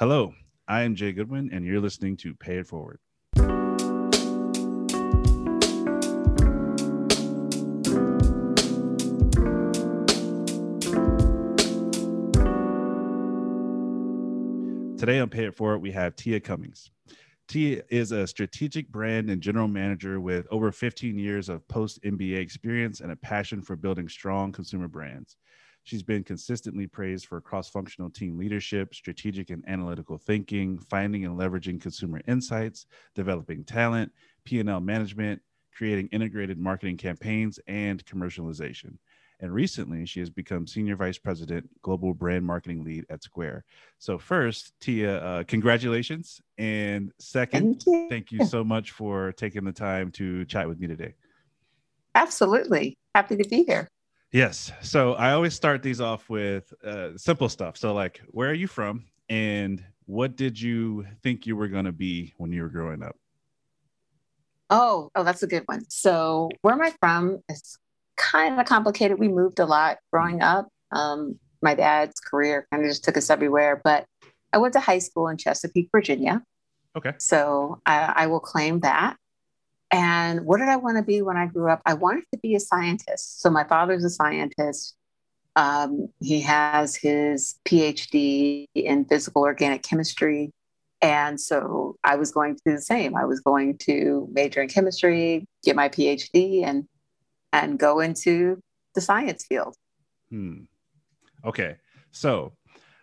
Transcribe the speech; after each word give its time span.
Hello, 0.00 0.34
I 0.66 0.82
am 0.82 0.96
Jay 0.96 1.12
Goodwin, 1.12 1.50
and 1.52 1.64
you're 1.64 1.80
listening 1.80 2.16
to 2.16 2.34
Pay 2.34 2.56
It 2.56 2.66
Forward. 2.66 2.98
Today 14.98 15.20
on 15.20 15.28
Pay 15.30 15.44
It 15.44 15.54
Forward, 15.54 15.78
we 15.78 15.92
have 15.92 16.16
Tia 16.16 16.40
Cummings. 16.40 16.90
Tia 17.46 17.84
is 17.88 18.10
a 18.10 18.26
strategic 18.26 18.88
brand 18.88 19.30
and 19.30 19.40
general 19.40 19.68
manager 19.68 20.18
with 20.18 20.48
over 20.50 20.72
15 20.72 21.16
years 21.16 21.48
of 21.48 21.68
post 21.68 22.02
MBA 22.02 22.38
experience 22.38 22.98
and 22.98 23.12
a 23.12 23.16
passion 23.16 23.62
for 23.62 23.76
building 23.76 24.08
strong 24.08 24.50
consumer 24.50 24.88
brands. 24.88 25.36
She's 25.84 26.02
been 26.02 26.24
consistently 26.24 26.86
praised 26.86 27.26
for 27.26 27.40
cross 27.42 27.68
functional 27.68 28.08
team 28.08 28.38
leadership, 28.38 28.94
strategic 28.94 29.50
and 29.50 29.62
analytical 29.68 30.16
thinking, 30.16 30.78
finding 30.78 31.26
and 31.26 31.38
leveraging 31.38 31.80
consumer 31.80 32.22
insights, 32.26 32.86
developing 33.14 33.64
talent, 33.64 34.10
P&L 34.44 34.80
management, 34.80 35.42
creating 35.76 36.08
integrated 36.08 36.58
marketing 36.58 36.96
campaigns, 36.96 37.60
and 37.66 38.04
commercialization. 38.06 38.96
And 39.40 39.52
recently, 39.52 40.06
she 40.06 40.20
has 40.20 40.30
become 40.30 40.66
Senior 40.66 40.96
Vice 40.96 41.18
President, 41.18 41.68
Global 41.82 42.14
Brand 42.14 42.46
Marketing 42.46 42.82
Lead 42.82 43.04
at 43.10 43.22
Square. 43.22 43.64
So, 43.98 44.16
first, 44.16 44.72
Tia, 44.80 45.18
uh, 45.18 45.44
congratulations. 45.44 46.40
And 46.56 47.12
second, 47.18 47.82
Thank 47.82 47.86
you. 47.86 48.06
thank 48.08 48.32
you 48.32 48.46
so 48.46 48.64
much 48.64 48.92
for 48.92 49.32
taking 49.32 49.64
the 49.64 49.72
time 49.72 50.12
to 50.12 50.46
chat 50.46 50.66
with 50.66 50.80
me 50.80 50.86
today. 50.86 51.14
Absolutely. 52.14 52.96
Happy 53.14 53.36
to 53.36 53.46
be 53.46 53.64
here. 53.64 53.88
Yes. 54.34 54.72
So, 54.82 55.14
I 55.14 55.30
always 55.30 55.54
start 55.54 55.80
these 55.80 56.00
off 56.00 56.28
with 56.28 56.74
uh, 56.84 57.16
simple 57.16 57.48
stuff. 57.48 57.76
So, 57.76 57.94
like, 57.94 58.20
where 58.32 58.50
are 58.50 58.54
you 58.54 58.66
from? 58.66 59.04
And 59.28 59.80
what 60.06 60.34
did 60.34 60.60
you 60.60 61.06
think 61.22 61.46
you 61.46 61.54
were 61.54 61.68
going 61.68 61.84
to 61.84 61.92
be 61.92 62.34
when 62.36 62.50
you 62.50 62.62
were 62.62 62.68
growing 62.68 63.04
up? 63.04 63.14
Oh, 64.70 65.08
oh, 65.14 65.22
that's 65.22 65.44
a 65.44 65.46
good 65.46 65.62
one. 65.66 65.88
So, 65.88 66.50
where 66.62 66.74
am 66.74 66.82
I 66.82 66.92
from? 66.98 67.44
It's 67.48 67.78
kind 68.16 68.60
of 68.60 68.66
complicated. 68.66 69.20
We 69.20 69.28
moved 69.28 69.60
a 69.60 69.66
lot 69.66 69.98
growing 70.12 70.42
up. 70.42 70.66
Um, 70.90 71.38
my 71.62 71.74
dad's 71.74 72.18
career 72.18 72.66
kind 72.72 72.82
of 72.82 72.90
just 72.90 73.04
took 73.04 73.16
us 73.16 73.30
everywhere, 73.30 73.80
but 73.84 74.04
I 74.52 74.58
went 74.58 74.72
to 74.72 74.80
high 74.80 74.98
school 74.98 75.28
in 75.28 75.36
Chesapeake, 75.36 75.90
Virginia. 75.92 76.42
Okay. 76.96 77.12
So 77.18 77.80
I, 77.86 78.12
I 78.16 78.26
will 78.26 78.40
claim 78.40 78.80
that. 78.80 79.16
And 79.94 80.44
what 80.44 80.58
did 80.58 80.68
I 80.68 80.74
want 80.74 80.96
to 80.96 81.04
be 81.04 81.22
when 81.22 81.36
I 81.36 81.46
grew 81.46 81.70
up? 81.70 81.80
I 81.86 81.94
wanted 81.94 82.24
to 82.32 82.38
be 82.40 82.56
a 82.56 82.60
scientist. 82.60 83.40
So 83.40 83.48
my 83.48 83.62
father's 83.62 84.02
a 84.02 84.10
scientist. 84.10 84.96
Um, 85.54 86.08
he 86.20 86.40
has 86.40 86.96
his 86.96 87.60
PhD 87.64 88.66
in 88.74 89.04
physical 89.04 89.42
organic 89.42 89.84
chemistry. 89.84 90.50
And 91.00 91.40
so 91.40 91.94
I 92.02 92.16
was 92.16 92.32
going 92.32 92.56
to 92.56 92.62
do 92.66 92.72
the 92.72 92.82
same. 92.82 93.14
I 93.14 93.24
was 93.24 93.38
going 93.38 93.78
to 93.82 94.28
major 94.32 94.62
in 94.62 94.68
chemistry, 94.68 95.46
get 95.62 95.76
my 95.76 95.88
PhD, 95.88 96.64
and 96.64 96.88
and 97.52 97.78
go 97.78 98.00
into 98.00 98.58
the 98.96 99.00
science 99.00 99.46
field. 99.46 99.76
Hmm. 100.28 100.62
Okay. 101.44 101.76
So 102.10 102.54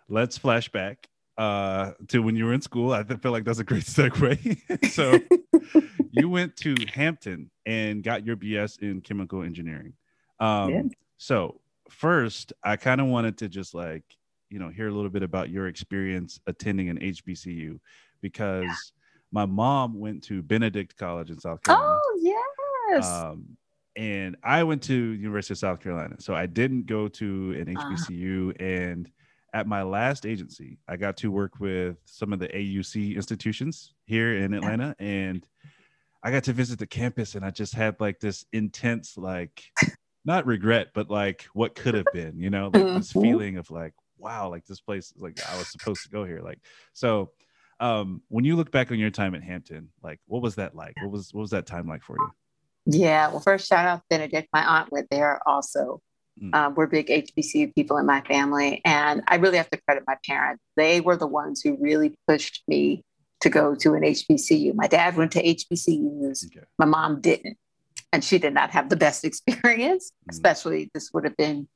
let's 0.09 0.37
flash 0.37 0.67
back 0.67 1.07
uh, 1.37 1.91
to 2.09 2.21
when 2.21 2.35
you 2.35 2.43
were 2.43 2.53
in 2.53 2.61
school. 2.61 2.91
I 2.91 3.03
feel 3.05 3.31
like 3.31 3.45
that's 3.45 3.59
a 3.59 3.63
great 3.63 3.85
segue. 3.85 4.91
so 4.91 5.17
you 6.11 6.29
went 6.29 6.55
to 6.57 6.75
Hampton 6.93 7.49
and 7.65 8.03
got 8.03 8.25
your 8.25 8.35
BS 8.35 8.81
in 8.81 9.01
chemical 9.01 9.43
engineering. 9.43 9.93
Um, 10.39 10.69
Yeah. 10.69 10.81
So 11.17 11.61
first, 11.89 12.53
I 12.63 12.77
kind 12.77 12.99
of 12.99 13.07
wanted 13.07 13.37
to 13.39 13.49
just 13.49 13.73
like, 13.73 14.03
you 14.49 14.59
know, 14.59 14.69
hear 14.69 14.87
a 14.87 14.91
little 14.91 15.09
bit 15.09 15.23
about 15.23 15.49
your 15.49 15.67
experience 15.67 16.39
attending 16.47 16.89
an 16.89 16.99
HBCU 16.99 17.79
because 18.21 18.93
my 19.31 19.45
mom 19.45 19.99
went 19.99 20.23
to 20.23 20.41
Benedict 20.41 20.97
College 20.97 21.29
in 21.29 21.39
South 21.39 21.61
Carolina. 21.63 21.99
Oh 22.03 22.19
yes. 22.21 23.07
Um, 23.07 23.57
and 23.95 24.37
I 24.43 24.63
went 24.63 24.81
to 24.83 24.93
University 24.93 25.53
of 25.53 25.57
South 25.57 25.81
Carolina, 25.81 26.15
so 26.19 26.33
I 26.33 26.45
didn't 26.45 26.85
go 26.85 27.07
to 27.09 27.51
an. 27.57 27.75
HBCU. 27.75 28.59
And 28.59 29.09
at 29.53 29.67
my 29.67 29.83
last 29.83 30.25
agency, 30.25 30.77
I 30.87 30.95
got 30.95 31.17
to 31.17 31.31
work 31.31 31.59
with 31.59 31.97
some 32.05 32.31
of 32.31 32.39
the 32.39 32.47
AUC 32.47 33.15
institutions 33.15 33.93
here 34.05 34.37
in 34.37 34.53
Atlanta, 34.53 34.95
and 34.99 35.45
I 36.23 36.31
got 36.31 36.43
to 36.45 36.53
visit 36.53 36.79
the 36.79 36.87
campus, 36.87 37.35
and 37.35 37.43
I 37.43 37.51
just 37.51 37.73
had 37.73 37.99
like 37.99 38.19
this 38.19 38.45
intense, 38.53 39.17
like, 39.17 39.63
not 40.23 40.45
regret, 40.45 40.89
but 40.93 41.09
like 41.09 41.43
what 41.53 41.73
could 41.75 41.95
have 41.95 42.11
been, 42.13 42.39
you 42.39 42.49
know, 42.49 42.69
like 42.71 42.93
this 42.95 43.11
Mhm. 43.11 43.21
feeling 43.21 43.57
of 43.57 43.71
like, 43.71 43.93
wow, 44.17 44.49
like 44.49 44.65
this 44.65 44.79
place, 44.79 45.13
like 45.17 45.39
I 45.51 45.57
was 45.57 45.67
supposed 45.69 46.03
to 46.03 46.09
go 46.09 46.23
here, 46.25 46.41
like 46.41 46.59
so. 46.93 47.31
Um, 47.79 48.21
when 48.27 48.45
you 48.45 48.55
look 48.55 48.69
back 48.69 48.91
on 48.91 48.99
your 48.99 49.09
time 49.09 49.33
at 49.33 49.41
Hampton, 49.41 49.89
like 50.03 50.19
what 50.27 50.43
was 50.43 50.53
that 50.55 50.75
like? 50.75 50.93
What 51.01 51.09
was 51.11 51.33
what 51.33 51.41
was 51.41 51.49
that 51.49 51.65
time 51.65 51.87
like 51.87 52.03
for 52.03 52.15
you? 52.19 52.31
Yeah, 52.85 53.29
well, 53.29 53.39
first 53.39 53.67
shout 53.67 53.87
out 53.87 54.03
Benedict. 54.07 54.47
My 54.53 54.63
aunt 54.63 54.91
went 54.91 55.07
there 55.09 55.41
also. 55.47 55.99
Mm. 56.39 56.53
Um, 56.55 56.75
we're 56.75 56.85
big 56.85 57.07
HBCU 57.07 57.73
people 57.73 57.97
in 57.97 58.05
my 58.05 58.21
family, 58.21 58.81
and 58.85 59.23
I 59.27 59.37
really 59.37 59.57
have 59.57 59.69
to 59.71 59.81
credit 59.81 60.03
my 60.05 60.15
parents. 60.23 60.61
They 60.77 61.01
were 61.01 61.17
the 61.17 61.25
ones 61.25 61.61
who 61.61 61.75
really 61.79 62.13
pushed 62.27 62.61
me 62.67 63.03
to 63.41 63.49
go 63.49 63.75
to 63.75 63.93
an 63.93 64.03
HBCU. 64.03 64.73
My 64.75 64.87
dad 64.87 65.17
went 65.17 65.31
to 65.33 65.43
HBCUs. 65.43 66.45
Okay. 66.45 66.65
My 66.77 66.85
mom 66.85 67.21
didn't, 67.21 67.57
and 68.13 68.23
she 68.23 68.37
did 68.37 68.53
not 68.53 68.69
have 68.71 68.89
the 68.89 68.95
best 68.95 69.25
experience. 69.25 70.11
Mm. 70.11 70.31
Especially 70.31 70.89
this 70.93 71.11
would 71.13 71.25
have 71.25 71.37
been, 71.37 71.67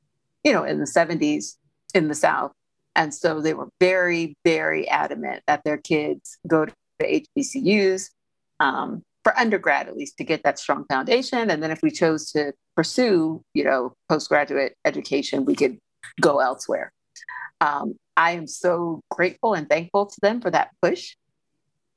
you 0.44 0.52
know, 0.52 0.64
in 0.64 0.78
the 0.78 0.86
'70s 0.86 1.56
in 1.94 2.08
the 2.08 2.14
South, 2.14 2.52
and 2.94 3.12
so 3.12 3.40
they 3.40 3.54
were 3.54 3.68
very, 3.80 4.36
very 4.44 4.88
adamant 4.88 5.42
that 5.46 5.62
their 5.64 5.78
kids 5.78 6.38
go 6.46 6.66
to 6.66 6.72
HBCUs. 7.00 8.10
Um, 8.58 9.02
for 9.26 9.36
undergrad 9.36 9.88
at 9.88 9.96
least 9.96 10.16
to 10.16 10.22
get 10.22 10.44
that 10.44 10.56
strong 10.56 10.84
foundation 10.84 11.50
and 11.50 11.60
then 11.60 11.72
if 11.72 11.82
we 11.82 11.90
chose 11.90 12.30
to 12.30 12.52
pursue 12.76 13.42
you 13.54 13.64
know 13.64 13.92
postgraduate 14.08 14.76
education 14.84 15.44
we 15.44 15.56
could 15.56 15.76
go 16.20 16.38
elsewhere 16.38 16.92
um, 17.60 17.96
i 18.16 18.30
am 18.30 18.46
so 18.46 19.00
grateful 19.10 19.54
and 19.54 19.68
thankful 19.68 20.06
to 20.06 20.16
them 20.22 20.40
for 20.40 20.48
that 20.48 20.70
push 20.80 21.16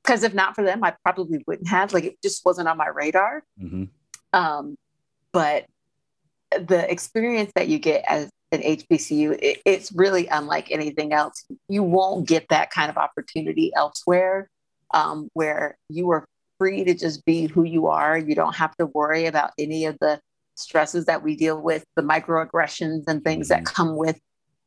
because 0.10 0.24
if 0.24 0.34
not 0.34 0.56
for 0.56 0.64
them 0.64 0.84
i 0.84 0.94
probably 1.04 1.44
wouldn't 1.46 1.68
have 1.68 1.94
like 1.94 2.04
it 2.04 2.22
just 2.24 2.44
wasn't 2.46 2.68
on 2.68 2.78
my 2.78 2.88
radar 2.88 3.44
hmm 3.60 3.86
um, 4.34 4.76
but 5.32 5.66
the 6.52 6.92
experience 6.92 7.52
that 7.56 7.68
you 7.68 7.80
get 7.80 8.04
as 8.08 8.30
an 8.52 8.62
HBCU, 8.62 9.38
it, 9.42 9.62
it's 9.66 9.92
really 9.92 10.28
unlike 10.28 10.72
anything 10.72 11.14
else. 11.14 11.46
You 11.68 11.84
won't 11.84 12.28
get 12.28 12.48
that 12.50 12.72
kind 12.72 12.90
of 12.90 12.98
opportunity 12.98 13.72
elsewhere 13.76 14.50
um, 14.94 15.30
where 15.34 15.78
you 15.90 16.10
are 16.10 16.26
free 16.58 16.84
to 16.84 16.94
just 16.94 17.24
be 17.26 17.46
who 17.46 17.64
you 17.64 17.88
are. 17.88 18.18
You 18.18 18.34
don't 18.34 18.56
have 18.56 18.76
to 18.78 18.88
worry 18.88 19.28
about 19.28 19.52
any 19.60 19.86
of 19.86 19.98
the 20.02 20.20
stresses 20.56 21.06
that 21.06 21.24
we 21.24 21.36
deal 21.36 21.62
with, 21.62 21.86
the 21.96 22.02
microaggressions 22.02 23.04
and 23.08 23.24
things 23.24 23.50
that 23.50 23.66
come 23.66 23.96
with, 23.96 24.20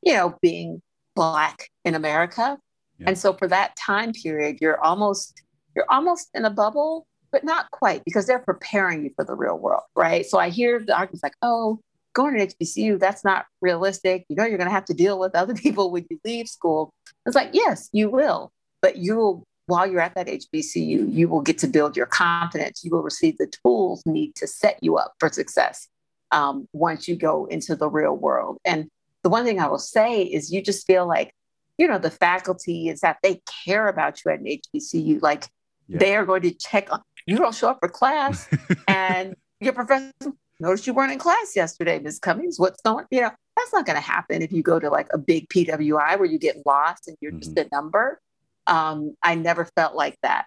you 0.02 0.14
know, 0.14 0.36
being 0.40 0.80
Black 1.16 1.68
in 1.84 1.94
America. 1.94 2.58
And 3.00 3.18
so 3.18 3.32
for 3.32 3.48
that 3.48 3.74
time 3.76 4.12
period, 4.12 4.58
you're 4.60 4.80
almost 4.80 5.42
you're 5.74 5.86
almost 5.90 6.28
in 6.34 6.44
a 6.44 6.50
bubble, 6.50 7.06
but 7.30 7.44
not 7.44 7.70
quite 7.70 8.04
because 8.04 8.26
they're 8.26 8.38
preparing 8.38 9.04
you 9.04 9.10
for 9.16 9.24
the 9.24 9.34
real 9.34 9.58
world, 9.58 9.82
right? 9.96 10.26
So 10.26 10.38
I 10.38 10.50
hear 10.50 10.80
the 10.80 10.94
arguments 10.94 11.22
like, 11.22 11.36
oh, 11.42 11.80
going 12.12 12.36
to 12.36 12.46
HBCU, 12.46 12.98
that's 12.98 13.24
not 13.24 13.46
realistic. 13.60 14.24
You 14.28 14.36
know, 14.36 14.44
you're 14.44 14.58
going 14.58 14.68
to 14.68 14.74
have 14.74 14.84
to 14.86 14.94
deal 14.94 15.18
with 15.18 15.34
other 15.34 15.54
people 15.66 15.90
when 15.90 16.06
you 16.10 16.20
leave 16.24 16.48
school. 16.48 16.92
It's 17.26 17.36
like, 17.36 17.50
yes, 17.52 17.88
you 17.92 18.10
will, 18.10 18.52
but 18.80 18.96
you 18.96 19.16
will, 19.16 19.44
while 19.66 19.86
you're 19.86 20.00
at 20.00 20.14
that 20.16 20.26
HBCU, 20.26 21.12
you 21.12 21.28
will 21.28 21.40
get 21.40 21.58
to 21.58 21.66
build 21.66 21.96
your 21.96 22.06
confidence. 22.06 22.84
You 22.84 22.90
will 22.90 23.02
receive 23.02 23.38
the 23.38 23.50
tools 23.64 24.02
need 24.04 24.34
to 24.36 24.46
set 24.46 24.78
you 24.82 24.96
up 24.96 25.14
for 25.18 25.28
success 25.30 25.88
um, 26.32 26.68
once 26.72 27.08
you 27.08 27.16
go 27.16 27.46
into 27.46 27.76
the 27.76 27.88
real 27.88 28.16
world. 28.16 28.58
And 28.64 28.88
the 29.22 29.28
one 29.28 29.44
thing 29.44 29.60
I 29.60 29.68
will 29.68 29.78
say 29.78 30.22
is 30.22 30.52
you 30.52 30.62
just 30.62 30.86
feel 30.86 31.06
like, 31.06 31.32
you 31.78 31.88
know, 31.88 31.98
the 31.98 32.10
faculty 32.10 32.88
is 32.88 33.00
that 33.00 33.18
they 33.22 33.40
care 33.64 33.88
about 33.88 34.24
you 34.24 34.32
at 34.32 34.40
an 34.40 34.46
HBCU. 34.46 35.20
Like 35.22 35.48
Yeah. 35.88 35.98
they 35.98 36.16
are 36.16 36.26
going 36.26 36.42
to 36.42 36.52
check 36.52 36.92
on 36.92 37.02
you 37.26 37.36
don't 37.36 37.54
show 37.54 37.68
up 37.70 37.78
for 37.80 37.88
class 37.88 38.48
and 38.88 39.34
your 39.60 39.72
professor 39.72 40.12
noticed 40.58 40.86
you 40.86 40.94
weren't 40.94 41.12
in 41.12 41.18
class 41.18 41.54
yesterday, 41.54 41.98
Ms. 41.98 42.18
Cummings. 42.18 42.58
What's 42.58 42.80
going 42.82 43.06
You 43.10 43.22
know, 43.22 43.30
that's 43.56 43.72
not 43.72 43.86
going 43.86 43.96
to 43.96 44.02
happen 44.02 44.42
if 44.42 44.52
you 44.52 44.62
go 44.62 44.78
to 44.78 44.88
like 44.90 45.08
a 45.12 45.18
big 45.18 45.48
PWI 45.48 46.18
where 46.18 46.24
you 46.24 46.38
get 46.38 46.64
lost 46.66 47.08
and 47.08 47.16
you're 47.20 47.32
just 47.32 47.56
a 47.58 47.68
number. 47.72 48.20
Um, 48.66 49.16
I 49.22 49.34
never 49.34 49.68
felt 49.76 49.94
like 49.94 50.16
that 50.22 50.46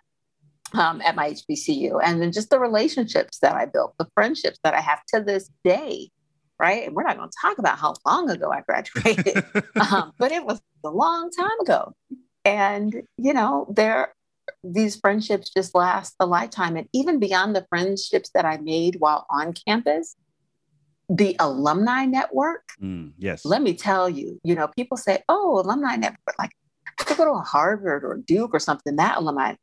um, 0.74 1.01
at 1.01 1.16
my 1.16 1.31
HBCU. 1.31 2.00
And 2.04 2.21
then 2.21 2.31
just 2.31 2.50
the 2.50 2.60
relationships 2.60 3.39
that 3.39 3.56
I 3.56 3.66
built, 3.66 3.95
the 3.98 4.07
friendships 4.16 4.60
that 4.63 4.74
I 4.74 4.81
have 4.81 5.01
to 5.13 5.21
this 5.21 5.50
day, 5.63 6.10
right? 6.60 6.86
And 6.86 6.96
we're 6.96 7.04
not 7.04 7.18
going 7.18 7.30
to 7.30 7.38
talk 7.42 7.57
about 7.57 7.78
how 7.78 7.94
long 8.06 8.30
ago 8.30 8.52
I 8.52 8.62
graduated, 8.62 9.44
um, 9.92 10.12
but 10.18 10.31
it 10.31 10.46
was 10.46 10.62
a 10.84 10.90
long 10.90 11.30
time 11.31 11.60
ago. 11.62 11.94
And, 12.44 13.04
you 13.18 13.34
know, 13.34 13.68
there, 13.75 14.13
these 14.63 14.96
friendships 14.96 15.52
just 15.56 15.74
last 15.75 16.16
a 16.19 16.25
lifetime. 16.25 16.78
And 16.78 16.88
even 16.94 17.19
beyond 17.19 17.56
the 17.56 17.66
friendships 17.69 18.30
that 18.34 18.46
I 18.46 18.57
made 18.57 18.98
while 19.00 19.25
on 19.30 19.54
campus, 19.68 20.16
the 21.10 21.36
alumni 21.40 22.06
network, 22.06 22.63
Mm, 22.81 23.13
yes. 23.18 23.46
let 23.46 23.62
me 23.62 23.74
tell 23.74 24.10
you, 24.10 24.40
you 24.44 24.56
know, 24.56 24.68
people 24.75 24.98
say, 24.98 25.24
oh, 25.30 25.60
alumni 25.60 25.96
network, 25.96 26.36
like, 26.40 26.52
to 27.00 27.16
go 27.16 27.25
to 27.25 27.40
Harvard 27.42 28.04
or 28.04 28.18
Duke 28.25 28.52
or 28.54 28.60
something, 28.60 28.96
that 28.96 29.18
alumni, 29.18 29.56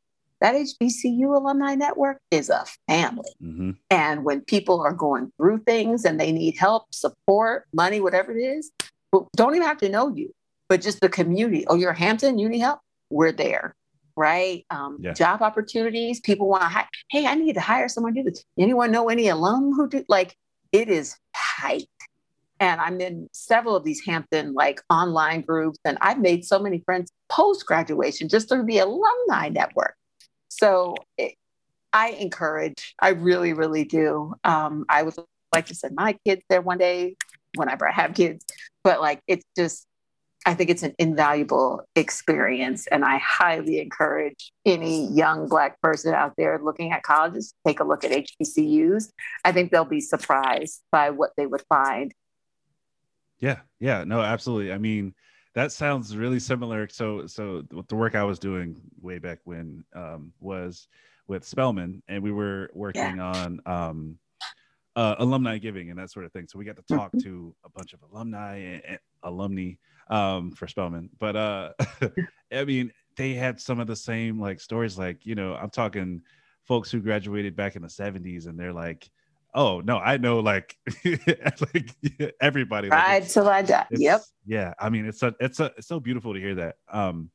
that 0.43 0.55
HBCU 0.55 1.33
alumni 1.33 1.73
network 1.73 2.19
is 2.29 2.49
a 2.49 2.65
family. 2.89 3.31
Mm-hmm. 3.41 3.71
And 3.89 4.25
when 4.25 4.41
people 4.41 4.81
are 4.81 4.91
going 4.91 5.31
through 5.37 5.59
things 5.59 6.03
and 6.03 6.19
they 6.19 6.33
need 6.33 6.57
help, 6.57 6.93
support, 6.93 7.65
money, 7.73 8.01
whatever 8.01 8.37
it 8.37 8.41
is, 8.41 8.69
don't 9.37 9.55
even 9.55 9.65
have 9.65 9.77
to 9.77 9.89
know 9.89 10.13
you, 10.13 10.33
but 10.67 10.81
just 10.81 10.99
the 10.99 11.07
community. 11.07 11.65
Oh, 11.67 11.75
you're 11.75 11.93
Hampton, 11.93 12.39
you 12.39 12.49
need 12.49 12.59
help? 12.59 12.81
We're 13.09 13.31
there. 13.31 13.73
Right. 14.17 14.65
Um, 14.69 14.97
Yeah. 14.99 15.13
Job 15.13 15.41
opportunities. 15.41 16.19
People 16.19 16.49
want 16.49 16.63
to 16.63 16.67
hire. 16.67 16.89
Hey, 17.09 17.25
I 17.25 17.35
need 17.35 17.53
to 17.53 17.61
hire 17.61 17.87
someone 17.87 18.13
to 18.13 18.21
do 18.21 18.29
this. 18.29 18.43
Anyone 18.59 18.91
know 18.91 19.07
any 19.07 19.29
alum 19.29 19.71
who 19.73 19.87
do 19.87 20.03
like 20.09 20.35
it 20.73 20.89
is 20.89 21.15
tight. 21.33 21.87
And 22.59 22.81
I'm 22.81 22.99
in 22.99 23.29
several 23.31 23.77
of 23.77 23.85
these 23.85 24.01
Hampton 24.05 24.53
like 24.53 24.81
online 24.89 25.41
groups, 25.41 25.79
and 25.85 25.97
I've 26.01 26.19
made 26.19 26.45
so 26.45 26.59
many 26.59 26.79
friends 26.85 27.11
post 27.29 27.65
graduation 27.65 28.27
just 28.27 28.49
through 28.49 28.65
the 28.65 28.79
alumni 28.79 29.49
network. 29.49 29.95
So 30.57 30.95
it, 31.17 31.35
I 31.91 32.09
encourage, 32.09 32.95
I 32.99 33.09
really, 33.09 33.53
really 33.53 33.85
do. 33.85 34.33
Um, 34.43 34.85
I 34.89 35.03
would 35.03 35.15
like 35.53 35.67
to 35.67 35.75
send 35.75 35.95
my 35.95 36.17
kids 36.25 36.41
there 36.49 36.61
one 36.61 36.77
day 36.77 37.15
whenever 37.55 37.87
I 37.87 37.91
have 37.91 38.13
kids, 38.13 38.45
but 38.83 39.01
like 39.01 39.19
it's 39.27 39.45
just, 39.55 39.85
I 40.45 40.55
think 40.55 40.69
it's 40.69 40.83
an 40.83 40.93
invaluable 40.99 41.81
experience. 41.95 42.87
And 42.87 43.05
I 43.05 43.17
highly 43.17 43.79
encourage 43.79 44.51
any 44.65 45.07
young 45.07 45.47
Black 45.47 45.79
person 45.81 46.13
out 46.13 46.33
there 46.37 46.59
looking 46.61 46.91
at 46.91 47.03
colleges 47.03 47.53
take 47.65 47.79
a 47.79 47.83
look 47.83 48.03
at 48.03 48.11
HBCUs. 48.11 49.09
I 49.45 49.51
think 49.51 49.71
they'll 49.71 49.85
be 49.85 50.01
surprised 50.01 50.81
by 50.91 51.11
what 51.11 51.31
they 51.37 51.45
would 51.45 51.63
find. 51.69 52.13
Yeah, 53.39 53.59
yeah, 53.79 54.03
no, 54.03 54.21
absolutely. 54.21 54.71
I 54.73 54.77
mean, 54.77 55.13
that 55.53 55.71
sounds 55.71 56.15
really 56.17 56.39
similar. 56.39 56.87
So, 56.89 57.27
so 57.27 57.63
the 57.87 57.95
work 57.95 58.15
I 58.15 58.23
was 58.23 58.39
doing 58.39 58.81
way 59.01 59.19
back 59.19 59.39
when 59.43 59.83
um, 59.93 60.33
was 60.39 60.87
with 61.27 61.45
Spelman, 61.45 62.01
and 62.07 62.23
we 62.23 62.31
were 62.31 62.69
working 62.73 63.19
on 63.19 63.59
um, 63.65 64.17
uh, 64.95 65.15
alumni 65.19 65.57
giving 65.57 65.89
and 65.89 65.99
that 65.99 66.11
sort 66.11 66.25
of 66.25 66.31
thing. 66.31 66.47
So 66.47 66.59
we 66.59 66.65
got 66.65 66.75
to 66.77 66.83
talk 66.83 67.13
Mhm. 67.13 67.23
to 67.23 67.55
a 67.63 67.69
bunch 67.69 67.93
of 67.93 68.01
alumni 68.03 68.57
and, 68.57 68.85
and 68.85 68.99
alumni 69.23 69.73
um, 70.09 70.51
for 70.51 70.67
Spelman. 70.67 71.09
But 71.19 71.35
uh, 71.35 71.73
I 72.51 72.65
mean, 72.65 72.91
they 73.15 73.33
had 73.33 73.59
some 73.59 73.79
of 73.79 73.87
the 73.87 73.95
same 73.95 74.39
like 74.39 74.59
stories. 74.59 74.97
Like, 74.97 75.25
you 75.25 75.35
know, 75.35 75.55
I'm 75.55 75.69
talking 75.69 76.21
folks 76.63 76.91
who 76.91 76.99
graduated 76.99 77.55
back 77.55 77.75
in 77.75 77.81
the 77.81 77.89
70s, 77.89 78.45
and 78.47 78.59
they're 78.59 78.73
like, 78.73 79.09
"Oh 79.53 79.81
no, 79.81 79.97
I 79.97 80.17
know 80.17 80.39
like 80.39 80.77
like 81.05 81.91
everybody." 82.41 82.89
Like, 82.89 82.99
Ride 82.99 83.27
till 83.29 83.47
I 83.47 83.61
die. 83.61 83.87
Yep. 83.91 84.21
Yeah. 84.45 84.73
I 84.79 84.89
mean, 84.89 85.05
it's 85.05 85.19
so 85.19 85.33
it's 85.39 85.57
so 85.57 85.69
it's 85.77 85.87
so 85.87 85.99
beautiful 85.99 86.33
to 86.33 86.39
hear 86.39 86.55
that. 86.55 86.75
Um, 86.91 87.29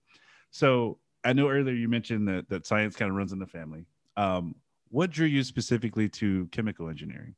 so 0.51 0.99
I 1.25 1.33
know 1.33 1.49
earlier 1.49 1.75
you 1.75 1.89
mentioned 1.89 2.29
that 2.29 2.49
that 2.49 2.67
science 2.67 2.97
kind 2.97 3.11
of 3.11 3.17
runs 3.17 3.33
in 3.33 3.39
the 3.39 3.47
family. 3.47 3.87
Um, 4.17 4.55
what 4.91 5.11
drew 5.11 5.27
you 5.27 5.43
specifically 5.45 6.09
to 6.11 6.47
chemical 6.53 6.89
engineering? 6.89 7.35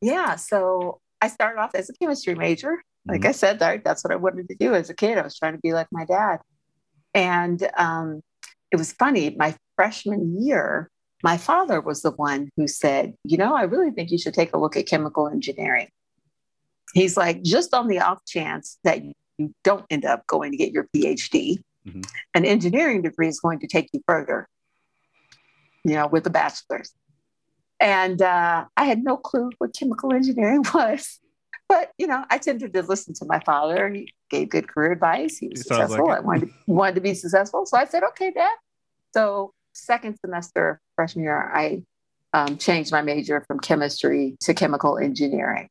Yeah. 0.00 0.36
So 0.36 1.00
I 1.20 1.28
started 1.28 1.60
off 1.60 1.74
as 1.74 1.90
a 1.90 1.92
chemistry 1.94 2.34
major. 2.34 2.82
Like 3.06 3.22
Mhm. 3.22 3.28
I 3.28 3.32
said, 3.32 3.58
that, 3.58 3.84
that's 3.84 4.02
what 4.04 4.12
I 4.12 4.16
wanted 4.16 4.48
to 4.48 4.54
do 4.54 4.74
as 4.74 4.90
a 4.90 4.94
kid. 4.94 5.18
I 5.18 5.22
was 5.22 5.36
trying 5.38 5.54
to 5.54 5.58
be 5.60 5.72
like 5.72 5.88
my 5.92 6.04
dad. 6.04 6.38
And 7.14 7.68
um, 7.76 8.22
it 8.70 8.76
was 8.76 8.92
funny. 8.92 9.34
My 9.36 9.54
freshman 9.76 10.40
year, 10.42 10.90
my 11.22 11.36
father 11.36 11.80
was 11.80 12.02
the 12.02 12.10
one 12.10 12.50
who 12.56 12.66
said, 12.66 13.14
You 13.24 13.36
know, 13.38 13.54
I 13.54 13.62
really 13.62 13.90
think 13.90 14.10
you 14.10 14.18
should 14.18 14.34
take 14.34 14.52
a 14.54 14.58
look 14.58 14.76
at 14.76 14.86
chemical 14.86 15.28
engineering. 15.28 15.88
He's 16.94 17.16
like, 17.16 17.42
just 17.42 17.72
on 17.72 17.88
the 17.88 18.00
off 18.00 18.24
chance 18.26 18.78
that 18.84 19.02
you 19.02 19.14
don't 19.64 19.84
end 19.90 20.04
up 20.04 20.26
going 20.26 20.50
to 20.50 20.56
get 20.58 20.72
your 20.72 20.88
PhD, 20.94 21.62
Mhm. 21.86 22.04
an 22.34 22.44
engineering 22.44 23.02
degree 23.02 23.28
is 23.28 23.40
going 23.40 23.58
to 23.60 23.66
take 23.66 23.88
you 23.92 24.00
further, 24.06 24.46
you 25.84 25.94
know, 25.94 26.06
with 26.06 26.26
a 26.26 26.30
bachelor's. 26.30 26.92
And 27.80 28.22
uh, 28.22 28.66
I 28.76 28.84
had 28.84 29.02
no 29.02 29.16
clue 29.16 29.50
what 29.58 29.74
chemical 29.74 30.12
engineering 30.12 30.64
was. 30.74 31.18
But, 31.68 31.92
you 31.98 32.06
know, 32.06 32.24
I 32.30 32.38
tended 32.38 32.74
to 32.74 32.82
listen 32.82 33.14
to 33.14 33.24
my 33.24 33.40
father. 33.40 33.88
He 33.88 34.12
gave 34.30 34.50
good 34.50 34.68
career 34.68 34.92
advice. 34.92 35.38
He 35.38 35.48
was 35.48 35.60
It 35.60 35.66
successful. 35.66 36.06
like 36.08 36.18
I 36.18 36.20
wanted 36.20 36.48
to, 36.48 36.52
wanted 36.66 36.94
to 36.96 37.00
be 37.00 37.14
successful. 37.14 37.64
So 37.66 37.76
I 37.78 37.86
said, 37.86 38.02
okay, 38.10 38.30
Dad. 38.30 38.52
So, 39.14 39.52
second 39.72 40.18
semester, 40.24 40.80
freshman 40.96 41.24
year, 41.24 41.50
I 41.52 41.82
um, 42.32 42.56
changed 42.56 42.92
my 42.92 43.02
major 43.02 43.44
from 43.46 43.60
chemistry 43.60 44.36
to 44.40 44.54
chemical 44.54 44.98
engineering. 44.98 45.68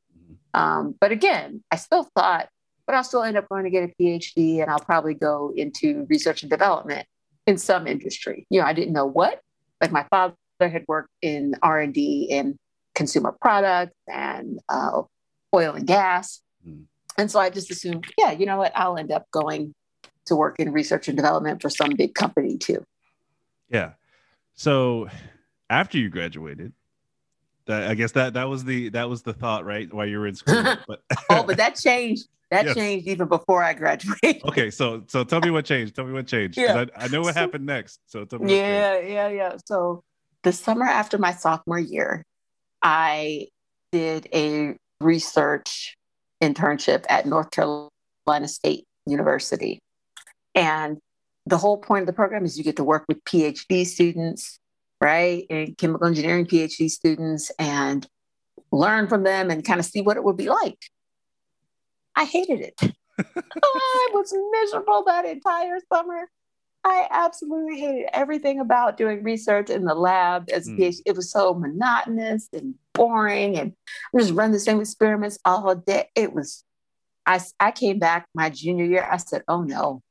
Um, 0.53 0.95
but 0.99 1.11
again, 1.11 1.63
I 1.71 1.77
still 1.77 2.07
thought, 2.15 2.49
but 2.85 2.95
I'll 2.95 3.03
still 3.03 3.23
end 3.23 3.37
up 3.37 3.47
going 3.49 3.63
to 3.63 3.69
get 3.69 3.89
a 3.89 3.93
PhD 4.01 4.61
and 4.61 4.69
I'll 4.69 4.79
probably 4.79 5.13
go 5.13 5.53
into 5.55 6.05
research 6.09 6.43
and 6.43 6.49
development 6.49 7.07
in 7.47 7.57
some 7.57 7.87
industry. 7.87 8.45
You 8.49 8.61
know, 8.61 8.67
I 8.67 8.73
didn't 8.73 8.93
know 8.93 9.05
what. 9.05 9.41
Like 9.79 9.91
my 9.91 10.05
father 10.09 10.35
had 10.59 10.85
worked 10.87 11.09
in 11.21 11.55
R 11.61 11.79
and 11.79 11.93
D 11.93 12.27
in 12.29 12.57
consumer 12.93 13.35
products 13.41 13.95
and 14.07 14.59
uh, 14.69 15.03
oil 15.55 15.73
and 15.73 15.87
gas, 15.87 16.41
Hmm. 16.63 16.81
and 17.17 17.31
so 17.31 17.39
I 17.39 17.49
just 17.49 17.71
assumed, 17.71 18.05
yeah, 18.17 18.31
you 18.31 18.45
know 18.45 18.57
what, 18.57 18.71
I'll 18.75 18.97
end 18.97 19.11
up 19.11 19.25
going 19.31 19.73
to 20.25 20.35
work 20.35 20.59
in 20.59 20.71
research 20.71 21.07
and 21.07 21.17
development 21.17 21.61
for 21.61 21.69
some 21.69 21.95
big 21.95 22.13
company 22.13 22.57
too. 22.57 22.83
Yeah. 23.71 23.91
So 24.53 25.09
after 25.69 25.97
you 25.97 26.09
graduated, 26.09 26.73
that 27.65 27.89
I 27.89 27.93
guess 27.95 28.11
that 28.13 28.33
that 28.33 28.49
was 28.49 28.63
the 28.63 28.89
that 28.89 29.07
was 29.09 29.21
the 29.21 29.33
thought, 29.33 29.65
right? 29.65 29.91
While 29.93 30.05
you 30.07 30.19
were 30.19 30.27
in 30.27 30.35
school. 30.35 30.63
But 30.87 31.01
Oh, 31.29 31.43
but 31.43 31.57
that 31.57 31.75
changed. 31.75 32.27
That 32.49 32.65
Yes. 32.65 32.75
changed 32.75 33.07
even 33.07 33.27
before 33.29 33.63
I 33.63 33.73
graduated. 33.73 34.43
okay, 34.45 34.69
so 34.71 35.03
so 35.07 35.23
tell 35.23 35.39
me 35.39 35.51
what 35.51 35.63
changed. 35.65 35.95
Tell 35.95 36.05
me 36.05 36.11
what 36.11 36.27
changed. 36.27 36.57
Yeah. 36.57 36.85
I, 36.97 37.05
I 37.05 37.07
know 37.07 37.21
what 37.21 37.33
So- 37.35 37.39
happened 37.39 37.65
next. 37.65 37.99
So 38.07 38.25
tell 38.25 38.39
me. 38.39 38.45
what. 38.47 38.51
Yeah, 38.53 38.99
yeah, 38.99 39.27
yeah. 39.29 39.55
So 39.65 40.03
the 40.43 40.51
summer 40.51 40.85
after 40.85 41.17
my 41.17 41.31
sophomore 41.33 41.79
year, 41.79 42.23
I 42.81 43.47
did 43.93 44.27
a 44.33 44.75
research 44.99 45.95
internship 46.43 47.05
at 47.09 47.25
North 47.25 47.51
Carolina 47.51 48.47
State 48.47 48.85
University. 49.05 49.79
And 50.55 50.97
the 51.51 51.57
whole 51.57 51.77
point 51.77 52.01
of 52.03 52.07
the 52.07 52.13
program 52.13 52.45
is 52.45 52.57
you 52.57 52.63
get 52.63 52.77
to 52.77 52.83
work 52.83 53.03
with 53.07 53.23
PhD 53.25 53.85
students, 53.85 54.57
right? 55.01 55.45
And 55.49 55.77
chemical 55.77 56.07
engineering 56.07 56.45
PhD 56.47 56.89
students 56.89 57.51
and 57.59 58.07
learn 58.71 59.07
from 59.07 59.23
them 59.23 59.51
and 59.51 59.63
kind 59.63 59.79
of 59.79 59.85
see 59.85 60.01
what 60.01 60.15
it 60.17 60.23
would 60.23 60.37
be 60.37 60.49
like. 60.49 60.79
I 62.15 62.23
hated 62.23 62.61
it. 62.61 62.93
I 63.63 64.07
was 64.13 64.33
miserable 64.61 65.03
that 65.05 65.25
entire 65.25 65.79
summer. 65.93 66.29
I 66.85 67.05
absolutely 67.11 67.79
hated 67.81 68.07
everything 68.13 68.61
about 68.61 68.95
doing 68.97 69.21
research 69.23 69.69
in 69.69 69.83
the 69.83 69.93
lab 69.93 70.49
as 70.51 70.67
a 70.67 70.71
Mm. 70.71 70.79
PhD. 70.79 71.01
It 71.05 71.15
was 71.17 71.29
so 71.29 71.53
monotonous 71.53 72.47
and 72.53 72.75
boring, 72.93 73.57
and 73.57 73.73
I 74.15 74.19
just 74.19 74.33
run 74.33 74.51
the 74.51 74.59
same 74.59 74.79
experiments 74.79 75.37
all 75.45 75.75
day. 75.75 76.07
It 76.15 76.33
was. 76.33 76.63
I 77.25 77.39
I 77.59 77.71
came 77.71 77.99
back 77.99 78.27
my 78.33 78.49
junior 78.49 78.85
year. 78.85 79.07
I 79.11 79.17
said, 79.17 79.43
"Oh 79.47 79.61
no!" 79.61 80.01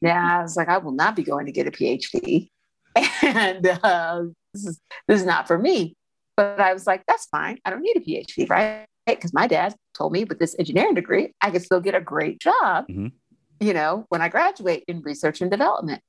Yeah, 0.00 0.38
I 0.38 0.42
was 0.42 0.56
like, 0.56 0.68
"I 0.68 0.78
will 0.78 0.92
not 0.92 1.16
be 1.16 1.22
going 1.22 1.46
to 1.46 1.52
get 1.52 1.66
a 1.66 1.70
PhD," 1.70 2.48
and 3.22 3.66
uh, 3.82 4.22
this 4.52 4.66
is 4.66 4.80
this 5.08 5.20
is 5.20 5.26
not 5.26 5.46
for 5.46 5.58
me. 5.58 5.94
But 6.36 6.60
I 6.60 6.72
was 6.72 6.86
like, 6.86 7.04
"That's 7.06 7.26
fine. 7.26 7.58
I 7.64 7.70
don't 7.70 7.82
need 7.82 7.96
a 7.96 8.00
PhD, 8.00 8.48
right?" 8.48 8.86
Because 9.06 9.32
my 9.34 9.46
dad 9.46 9.74
told 9.94 10.12
me 10.12 10.24
with 10.24 10.38
this 10.38 10.56
engineering 10.58 10.94
degree, 10.94 11.32
I 11.42 11.50
could 11.50 11.62
still 11.62 11.80
get 11.80 11.94
a 11.94 12.00
great 12.00 12.40
job 12.40 12.86
Mhm. 12.88 13.12
you 13.60 13.72
know, 13.74 14.04
when 14.08 14.20
I 14.22 14.28
graduate 14.28 14.82
in 14.88 15.00
research 15.02 15.40
and 15.42 15.50
development. 15.50 16.02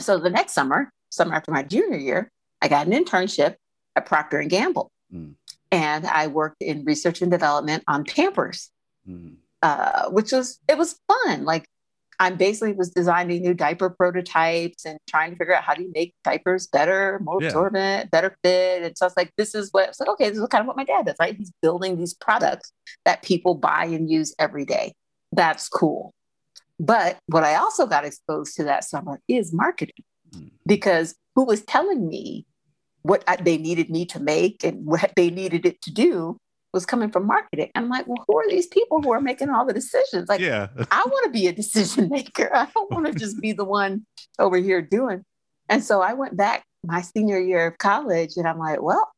So 0.00 0.18
the 0.18 0.30
next 0.30 0.52
summer, 0.52 0.90
summer 1.10 1.34
after 1.34 1.52
my 1.52 1.62
junior 1.62 1.98
year, 1.98 2.30
I 2.62 2.68
got 2.68 2.86
an 2.86 2.92
internship 2.92 3.56
at 3.94 4.06
Procter 4.06 4.38
and 4.40 4.50
Gamble, 4.50 4.90
Mm. 5.12 5.34
and 5.70 6.06
I 6.06 6.26
worked 6.28 6.62
in 6.62 6.84
research 6.84 7.20
and 7.22 7.30
development 7.30 7.84
on 7.86 8.04
Pampers, 8.04 8.70
Mhm. 9.08 9.36
uh, 9.62 10.08
which 10.10 10.32
was 10.32 10.58
it 10.66 10.78
was 10.78 10.98
fun. 11.06 11.44
Like 11.44 11.68
I 12.20 12.30
basically 12.30 12.72
was 12.72 12.90
designing 12.90 13.42
new 13.42 13.54
diaper 13.54 13.90
prototypes 13.90 14.84
and 14.84 14.98
trying 15.08 15.30
to 15.32 15.36
figure 15.36 15.54
out 15.54 15.64
how 15.64 15.74
do 15.74 15.82
you 15.82 15.92
make 15.94 16.14
diapers 16.24 16.66
better, 16.66 17.20
more 17.22 17.40
Yeah. 17.42 17.48
absorbent, 17.48 18.10
better 18.10 18.36
fit. 18.42 18.82
And 18.82 18.96
so 18.96 19.06
I 19.06 19.08
was 19.08 19.16
like, 19.16 19.32
this 19.36 19.54
is 19.54 19.70
what 19.72 19.84
I 19.88 19.92
like, 20.00 20.08
okay, 20.10 20.28
this 20.30 20.38
is 20.38 20.46
kind 20.48 20.62
of 20.62 20.66
what 20.66 20.76
my 20.76 20.84
dad 20.84 21.06
does, 21.06 21.16
right? 21.18 21.36
He's 21.36 21.52
building 21.62 21.96
these 21.96 22.14
products 22.14 22.72
that 23.04 23.22
people 23.22 23.54
buy 23.54 23.84
and 23.86 24.10
use 24.10 24.34
every 24.38 24.64
day. 24.64 24.94
That's 25.32 25.68
cool. 25.68 26.12
But 26.78 27.18
what 27.26 27.44
I 27.44 27.54
also 27.56 27.86
got 27.86 28.04
exposed 28.04 28.56
to 28.56 28.64
that 28.64 28.84
summer 28.84 29.20
is 29.28 29.52
marketing 29.52 30.04
Mm. 30.34 30.50
because 30.66 31.14
who 31.36 31.44
was 31.44 31.62
telling 31.62 32.08
me 32.08 32.44
what 33.02 33.22
I, 33.28 33.36
they 33.36 33.58
needed 33.58 33.90
me 33.90 34.04
to 34.06 34.18
make 34.18 34.64
and 34.64 34.84
what 34.86 35.12
they 35.16 35.30
needed 35.30 35.66
it 35.66 35.80
to 35.82 35.92
do 35.92 36.38
was 36.74 36.84
coming 36.84 37.10
from 37.10 37.26
marketing. 37.26 37.70
I'm 37.74 37.88
like, 37.88 38.06
well, 38.06 38.22
who 38.26 38.36
are 38.36 38.48
these 38.48 38.66
people 38.66 39.00
who 39.00 39.12
are 39.12 39.20
making 39.20 39.48
all 39.48 39.64
the 39.64 39.72
decisions? 39.72 40.28
Like, 40.28 40.40
yeah. 40.40 40.68
I 40.90 41.04
want 41.06 41.24
to 41.24 41.30
be 41.30 41.46
a 41.46 41.52
decision 41.52 42.10
maker. 42.10 42.50
I 42.54 42.66
don't 42.74 42.90
want 42.90 43.06
to 43.06 43.14
just 43.14 43.40
be 43.40 43.52
the 43.52 43.64
one 43.64 44.04
over 44.38 44.56
here 44.56 44.82
doing. 44.82 45.24
And 45.70 45.82
so 45.82 46.02
I 46.02 46.12
went 46.12 46.36
back 46.36 46.64
my 46.84 47.00
senior 47.00 47.40
year 47.40 47.68
of 47.68 47.78
college 47.78 48.32
and 48.36 48.46
I'm 48.46 48.58
like, 48.58 48.82
well, 48.82 49.10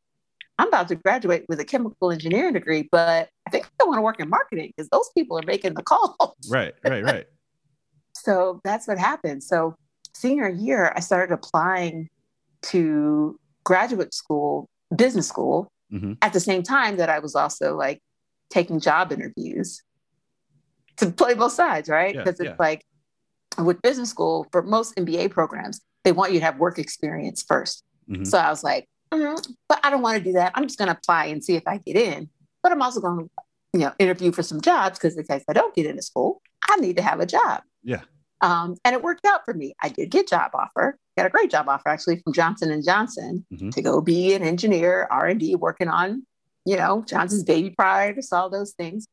I'm 0.59 0.69
about 0.69 0.89
to 0.89 0.95
graduate 0.95 1.47
with 1.49 1.59
a 1.59 1.65
chemical 1.65 2.13
engineering 2.13 2.53
degree, 2.53 2.89
but 2.93 3.29
I 3.47 3.51
think 3.51 3.69
I 3.81 3.85
want 3.85 3.99
to 3.99 4.03
work 4.03 4.21
in 4.21 4.29
marketing 4.29 4.73
because 4.77 4.89
those 4.91 5.11
people 5.17 5.39
are 5.39 5.45
making 5.47 5.75
the 5.75 5.83
calls. 5.83 6.37
Right. 6.49 6.75
Right. 6.85 7.03
Right. 7.03 7.27
so 8.15 8.61
that's 8.65 8.87
what 8.87 8.99
happened. 8.99 9.43
So 9.43 9.75
senior 10.15 10.49
year, 10.49 10.93
I 10.95 11.01
started 11.01 11.33
applying 11.33 12.09
to 12.63 13.39
graduate 13.65 14.15
school, 14.15 14.69
business 14.95 15.27
school, 15.27 15.69
mm-hmm. 15.93 16.13
at 16.23 16.33
the 16.33 16.41
same 16.41 16.63
time 16.63 16.97
that 16.97 17.09
I 17.09 17.19
was 17.19 17.35
also 17.35 17.77
like 17.77 18.01
taking 18.51 18.81
job 18.81 19.13
interviews 19.13 19.83
to 20.99 21.11
play 21.11 21.35
both 21.35 21.53
sides, 21.53 21.89
right? 21.89 22.17
Because 22.17 22.39
yeah, 22.41 22.51
it's 22.51 22.57
yeah. 22.59 22.65
like 22.65 22.85
with 23.59 23.81
business 23.83 24.11
school, 24.11 24.47
for 24.53 24.63
most 24.63 24.97
MBA 24.97 25.31
programs, 25.31 25.81
they 26.05 26.13
want 26.13 26.33
you 26.33 26.39
to 26.39 26.45
have 26.45 26.59
work 26.59 26.79
experience 26.79 27.45
1st 27.45 27.83
mm-hmm. 28.11 28.25
So 28.25 28.39
I 28.39 28.51
was 28.51 28.63
like, 28.63 28.89
mm, 29.13 29.55
but 29.69 29.81
I 29.83 29.91
don't 29.91 30.03
want 30.03 30.19
to 30.19 30.25
do 30.25 30.33
that. 30.33 30.53
I'm 30.55 30.65
just 30.65 30.79
going 30.79 30.89
to 30.89 30.97
apply 30.97 31.27
and 31.27 31.43
see 31.43 31.57
if 31.57 31.63
I 31.67 31.79
get 31.79 31.97
in. 31.97 32.29
But 32.63 32.73
I'm 32.73 32.83
also 32.83 33.01
going 33.01 33.25
to, 33.25 33.31
you 33.73 33.81
know, 33.81 33.93
interview 33.99 34.33
for 34.33 34.43
some 34.43 34.61
jobs 34.61 34.99
because 34.99 35.17
in 35.17 35.25
case 35.25 35.45
I 35.49 35.53
don't 35.53 35.75
get 35.75 35.87
into 35.87 36.03
school, 36.03 36.43
I 36.69 36.77
need 36.77 36.97
to 36.97 37.03
have 37.03 37.21
a 37.21 37.27
job. 37.27 37.63
Yeah. 37.83 38.01
Um, 38.41 38.77
and 38.85 38.95
it 38.95 39.03
worked 39.03 39.25
out 39.25 39.45
for 39.45 39.55
me. 39.55 39.75
I 39.81 39.89
did 39.89 40.11
get 40.11 40.29
job 40.29 40.51
offer, 40.55 40.99
got 41.17 41.27
a 41.27 41.31
great 41.31 41.51
job 41.51 41.69
offer 41.69 41.89
actually 41.89 42.21
from 42.21 42.33
Johnson 42.33 42.71
and 42.71 42.85
Johnson 42.85 43.47
mm-hmm. 43.53 43.71
to 43.71 43.83
go 43.83 44.01
be 44.01 44.35
an 44.35 44.43
engineer, 44.43 45.07
R 45.11 45.27
and 45.27 45.41
D, 45.41 45.55
working 45.55 45.89
on, 45.89 46.25
you 46.65 46.77
know, 46.77 47.05
Johnson's 47.07 47.45
baby 47.45 47.71
products, 47.71 48.33
all 48.33 48.51
those 48.51 48.73
things. 48.73 49.07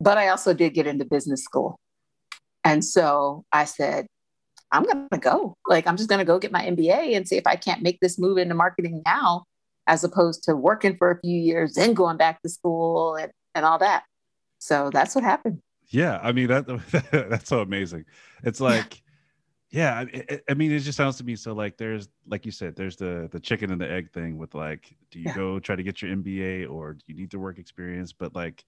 But 0.00 0.18
I 0.18 0.28
also 0.28 0.54
did 0.54 0.74
get 0.74 0.86
into 0.86 1.04
business 1.04 1.42
school, 1.42 1.78
and 2.62 2.84
so 2.84 3.44
I 3.52 3.64
said, 3.64 4.06
I'm 4.70 4.84
going 4.84 5.08
to 5.12 5.18
go. 5.18 5.56
Like, 5.66 5.86
I'm 5.86 5.96
just 5.96 6.08
going 6.08 6.18
to 6.18 6.24
go 6.24 6.38
get 6.38 6.52
my 6.52 6.62
MBA 6.62 7.16
and 7.16 7.26
see 7.26 7.36
if 7.36 7.46
I 7.46 7.56
can't 7.56 7.82
make 7.82 7.98
this 8.00 8.18
move 8.18 8.38
into 8.38 8.54
marketing 8.54 9.02
now, 9.06 9.44
as 9.86 10.04
opposed 10.04 10.44
to 10.44 10.54
working 10.54 10.96
for 10.96 11.10
a 11.10 11.20
few 11.20 11.38
years, 11.38 11.74
then 11.74 11.94
going 11.94 12.16
back 12.16 12.42
to 12.42 12.48
school 12.48 13.16
and, 13.16 13.32
and 13.54 13.64
all 13.64 13.78
that. 13.78 14.04
So 14.58 14.90
that's 14.92 15.14
what 15.14 15.24
happened. 15.24 15.60
Yeah. 15.88 16.20
I 16.22 16.32
mean, 16.32 16.48
that 16.48 16.66
that's 17.30 17.48
so 17.48 17.60
amazing. 17.60 18.04
It's 18.42 18.60
like, 18.60 19.02
yeah, 19.70 20.04
I, 20.12 20.40
I, 20.48 20.54
mean, 20.54 20.72
it 20.72 20.80
just 20.80 20.96
sounds 20.96 21.18
to 21.18 21.24
me 21.24 21.36
so 21.36 21.52
like 21.52 21.76
there's, 21.76 22.08
like 22.26 22.46
you 22.46 22.52
said, 22.52 22.74
there's 22.74 22.96
the 22.96 23.28
the 23.30 23.38
chicken 23.38 23.70
and 23.70 23.80
the 23.80 23.90
egg 23.90 24.10
thing 24.12 24.38
with 24.38 24.54
like, 24.54 24.94
do 25.10 25.18
you 25.18 25.26
yeah. 25.26 25.34
go 25.34 25.58
try 25.58 25.76
to 25.76 25.82
get 25.82 26.00
your 26.00 26.14
MBA 26.16 26.70
or 26.70 26.94
do 26.94 27.00
you 27.06 27.14
need 27.14 27.30
the 27.30 27.38
work 27.38 27.58
experience? 27.58 28.12
But 28.12 28.34
like, 28.34 28.64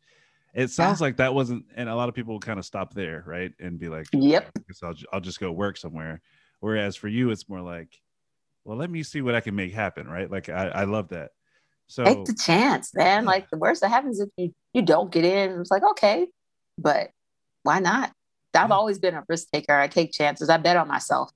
it 0.52 0.69
sounds 0.69 1.00
yeah. 1.00 1.07
like 1.07 1.16
that 1.16 1.35
wasn't, 1.35 1.64
and 1.75 1.88
a 1.88 1.95
lot 1.95 2.09
of 2.11 2.14
people 2.14 2.38
kind 2.38 2.59
of 2.59 2.66
stop 2.66 2.92
there, 2.92 3.25
right, 3.26 3.52
and 3.61 3.78
be 3.78 3.88
like, 3.88 4.09
"Yep, 4.12 4.50
guess 4.69 4.83
I'll 4.83 4.95
I'll 5.12 5.21
just 5.21 5.40
go 5.40 5.50
work 5.52 5.76
somewhere." 5.76 6.21
Whereas 6.59 6.97
for 6.97 7.09
you, 7.09 7.30
it's 7.30 7.49
more 7.49 7.62
like, 7.62 7.99
"Well, 8.64 8.76
let 8.76 8.90
me 8.90 9.02
see 9.02 9.23
what 9.23 9.35
I 9.35 9.40
can 9.40 9.54
make 9.54 9.73
happen," 9.73 10.07
right? 10.07 10.30
Like 10.30 10.49
I, 10.49 10.69
I 10.69 10.85
love 10.85 11.09
that. 11.11 11.30
So 11.87 12.04
take 12.04 12.25
the 12.25 12.35
chance, 12.35 12.95
man. 12.95 13.23
Yeah. 13.23 13.28
Like 13.28 13.49
the 13.49 13.59
worst 13.59 13.80
that 13.80 13.88
happens 13.88 14.21
if 14.21 14.28
you 14.37 14.52
you 14.75 14.83
don't 14.83 15.11
get 15.11 15.25
in. 15.25 15.61
It's 15.61 15.71
like 15.71 15.85
okay, 15.92 16.28
but 16.76 17.11
why 17.62 17.78
not? 17.78 18.12
I've 18.54 18.69
yeah. 18.69 18.75
always 18.75 18.99
been 18.99 19.14
a 19.14 19.25
risk 19.28 19.49
taker. 19.52 19.75
I 19.75 19.88
take 19.88 20.12
chances. 20.12 20.49
I 20.49 20.57
bet 20.57 20.76
on 20.76 20.88
myself 20.88 21.30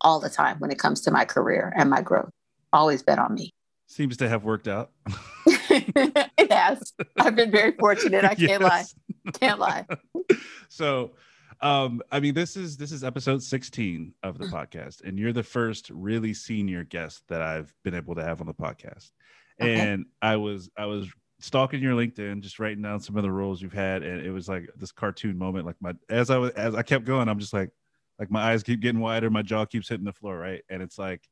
all 0.00 0.20
the 0.20 0.30
time 0.30 0.58
when 0.58 0.70
it 0.70 0.78
comes 0.78 1.00
to 1.02 1.10
my 1.10 1.24
career 1.24 1.72
and 1.76 1.90
my 1.90 2.02
growth. 2.02 2.30
Always 2.72 3.02
bet 3.02 3.18
on 3.18 3.34
me. 3.34 3.50
Seems 3.86 4.16
to 4.18 4.28
have 4.28 4.44
worked 4.44 4.66
out. 4.66 4.90
it 5.46 6.52
has. 6.52 6.92
I've 7.18 7.36
been 7.36 7.50
very 7.50 7.72
fortunate. 7.72 8.24
I 8.24 8.34
can't 8.34 8.60
yes. 8.60 8.62
lie. 8.62 8.84
Can't 9.32 9.60
lie. 9.60 9.86
so 10.68 11.12
um 11.60 12.02
i 12.10 12.18
mean 12.18 12.34
this 12.34 12.56
is 12.56 12.76
this 12.76 12.90
is 12.90 13.04
episode 13.04 13.42
16 13.42 14.12
of 14.24 14.38
the 14.38 14.46
podcast 14.46 15.02
and 15.04 15.18
you're 15.18 15.32
the 15.32 15.42
first 15.42 15.88
really 15.90 16.34
senior 16.34 16.82
guest 16.82 17.22
that 17.28 17.40
i've 17.40 17.72
been 17.84 17.94
able 17.94 18.14
to 18.14 18.24
have 18.24 18.40
on 18.40 18.46
the 18.46 18.54
podcast 18.54 19.12
okay. 19.60 19.78
and 19.78 20.04
i 20.20 20.34
was 20.36 20.68
i 20.76 20.84
was 20.84 21.08
stalking 21.40 21.82
your 21.82 21.94
linkedin 21.94 22.40
just 22.40 22.58
writing 22.58 22.82
down 22.82 23.00
some 23.00 23.16
of 23.16 23.22
the 23.22 23.30
roles 23.30 23.60
you've 23.60 23.72
had 23.72 24.02
and 24.02 24.24
it 24.24 24.30
was 24.30 24.48
like 24.48 24.68
this 24.76 24.92
cartoon 24.92 25.36
moment 25.36 25.66
like 25.66 25.76
my 25.80 25.92
as 26.08 26.30
i 26.30 26.38
was 26.38 26.50
as 26.52 26.74
i 26.74 26.82
kept 26.82 27.04
going 27.04 27.28
i'm 27.28 27.38
just 27.38 27.52
like 27.52 27.70
like 28.18 28.30
my 28.30 28.52
eyes 28.52 28.62
keep 28.62 28.80
getting 28.80 29.00
wider 29.00 29.28
my 29.28 29.42
jaw 29.42 29.64
keeps 29.64 29.88
hitting 29.88 30.06
the 30.06 30.12
floor 30.12 30.38
right 30.38 30.62
and 30.70 30.82
it's 30.82 30.98
like 30.98 31.22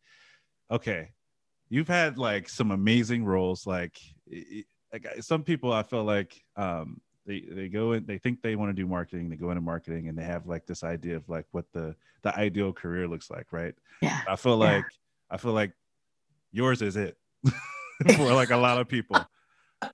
okay 0.71 1.11
you've 1.73 1.89
had 1.89 2.19
like 2.19 2.51
some 2.51 2.71
amazing 2.71 3.25
roles. 3.25 3.67
Like, 3.67 3.99
like 4.93 5.09
some 5.21 5.43
people, 5.43 5.73
I 5.73 5.83
feel 5.83 6.05
like 6.05 6.39
um, 6.55 7.01
they 7.25 7.41
they 7.51 7.69
go 7.71 7.93
in, 7.93 8.05
they 8.05 8.19
think 8.19 8.43
they 8.43 8.57
want 8.57 8.69
to 8.69 8.75
do 8.75 8.87
marketing, 8.87 9.31
they 9.31 9.37
go 9.37 9.51
into 9.51 9.63
marketing, 9.63 10.09
and 10.09 10.19
they 10.19 10.23
have 10.23 10.47
like 10.47 10.67
this 10.67 10.85
idea 10.85 11.17
of 11.17 11.27
like 11.31 11.47
what 11.53 11.65
the 11.73 11.97
the 12.23 12.37
ideal 12.39 12.75
career 12.75 13.09
looks 13.09 13.31
like, 13.31 13.53
right? 13.53 13.75
Yeah. 14.03 14.21
I 14.29 14.37
feel 14.37 14.59
yeah. 14.59 14.75
like 14.75 14.85
I 15.31 15.39
feel 15.39 15.55
like 15.55 15.73
yours 16.53 16.83
is 16.83 16.97
it 16.97 17.17
for 18.17 18.35
like 18.35 18.51
a 18.51 18.57
lot 18.59 18.79
of 18.79 18.87
people. 18.87 19.17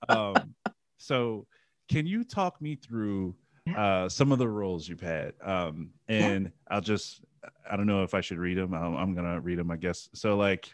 Um, 0.07 0.55
so, 0.97 1.45
can 1.87 2.05
you 2.05 2.23
talk 2.23 2.61
me 2.61 2.75
through? 2.75 3.35
Uh, 3.77 4.09
some 4.09 4.31
of 4.31 4.39
the 4.39 4.47
roles 4.47 4.89
you've 4.89 4.99
had. 4.99 5.33
Um, 5.43 5.91
and 6.07 6.45
yeah. 6.45 6.75
I'll 6.75 6.81
just, 6.81 7.21
I 7.69 7.77
don't 7.77 7.85
know 7.85 8.01
if 8.01 8.15
I 8.15 8.21
should 8.21 8.39
read 8.39 8.57
them. 8.57 8.73
I'm, 8.73 8.95
I'm, 8.95 9.13
gonna 9.13 9.39
read 9.39 9.59
them, 9.59 9.69
I 9.69 9.75
guess. 9.75 10.09
So, 10.15 10.35
like, 10.35 10.73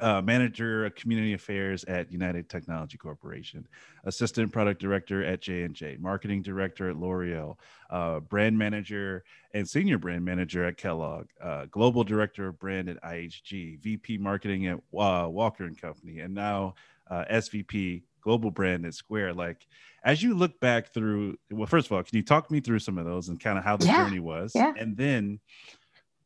uh, 0.00 0.22
manager 0.22 0.86
of 0.86 0.94
community 0.94 1.34
affairs 1.34 1.84
at 1.84 2.10
United 2.12 2.48
Technology 2.48 2.96
Corporation, 2.96 3.66
assistant 4.04 4.52
product 4.52 4.80
director 4.80 5.24
at 5.24 5.42
J 5.42 5.62
and 5.62 5.74
J, 5.74 5.96
marketing 5.98 6.42
director 6.42 6.88
at 6.88 6.96
L'Oreal, 6.96 7.56
uh, 7.90 8.20
brand 8.20 8.56
manager 8.56 9.24
and 9.52 9.68
senior 9.68 9.98
brand 9.98 10.24
manager 10.24 10.64
at 10.64 10.76
Kellogg, 10.76 11.26
uh, 11.42 11.66
global 11.70 12.04
director 12.04 12.48
of 12.48 12.58
brand 12.58 12.88
at 12.88 13.02
IHG, 13.02 13.80
VP 13.80 14.18
marketing 14.18 14.66
at 14.68 14.76
uh, 14.76 15.28
Walker 15.28 15.64
and 15.64 15.80
Company, 15.80 16.20
and 16.20 16.34
now 16.34 16.74
uh, 17.10 17.24
SVP 17.30 18.02
global 18.20 18.50
brand 18.50 18.86
at 18.86 18.94
Square. 18.94 19.34
Like, 19.34 19.66
as 20.04 20.22
you 20.22 20.34
look 20.34 20.58
back 20.60 20.92
through, 20.92 21.36
well, 21.50 21.66
first 21.66 21.86
of 21.86 21.92
all, 21.92 22.02
can 22.02 22.16
you 22.16 22.22
talk 22.22 22.50
me 22.50 22.60
through 22.60 22.78
some 22.78 22.98
of 22.98 23.04
those 23.04 23.28
and 23.28 23.40
kind 23.40 23.58
of 23.58 23.64
how 23.64 23.76
the 23.76 23.86
yeah. 23.86 24.04
journey 24.04 24.20
was, 24.20 24.52
yeah. 24.54 24.72
and 24.78 24.96
then 24.96 25.40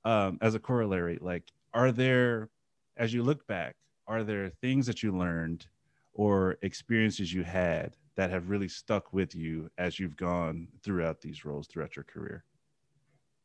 um, 0.04 0.38
as 0.40 0.54
a 0.54 0.58
corollary, 0.58 1.18
like, 1.20 1.50
are 1.72 1.90
there 1.92 2.50
as 2.96 3.12
you 3.12 3.22
look 3.22 3.46
back, 3.46 3.76
are 4.06 4.22
there 4.22 4.50
things 4.60 4.86
that 4.86 5.02
you 5.02 5.16
learned 5.16 5.66
or 6.12 6.56
experiences 6.62 7.32
you 7.32 7.42
had 7.42 7.96
that 8.16 8.30
have 8.30 8.48
really 8.48 8.68
stuck 8.68 9.12
with 9.12 9.34
you 9.34 9.68
as 9.78 9.98
you've 9.98 10.16
gone 10.16 10.68
throughout 10.82 11.20
these 11.20 11.44
roles 11.44 11.66
throughout 11.66 11.96
your 11.96 12.04
career? 12.04 12.44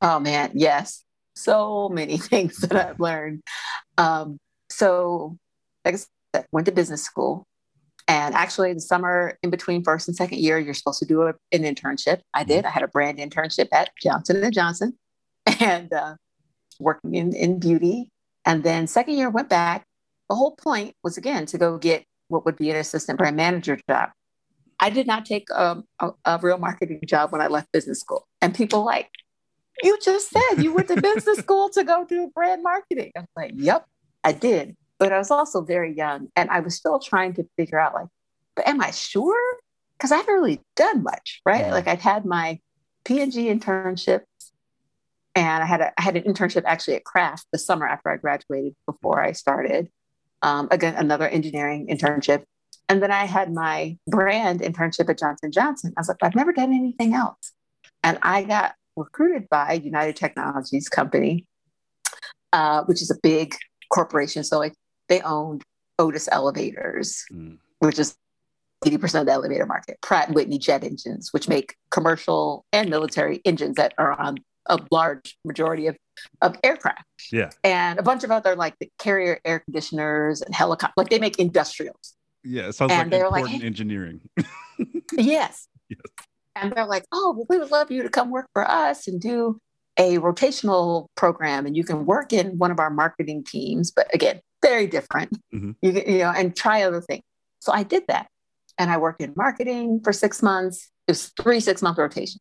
Oh 0.02 0.20
man, 0.20 0.52
yes. 0.54 1.04
So 1.36 1.90
many 1.90 2.18
things 2.18 2.58
that 2.58 2.76
I've 2.76 3.00
learned. 3.00 3.42
Um, 3.98 4.38
so, 4.70 5.38
like 5.84 5.96
I 5.96 5.98
said, 5.98 6.46
went 6.52 6.66
to 6.68 6.72
business 6.72 7.04
school. 7.04 7.48
And 8.10 8.36
actually, 8.36 8.74
the 8.74 8.82
summer 8.82 9.38
in 9.44 9.52
between 9.52 9.84
first 9.84 10.10
and 10.10 10.18
second 10.18 10.40
year, 10.40 10.60
you're 10.60 10.74
supposed 10.74 11.00
to 11.00 11.06
do 11.06 11.22
a, 11.22 11.34
an 11.54 11.64
internship. 11.64 12.20
I 12.34 12.44
did. 12.44 12.60
Mm-hmm. 12.60 12.68
I 12.68 12.72
had 12.72 12.84
a 12.84 12.88
brand 12.90 13.20
internship 13.20 13.68
at 13.72 13.92
Johnson 14.02 14.44
and 14.44 14.54
Johnson, 14.54 14.98
and 15.62 15.94
uh, 15.94 16.16
working 16.80 17.16
in 17.16 17.34
in 17.34 17.60
beauty 17.60 18.10
and 18.50 18.64
then 18.64 18.88
second 18.88 19.16
year 19.16 19.30
went 19.30 19.50
back. 19.50 19.86
The 20.28 20.36
whole 20.36 20.56
point 20.56 20.96
was 21.04 21.18
again 21.18 21.46
to 21.48 21.58
go 21.58 21.78
get 21.78 22.04
what 22.28 22.46
would 22.46 22.58
be 22.58 22.70
an 22.70 22.76
assistant 22.76 23.20
brand 23.20 23.36
manager 23.36 23.80
job. 23.88 24.10
I 24.80 24.90
did 24.90 25.06
not 25.06 25.26
take 25.26 25.52
um, 25.52 25.84
a, 26.00 26.12
a, 26.26 26.40
real 26.42 26.58
marketing 26.58 27.02
job 27.06 27.32
when 27.32 27.42
I 27.42 27.48
left 27.48 27.72
business 27.72 28.00
school. 28.00 28.26
And 28.42 28.56
people 28.56 28.84
like, 28.84 29.10
you 29.84 30.00
just 30.02 30.30
said 30.30 30.64
you 30.64 30.74
went 30.74 30.88
to 30.88 31.02
business 31.02 31.38
school 31.46 31.70
to 31.70 31.84
go 31.84 32.06
do 32.06 32.32
brand 32.34 32.64
marketing. 32.64 33.12
I'm 33.18 33.28
like, 33.36 33.52
yep, 33.56 33.86
I 34.24 34.32
did. 34.32 34.78
But 35.00 35.14
I 35.14 35.18
was 35.18 35.32
also 35.32 35.62
very 35.62 35.96
young 35.96 36.28
and 36.36 36.50
I 36.50 36.60
was 36.60 36.76
still 36.76 37.00
trying 37.00 37.34
to 37.36 37.48
figure 37.58 37.80
out 37.80 37.94
like, 37.94 38.08
but 38.56 38.68
am 38.68 38.82
I 38.82 38.92
sure? 38.92 39.40
Because 39.98 40.12
I 40.12 40.18
haven't 40.18 40.34
really 40.34 40.62
done 40.76 41.04
much, 41.04 41.42
right? 41.46 41.62
Yeah. 41.62 41.72
Like 41.72 41.88
I'd 41.88 42.02
had 42.02 42.26
my 42.26 42.60
P&G 43.06 43.48
internship 43.48 44.22
and 45.36 45.64
I 45.64 45.66
had 45.66 45.82
a, 45.82 45.94
I 45.98 46.02
had 46.02 46.18
an 46.18 46.24
internship 46.24 46.64
actually 46.66 46.96
at 46.96 47.06
Kraft 47.06 47.48
the 47.52 47.58
summer 47.58 47.88
after 47.88 48.10
I 48.10 48.18
graduated 48.18 48.76
before 48.86 49.24
I 49.24 49.32
started. 49.32 49.90
Um, 50.42 50.68
again, 50.72 50.96
another 50.96 51.28
engineering 51.28 51.88
internship, 51.88 52.44
and 52.88 53.04
then 53.04 53.12
I 53.12 53.26
had 53.26 53.54
my 53.54 53.98
brand 54.08 54.62
internship 54.62 55.10
at 55.10 55.20
Johnson 55.20 55.52
Johnson. 55.52 55.94
I 55.98 56.02
was 56.02 56.08
like, 56.08 56.18
I've 56.22 56.36
never 56.36 56.54
done 56.54 56.74
anything 56.74 57.14
else, 57.14 57.52
and 58.04 58.18
I 58.22 58.44
got 58.44 58.76
recruited 58.96 59.48
by 59.50 59.74
United 59.74 60.16
Technologies 60.16 60.88
company, 60.88 61.46
uh, 62.54 62.84
which 62.84 63.02
is 63.02 63.12
a 63.12 63.18
big 63.22 63.56
corporation. 63.92 64.44
So 64.44 64.60
like 64.60 64.74
they 65.10 65.22
owned 65.22 65.64
Otis 65.98 66.30
elevators, 66.32 67.26
mm. 67.32 67.58
which 67.80 68.00
is 68.00 68.16
80% 68.86 69.22
of 69.22 69.26
the 69.26 69.34
elevator 69.34 69.66
market, 69.66 69.98
Pratt 70.02 70.32
Whitney 70.32 70.58
jet 70.58 70.84
engines, 70.84 71.34
which 71.34 71.50
make 71.50 71.76
commercial 71.92 72.66
and 72.72 72.90
military 72.90 73.42
engines 73.44 73.76
that 73.76 73.94
are 73.98 74.14
on 74.14 74.38
a 74.68 74.80
large 74.92 75.38
majority 75.44 75.88
of, 75.88 75.98
of 76.42 76.56
aircraft. 76.64 77.04
Yeah. 77.32 77.50
And 77.64 78.00
a 78.00 78.04
bunch 78.04 78.24
of 78.24 78.32
other 78.32 78.56
like 78.56 78.76
the 78.80 78.90
carrier 79.00 79.40
air 79.44 79.60
conditioners 79.60 80.42
and 80.42 80.56
helicopter, 80.56 80.94
like 80.96 81.10
they 81.10 81.20
make 81.20 81.40
industrials. 81.40 82.16
Yeah, 82.44 82.68
it 82.68 82.74
sounds 82.74 82.94
and 82.94 83.12
like 83.12 83.20
important 83.20 83.52
like, 83.52 83.62
hey, 83.62 83.66
engineering. 83.66 84.22
yes. 85.18 85.68
yes. 85.90 86.00
And 86.56 86.72
they're 86.72 86.86
like, 86.86 87.04
oh, 87.12 87.34
well, 87.36 87.46
we 87.50 87.58
would 87.58 87.72
love 87.72 87.92
you 87.92 88.04
to 88.04 88.10
come 88.10 88.32
work 88.32 88.48
for 88.54 88.70
us 88.70 89.08
and 89.08 89.20
do 89.20 89.60
a 89.98 90.18
rotational 90.18 91.08
program, 91.16 91.66
and 91.66 91.76
you 91.76 91.84
can 91.84 92.06
work 92.06 92.32
in 92.32 92.58
one 92.58 92.72
of 92.72 92.80
our 92.80 92.90
marketing 92.90 93.44
teams. 93.44 93.92
But 93.92 94.14
again, 94.14 94.40
very 94.62 94.88
different. 94.88 95.32
Mm-hmm. 95.54 95.72
You, 95.82 95.92
you 95.92 96.18
know, 96.20 96.34
and 96.36 96.56
try 96.56 96.84
other 96.84 97.02
things. 97.02 97.24
So 97.60 97.72
I 97.72 97.84
did 97.84 98.04
that, 98.08 98.28
and 98.78 98.90
I 98.90 98.98
worked 98.98 99.22
in 99.22 99.34
marketing 99.36 100.02
for 100.04 100.14
six 100.14 100.42
months. 100.42 100.90
It 101.08 101.12
was 101.12 101.32
three 101.42 101.60
six 101.60 101.82
month 101.82 101.98
rotation. 101.98 102.40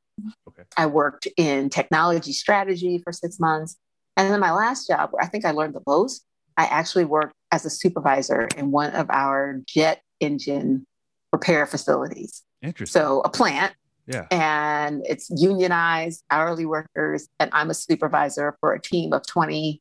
Okay. 0.49 0.63
I 0.77 0.87
worked 0.87 1.27
in 1.37 1.71
technology 1.71 2.33
strategy 2.33 3.01
for 3.03 3.13
six 3.13 3.39
months. 3.39 3.77
And 4.17 4.33
then 4.33 4.41
my 4.41 4.51
last 4.51 4.89
job, 4.89 5.11
where 5.13 5.23
I 5.23 5.29
think 5.29 5.45
I 5.45 5.53
learned 5.53 5.75
the 5.75 5.83
most, 5.87 6.25
I 6.57 6.65
actually 6.65 7.05
worked 7.05 7.35
as 7.53 7.65
a 7.65 7.71
supervisor 7.71 8.49
in 8.57 8.73
one 8.73 8.91
of 8.91 9.09
our 9.11 9.61
jet 9.67 10.03
engine 10.21 10.85
repair 11.33 11.67
facilities. 11.67 12.43
Interesting. 12.61 13.01
So 13.01 13.21
a 13.21 13.29
plant, 13.29 13.75
yeah. 14.09 14.27
and 14.31 15.05
it's 15.09 15.31
unionized 15.31 16.25
hourly 16.31 16.67
workers, 16.67 17.29
and 17.39 17.49
I'm 17.53 17.71
a 17.71 17.75
supervisor 17.75 18.57
for 18.61 18.73
a 18.73 18.81
team 18.81 19.13
of 19.13 19.25
20 19.27 19.81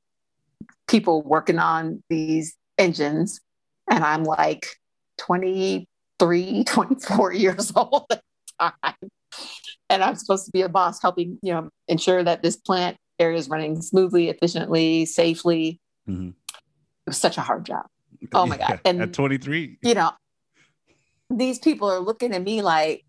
people 0.88 1.22
working 1.22 1.60
on 1.60 2.03
these 2.10 2.56
engines. 2.77 3.39
And 3.89 4.03
I'm 4.03 4.24
like 4.24 4.67
23, 5.20 6.63
24 6.65 7.34
years 7.34 7.72
old 7.75 8.06
at 8.12 8.22
the 8.60 8.72
time. 8.84 9.10
And 9.89 10.03
I'm 10.03 10.15
supposed 10.15 10.46
to 10.46 10.51
be 10.51 10.62
a 10.62 10.70
boss 10.70 11.01
helping, 11.01 11.39
you 11.41 11.53
know, 11.53 11.70
ensure 11.88 12.24
that 12.24 12.44
this 12.44 12.58
plant 12.58 12.98
area 13.20 13.38
is 13.38 13.50
running 13.50 13.82
smoothly, 13.82 14.29
efficiently, 14.29 15.06
safely. 15.06 15.79
Mhm. 16.10 16.29
It 16.29 16.36
was 17.08 17.17
such 17.17 17.38
a 17.38 17.41
hard 17.41 17.65
job. 17.65 17.86
Oh 18.34 18.46
my 18.51 18.58
God. 18.58 18.82
And- 18.84 19.01
at 19.01 19.13
23. 19.13 19.77
You 19.82 19.94
know, 19.94 20.12
these 21.29 21.60
people 21.60 21.89
are 21.89 22.00
looking 22.00 22.34
at 22.34 22.41
me 22.44 22.62
like, 22.62 23.03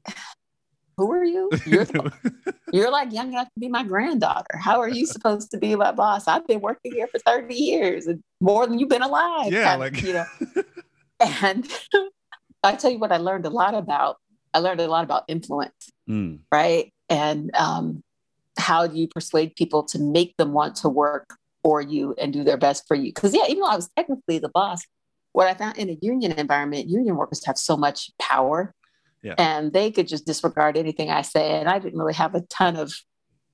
who 0.99 1.13
are 1.13 1.25
you? 1.25 1.49
You're, 1.65 1.87
you're 2.73 2.91
like 2.91 3.13
young 3.13 3.29
enough 3.29 3.47
to 3.47 3.61
be 3.61 3.69
my 3.69 3.85
granddaughter. 3.85 4.59
How 4.59 4.81
are 4.81 4.89
you 4.89 5.07
supposed 5.07 5.51
to 5.53 5.59
be 5.59 5.75
my 5.77 5.93
boss? 5.93 6.29
I've 6.29 6.47
been 6.47 6.61
working 6.61 6.93
here 6.93 7.07
for 7.07 7.19
30 7.21 7.55
years 7.55 8.07
and 8.07 8.23
more 8.41 8.67
than 8.67 8.79
you've 8.79 8.89
been 8.91 9.03
alive. 9.03 9.53
yeah, 9.53 9.65
kind 9.65 9.83
of, 9.83 9.93
like 9.95 10.03
you 10.03 10.13
know. 10.13 10.27
And 11.21 11.69
I 12.63 12.75
tell 12.77 12.91
you 12.91 12.99
what, 12.99 13.11
I 13.13 13.17
learned 13.17 13.47
a 13.47 13.51
lot 13.51 13.75
about. 13.75 14.19
I 14.55 14.59
learned 14.61 14.81
a 14.81 14.87
lot 14.89 15.05
about 15.05 15.25
influence, 15.29 15.91
Mm, 16.09 16.41
right? 16.53 16.93
And 17.09 17.55
um, 17.57 18.03
how 18.59 18.87
do 18.87 18.97
you 18.97 19.09
persuade 19.09 19.57
people 19.57 19.83
to 19.85 19.99
make 19.99 20.37
them 20.37 20.53
want 20.53 20.75
to 20.77 20.89
work 20.89 21.35
for 21.63 21.81
you 21.81 22.15
and 22.19 22.33
do 22.33 22.45
their 22.45 22.57
best 22.57 22.85
for 22.89 22.95
you? 22.95 23.13
Because 23.13 23.35
yeah, 23.35 23.45
even 23.49 23.61
though 23.61 23.69
I 23.69 23.77
was 23.77 23.89
technically 23.97 24.39
the 24.39 24.49
boss, 24.49 24.81
what 25.33 25.49
I 25.49 25.55
found 25.55 25.77
in 25.77 25.91
a 25.91 25.99
union 26.01 26.33
environment, 26.33 26.89
union 26.89 27.17
workers 27.17 27.45
have 27.47 27.59
so 27.59 27.77
much 27.77 28.11
power, 28.21 28.75
Yeah. 29.23 29.35
and 29.39 29.73
they 29.73 29.91
could 29.91 30.07
just 30.09 30.27
disregard 30.27 30.77
anything 30.77 31.11
I 31.11 31.23
say, 31.23 31.59
and 31.59 31.69
I 31.69 31.79
didn't 31.79 31.99
really 31.99 32.15
have 32.15 32.35
a 32.35 32.43
ton 32.43 32.77
of 32.77 32.93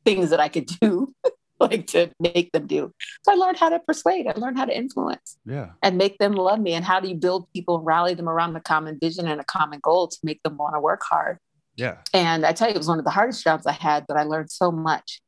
things 0.04 0.30
that 0.30 0.40
I 0.40 0.48
could 0.48 0.66
do. 0.66 1.14
like 1.60 1.86
to 1.86 2.10
make 2.18 2.50
them 2.50 2.66
do. 2.66 2.92
So 3.22 3.32
I 3.32 3.36
learned 3.36 3.56
how 3.58 3.68
to 3.68 3.78
persuade. 3.78 4.26
I 4.26 4.32
learned 4.32 4.58
how 4.58 4.64
to 4.64 4.76
influence 4.76 5.38
yeah. 5.46 5.70
and 5.84 5.96
make 5.96 6.18
them 6.18 6.32
love 6.32 6.58
me 6.58 6.72
and 6.74 6.84
how 6.84 6.98
do 6.98 7.08
you 7.08 7.14
build 7.14 7.46
people 7.54 7.76
and 7.76 7.86
rally 7.86 8.12
them 8.14 8.28
around 8.28 8.56
a 8.56 8.60
common 8.60 8.98
vision 9.00 9.28
and 9.28 9.40
a 9.40 9.44
common 9.44 9.78
goal 9.80 10.08
to 10.08 10.18
make 10.24 10.42
them 10.42 10.56
want 10.56 10.74
to 10.74 10.80
work 10.80 11.02
hard 11.08 11.38
Yeah. 11.76 11.98
and 12.12 12.44
i 12.44 12.52
tell 12.52 12.68
you 12.68 12.74
it 12.74 12.78
was 12.78 12.88
one 12.88 12.98
of 12.98 13.04
the 13.04 13.12
hardest 13.12 13.44
jobs 13.44 13.66
i 13.66 13.72
had 13.72 14.04
but 14.08 14.16
i 14.16 14.24
learned 14.24 14.50
so 14.50 14.72
much 14.72 15.22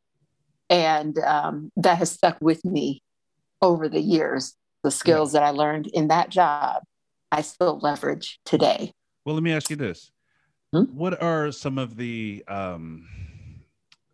and 0.68 1.16
um, 1.20 1.70
that 1.76 1.98
has 1.98 2.10
stuck 2.10 2.36
with 2.40 2.64
me 2.64 3.02
over 3.62 3.88
the 3.88 4.00
years 4.00 4.54
the 4.82 4.90
skills 4.90 5.32
that 5.32 5.44
i 5.44 5.50
learned 5.50 5.86
in 5.86 6.08
that 6.08 6.28
job 6.28 6.82
i 7.30 7.40
still 7.40 7.78
leverage 7.82 8.40
today 8.44 8.92
Well, 9.24 9.36
let 9.36 9.44
me 9.44 9.52
ask 9.52 9.70
you 9.70 9.76
this: 9.76 10.10
Hmm? 10.76 10.84
What 10.92 11.22
are 11.22 11.52
some 11.52 11.78
of 11.78 11.96
the, 11.96 12.44
um, 12.48 13.08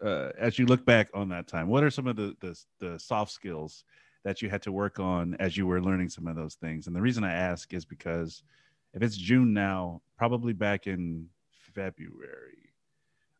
uh, 0.04 0.30
as 0.38 0.58
you 0.58 0.66
look 0.66 0.84
back 0.86 1.08
on 1.14 1.28
that 1.30 1.48
time, 1.48 1.68
what 1.68 1.84
are 1.84 1.90
some 1.90 2.06
of 2.06 2.16
the, 2.16 2.36
the 2.40 2.58
the 2.80 2.98
soft 2.98 3.32
skills 3.32 3.84
that 4.24 4.42
you 4.42 4.50
had 4.50 4.62
to 4.62 4.72
work 4.72 5.00
on 5.00 5.34
as 5.40 5.56
you 5.56 5.66
were 5.66 5.82
learning 5.82 6.08
some 6.08 6.28
of 6.28 6.36
those 6.36 6.54
things? 6.54 6.86
And 6.86 6.96
the 6.96 7.00
reason 7.02 7.24
I 7.24 7.32
ask 7.32 7.74
is 7.74 7.84
because 7.84 8.44
if 8.94 9.02
it's 9.02 9.16
June 9.16 9.52
now, 9.52 10.02
probably 10.16 10.52
back 10.52 10.86
in 10.86 11.28
February, 11.74 12.74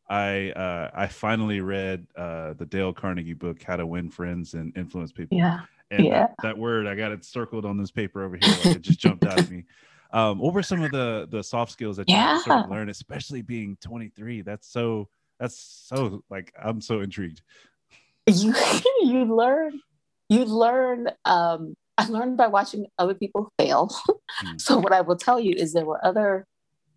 I 0.09 0.51
uh, 0.53 0.91
I 0.95 1.07
finally 1.09 1.61
read 1.61 2.07
uh, 2.17 2.55
the 2.55 2.67
Dale 2.67 2.93
Carnegie 2.93 3.35
book, 3.35 3.63
How 3.63 3.77
to 3.77 3.87
Win 3.87 4.11
Friends 4.11 4.55
and 4.55 4.77
Influence 4.77 5.13
People. 5.13 5.39
yeah 5.39 5.61
And 5.91 6.09
Yeah. 6.09 6.27
that, 6.29 6.37
that 6.43 6.59
word, 6.59 6.87
I 6.89 6.95
got 6.97 7.13
it 7.13 7.25
circled 7.25 7.65
on 7.67 7.79
this 7.79 7.91
paper 7.93 8.25
over 8.25 8.37
here. 8.37 8.57
Like 8.57 8.75
it 8.75 8.83
just 8.83 8.99
jumped 9.01 9.25
out 9.27 9.41
at 9.41 9.49
me. 9.49 9.65
Um, 10.13 10.39
what 10.39 10.53
were 10.55 10.63
some 10.63 10.83
of 10.83 10.91
the 10.93 11.27
the 11.31 11.43
soft 11.43 11.73
skills 11.73 11.97
that 11.97 12.09
you 12.09 12.15
had 12.15 12.39
sort 12.43 12.57
of 12.57 12.71
Yeah. 12.71 12.77
learn, 12.77 12.89
especially 12.91 13.43
being 13.43 13.77
23? 13.81 14.43
That's 14.43 14.69
so 14.69 15.09
that's 15.41 15.57
so 15.59 16.23
like 16.31 16.53
I'm 16.63 16.81
so 16.81 17.01
intrigued. 17.01 17.43
you 18.27 18.55
you 19.03 19.25
learn 19.25 19.81
you 20.29 20.45
learn 20.45 21.09
um 21.25 21.75
i 21.99 22.07
learned 22.07 22.37
by 22.37 22.47
watching 22.47 22.87
other 22.99 23.15
people 23.15 23.51
fail 23.59 23.91
Hmm. 24.39 24.57
so 24.59 24.79
what 24.79 24.93
i 24.93 25.01
will 25.01 25.17
tell 25.17 25.41
you 25.41 25.53
is 25.57 25.73
there 25.73 25.85
were 25.85 26.03
other 26.07 26.47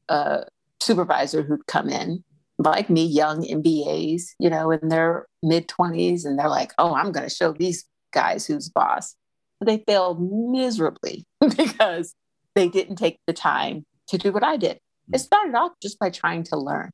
uh 0.08 0.41
supervisor 0.80 1.41
who'd 1.41 1.65
come 1.65 1.89
in 1.89 2.23
like 2.60 2.91
me 2.91 3.04
young 3.04 3.41
mbas 3.41 4.21
you 4.39 4.51
know 4.51 4.69
in 4.69 4.88
their 4.89 5.25
mid 5.41 5.67
20s 5.67 6.25
and 6.25 6.38
they're 6.38 6.47
like 6.47 6.73
oh 6.78 6.93
i'm 6.93 7.12
going 7.12 7.28
to 7.28 7.36
show 7.36 7.51
these 7.51 7.86
guys 8.13 8.45
who's 8.45 8.69
boss 8.69 9.15
but 9.60 9.65
they 9.65 9.84
failed 9.88 10.21
miserably 10.51 11.25
because 11.58 12.13
they 12.55 12.67
didn't 12.67 12.95
take 12.95 13.19
the 13.27 13.33
time 13.33 13.85
to 14.07 14.17
do 14.17 14.31
what 14.31 14.43
i 14.43 14.57
did 14.57 14.79
hmm. 15.07 15.15
it 15.15 15.19
started 15.19 15.55
off 15.55 15.71
just 15.81 15.99
by 15.99 16.09
trying 16.09 16.43
to 16.43 16.57
learn 16.57 16.89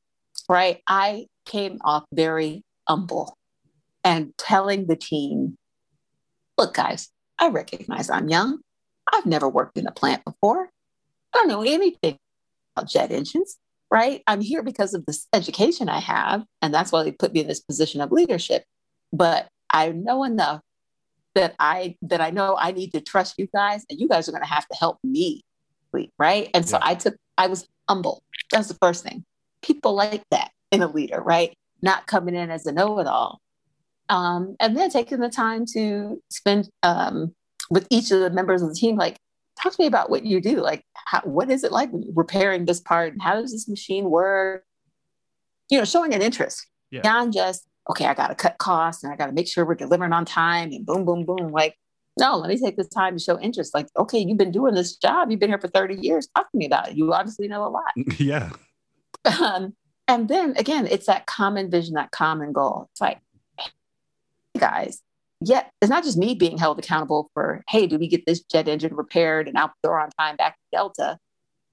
right 0.49 0.81
i 0.87 1.25
came 1.45 1.77
off 1.83 2.03
very 2.13 2.63
humble 2.87 3.37
and 4.03 4.33
telling 4.37 4.87
the 4.87 4.95
team, 4.95 5.57
look, 6.57 6.73
guys, 6.73 7.09
I 7.39 7.49
recognize 7.49 8.09
I'm 8.09 8.29
young. 8.29 8.59
I've 9.11 9.25
never 9.25 9.49
worked 9.49 9.77
in 9.77 9.87
a 9.87 9.91
plant 9.91 10.23
before. 10.25 10.69
I 11.33 11.37
don't 11.37 11.47
know 11.47 11.63
anything 11.63 12.17
about 12.75 12.89
jet 12.89 13.11
engines, 13.11 13.57
right? 13.89 14.21
I'm 14.27 14.41
here 14.41 14.63
because 14.63 14.93
of 14.93 15.05
this 15.05 15.27
education 15.33 15.89
I 15.89 15.99
have, 15.99 16.43
and 16.61 16.73
that's 16.73 16.91
why 16.91 17.03
they 17.03 17.11
put 17.11 17.33
me 17.33 17.41
in 17.41 17.47
this 17.47 17.59
position 17.59 18.01
of 18.01 18.11
leadership. 18.11 18.63
But 19.13 19.47
I 19.71 19.89
know 19.89 20.23
enough 20.23 20.61
that 21.35 21.55
I 21.59 21.95
that 22.01 22.19
I 22.21 22.29
know 22.29 22.57
I 22.59 22.71
need 22.71 22.91
to 22.93 23.01
trust 23.01 23.35
you 23.37 23.47
guys, 23.53 23.85
and 23.89 23.99
you 23.99 24.07
guys 24.07 24.27
are 24.27 24.31
going 24.31 24.43
to 24.43 24.49
have 24.49 24.67
to 24.67 24.77
help 24.77 24.97
me, 25.03 25.43
right? 26.17 26.49
And 26.53 26.67
so 26.67 26.77
Yeah. 26.77 26.83
I 26.87 26.95
took 26.95 27.15
I 27.37 27.47
was 27.47 27.67
humble. 27.89 28.23
That's 28.51 28.67
the 28.67 28.75
first 28.75 29.03
thing. 29.03 29.23
People 29.61 29.93
like 29.93 30.23
that 30.31 30.51
in 30.71 30.81
a 30.81 30.87
leader, 30.87 31.21
right? 31.21 31.53
Not 31.81 32.07
coming 32.07 32.35
in 32.35 32.51
as 32.51 32.65
a 32.65 32.71
know-it-all 32.71 33.39
um, 34.09 34.55
and 34.59 34.77
then 34.77 34.89
taking 34.89 35.19
the 35.19 35.29
time 35.29 35.65
to 35.73 36.21
spend 36.29 36.69
um, 36.83 37.33
with 37.69 37.87
each 37.89 38.11
of 38.11 38.19
the 38.19 38.29
members 38.29 38.61
of 38.61 38.69
the 38.69 38.75
team 38.75 38.97
like 38.97 39.17
talk 39.61 39.73
to 39.73 39.81
me 39.81 39.87
about 39.87 40.09
what 40.09 40.25
you 40.25 40.41
do 40.41 40.57
like 40.61 40.83
how, 40.93 41.21
what 41.21 41.49
is 41.49 41.63
it 41.63 41.71
like 41.71 41.89
repairing 42.13 42.65
this 42.65 42.79
part 42.81 43.13
and 43.13 43.21
how 43.21 43.35
does 43.39 43.51
this 43.51 43.67
machine 43.67 44.09
work 44.09 44.63
you 45.69 45.77
know 45.77 45.85
showing 45.85 46.13
an 46.13 46.21
interest 46.21 46.67
Yeah. 46.91 47.01
beyond 47.01 47.33
just 47.33 47.65
okay 47.89 48.05
i 48.05 48.13
gotta 48.13 48.35
cut 48.35 48.57
costs 48.57 49.03
and 49.03 49.13
i 49.13 49.15
gotta 49.15 49.31
make 49.31 49.47
sure 49.47 49.65
we're 49.65 49.75
delivering 49.75 50.13
on 50.13 50.25
time 50.25 50.71
and 50.71 50.85
boom 50.85 51.05
boom 51.05 51.25
boom 51.25 51.51
like 51.51 51.75
no 52.19 52.37
let 52.37 52.49
me 52.49 52.57
take 52.57 52.75
the 52.77 52.83
time 52.83 53.17
to 53.17 53.23
show 53.23 53.39
interest 53.39 53.73
like 53.73 53.87
okay 53.97 54.19
you've 54.19 54.37
been 54.37 54.51
doing 54.51 54.73
this 54.73 54.95
job 54.95 55.31
you've 55.31 55.39
been 55.39 55.49
here 55.49 55.59
for 55.59 55.67
30 55.69 55.95
years 56.01 56.27
talk 56.35 56.51
to 56.51 56.57
me 56.57 56.65
about 56.65 56.89
it 56.89 56.97
you 56.97 57.13
obviously 57.13 57.47
know 57.47 57.65
a 57.65 57.69
lot 57.69 57.91
yeah. 58.19 58.49
um, 59.41 59.73
and 60.07 60.27
then 60.27 60.55
again, 60.57 60.87
it's 60.87 61.05
that 61.05 61.25
common 61.25 61.71
vision, 61.71 61.93
that 61.93 62.11
common 62.11 62.51
goal. 62.51 62.89
It's 62.91 62.99
like, 62.99 63.19
hey, 63.57 63.69
guys, 64.59 65.01
yet 65.39 65.71
it's 65.81 65.89
not 65.89 66.03
just 66.03 66.17
me 66.17 66.33
being 66.35 66.57
held 66.57 66.79
accountable 66.79 67.29
for, 67.33 67.63
hey, 67.69 67.87
do 67.87 67.97
we 67.97 68.09
get 68.09 68.25
this 68.25 68.41
jet 68.41 68.67
engine 68.67 68.93
repaired 68.93 69.47
and 69.47 69.55
out 69.55 69.71
the 69.81 69.87
door 69.87 70.01
on 70.01 70.09
time 70.19 70.35
back 70.35 70.55
to 70.55 70.61
Delta? 70.73 71.17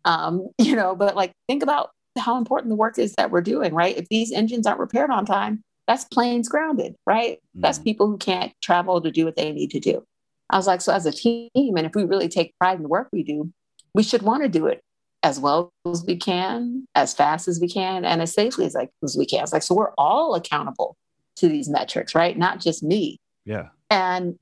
Um, 0.04 0.48
you 0.58 0.76
know, 0.76 0.94
but 0.94 1.16
like 1.16 1.32
think 1.48 1.64
about 1.64 1.90
how 2.16 2.36
important 2.38 2.68
the 2.68 2.76
work 2.76 2.96
is 2.96 3.12
that 3.14 3.32
we're 3.32 3.40
doing, 3.40 3.74
right? 3.74 3.96
If 3.96 4.08
these 4.08 4.30
engines 4.30 4.68
aren't 4.68 4.78
repaired 4.80 5.10
on 5.10 5.26
time, 5.26 5.64
that's 5.88 6.04
planes 6.04 6.48
grounded, 6.48 6.94
right? 7.06 7.38
That's 7.54 7.80
Mhm. 7.80 7.84
people 7.84 8.06
who 8.06 8.18
can't 8.18 8.52
travel 8.62 9.00
to 9.00 9.10
do 9.10 9.24
what 9.24 9.34
they 9.34 9.50
need 9.50 9.70
to 9.72 9.80
do. 9.80 10.04
I 10.50 10.56
was 10.56 10.66
like, 10.66 10.80
so 10.80 10.92
as 10.92 11.06
a 11.06 11.12
team, 11.12 11.50
and 11.54 11.86
if 11.86 11.94
we 11.94 12.04
really 12.04 12.28
take 12.28 12.56
pride 12.58 12.76
in 12.76 12.82
the 12.82 12.88
work 12.88 13.08
we 13.12 13.22
do, 13.22 13.52
we 13.94 14.02
should 14.02 14.22
want 14.22 14.42
to 14.42 14.48
do 14.48 14.66
it 14.66 14.82
as 15.22 15.38
well 15.40 15.72
as 15.86 16.04
we 16.06 16.16
can, 16.16 16.86
as 16.94 17.12
fast 17.12 17.48
as 17.48 17.60
we 17.60 17.68
can, 17.68 18.04
and 18.04 18.22
as 18.22 18.32
safely 18.32 18.64
as, 18.64 18.74
like, 18.74 18.90
as 19.02 19.16
we 19.18 19.26
can. 19.26 19.42
It's 19.42 19.52
like, 19.52 19.62
so 19.62 19.74
we're 19.74 19.92
all 19.98 20.34
accountable 20.34 20.96
to 21.36 21.48
these 21.48 21.68
metrics, 21.68 22.14
right? 22.14 22.36
Not 22.36 22.60
just 22.60 22.82
me. 22.82 23.20
Yeah. 23.44 23.68
And 23.90 24.38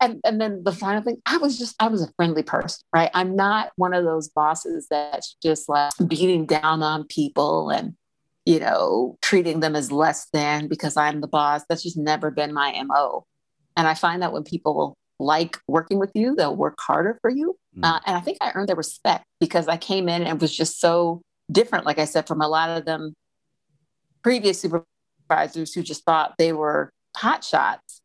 and 0.00 0.20
and 0.24 0.40
then 0.40 0.64
the 0.64 0.72
final 0.72 1.02
thing, 1.02 1.20
I 1.26 1.36
was 1.36 1.58
just 1.58 1.76
I 1.78 1.88
was 1.88 2.02
a 2.02 2.12
friendly 2.16 2.42
person, 2.42 2.80
right? 2.94 3.10
I'm 3.14 3.36
not 3.36 3.72
one 3.76 3.94
of 3.94 4.04
those 4.04 4.28
bosses 4.28 4.86
that's 4.90 5.36
just 5.42 5.68
like 5.68 5.92
beating 6.06 6.46
down 6.46 6.82
on 6.82 7.04
people 7.04 7.70
and 7.70 7.94
you 8.46 8.58
know 8.58 9.18
treating 9.20 9.60
them 9.60 9.76
as 9.76 9.92
less 9.92 10.28
than 10.32 10.68
because 10.68 10.96
I'm 10.96 11.20
the 11.20 11.28
boss. 11.28 11.64
That's 11.68 11.82
just 11.82 11.98
never 11.98 12.30
been 12.30 12.54
my 12.54 12.82
mo. 12.84 13.26
And 13.76 13.86
I 13.86 13.94
find 13.94 14.22
that 14.22 14.32
when 14.32 14.44
people 14.44 14.96
like 15.18 15.58
working 15.68 15.98
with 15.98 16.10
you, 16.14 16.34
they'll 16.34 16.56
work 16.56 16.78
harder 16.80 17.18
for 17.20 17.30
you. 17.30 17.56
Mm. 17.78 17.84
Uh, 17.84 18.00
and 18.06 18.16
I 18.16 18.20
think 18.20 18.38
I 18.40 18.52
earned 18.54 18.68
their 18.68 18.76
respect 18.76 19.24
because 19.38 19.68
I 19.68 19.76
came 19.76 20.08
in 20.08 20.22
and 20.22 20.40
was 20.40 20.54
just 20.54 20.80
so 20.80 21.22
different, 21.50 21.86
like 21.86 21.98
I 21.98 22.04
said, 22.04 22.26
from 22.26 22.40
a 22.40 22.48
lot 22.48 22.70
of 22.70 22.84
them 22.84 23.14
previous 24.22 24.60
supervisors 24.60 25.74
who 25.74 25.82
just 25.82 26.04
thought 26.04 26.34
they 26.38 26.52
were 26.52 26.90
hot 27.16 27.44
shots. 27.44 28.00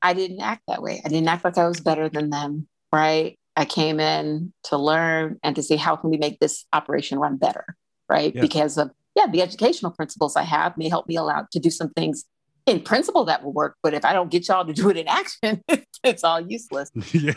I 0.00 0.14
didn't 0.14 0.40
act 0.40 0.62
that 0.68 0.82
way. 0.82 1.00
I 1.04 1.08
didn't 1.08 1.28
act 1.28 1.44
like 1.44 1.58
I 1.58 1.68
was 1.68 1.80
better 1.80 2.08
than 2.08 2.30
them, 2.30 2.66
right? 2.92 3.36
I 3.56 3.64
came 3.64 4.00
in 4.00 4.52
to 4.64 4.76
learn 4.76 5.38
and 5.42 5.54
to 5.56 5.62
see 5.62 5.76
how 5.76 5.96
can 5.96 6.10
we 6.10 6.16
make 6.16 6.40
this 6.40 6.64
operation 6.72 7.18
run 7.18 7.36
better, 7.36 7.76
right? 8.08 8.34
Yeah. 8.34 8.40
Because 8.40 8.78
of 8.78 8.90
yeah, 9.14 9.26
the 9.26 9.42
educational 9.42 9.92
principles 9.92 10.36
I 10.36 10.42
have 10.42 10.78
may 10.78 10.88
help 10.88 11.06
me 11.06 11.16
allow 11.16 11.46
to 11.52 11.60
do 11.60 11.70
some 11.70 11.90
things 11.90 12.24
in 12.66 12.80
principle 12.80 13.24
that 13.24 13.42
will 13.42 13.52
work. 13.52 13.76
But 13.82 13.94
if 13.94 14.04
I 14.04 14.12
don't 14.12 14.30
get 14.30 14.48
y'all 14.48 14.64
to 14.64 14.72
do 14.72 14.88
it 14.90 14.96
in 14.96 15.08
action, 15.08 15.62
it's 16.04 16.24
all 16.24 16.40
useless. 16.40 16.90
yeah. 17.12 17.34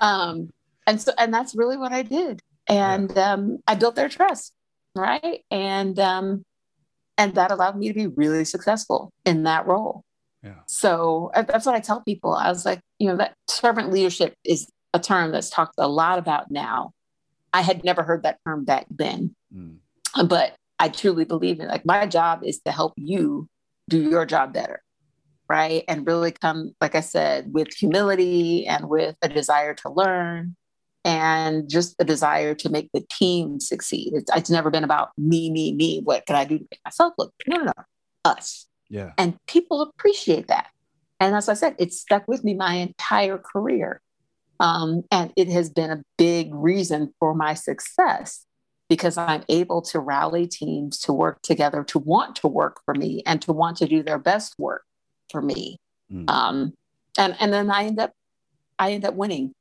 Um, 0.00 0.50
and 0.86 1.00
so 1.00 1.12
and 1.18 1.32
that's 1.32 1.54
really 1.54 1.76
what 1.76 1.92
I 1.92 2.02
did. 2.02 2.40
And 2.68 3.16
um, 3.18 3.58
I 3.66 3.74
built 3.74 3.96
their 3.96 4.08
trust, 4.08 4.52
right? 4.94 5.44
And 5.50 5.98
um, 5.98 6.44
and 7.18 7.34
that 7.34 7.50
allowed 7.50 7.76
me 7.76 7.88
to 7.88 7.94
be 7.94 8.06
really 8.06 8.44
successful 8.44 9.12
in 9.24 9.44
that 9.44 9.66
role. 9.66 10.02
Yeah. 10.42 10.60
So 10.66 11.30
uh, 11.34 11.42
that's 11.42 11.66
what 11.66 11.74
I 11.74 11.80
tell 11.80 12.02
people. 12.02 12.34
I 12.34 12.48
was 12.48 12.64
like, 12.64 12.80
you 12.98 13.08
know, 13.08 13.16
that 13.16 13.34
servant 13.48 13.90
leadership 13.90 14.34
is 14.44 14.68
a 14.92 14.98
term 15.00 15.32
that's 15.32 15.50
talked 15.50 15.74
a 15.78 15.88
lot 15.88 16.18
about 16.18 16.50
now. 16.50 16.92
I 17.52 17.62
had 17.62 17.84
never 17.84 18.02
heard 18.02 18.24
that 18.24 18.38
term 18.46 18.64
back 18.64 18.86
then, 18.90 19.34
Mm. 19.54 19.76
but 20.28 20.56
I 20.78 20.88
truly 20.88 21.24
believe 21.24 21.60
in 21.60 21.68
like 21.68 21.86
my 21.86 22.06
job 22.06 22.42
is 22.44 22.60
to 22.66 22.72
help 22.72 22.94
you 22.96 23.48
do 23.88 24.00
your 24.00 24.26
job 24.26 24.52
better, 24.52 24.82
right? 25.48 25.84
And 25.88 26.06
really 26.06 26.32
come, 26.32 26.74
like 26.80 26.94
I 26.94 27.00
said, 27.00 27.52
with 27.52 27.72
humility 27.72 28.66
and 28.66 28.88
with 28.88 29.16
a 29.22 29.28
desire 29.28 29.74
to 29.74 29.90
learn 29.90 30.56
and 31.04 31.68
just 31.68 31.94
a 31.98 32.04
desire 32.04 32.54
to 32.54 32.70
make 32.70 32.90
the 32.92 33.04
team 33.10 33.60
succeed. 33.60 34.12
It's, 34.14 34.30
it's 34.34 34.50
never 34.50 34.70
been 34.70 34.84
about 34.84 35.10
me, 35.18 35.50
me, 35.50 35.74
me. 35.74 36.00
What 36.02 36.24
can 36.26 36.36
I 36.36 36.44
do 36.44 36.58
to 36.58 36.64
make 36.70 36.80
myself 36.84 37.12
look? 37.18 37.32
No, 37.46 37.58
no, 37.58 37.64
no, 37.64 37.72
us. 38.24 38.66
Yeah. 38.88 39.12
And 39.18 39.36
people 39.46 39.82
appreciate 39.82 40.48
that. 40.48 40.68
And 41.20 41.34
as 41.34 41.48
I 41.48 41.54
said, 41.54 41.76
it 41.78 41.92
stuck 41.92 42.26
with 42.26 42.42
me 42.42 42.54
my 42.54 42.74
entire 42.74 43.38
career. 43.38 44.00
Um, 44.60 45.02
and 45.10 45.32
it 45.36 45.48
has 45.48 45.68
been 45.68 45.90
a 45.90 46.02
big 46.16 46.54
reason 46.54 47.12
for 47.18 47.34
my 47.34 47.54
success 47.54 48.46
because 48.94 49.18
I'm 49.18 49.42
able 49.48 49.82
to 49.82 49.98
rally 49.98 50.46
teams 50.46 51.00
to 51.00 51.12
work 51.12 51.42
together, 51.42 51.82
to 51.82 51.98
want 51.98 52.36
to 52.36 52.46
work 52.46 52.80
for 52.84 52.94
me, 52.94 53.24
and 53.26 53.42
to 53.42 53.52
want 53.52 53.76
to 53.78 53.86
do 53.86 54.04
their 54.04 54.20
best 54.20 54.54
work 54.56 54.84
for 55.32 55.42
me. 55.42 55.80
Mm. 56.12 56.30
Um, 56.30 56.74
and 57.18 57.34
and 57.40 57.52
then 57.52 57.72
I 57.72 57.86
end 57.86 57.98
up, 57.98 58.12
I 58.78 58.92
end 58.92 59.04
up 59.04 59.14
winning. 59.14 59.52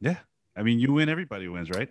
Yeah. 0.00 0.18
I 0.56 0.62
mean, 0.62 0.78
you 0.78 0.92
win, 0.92 1.08
everybody 1.08 1.48
wins, 1.48 1.70
right? 1.70 1.88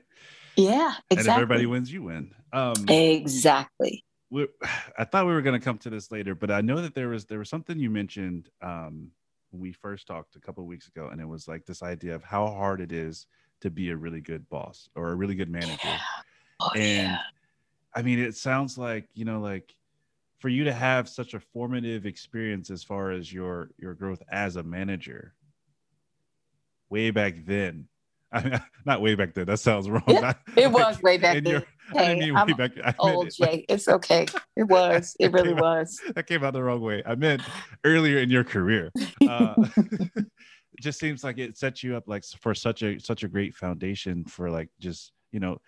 Yeah, 0.56 0.88
And 0.88 0.96
if 1.10 1.20
exactly. 1.20 1.44
everybody 1.44 1.66
wins, 1.66 1.92
you 1.92 2.04
win. 2.04 2.34
Um, 2.54 2.88
Exactly. 2.88 4.06
we 4.30 4.48
I 4.98 5.04
thought 5.04 5.28
we 5.28 5.34
were 5.34 5.42
going 5.42 5.60
to 5.60 5.64
come 5.64 5.78
to 5.80 5.90
this 5.90 6.10
later, 6.10 6.36
but 6.36 6.52
I 6.52 6.62
know 6.62 6.82
that 6.82 6.96
there 6.96 7.10
was 7.10 7.26
there 7.26 7.40
was 7.40 7.50
something 7.50 7.78
you 7.78 7.90
mentioned 7.90 8.50
um, 8.62 9.12
when 9.52 9.62
we 9.62 9.74
first 9.74 10.08
talked 10.08 10.38
a 10.38 10.40
couple 10.40 10.64
of 10.64 10.70
weeks 10.70 10.88
ago, 10.88 11.10
and 11.12 11.20
it 11.20 11.28
was 11.28 11.50
like 11.50 11.66
this 11.66 11.84
idea 11.84 12.16
of 12.16 12.24
how 12.24 12.48
hard 12.48 12.80
it 12.80 12.94
is 12.94 13.28
to 13.62 13.70
be 13.70 13.90
a 13.90 13.98
really 13.98 14.22
good 14.22 14.48
boss 14.50 14.90
or 14.96 15.10
a 15.12 15.16
really 15.16 15.36
good 15.36 15.50
manager. 15.50 15.78
Yeah. 15.84 16.00
Oh, 16.60 16.70
And 16.76 17.12
yeah. 17.12 17.20
I 17.96 18.02
mean, 18.02 18.20
it 18.20 18.36
sounds 18.36 18.78
like 18.78 19.08
you 19.14 19.26
know, 19.26 19.40
like 19.40 19.74
for 20.40 20.50
you 20.50 20.66
to 20.66 20.74
have 20.74 21.10
such 21.10 21.34
a 21.34 21.40
formative 21.40 22.06
experience 22.06 22.70
as 22.70 22.84
far 22.84 23.12
as 23.12 23.32
your 23.34 23.72
your 23.78 23.94
growth 23.96 24.22
as 24.32 24.56
a 24.56 24.64
manager, 24.64 25.34
way 26.90 27.12
back 27.12 27.46
then. 27.46 27.88
I 28.32 28.44
mean, 28.44 28.62
not 28.86 29.02
way 29.02 29.16
back 29.16 29.34
then. 29.34 29.46
That 29.46 29.58
sounds 29.60 29.90
wrong. 29.90 30.04
Yeah, 30.08 30.34
It 30.58 30.70
was 30.72 31.02
way 31.02 31.18
back 31.18 31.36
then. 31.36 31.46
your- 31.46 31.64
I 31.96 32.08
didn't 32.08 32.20
mean 32.20 32.36
I'm 32.36 32.48
way 32.48 32.54
back. 32.54 32.72
I 32.84 32.94
old 33.00 33.28
it, 33.28 33.36
like- 33.40 33.52
Jay. 33.52 33.66
It's 33.70 33.88
okay. 33.88 34.26
It 34.58 34.64
was. 34.64 35.16
It 35.20 35.32
really 35.34 35.54
out- 35.54 35.62
was. 35.62 36.02
that 36.14 36.28
came 36.28 36.44
out 36.44 36.52
the 36.54 36.62
wrong 36.62 36.82
way. 36.82 37.02
I 37.06 37.16
meant 37.16 37.42
earlier 37.86 38.18
in 38.18 38.30
your 38.30 38.44
career. 38.44 38.92
Uh, 39.26 39.56
it 40.78 40.82
just 40.84 41.00
seems 41.00 41.24
like 41.24 41.38
it 41.38 41.58
sets 41.58 41.84
you 41.84 41.96
up 41.96 42.04
like 42.08 42.24
for 42.40 42.54
such 42.54 42.84
a 42.84 43.00
such 43.00 43.24
a 43.24 43.28
great 43.28 43.56
foundation 43.56 44.24
for 44.26 44.50
like 44.50 44.70
just 44.80 45.12
you 45.32 45.40
know 45.40 45.60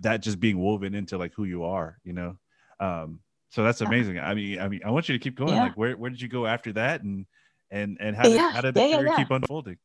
that 0.00 0.18
just 0.22 0.38
being 0.38 0.58
woven 0.58 0.94
into 0.94 1.16
like 1.16 1.32
who 1.34 1.44
you 1.44 1.64
are. 1.64 1.98
You 2.04 2.12
know, 2.12 2.38
um, 2.80 3.20
so 3.50 3.62
that's 3.64 3.80
Yeah. 3.80 3.88
amazing. 3.88 4.18
I 4.18 4.34
mean, 4.34 4.60
I 4.60 4.68
mean, 4.68 4.80
I 4.84 4.90
want 4.90 5.08
you 5.08 5.14
to 5.14 5.18
keep 5.18 5.36
going. 5.36 5.54
Yeah. 5.54 5.64
Like, 5.64 5.76
where 5.76 5.96
where 5.96 6.10
did 6.10 6.20
you 6.20 6.28
go 6.28 6.46
after 6.46 6.72
that, 6.74 7.02
and 7.02 7.26
and 7.70 7.96
and 8.00 8.14
how 8.14 8.24
did 8.24 8.32
Yeah, 8.32 8.50
how 8.50 8.60
did 8.60 8.74
the 8.74 8.80
yeah, 8.80 8.86
yeah, 8.86 8.96
career 8.96 9.06
yeah. 9.08 9.16
keep 9.16 9.30
unfolding? 9.30 9.76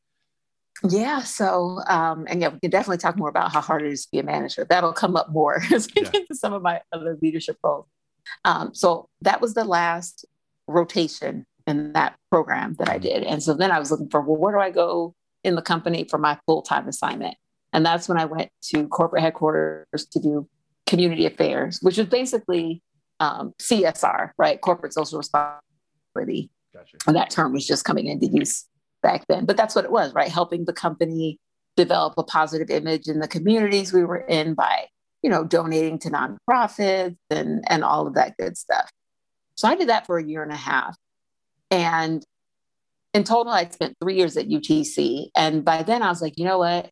Yeah. 0.90 1.22
So, 1.22 1.80
um, 1.88 2.26
and 2.28 2.42
yeah, 2.42 2.50
we 2.50 2.60
can 2.60 2.70
definitely 2.70 2.98
talk 2.98 3.16
more 3.16 3.30
about 3.30 3.54
how 3.54 3.62
hard 3.62 3.84
it 3.84 3.92
is 3.92 4.06
to 4.06 4.12
be 4.12 4.20
a 4.20 4.24
manager. 4.24 4.66
That'll 4.70 4.92
come 4.92 5.16
up 5.16 5.30
more 5.32 5.64
as 5.74 5.88
we 5.96 6.02
get 6.02 6.28
to 6.28 6.36
some 6.36 6.52
of 6.52 6.62
my 6.62 6.82
other 6.92 7.18
leadership 7.22 7.58
roles. 7.64 7.86
Um, 8.44 8.74
so 8.74 9.10
that 9.22 9.40
was 9.40 9.54
the 9.54 9.64
last 9.64 10.26
rotation 10.68 11.46
in 11.68 11.94
that 11.94 12.16
program 12.32 12.76
that 12.80 12.90
I 12.90 12.98
did. 12.98 13.24
And 13.24 13.42
so 13.42 13.54
then 13.54 13.72
I 13.72 13.80
was 13.80 13.92
looking 13.92 14.10
for, 14.10 14.22
well, 14.22 14.38
where 14.38 14.54
do 14.54 14.60
I 14.60 14.72
go 14.72 15.14
in 15.44 15.56
the 15.56 15.62
company 15.62 16.06
for 16.10 16.18
my 16.18 16.38
full 16.46 16.62
time 16.62 16.88
assignment? 16.88 17.36
And 17.72 17.86
that's 17.86 18.08
when 18.08 18.20
I 18.20 18.26
went 18.26 18.50
to 18.74 18.88
corporate 18.88 19.24
headquarters 19.24 20.06
to 20.12 20.20
do 20.20 20.48
community 20.86 21.26
affairs, 21.26 21.80
which 21.82 21.98
is 21.98 22.08
basically 22.08 22.82
um, 23.20 23.54
CSR, 23.60 24.32
right? 24.38 24.60
Corporate 24.62 24.94
social 24.94 25.18
responsibility 25.18 26.52
Gotcha. 26.74 26.98
and 27.06 27.16
that 27.16 27.30
term 27.30 27.54
was 27.54 27.68
just 27.68 27.86
coming 27.86 28.08
into 28.08 28.26
use 28.26 28.66
back 29.04 29.26
then 29.28 29.46
but 29.46 29.58
that's 29.58 29.76
what 29.76 29.86
it 29.86 29.92
was 29.92 30.12
right 30.14 30.30
helping 30.30 30.66
the 30.66 30.74
company 30.74 31.38
develop 31.76 32.16
a 32.18 32.24
positive 32.24 32.70
image 32.72 33.08
in 33.08 33.20
the 33.20 33.28
communities 33.28 33.94
we 33.94 34.04
were 34.04 34.18
in 34.18 34.56
by 34.56 34.88
you 35.22 35.30
know 35.30 35.44
donating 35.44 36.00
to 36.00 36.10
nonprofits 36.10 37.16
and 37.30 37.64
and 37.68 37.84
all 37.84 38.08
of 38.08 38.16
that 38.16 38.36
good 38.38 38.58
stuff 38.58 38.90
so 39.56 39.68
i 39.68 39.76
did 39.76 39.90
that 39.90 40.08
for 40.08 40.18
a 40.18 40.26
year 40.26 40.42
and 40.42 40.52
a 40.52 40.58
half 40.58 40.96
and 41.74 42.24
in 43.14 43.24
total 43.24 43.52
i 43.52 43.66
spent 43.66 43.96
three 44.02 44.16
years 44.16 44.38
at 44.38 44.48
utc 44.48 45.28
and 45.36 45.66
by 45.66 45.84
then 45.84 46.02
i 46.02 46.10
was 46.10 46.22
like 46.22 46.38
you 46.38 46.46
know 46.46 46.58
what 46.60 46.90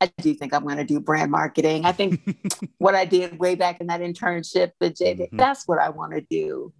i 0.00 0.10
do 0.18 0.34
think 0.34 0.52
i'm 0.52 0.64
going 0.64 0.76
to 0.76 0.84
do 0.84 1.00
brand 1.00 1.30
marketing 1.30 1.84
i 1.84 1.92
think 1.92 2.20
what 2.78 2.94
I 2.94 3.04
did 3.04 3.38
way 3.38 3.54
back 3.54 3.80
in 3.80 3.86
that 3.88 4.00
internship 4.00 4.72
at. 4.80 5.30
Mhm. 5.30 5.38
That's 5.38 5.66
what 5.66 5.78
I 5.78 5.88
want 5.90 6.12
to 6.12 6.20
do. 6.20 6.72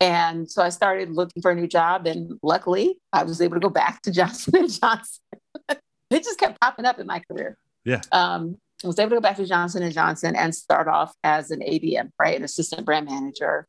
And 0.00 0.50
so 0.50 0.62
I 0.62 0.70
started 0.70 1.10
looking 1.10 1.42
for 1.42 1.52
a 1.52 1.54
new 1.54 1.68
job, 1.68 2.06
and 2.06 2.38
luckily, 2.42 2.96
I 3.12 3.22
was 3.22 3.40
able 3.40 3.54
to 3.54 3.60
go 3.60 3.68
back 3.68 4.02
to 4.02 4.10
Johnson 4.18 4.56
and 4.56 4.70
Johnson. 4.70 5.22
it 5.68 6.24
just 6.24 6.40
kept 6.40 6.60
popping 6.60 6.86
up 6.86 6.98
in 6.98 7.06
my 7.06 7.20
career. 7.20 7.56
Yeah. 7.84 8.00
Um, 8.10 8.56
I 8.82 8.86
was 8.88 8.98
able 8.98 9.10
to 9.10 9.16
go 9.16 9.20
back 9.20 9.36
to 9.36 9.46
Johnson 9.46 9.82
and 9.82 9.94
Johnson 9.94 10.34
and 10.34 10.54
start 10.54 10.88
off 10.88 11.14
as 11.22 11.52
an 11.52 11.60
ABM, 11.60 12.10
right, 12.18 12.36
an 12.36 12.42
assistant 12.42 12.84
brand 12.84 13.06
manager, 13.06 13.68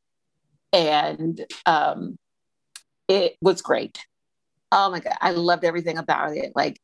and 0.71 1.45
um, 1.67 2.17
it 3.07 3.35
was 3.41 3.61
great. 3.61 4.05
Oh 4.71 4.89
my 4.89 4.99
god, 4.99 5.15
I 5.21 5.31
loved 5.31 5.63
everything 5.63 5.97
about 5.97 6.35
it. 6.35 6.51
Like, 6.55 6.79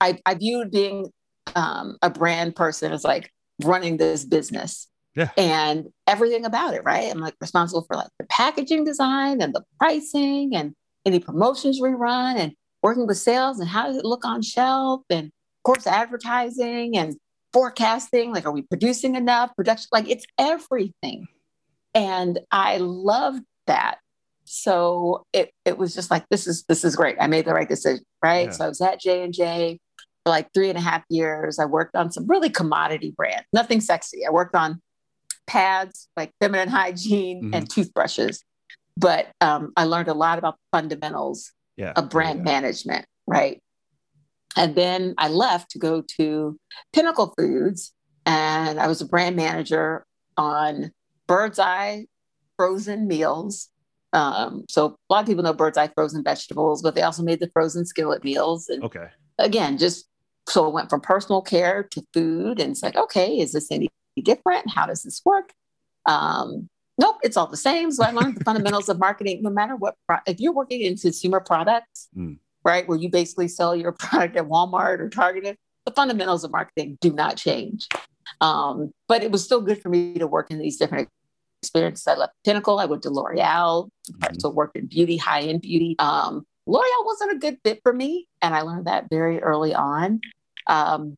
I, 0.00 0.18
I 0.24 0.34
viewed 0.34 0.70
being 0.70 1.10
um, 1.54 1.96
a 2.02 2.08
brand 2.10 2.56
person 2.56 2.92
as 2.92 3.04
like 3.04 3.30
running 3.64 3.96
this 3.98 4.24
business 4.24 4.88
Yeah. 5.14 5.30
and 5.36 5.86
everything 6.06 6.44
about 6.46 6.72
it 6.74 6.82
right 6.84 7.10
i'm 7.10 7.18
like 7.18 7.34
responsible 7.40 7.82
for 7.82 7.94
like 7.96 8.08
the 8.18 8.24
packaging 8.26 8.84
design 8.84 9.42
and 9.42 9.54
the 9.54 9.62
pricing 9.78 10.54
and 10.54 10.74
any 11.04 11.18
promotions 11.18 11.78
we 11.80 11.90
run 11.90 12.36
and 12.38 12.52
working 12.82 13.06
with 13.06 13.18
sales 13.18 13.58
and 13.60 13.68
how 13.68 13.86
does 13.86 13.96
it 13.96 14.04
look 14.06 14.24
on 14.24 14.40
shelf 14.40 15.02
and 15.10 15.26
of 15.26 15.62
course 15.64 15.86
advertising 15.86 16.96
and 16.96 17.16
forecasting 17.52 18.32
like 18.32 18.46
are 18.46 18.52
we 18.52 18.62
producing 18.62 19.14
enough 19.16 19.54
production 19.56 19.88
like 19.92 20.08
it's 20.08 20.24
everything 20.38 21.26
and 21.94 22.38
i 22.50 22.78
loved 22.78 23.42
that 23.66 23.98
so 24.52 25.24
it 25.32 25.52
it 25.64 25.78
was 25.78 25.94
just 25.94 26.10
like 26.10 26.24
this 26.28 26.48
is 26.48 26.64
this 26.68 26.84
is 26.84 26.96
great 26.96 27.16
i 27.20 27.28
made 27.28 27.44
the 27.44 27.54
right 27.54 27.68
decision 27.68 28.04
right 28.20 28.46
Yeah. 28.46 28.50
so 28.50 28.64
i 28.64 28.68
was 28.68 28.80
at 28.80 28.98
j&j 29.00 29.78
for 30.24 30.30
like 30.30 30.48
three 30.52 30.68
and 30.68 30.76
a 30.76 30.82
half 30.82 31.02
years. 31.08 31.58
I 31.58 31.64
worked 31.64 31.96
on 31.96 32.10
some 32.12 32.26
really 32.26 32.50
commodity 32.50 33.14
brands, 33.16 33.46
nothing 33.54 33.80
sexy. 33.80 34.26
I 34.26 34.30
worked 34.30 34.54
on 34.54 34.82
pads, 35.46 36.08
like 36.14 36.30
feminine 36.42 36.68
hygiene 36.68 37.52
and 37.54 37.70
toothbrushes. 37.70 38.44
But 38.98 39.28
um, 39.40 39.72
I 39.78 39.84
learned 39.84 40.08
a 40.08 40.12
lot 40.12 40.36
about 40.38 40.56
the 40.56 40.78
fundamentals 40.78 41.52
Yeah. 41.78 41.92
of 41.96 42.10
brand 42.10 42.40
Yeah. 42.40 42.44
management, 42.52 43.06
right? 43.26 43.62
And 44.56 44.74
then 44.74 45.14
I 45.16 45.28
left 45.28 45.70
to 45.70 45.78
go 45.78 46.02
to 46.18 46.58
Pinnacle 46.92 47.32
Foods, 47.38 47.94
and 48.26 48.78
I 48.78 48.88
was 48.88 49.00
a 49.00 49.06
brand 49.06 49.36
manager 49.36 50.04
on 50.36 50.92
Bird's 51.28 51.58
Eye 51.58 52.08
frozen 52.58 53.06
meals. 53.08 53.69
Um, 54.12 54.64
so 54.68 54.86
a 55.08 55.12
lot 55.12 55.20
of 55.20 55.26
people 55.26 55.42
know 55.44 55.52
Bird's 55.52 55.78
Eye 55.78 55.90
frozen 55.94 56.22
vegetables, 56.22 56.82
but 56.82 56.94
they 56.94 57.02
also 57.02 57.22
made 57.22 57.40
the 57.40 57.50
frozen 57.52 57.84
skillet 57.86 58.24
meals. 58.24 58.68
And 58.68 58.82
Okay. 58.84 59.06
again, 59.38 59.78
just 59.78 60.08
so 60.48 60.66
it 60.66 60.72
went 60.74 60.90
from 60.90 61.00
personal 61.00 61.42
care 61.42 61.82
to 61.84 62.02
food, 62.12 62.60
and 62.60 62.72
it's 62.72 62.82
like, 62.82 62.96
okay, 62.96 63.38
is 63.38 63.52
this 63.52 63.70
any 63.70 63.88
different? 64.22 64.68
How 64.70 64.86
does 64.86 65.02
this 65.02 65.22
work? 65.24 65.52
Um, 66.06 66.68
nope, 66.98 67.16
it's 67.22 67.36
all 67.36 67.46
the 67.46 67.56
same. 67.56 67.92
So 67.92 68.04
I 68.04 68.10
learned 68.10 68.36
the 68.36 68.44
fundamentals 68.44 68.88
of 68.88 68.98
marketing. 68.98 69.42
No 69.42 69.50
matter 69.50 69.76
what, 69.76 69.94
pro- 70.08 70.18
if 70.26 70.40
you're 70.40 70.52
working 70.52 70.80
in 70.80 70.96
consumer 70.96 71.40
products, 71.40 72.08
Mm. 72.16 72.38
right, 72.64 72.88
where 72.88 72.98
you 72.98 73.08
basically 73.10 73.48
sell 73.48 73.76
your 73.76 73.92
product 73.98 74.36
at 74.36 74.46
Walmart 74.48 74.98
or 74.98 75.08
Target, 75.08 75.56
the 75.86 75.92
fundamentals 75.92 76.42
of 76.42 76.50
marketing 76.50 76.98
do 77.00 77.12
not 77.12 77.36
change. 77.36 77.88
Um, 78.40 78.92
but 79.08 79.22
it 79.22 79.30
was 79.30 79.44
still 79.44 79.60
good 79.60 79.80
for 79.80 79.88
me 79.88 80.14
to 80.14 80.26
work 80.26 80.50
in 80.50 80.58
these 80.58 80.76
different 80.78 81.08
experiences. 81.64 82.06
I 82.06 82.14
left 82.14 82.32
Pinnacle. 82.44 82.78
I 82.78 82.86
went 82.86 83.02
to 83.02 83.10
L'Oreal. 83.10 83.88
Mhm. 84.12 84.40
So 84.40 84.48
worked 84.48 84.76
in 84.76 84.86
beauty, 84.86 85.16
high 85.16 85.42
end 85.42 85.60
beauty. 85.62 85.94
Um, 85.98 86.46
L'Oreal 86.66 87.04
wasn't 87.04 87.32
a 87.32 87.36
good 87.38 87.58
fit 87.64 87.80
for 87.82 87.92
me. 87.92 88.28
And 88.42 88.54
I 88.54 88.62
learned 88.62 88.86
that 88.86 89.08
very 89.10 89.42
early 89.42 89.74
on. 89.74 90.20
Um, 90.66 91.16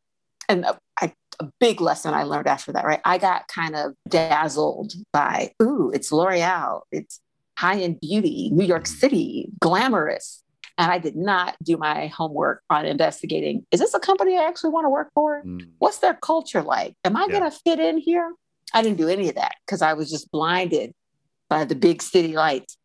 and 0.49 0.65
a, 0.65 0.79
I, 1.01 1.15
a 1.41 1.49
big 1.61 1.81
lesson 1.81 2.15
I 2.15 2.25
learned 2.25 2.47
after 2.49 2.73
that, 2.73 2.85
right? 2.85 3.01
I 3.05 3.19
got 3.19 3.49
kind 3.49 3.77
of 3.77 3.93
dazzled 4.09 4.95
by, 5.13 5.53
ooh, 5.63 5.91
it's 5.95 6.11
L'Oreal. 6.13 6.83
It's 6.91 7.21
high 7.59 7.81
end 7.81 8.01
beauty, 8.01 8.51
New 8.53 8.65
York 8.65 8.85
Mm-hmm. 8.85 8.99
City, 8.99 9.49
glamorous. 9.61 10.43
And 10.79 10.91
I 10.91 10.99
did 10.99 11.17
not 11.17 11.55
do 11.63 11.77
my 11.77 12.07
homework 12.07 12.63
on 12.71 12.87
investigating 12.87 13.67
is 13.71 13.79
this 13.79 13.93
a 13.95 14.01
company 14.01 14.39
I 14.39 14.45
actually 14.45 14.71
want 14.71 14.87
to 14.87 14.89
work 14.91 15.11
for? 15.15 15.43
Mm, 15.45 15.69
What's 15.79 15.99
their 15.99 16.15
culture 16.15 16.63
like? 16.63 16.95
Am 17.05 17.15
I 17.17 17.27
Yeah. 17.27 17.39
going 17.41 17.51
to 17.51 17.57
fit 17.65 17.79
in 17.79 17.99
here? 17.99 18.33
I 18.75 18.83
didn't 18.83 18.99
do 18.99 19.09
any 19.09 19.29
of 19.29 19.35
that 19.37 19.55
because 19.67 19.83
I 19.83 19.93
was 19.95 20.11
just 20.11 20.31
blinded 20.31 20.93
by 21.49 21.65
the 21.65 21.75
big 21.75 22.03
city 22.03 22.33
lights. 22.35 22.77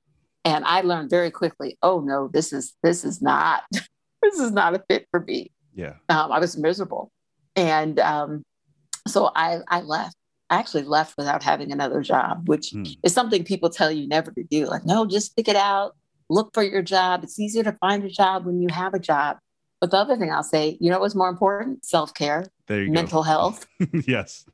And 0.45 0.63
I 0.65 0.81
learned 0.81 1.09
very 1.09 1.31
quickly, 1.31 1.77
oh 1.81 1.99
no, 2.01 2.29
this 2.29 2.53
is 2.53 2.73
this 2.83 3.03
is 3.03 3.21
not 3.21 3.63
this 3.71 4.39
is 4.39 4.51
not 4.51 4.75
a 4.75 4.83
fit 4.89 5.07
for 5.11 5.21
me. 5.21 5.51
yeah. 5.73 5.93
Um, 6.09 6.31
I 6.31 6.39
was 6.39 6.57
miserable. 6.57 7.11
And 7.55 7.99
um, 7.99 8.43
so 9.07 9.31
I 9.35 9.59
I 9.67 9.81
left. 9.81 10.15
I 10.49 10.55
actually 10.59 10.83
left 10.83 11.15
without 11.17 11.43
having 11.43 11.73
another 11.73 12.01
job, 12.01 12.47
which 12.47 12.69
Hmm. 12.71 12.83
is 13.03 13.13
something 13.13 13.43
people 13.43 13.69
tell 13.69 13.91
you 13.91 14.07
never 14.07 14.31
to 14.31 14.43
do. 14.43 14.65
Like, 14.67 14.85
no, 14.85 15.05
just 15.05 15.31
stick 15.31 15.49
it 15.49 15.57
out, 15.57 15.95
look 16.29 16.53
for 16.53 16.63
your 16.63 16.81
job. 16.81 17.23
It's 17.23 17.37
easier 17.37 17.63
to 17.65 17.73
find 17.73 18.03
a 18.05 18.09
job 18.09 18.45
when 18.45 18.61
you 18.61 18.69
have 18.71 18.93
a 18.93 18.99
job. 18.99 19.37
But 19.81 19.91
the 19.91 19.97
other 19.97 20.15
thing 20.15 20.31
I'll 20.31 20.43
say, 20.43 20.77
you 20.79 20.89
know 20.89 20.99
what's 21.01 21.15
more 21.15 21.27
important? 21.29 21.83
Self 21.85 22.13
care, 22.13 22.45
There 22.67 22.83
you 22.83 22.91
mental 22.91 23.23
health. 23.23 23.67
yes. 24.07 24.45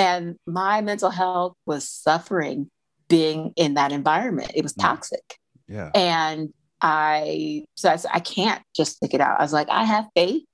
And 0.00 0.36
my 0.46 0.80
mental 0.80 1.10
health 1.10 1.54
was 1.66 1.86
suffering 1.86 2.70
being 3.08 3.52
in 3.56 3.74
that 3.74 3.92
environment. 3.92 4.52
It 4.54 4.62
was 4.62 4.72
toxic. 4.72 5.36
Yeah. 5.68 5.90
And 5.94 6.54
I, 6.80 7.64
so 7.74 7.90
I 7.90 7.96
said, 7.96 8.10
I 8.14 8.20
can't 8.20 8.62
just 8.74 8.96
stick 8.96 9.12
it 9.12 9.20
out. 9.20 9.38
I 9.38 9.42
was 9.42 9.52
like, 9.52 9.68
I 9.68 9.84
have 9.84 10.06
faith. 10.16 10.44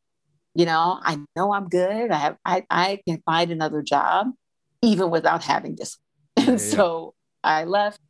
You 0.57 0.67
know, 0.67 0.99
I 1.01 1.19
know 1.37 1.53
I'm 1.53 1.69
good. 1.69 2.11
I 2.11 2.17
have, 2.17 2.37
I, 2.45 2.65
I 2.71 2.99
can 3.07 3.23
find 3.25 3.53
another 3.53 3.83
job 3.83 4.29
even 4.83 5.11
without 5.11 5.45
having 5.45 5.77
this. 5.77 5.97
And 6.37 6.49
yeah. 6.49 6.57
so 6.57 7.15
I 7.45 7.65
left 7.65 8.01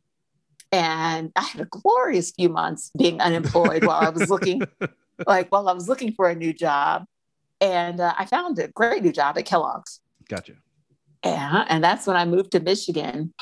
and 0.71 1.31
I 1.35 1.43
had 1.43 1.61
a 1.61 1.65
glorious 1.65 2.31
few 2.31 2.49
months 2.49 2.89
being 2.97 3.21
unemployed 3.21 3.85
while 3.85 4.01
I 4.01 4.09
was 4.09 4.27
looking, 4.27 4.63
like 5.27 5.51
while 5.51 5.69
I 5.69 5.73
was 5.73 5.87
looking 5.87 6.13
for 6.13 6.27
a 6.29 6.35
new 6.35 6.51
job. 6.51 7.05
And 7.61 7.99
uh, 7.99 8.15
I 8.17 8.25
found 8.25 8.57
a 8.57 8.69
great 8.69 9.03
new 9.03 9.11
job 9.11 9.37
at 9.37 9.45
Kellogg's. 9.45 9.99
Gotcha. 10.27 10.53
Yeah, 11.31 11.65
and 11.69 11.83
that's 11.83 12.07
when 12.07 12.15
I 12.15 12.25
moved 12.25 12.51
to 12.51 12.59
Michigan 12.59 13.33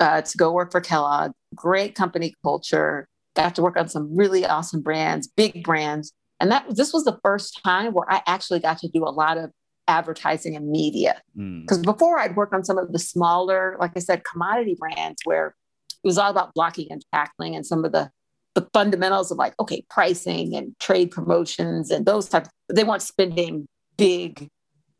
uh, 0.00 0.22
to 0.22 0.38
go 0.38 0.52
work 0.52 0.72
for 0.72 0.80
Kellogg. 0.80 1.32
Great 1.54 1.94
company 1.94 2.34
culture. 2.42 3.06
Got 3.36 3.54
to 3.56 3.62
work 3.62 3.76
on 3.76 3.88
some 3.88 4.16
really 4.16 4.44
awesome 4.44 4.82
brands, 4.82 5.28
big 5.28 5.62
brands, 5.62 6.12
and 6.40 6.50
that 6.50 6.64
this 6.74 6.92
was 6.92 7.04
the 7.04 7.18
first 7.22 7.60
time 7.62 7.92
where 7.92 8.10
I 8.10 8.22
actually 8.26 8.60
got 8.60 8.78
to 8.78 8.88
do 8.88 9.04
a 9.04 9.10
lot 9.10 9.38
of 9.38 9.50
advertising 9.86 10.56
and 10.56 10.70
media. 10.70 11.20
Mm, 11.36 11.62
Because 11.62 11.78
before 11.78 12.18
I'd 12.18 12.36
worked 12.36 12.54
on 12.54 12.64
some 12.64 12.78
of 12.78 12.92
the 12.92 12.98
smaller, 12.98 13.76
like 13.80 13.92
I 13.96 14.00
said, 14.00 14.24
commodity 14.24 14.76
brands 14.78 15.20
where 15.24 15.54
it 16.02 16.06
was 16.06 16.18
all 16.18 16.30
about 16.30 16.54
blocking 16.54 16.88
and 16.90 17.04
tackling 17.12 17.54
and 17.56 17.66
some 17.66 17.84
of 17.84 17.92
the 17.92 18.10
the 18.56 18.68
fundamentals 18.72 19.30
of 19.30 19.38
like 19.38 19.54
okay 19.60 19.84
pricing 19.88 20.56
and 20.56 20.74
trade 20.80 21.12
promotions 21.12 21.90
and 21.90 22.04
those 22.04 22.28
types. 22.28 22.48
They 22.68 22.82
weren't 22.82 23.02
spending 23.02 23.66
big, 23.96 24.48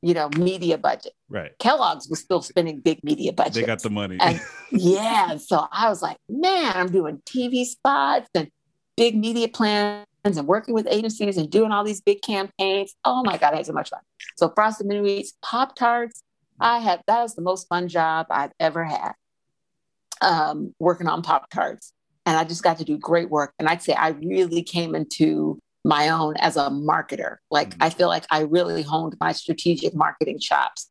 you 0.03 0.15
know, 0.15 0.31
media 0.37 0.79
budget. 0.79 1.13
right. 1.29 1.53
Kellogg's 1.59 2.09
was 2.09 2.21
still 2.21 2.41
spending 2.43 2.81
big 2.81 3.03
media 3.05 3.33
budgets. 3.33 3.57
They 3.57 3.65
got 3.65 3.83
the 3.83 3.91
money. 3.91 4.17
And- 4.21 4.41
yeah. 4.73 5.37
So 5.37 5.67
I 5.71 5.89
was 5.89 6.03
like, 6.03 6.17
man, 6.29 6.73
I'm 6.75 6.91
doing 6.91 7.21
TV 7.27 7.65
spots 7.65 8.29
and 8.35 8.51
big 8.97 9.17
media 9.17 9.49
plans 9.49 10.07
and 10.25 10.47
working 10.47 10.75
with 10.75 10.87
agencies 10.89 11.37
and 11.37 11.51
doing 11.51 11.71
all 11.73 11.85
these 11.85 12.01
big 12.01 12.23
campaigns. 12.23 12.95
Oh 13.05 13.23
my 13.25 13.37
God, 13.37 13.53
I 13.55 13.59
had 13.59 13.67
so 13.67 13.73
much 13.73 13.91
fun. 13.91 14.01
So 14.37 14.53
Frosted 14.55 14.87
Mini 14.87 15.01
Wheats, 15.01 15.33
Pop 15.43 15.75
Tarts, 15.77 16.23
I 16.61 16.79
had 16.79 17.03
that 17.07 17.23
was 17.23 17.35
the 17.35 17.43
most 17.43 17.69
fun 17.69 17.89
job 17.89 18.27
I've 18.31 18.53
ever 18.61 18.85
had. 18.85 19.13
Um, 20.23 20.75
working 20.79 21.09
on 21.09 21.23
Pop 21.23 21.49
Tarts. 21.51 21.93
And 22.27 22.37
I 22.37 22.45
just 22.45 22.63
got 22.63 22.77
to 22.79 22.85
do 22.85 22.99
great 22.99 23.31
work. 23.31 23.55
And 23.59 23.67
I'd 23.67 23.83
say 23.83 23.95
I 23.95 24.11
really 24.11 24.63
came 24.63 24.95
into 24.95 25.59
my 25.97 26.09
own 26.09 26.35
as 26.39 26.57
a 26.57 26.69
marketer. 26.71 27.33
Like 27.51 27.71
Mhm. 27.71 27.87
I 27.87 27.91
feel 27.91 28.09
like 28.09 28.25
I 28.31 28.41
really 28.57 28.83
honed 28.83 29.17
my 29.21 29.33
strategic 29.33 29.93
marketing 29.95 30.39
chops 30.39 30.89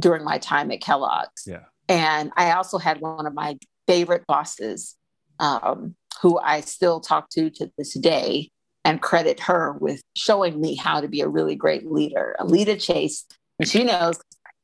during 0.00 0.22
my 0.24 0.38
time 0.38 0.70
at 0.70 0.80
Kellogg's. 0.80 1.42
yeah. 1.46 1.64
And 1.88 2.32
I 2.36 2.52
also 2.52 2.78
had 2.78 3.00
one 3.00 3.26
of 3.26 3.34
my 3.34 3.58
favorite 3.86 4.24
bosses 4.26 4.96
um, 5.38 5.94
who 6.20 6.38
I 6.38 6.60
still 6.60 6.98
talk 7.00 7.28
to 7.30 7.48
to 7.50 7.70
this 7.78 7.94
day 7.94 8.50
and 8.84 9.00
credit 9.00 9.38
her 9.40 9.72
with 9.80 10.00
showing 10.14 10.60
me 10.60 10.74
how 10.76 11.00
to 11.00 11.08
be 11.08 11.20
a 11.20 11.28
really 11.28 11.54
great 11.56 11.84
leader. 11.90 12.36
Alita 12.40 12.76
Chase, 12.80 13.24
and 13.58 13.68
she 13.72 13.84
knows, 13.84 14.16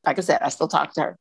like 0.05 0.19
I 0.19 0.23
said, 0.23 0.41
I 0.43 0.49
still 0.51 0.69
talk 0.69 0.93
to 0.95 1.01
her. 1.03 1.17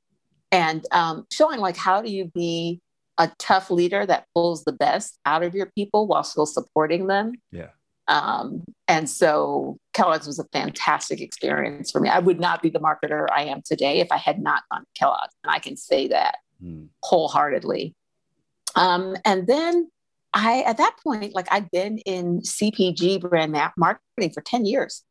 And 0.51 0.85
um, 0.91 1.25
showing 1.31 1.59
like 1.59 1.77
how 1.77 2.01
do 2.01 2.09
you 2.11 2.25
be 2.25 2.81
a 3.17 3.31
tough 3.37 3.69
leader 3.69 4.05
that 4.05 4.25
pulls 4.33 4.63
the 4.63 4.73
best 4.73 5.19
out 5.25 5.43
of 5.43 5.53
your 5.53 5.67
people 5.77 6.07
while 6.07 6.23
still 6.23 6.45
supporting 6.47 7.07
them. 7.07 7.33
Yeah. 7.51 7.69
Um, 8.11 8.65
and 8.89 9.09
so 9.09 9.77
Kellogg's 9.93 10.27
was 10.27 10.37
a 10.37 10.43
fantastic 10.51 11.21
experience 11.21 11.91
for 11.91 12.01
me. 12.01 12.09
I 12.09 12.19
would 12.19 12.41
not 12.41 12.61
be 12.61 12.69
the 12.69 12.79
marketer 12.79 13.25
I 13.33 13.45
am 13.45 13.61
today 13.63 13.99
if 14.01 14.11
I 14.11 14.17
had 14.17 14.37
not 14.39 14.63
gone 14.69 14.81
to 14.81 14.99
Kellogg's. 14.99 15.33
And 15.43 15.51
I 15.51 15.59
can 15.59 15.75
say 15.77 16.07
that 16.09 16.35
Mm, 16.63 16.89
wholeheartedly. 17.01 17.95
Um, 18.75 19.15
and 19.25 19.47
then 19.47 19.89
I, 20.33 20.61
at 20.61 20.77
that 20.77 20.95
point, 21.03 21.33
like 21.33 21.47
I'd 21.51 21.71
been 21.71 21.97
in 21.99 22.41
CPG 22.41 23.19
brand 23.21 23.51
ma- 23.51 23.71
marketing 23.77 24.31
for 24.31 24.41
10 24.41 24.65
years. 24.65 25.03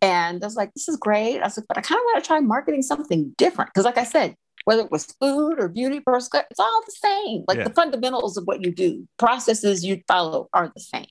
And 0.00 0.42
I 0.42 0.46
was 0.46 0.56
like, 0.56 0.72
this 0.74 0.88
is 0.88 0.96
great. 0.96 1.40
I 1.40 1.44
was 1.44 1.58
like, 1.58 1.66
but 1.68 1.76
I 1.76 1.82
kind 1.82 1.98
of 1.98 2.04
want 2.04 2.24
to 2.24 2.26
try 2.26 2.40
marketing 2.40 2.82
something 2.82 3.34
different. 3.36 3.70
Because, 3.72 3.84
like 3.84 3.98
I 3.98 4.04
said, 4.04 4.34
whether 4.64 4.82
it 4.82 4.90
was 4.90 5.14
food 5.20 5.56
or 5.58 5.68
beauty, 5.68 6.00
it's 6.06 6.58
all 6.58 6.82
the 6.86 6.92
same. 6.92 7.44
Like 7.46 7.58
Yeah. 7.58 7.64
the 7.64 7.74
fundamentals 7.74 8.36
of 8.38 8.44
what 8.44 8.64
you 8.64 8.72
do, 8.72 9.06
processes 9.18 9.84
you 9.84 10.00
follow 10.08 10.48
are 10.54 10.72
the 10.74 10.80
same. 10.80 11.06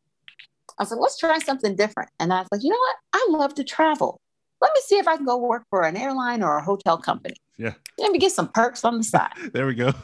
I 0.78 0.84
was 0.84 0.92
like, 0.92 1.00
let's 1.00 1.18
try 1.18 1.40
something 1.40 1.76
different. 1.76 2.10
And 2.20 2.34
I 2.34 2.40
was 2.40 2.48
like, 2.52 2.64
you 2.64 2.70
know 2.70 2.78
what? 2.78 2.96
I 3.14 3.28
love 3.30 3.54
to 3.56 3.64
travel. 3.64 4.20
Let 4.62 4.72
me 4.74 4.82
see 4.86 4.98
if 4.98 5.08
I 5.08 5.18
can 5.18 5.26
go 5.26 5.38
work 5.38 5.64
for 5.70 5.84
an 5.84 5.98
airline 5.98 6.42
or 6.42 6.58
a 6.58 6.64
hotel 6.64 6.98
company. 6.98 7.36
Yeah. 7.58 7.74
Let 7.98 8.12
me 8.12 8.20
get 8.20 8.32
some 8.32 8.50
perks 8.50 8.84
on 8.86 8.98
the 8.98 9.04
side. 9.04 9.34
There 9.54 9.66
we 9.66 9.76
go. 9.76 9.94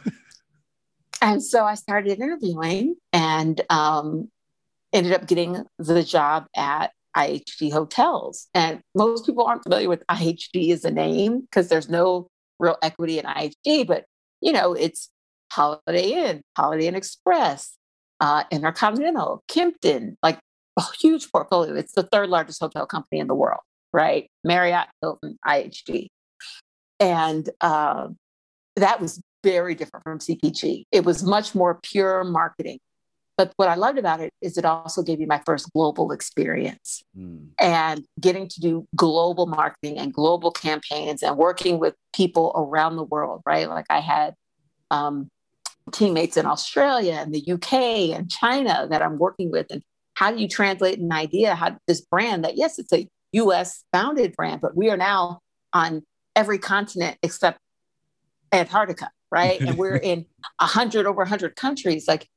And 1.21 1.43
so 1.43 1.65
I 1.65 1.75
started 1.75 2.17
interviewing 2.21 2.95
and 3.12 3.60
um, 3.69 4.29
ended 4.93 5.12
up 5.12 5.27
getting 5.27 5.65
the 5.77 6.01
job 6.01 6.45
at 6.55 6.91
IHG 7.15 7.71
Hotels. 7.71 8.47
And 8.53 8.82
most 8.95 9.25
people 9.25 9.45
aren't 9.45 9.63
familiar 9.63 9.89
with 9.89 10.05
IHG 10.08 10.71
as 10.71 10.86
a 10.86 10.91
name 10.91 11.41
because 11.41 11.67
there's 11.67 11.89
no 11.89 12.29
real 12.60 12.77
equity 12.82 13.19
in 13.19 13.25
IHG, 13.25 13.88
but 13.88 14.05
you 14.41 14.51
know, 14.51 14.73
it's 14.73 15.10
Holiday 15.51 16.12
Inn, 16.12 16.41
Holiday 16.55 16.88
Inn 16.88 16.95
Express, 16.95 17.77
uh, 18.19 18.43
Intercontinental, 18.51 19.43
Kimpton, 19.49 20.15
like 20.23 20.39
a 20.77 20.84
huge 20.99 21.32
portfolio. 21.32 21.75
It's 21.75 21.93
the 21.93 22.03
third 22.03 22.29
largest 22.29 22.60
hotel 22.60 22.86
company 22.86 23.19
in 23.19 23.27
the 23.27 23.36
world, 23.36 23.62
right? 23.93 24.29
Marriott, 24.43 24.88
Hilton, 25.01 25.38
IHG. 25.45 26.08
And 26.99 27.49
uh, 27.62 28.10
that 28.75 28.99
was 28.99 29.21
very 29.43 29.75
different 29.75 30.03
from 30.03 30.19
CPG. 30.19 30.84
It 30.91 31.05
was 31.05 31.23
much 31.23 31.55
more 31.55 31.79
pure 31.82 32.23
marketing. 32.23 32.79
But 33.38 33.53
what 33.55 33.69
I 33.69 33.75
loved 33.75 33.97
about 33.97 34.19
it 34.19 34.34
is 34.41 34.58
it 34.58 34.65
also 34.65 35.01
gave 35.01 35.17
me 35.17 35.25
my 35.25 35.41
first 35.45 35.71
global 35.71 36.12
experience 36.12 37.03
Mm, 37.17 37.47
and 37.58 38.05
getting 38.19 38.49
to 38.49 38.60
do 38.60 38.86
global 38.97 39.45
marketing 39.45 39.97
and 39.97 40.13
global 40.13 40.51
campaigns 40.51 41.23
and 41.23 41.38
working 41.38 41.79
with 41.79 41.95
people 42.13 42.51
around 42.53 42.97
the 42.97 43.03
world, 43.03 43.41
right? 43.45 43.69
Like 43.69 43.86
I 43.89 44.01
had 44.01 44.36
um, 44.91 45.29
teammates 45.93 46.38
in 46.38 46.45
Australia 46.45 47.13
and 47.13 47.34
the 47.34 47.51
UK 47.53 47.73
and 48.17 48.29
China 48.29 48.88
that 48.89 49.01
I'm 49.01 49.17
working 49.17 49.51
with. 49.51 49.67
And 49.69 49.82
how 50.19 50.32
do 50.32 50.38
you 50.41 50.49
translate 50.49 50.99
an 50.99 51.13
idea? 51.13 51.55
How 51.55 51.77
this 51.88 52.01
brand 52.01 52.43
that, 52.43 52.58
yes, 52.58 52.77
it's 52.77 52.91
a 52.91 53.08
US 53.32 53.86
founded 53.93 54.36
brand, 54.36 54.60
but 54.60 54.75
we 54.75 54.89
are 54.89 54.97
now 54.97 55.39
on 55.71 56.03
every 56.36 56.58
continent 56.60 57.17
except 57.23 57.58
Antarctica, 58.51 59.12
right? 59.32 59.62
and 59.62 59.77
we're 59.77 59.95
in 60.12 60.25
a 60.60 60.65
hundred 60.65 61.05
over 61.05 61.21
a 61.21 61.27
hundred 61.29 61.55
countries. 61.55 62.05
Like, 62.05 62.27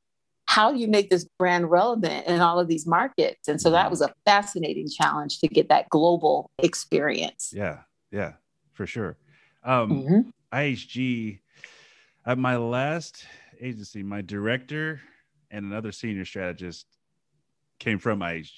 how 0.45 0.71
do 0.71 0.79
you 0.79 0.87
make 0.87 1.11
this 1.11 1.27
brand 1.41 1.73
relevant 1.73 2.29
in 2.29 2.41
all 2.41 2.61
of 2.61 2.69
these 2.69 2.87
markets? 2.87 3.49
And 3.49 3.61
so 3.61 3.71
that 3.71 3.91
was 3.91 4.01
a 4.01 4.13
fascinating 4.27 4.87
challenge 4.89 5.41
to 5.41 5.49
get 5.49 5.69
that 5.69 5.89
global 5.89 6.53
experience. 6.59 7.53
yeah. 7.53 7.81
Yeah. 8.13 8.35
For 8.75 8.87
sure. 8.87 9.17
Um, 9.65 9.91
Mhm. 9.91 10.33
IHG, 10.53 11.41
at 12.27 12.39
my 12.39 12.57
last 12.57 13.25
agency, 13.61 14.05
my 14.05 14.21
director 14.21 15.01
and 15.51 15.65
another 15.65 15.91
senior 15.91 16.25
strategist 16.25 16.87
came 17.83 17.99
from 17.99 18.21
IHG, 18.21 18.53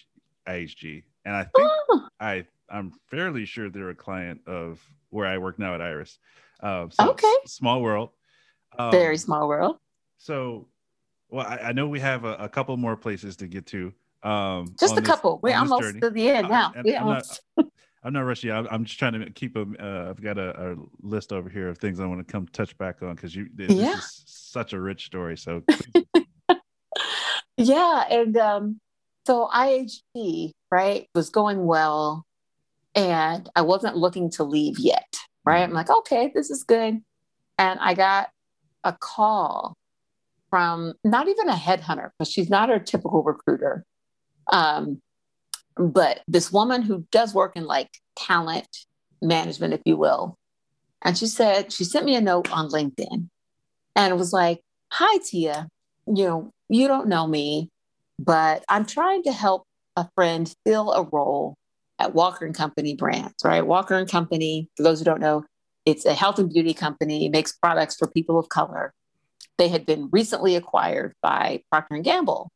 IHG. 0.47 1.03
and 1.25 1.35
I 1.35 1.45
think 1.45 1.71
Oh, 1.89 2.09
I 2.21 2.45
I'm 2.69 2.93
fairly 3.11 3.47
sure 3.47 3.71
they're 3.71 3.91
a 3.91 3.95
client 3.95 4.41
of 4.47 4.81
where 5.11 5.27
I 5.27 5.39
work 5.39 5.59
now 5.59 5.75
at 5.75 5.81
Iris. 5.81 6.19
Um, 6.61 6.91
so 6.91 7.11
Okay. 7.11 7.35
small 7.47 7.83
world. 7.83 8.11
Um, 8.79 8.91
very 8.91 9.17
small 9.17 9.49
world. 9.49 9.79
So, 10.19 10.69
well, 11.29 11.47
I, 11.47 11.57
I 11.57 11.73
know 11.73 11.87
we 11.87 12.01
have 12.01 12.25
a, 12.25 12.35
a 12.35 12.49
couple 12.49 12.77
more 12.77 12.97
places 12.97 13.37
to 13.37 13.47
get 13.47 13.67
to. 13.67 13.93
Um, 14.23 14.75
just 14.79 14.97
a 14.97 15.01
this, 15.01 15.09
couple. 15.09 15.41
We're 15.43 15.57
almost 15.57 15.83
journey. 15.83 16.01
to 16.01 16.11
the 16.11 16.31
end 16.31 16.49
now. 16.49 16.73
I, 16.75 16.95
I'm, 16.97 17.07
not, 17.07 17.41
I'm 18.03 18.13
not 18.13 18.21
rushing. 18.23 18.51
I'm, 18.51 18.67
I'm 18.71 18.85
just 18.85 18.99
trying 18.99 19.13
to 19.21 19.31
keep 19.31 19.57
a. 19.57 19.63
Uh, 19.63 20.11
I've 20.11 20.23
got 20.23 20.39
a, 20.39 20.73
a, 20.73 20.77
list 21.01 21.33
over 21.33 21.49
here 21.49 21.69
of 21.69 21.79
things 21.79 22.01
I 22.01 22.07
want 22.07 22.27
to 22.27 22.33
come 22.33 22.47
touch 22.49 22.77
back 22.79 23.03
on 23.03 23.15
because 23.15 23.35
you. 23.35 23.49
This 23.55 23.73
yeah. 23.73 23.97
is 23.97 24.23
such 24.27 24.73
a 24.73 24.81
rich 24.81 25.07
story. 25.07 25.37
So. 25.37 25.63
yeah, 27.57 28.05
and 28.11 28.37
um, 28.39 28.81
so 29.27 29.49
IHG 29.55 30.53
right 30.71 31.09
was 31.15 31.31
going 31.31 31.67
well, 31.67 32.25
and 32.95 33.49
I 33.57 33.63
wasn't 33.63 33.97
looking 33.97 34.31
to 34.33 34.45
leave 34.45 34.79
yet. 34.79 35.15
Right. 35.45 35.63
I'm 35.63 35.73
like, 35.73 35.91
okay, 35.91 36.33
this 36.35 36.51
is 36.51 36.65
good, 36.65 37.03
and 37.59 37.81
I 37.81 37.95
got 37.95 38.31
a 38.83 38.93
call 38.93 39.77
from 40.51 40.95
not 41.03 41.29
even 41.29 41.49
a 41.49 41.55
headhunter 41.55 42.11
because 42.19 42.31
she's 42.31 42.49
not 42.49 42.71
a 42.71 42.79
typical 42.79 43.23
recruiter. 43.23 43.85
Um, 44.53 45.01
but 45.77 46.21
this 46.29 46.53
woman 46.53 46.83
who 46.83 47.07
does 47.11 47.35
work 47.35 47.57
in 47.57 47.65
like 47.65 47.91
talent 48.17 48.69
management, 49.21 49.75
if 49.75 49.81
you 49.85 49.97
will. 49.97 50.39
And 51.03 51.19
she 51.19 51.27
said, 51.27 51.73
she 51.73 51.85
sent 51.85 52.07
me 52.07 52.15
a 52.15 52.21
note 52.21 52.51
on 52.53 52.69
LinkedIn 52.69 53.29
and 53.97 54.13
it 54.13 54.17
was 54.17 54.33
like, 54.33 54.61
Hi, 54.93 55.19
Tia, 55.19 55.69
you 56.07 56.25
know, 56.25 56.53
you 56.69 56.87
don't 56.87 57.09
know 57.09 57.27
me, 57.27 57.71
but 58.25 58.65
I'm 58.69 58.87
trying 58.87 59.23
to 59.25 59.33
help 59.33 59.67
a 59.97 60.09
friend 60.15 60.53
fill 60.65 60.93
a 60.93 61.03
role 61.03 61.57
at 61.99 62.15
Walker 62.15 62.45
and 62.45 62.55
Company 62.55 62.97
brands, 62.97 63.35
right? 63.45 63.67
Walker 63.67 63.95
and 63.95 64.11
Company, 64.11 64.69
for 64.77 64.83
those 64.83 64.99
who 64.99 65.05
don't 65.05 65.21
know, 65.21 65.45
it's 65.85 66.07
a 66.07 66.15
health 66.15 66.39
and 66.39 66.51
beauty 66.51 66.75
company, 66.75 67.29
makes 67.29 67.53
products 67.53 67.97
for 67.97 68.09
people 68.09 68.39
of 68.39 68.49
color. 68.49 68.93
They 69.59 69.69
had 69.69 69.85
been 69.87 70.09
recently 70.11 70.57
acquired 70.57 71.15
by 71.23 71.63
Procter 71.71 71.95
and 71.97 72.05
Gamble 72.05 72.51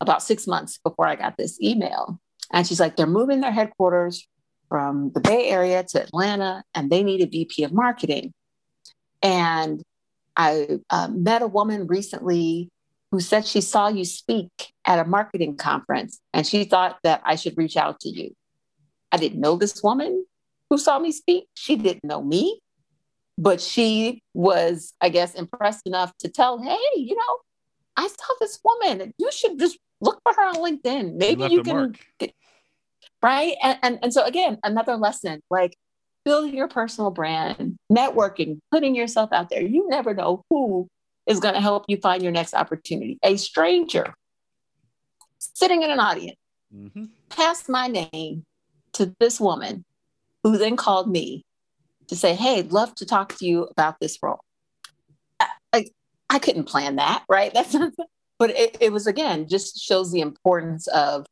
about 0.00 0.22
six 0.22 0.46
months 0.46 0.78
before 0.82 1.06
I 1.06 1.16
got 1.16 1.36
this 1.36 1.60
email. 1.60 2.20
And 2.52 2.66
she's 2.66 2.80
like, 2.80 2.96
they're 2.96 3.06
moving 3.06 3.40
their 3.40 3.52
headquarters 3.52 4.26
from 4.68 5.10
the 5.14 5.20
Bay 5.20 5.48
Area 5.48 5.82
to 5.82 6.02
Atlanta, 6.02 6.62
and 6.74 6.90
they 6.90 7.02
need 7.02 7.20
a 7.20 7.26
VP 7.26 7.64
of 7.64 7.72
marketing. 7.72 8.32
And 9.22 9.82
I 10.36 10.78
uh, 10.88 11.08
met 11.08 11.42
a 11.42 11.48
woman 11.48 11.86
recently 11.86 12.70
who 13.10 13.20
said 13.20 13.46
she 13.46 13.60
saw 13.60 13.88
you 13.88 14.04
speak 14.04 14.50
at 14.84 14.98
a 14.98 15.04
marketing 15.04 15.56
conference, 15.56 16.20
and 16.32 16.46
she 16.46 16.64
thought 16.64 16.98
that 17.02 17.20
I 17.24 17.36
should 17.36 17.58
reach 17.58 17.76
out 17.76 18.00
to 18.00 18.08
you. 18.08 18.34
I 19.12 19.16
didn't 19.16 19.40
know 19.40 19.56
this 19.56 19.82
woman 19.82 20.24
who 20.68 20.78
saw 20.78 20.98
me 20.98 21.10
speak. 21.12 21.48
She 21.54 21.76
didn't 21.76 22.04
know 22.04 22.22
me, 22.22 22.60
but 23.36 23.60
she 23.60 24.22
was, 24.34 24.94
I 25.00 25.08
guess, 25.08 25.34
impressed 25.34 25.86
enough 25.86 26.12
to 26.18 26.28
tell, 26.28 26.62
hey, 26.62 26.78
you 26.94 27.16
know, 27.16 27.38
I 27.96 28.06
saw 28.06 28.34
this 28.38 28.60
woman. 28.64 29.12
You 29.18 29.30
should 29.32 29.58
just 29.58 29.78
look 30.00 30.20
for 30.22 30.32
her 30.32 30.48
on 30.48 30.56
LinkedIn. 30.56 31.14
Maybe 31.14 31.42
you, 31.44 31.48
you 31.50 31.62
can, 31.62 31.94
get, 32.18 32.32
right? 33.22 33.54
And, 33.62 33.78
and 33.82 33.98
and 34.02 34.12
so 34.12 34.24
again, 34.24 34.58
another 34.62 34.96
lesson 34.96 35.40
like 35.50 35.76
building 36.24 36.54
your 36.54 36.68
personal 36.68 37.10
brand, 37.10 37.76
networking, 37.92 38.60
putting 38.70 38.94
yourself 38.94 39.32
out 39.32 39.50
there. 39.50 39.62
You 39.62 39.88
never 39.88 40.14
know 40.14 40.44
who 40.48 40.88
is 41.26 41.40
going 41.40 41.54
to 41.54 41.60
help 41.60 41.84
you 41.88 41.96
find 41.98 42.22
your 42.22 42.32
next 42.32 42.54
opportunity. 42.54 43.18
A 43.22 43.36
stranger 43.36 44.14
sitting 45.38 45.82
in 45.82 45.90
an 45.90 46.00
audience 46.00 46.38
mm-hmm. 46.74 47.06
passed 47.28 47.68
my 47.68 47.86
name 47.86 48.44
to 48.92 49.14
this 49.20 49.40
woman 49.40 49.84
who 50.42 50.58
then 50.58 50.76
called 50.76 51.10
me 51.10 51.44
to 52.08 52.16
say, 52.16 52.34
Hey, 52.34 52.62
love 52.62 52.94
to 52.96 53.06
talk 53.06 53.36
to 53.36 53.46
you 53.46 53.64
about 53.64 53.96
this 54.00 54.18
role. 54.22 54.40
I, 55.38 55.48
I, 55.72 55.84
I 56.28 56.38
couldn't 56.38 56.64
plan 56.64 56.96
that, 56.96 57.24
right? 57.28 57.52
That's 57.54 57.74
not, 57.74 57.92
but 58.38 58.50
it, 58.50 58.76
it 58.80 58.92
was 58.92 59.06
again 59.06 59.48
just 59.48 59.78
shows 59.78 60.12
the 60.12 60.20
importance 60.20 60.86
of 60.88 61.26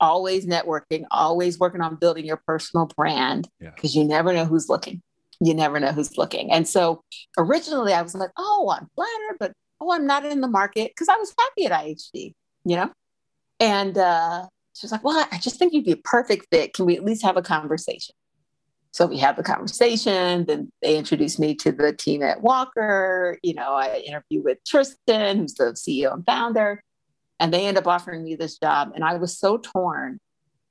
always 0.00 0.46
networking, 0.46 1.04
always 1.10 1.58
working 1.58 1.80
on 1.80 1.96
building 1.96 2.24
your 2.24 2.40
personal 2.46 2.86
brand 2.96 3.48
because 3.60 3.94
yeah. 3.94 4.02
you 4.02 4.08
never 4.08 4.32
know 4.32 4.44
who's 4.44 4.68
looking. 4.68 5.02
You 5.40 5.54
never 5.54 5.78
know 5.80 5.92
who's 5.92 6.16
looking. 6.16 6.50
And 6.50 6.66
so 6.66 7.02
originally 7.36 7.92
I 7.92 8.02
was 8.02 8.14
like, 8.14 8.30
oh, 8.36 8.74
I'm 8.74 8.88
flattered, 8.94 9.36
but 9.38 9.52
oh, 9.80 9.92
I'm 9.92 10.06
not 10.06 10.24
in 10.24 10.40
the 10.40 10.48
market 10.48 10.92
because 10.92 11.08
I 11.08 11.16
was 11.16 11.34
happy 11.38 11.66
at 11.66 11.72
IHG, 11.72 12.34
you 12.64 12.76
know? 12.76 12.90
And 13.60 13.96
uh, 13.96 14.46
she 14.74 14.84
was 14.84 14.92
like, 14.92 15.04
well, 15.04 15.26
I 15.30 15.38
just 15.38 15.58
think 15.58 15.72
you'd 15.72 15.84
be 15.84 15.92
a 15.92 15.96
perfect 15.96 16.46
fit. 16.50 16.74
Can 16.74 16.86
we 16.86 16.96
at 16.96 17.04
least 17.04 17.22
have 17.22 17.36
a 17.36 17.42
conversation? 17.42 18.14
So 18.92 19.06
we 19.06 19.18
had 19.18 19.36
the 19.36 19.42
conversation. 19.42 20.46
Then 20.46 20.70
they 20.80 20.96
introduced 20.96 21.38
me 21.38 21.54
to 21.56 21.70
the 21.70 21.92
team 21.92 22.22
at 22.22 22.40
Walker. 22.40 23.38
You 23.42 23.52
know, 23.52 23.74
I 23.74 24.02
interviewed 24.06 24.44
with 24.44 24.58
Tristan, 24.66 25.36
who's 25.36 25.54
the 25.54 25.72
CEO 25.74 26.14
and 26.14 26.24
founder, 26.24 26.82
and 27.38 27.52
they 27.52 27.66
end 27.66 27.76
up 27.76 27.86
offering 27.86 28.24
me 28.24 28.36
this 28.36 28.58
job. 28.58 28.92
And 28.94 29.04
I 29.04 29.16
was 29.16 29.38
so 29.38 29.58
torn 29.58 30.18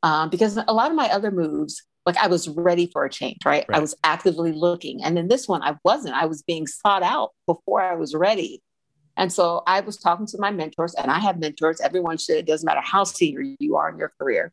um, 0.02 0.30
because 0.30 0.58
a 0.58 0.74
lot 0.74 0.90
of 0.90 0.98
my 0.98 1.08
other 1.10 1.30
moves, 1.30 1.84
like 2.06 2.18
I 2.18 2.28
was 2.28 2.48
ready 2.48 2.88
for 2.92 3.06
a 3.06 3.10
change, 3.10 3.40
right? 3.46 3.66
right? 3.68 3.78
I 3.78 3.82
was 3.82 3.96
actively 4.04 4.52
looking. 4.52 5.04
And 5.04 5.18
in 5.18 5.28
this 5.28 5.48
one, 5.48 5.64
I 5.64 5.76
wasn't. 5.84 6.16
I 6.16 6.26
was 6.26 6.44
being 6.44 6.68
sought 6.68 7.04
out 7.04 7.32
before 7.48 7.82
I 7.82 7.96
was 7.96 8.14
ready. 8.14 8.62
And 9.18 9.32
so 9.32 9.64
I 9.66 9.80
was 9.80 9.98
talking 9.98 10.28
to 10.28 10.38
my 10.40 10.52
mentors, 10.52 10.94
and 10.94 11.10
I 11.10 11.20
have 11.20 11.40
mentors. 11.40 11.80
Everyone 11.80 12.18
should. 12.18 12.36
It 12.36 12.48
doesn't 12.48 12.66
matter 12.66 12.82
how 12.84 13.06
senior 13.06 13.42
you 13.60 13.78
are 13.78 13.90
in 13.90 13.98
your 13.98 14.12
career 14.20 14.52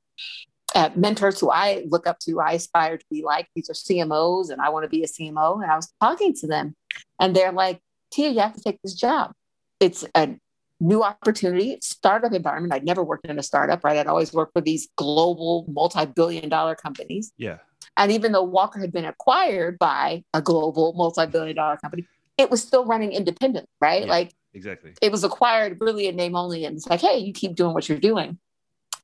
uh, 0.75 0.91
mentors 0.95 1.41
who 1.41 1.51
I 1.51 1.85
look 1.89 2.07
up 2.07 2.19
to, 2.21 2.41
I 2.41 2.53
aspire 2.53 2.99
to 2.99 3.05
be 3.11 3.23
like. 3.23 3.49
These 3.55 3.71
are 3.71 3.75
CMOs, 3.75 4.51
and 4.51 4.61
I 4.61 4.71
want 4.71 4.85
to 4.85 4.89
be 4.89 5.03
a 5.03 5.07
CMO. 5.07 5.63
And 5.63 5.71
I 5.71 5.77
was 5.77 5.93
talking 6.01 6.35
to 6.35 6.47
them, 6.47 6.75
and 7.21 7.35
they're 7.37 7.53
like, 7.53 7.81
"Tia, 8.13 8.31
you 8.31 8.41
have 8.41 8.55
to 8.55 8.63
take 8.63 8.81
this 8.83 8.95
job. 8.95 9.33
It's 9.81 10.05
a 10.15 10.37
new 10.83 11.03
opportunity, 11.03 11.79
startup 11.81 12.33
environment. 12.33 12.75
I'd 12.75 12.85
never 12.85 13.05
worked 13.05 13.27
in 13.27 13.39
a 13.39 13.43
startup, 13.43 13.85
right? 13.85 13.97
I'd 13.97 14.09
always 14.09 14.33
worked 14.33 14.53
for 14.53 14.61
these 14.61 14.89
global, 14.97 15.65
multi-billion-dollar 15.69 16.75
companies. 16.75 17.33
Yeah. 17.39 17.59
And 17.97 18.11
even 18.11 18.33
though 18.33 18.43
Walker 18.43 18.81
had 18.81 18.93
been 18.93 19.05
acquired 19.05 19.79
by 19.79 20.25
a 20.35 20.43
global, 20.43 20.93
multi-billion-dollar 20.95 21.77
company, 21.77 22.07
it 22.37 22.51
was 22.51 22.61
still 22.63 22.85
running 22.85 23.13
independent, 23.13 23.69
right? 23.81 24.03
Yeah, 24.03 24.11
like 24.11 24.35
exactly, 24.55 24.95
it 25.01 25.13
was 25.13 25.23
acquired 25.23 25.79
really 25.81 26.09
in 26.09 26.17
name 26.17 26.35
only, 26.35 26.65
and 26.65 26.77
it's 26.77 26.87
like, 26.87 27.01
hey, 27.01 27.19
you 27.19 27.33
keep 27.33 27.55
doing 27.55 27.75
what 27.75 27.89
you're 27.89 27.99
doing. 27.99 28.39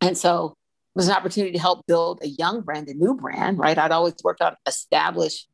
And 0.01 0.19
so 0.19 0.57
it 0.95 0.99
was 0.99 1.09
an 1.09 1.15
opportunity 1.15 1.53
to 1.53 1.59
help 1.61 1.87
build 1.87 2.21
a 2.23 2.29
young 2.29 2.63
brand, 2.63 2.89
a 2.89 2.95
new 2.95 3.15
brand, 3.15 3.59
right? 3.59 3.79
I'd 3.79 3.93
always 3.93 4.15
worked 4.25 4.41
on 4.41 4.57
established, 4.67 5.49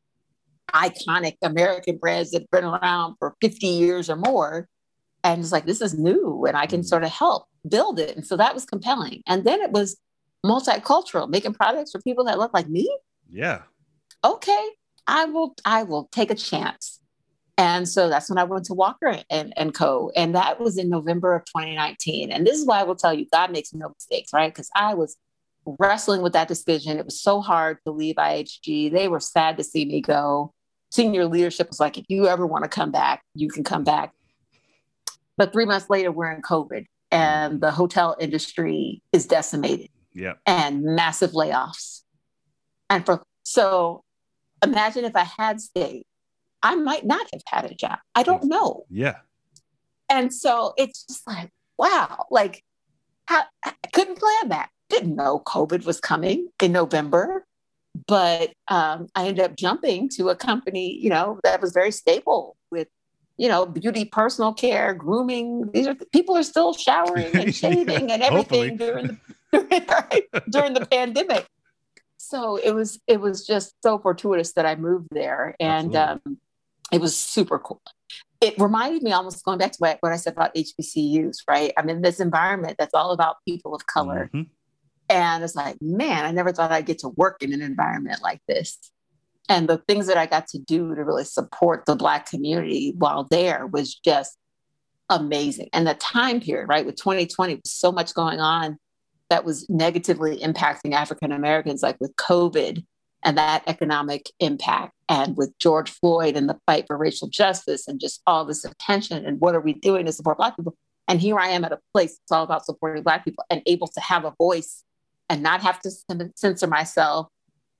iconic 0.73 1.35
American 1.43 1.97
brands 1.97 2.31
that 2.31 2.41
have 2.41 2.49
been 2.49 2.63
around 2.63 3.15
for 3.19 3.35
50 3.41 3.67
years 3.67 4.09
or 4.09 4.15
more. 4.15 4.67
And 5.25 5.41
it's 5.41 5.51
like, 5.51 5.65
this 5.65 5.81
is 5.81 5.97
new 5.97 6.45
and 6.47 6.55
I 6.55 6.67
can 6.67 6.81
mm-hmm. 6.81 6.87
sort 6.87 7.03
of 7.03 7.09
help 7.09 7.47
build 7.67 7.99
it. 7.99 8.15
And 8.15 8.25
so 8.25 8.37
that 8.37 8.53
was 8.53 8.63
compelling. 8.63 9.23
And 9.25 9.43
then 9.43 9.59
it 9.59 9.71
was 9.71 9.97
multicultural, 10.45 11.27
making 11.27 11.55
products 11.55 11.91
for 11.91 12.01
people 12.01 12.25
that 12.25 12.37
look 12.37 12.53
like 12.53 12.69
me. 12.69 12.95
Yeah. 13.27 13.63
Okay. 14.23 14.69
I 15.07 15.25
will, 15.25 15.55
I 15.65 15.81
will 15.81 16.07
take 16.11 16.29
a 16.29 16.35
chance. 16.35 16.99
And 17.57 17.89
so 17.89 18.07
that's 18.07 18.29
when 18.29 18.37
I 18.37 18.43
went 18.43 18.65
to 18.65 18.75
Walker 18.75 19.17
and, 19.31 19.51
and 19.57 19.73
Co. 19.73 20.11
And 20.15 20.35
that 20.35 20.59
was 20.59 20.77
in 20.77 20.89
November 20.89 21.33
of 21.33 21.45
2019. 21.45 22.31
And 22.31 22.45
this 22.45 22.59
is 22.59 22.65
why 22.67 22.81
I 22.81 22.83
will 22.83 22.95
tell 22.95 23.13
you, 23.13 23.25
God 23.31 23.51
makes 23.51 23.73
no 23.73 23.89
mistakes, 23.89 24.31
right? 24.31 24.53
Because 24.53 24.69
I 24.75 24.93
was 24.93 25.17
wrestling 25.79 26.21
with 26.21 26.33
that 26.33 26.47
decision. 26.47 26.99
It 26.99 27.05
was 27.05 27.19
so 27.19 27.41
hard 27.41 27.79
to 27.85 27.91
leave 27.91 28.15
IHG. 28.15 28.91
They 28.91 29.07
were 29.07 29.19
sad 29.19 29.57
to 29.57 29.63
see 29.63 29.85
me 29.85 30.01
go. 30.01 30.53
Senior 30.91 31.25
leadership 31.25 31.69
was 31.69 31.79
like, 31.79 31.97
if 31.97 32.05
you 32.09 32.27
ever 32.27 32.45
want 32.45 32.63
to 32.63 32.69
come 32.69 32.91
back, 32.91 33.23
you 33.33 33.49
can 33.49 33.63
come 33.63 33.83
back. 33.83 34.11
But 35.37 35.51
three 35.51 35.65
months 35.65 35.89
later, 35.89 36.11
we're 36.11 36.31
in 36.31 36.41
COVID 36.41 36.85
and 37.11 37.61
the 37.61 37.71
hotel 37.71 38.15
industry 38.19 39.01
is 39.11 39.25
decimated. 39.25 39.89
Yeah. 40.13 40.33
And 40.45 40.83
massive 40.83 41.31
layoffs. 41.31 42.01
And 42.89 43.05
for 43.05 43.23
so 43.43 44.03
imagine 44.63 45.05
if 45.05 45.15
I 45.15 45.27
had 45.37 45.59
stayed, 45.59 46.05
I 46.63 46.75
might 46.75 47.05
not 47.05 47.27
have 47.33 47.41
had 47.47 47.71
a 47.71 47.75
job. 47.75 47.99
I 48.15 48.23
don't 48.23 48.45
know. 48.45 48.85
Yeah. 48.89 49.17
And 50.09 50.33
so 50.33 50.73
it's 50.77 51.03
just 51.03 51.27
like, 51.27 51.49
wow, 51.77 52.25
like 52.31 52.63
how, 53.27 53.43
I 53.63 53.73
couldn't 53.91 54.19
plan 54.19 54.49
that 54.49 54.69
didn't 54.89 55.15
know 55.15 55.41
COVID 55.45 55.85
was 55.85 55.99
coming 55.99 56.49
in 56.61 56.71
November, 56.71 57.45
but 58.07 58.53
um, 58.67 59.07
I 59.15 59.27
ended 59.27 59.43
up 59.43 59.55
jumping 59.55 60.09
to 60.09 60.29
a 60.29 60.35
company, 60.35 60.97
you 60.97 61.09
know, 61.09 61.39
that 61.43 61.61
was 61.61 61.71
very 61.71 61.91
stable 61.91 62.55
with, 62.71 62.87
you 63.37 63.49
know, 63.49 63.65
beauty, 63.65 64.05
personal 64.05 64.53
care, 64.53 64.93
grooming. 64.93 65.71
These 65.71 65.87
are 65.87 65.95
people 66.13 66.37
are 66.37 66.43
still 66.43 66.73
showering 66.73 67.35
and 67.35 67.55
shaving 67.63 68.11
and 68.11 68.23
everything 68.23 68.77
during 68.77 69.19
the 69.51 70.43
during 70.49 70.73
the 70.73 70.85
pandemic. 70.85 71.47
So 72.17 72.57
it 72.57 72.71
was 72.71 72.99
it 73.07 73.19
was 73.19 73.45
just 73.45 73.75
so 73.83 73.99
fortuitous 73.99 74.53
that 74.53 74.65
I 74.65 74.75
moved 74.75 75.09
there, 75.11 75.55
and 75.59 75.95
um, 75.95 76.21
it 76.91 77.01
was 77.01 77.15
super 77.17 77.59
cool 77.59 77.81
it 78.41 78.57
reminded 78.59 79.01
me 79.01 79.11
almost 79.11 79.43
going 79.43 79.57
back 79.57 79.71
to 79.71 79.77
what, 79.79 79.97
what 80.01 80.11
I 80.11 80.17
said 80.17 80.33
about 80.33 80.53
HBCUs, 80.55 81.39
right? 81.47 81.73
I'm 81.77 81.89
in 81.89 82.01
this 82.01 82.19
environment 82.19 82.75
that's 82.77 82.93
all 82.93 83.11
about 83.11 83.37
people 83.47 83.73
of 83.73 83.87
color. 83.87 84.29
Mm-hmm. 84.33 84.49
And 85.09 85.43
it's 85.43 85.55
like, 85.55 85.81
man, 85.81 86.25
I 86.25 86.31
never 86.31 86.51
thought 86.51 86.71
I'd 86.71 86.85
get 86.85 86.99
to 86.99 87.09
work 87.09 87.41
in 87.41 87.53
an 87.53 87.61
environment 87.61 88.21
like 88.21 88.41
this. 88.47 88.77
And 89.47 89.67
the 89.67 89.77
things 89.87 90.07
that 90.07 90.17
I 90.17 90.25
got 90.25 90.47
to 90.47 90.59
do 90.59 90.95
to 90.95 91.03
really 91.03 91.23
support 91.23 91.85
the 91.85 91.95
Black 91.95 92.29
community 92.29 92.93
while 92.97 93.27
there 93.29 93.67
was 93.67 93.95
just 93.95 94.37
amazing. 95.09 95.69
And 95.71 95.85
the 95.85 95.93
time 95.95 96.39
period, 96.39 96.67
right, 96.67 96.85
with 96.85 96.95
2020, 96.95 97.55
was 97.55 97.71
so 97.71 97.91
much 97.91 98.13
going 98.13 98.39
on 98.39 98.77
that 99.29 99.45
was 99.45 99.67
negatively 99.69 100.37
impacting 100.37 100.93
African 100.93 101.31
Americans, 101.31 101.83
like 101.83 101.97
with 101.99 102.15
COVID 102.15 102.83
and 103.23 103.37
that 103.37 103.63
economic 103.65 104.29
impact, 104.39 104.93
and 105.09 105.35
with 105.35 105.51
George 105.57 105.89
Floyd 105.89 106.35
and 106.35 106.47
the 106.47 106.59
fight 106.67 106.85
for 106.85 106.95
racial 106.95 107.27
justice, 107.27 107.87
and 107.87 107.99
just 107.99 108.21
all 108.27 108.45
this 108.45 108.63
attention 108.63 109.25
and 109.25 109.39
what 109.39 109.55
are 109.55 109.61
we 109.61 109.73
doing 109.73 110.05
to 110.05 110.11
support 110.11 110.37
Black 110.37 110.55
people? 110.55 110.75
And 111.07 111.19
here 111.19 111.39
I 111.39 111.49
am 111.49 111.65
at 111.65 111.71
a 111.71 111.79
place 111.93 112.19
it's 112.23 112.31
all 112.31 112.43
about 112.43 112.65
supporting 112.65 113.03
Black 113.03 113.25
people 113.25 113.43
and 113.49 113.61
able 113.65 113.87
to 113.87 113.99
have 113.99 114.25
a 114.25 114.33
voice 114.37 114.83
and 115.29 115.41
not 115.41 115.61
have 115.61 115.79
to 115.81 115.91
censor 116.35 116.67
myself, 116.67 117.27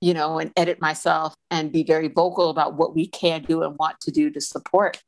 you 0.01 0.13
know, 0.13 0.39
and 0.39 0.51
edit 0.55 0.81
myself 0.81 1.35
and 1.49 1.71
be 1.71 1.83
very 1.83 2.07
vocal 2.07 2.49
about 2.49 2.75
what 2.75 2.95
we 2.95 3.07
can 3.07 3.43
do 3.43 3.63
and 3.63 3.77
want 3.77 3.99
to 4.01 4.11
do 4.11 4.29
to 4.29 4.41
support 4.41 5.01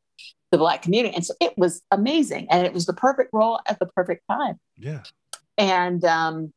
the 0.51 0.57
Black 0.57 0.81
community. 0.81 1.13
And 1.15 1.25
so 1.25 1.33
it 1.41 1.57
was 1.57 1.81
amazing. 1.91 2.47
And 2.49 2.65
it 2.65 2.73
was 2.73 2.85
the 2.85 2.93
perfect 2.93 3.31
role 3.33 3.59
at 3.67 3.79
the 3.79 3.85
perfect 3.85 4.23
time. 4.29 4.59
Yeah. 4.77 5.03
And 5.57 6.03
um, 6.05 6.53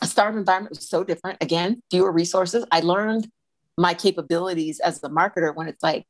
a 0.00 0.06
startup 0.06 0.38
environment 0.38 0.70
was 0.76 0.88
so 0.88 1.02
different. 1.04 1.42
Again, 1.42 1.80
fewer 1.90 2.12
resources. 2.12 2.64
I 2.70 2.80
learned 2.80 3.28
my 3.76 3.94
capabilities 3.94 4.80
as 4.80 5.02
a 5.02 5.08
marketer 5.08 5.54
when 5.54 5.66
it's 5.66 5.82
like, 5.82 6.04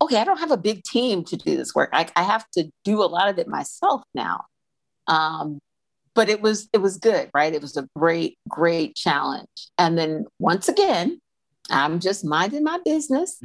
okay, 0.00 0.16
I 0.16 0.24
don't 0.24 0.38
have 0.38 0.50
a 0.50 0.56
big 0.56 0.82
team 0.82 1.24
to 1.24 1.36
do 1.36 1.56
this 1.56 1.74
work. 1.74 1.90
I, 1.92 2.08
I 2.16 2.22
have 2.22 2.48
to 2.52 2.70
do 2.84 3.02
a 3.02 3.06
lot 3.06 3.28
of 3.28 3.38
it 3.38 3.48
myself 3.48 4.02
now. 4.14 4.44
Um, 5.06 5.60
but 6.14 6.28
it 6.28 6.42
was 6.42 6.68
it 6.72 6.78
was 6.78 6.98
good, 6.98 7.30
right? 7.34 7.54
It 7.54 7.62
was 7.62 7.76
a 7.76 7.88
great, 7.96 8.38
great 8.48 8.94
challenge. 8.94 9.48
And 9.78 9.96
then 9.96 10.26
once 10.38 10.68
again, 10.68 11.20
I'm 11.70 12.00
just 12.00 12.24
minding 12.24 12.64
my 12.64 12.78
business 12.84 13.40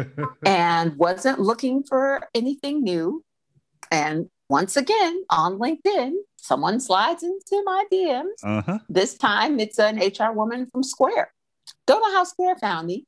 and 0.46 0.96
wasn't 0.96 1.40
looking 1.40 1.82
for 1.82 2.28
anything 2.34 2.82
new. 2.82 3.24
And 3.90 4.28
once 4.48 4.76
again, 4.76 5.24
on 5.30 5.58
LinkedIn, 5.58 6.12
someone 6.36 6.80
slides 6.80 7.22
into 7.22 7.62
my 7.64 7.84
DMs. 7.92 8.44
Uh-huh. 8.44 8.78
This 8.88 9.14
time 9.14 9.58
it's 9.58 9.78
an 9.78 9.98
HR 9.98 10.32
woman 10.32 10.66
from 10.66 10.82
Square. 10.82 11.32
Don't 11.86 12.02
know 12.02 12.16
how 12.16 12.24
Square 12.24 12.56
found 12.56 12.86
me. 12.86 13.06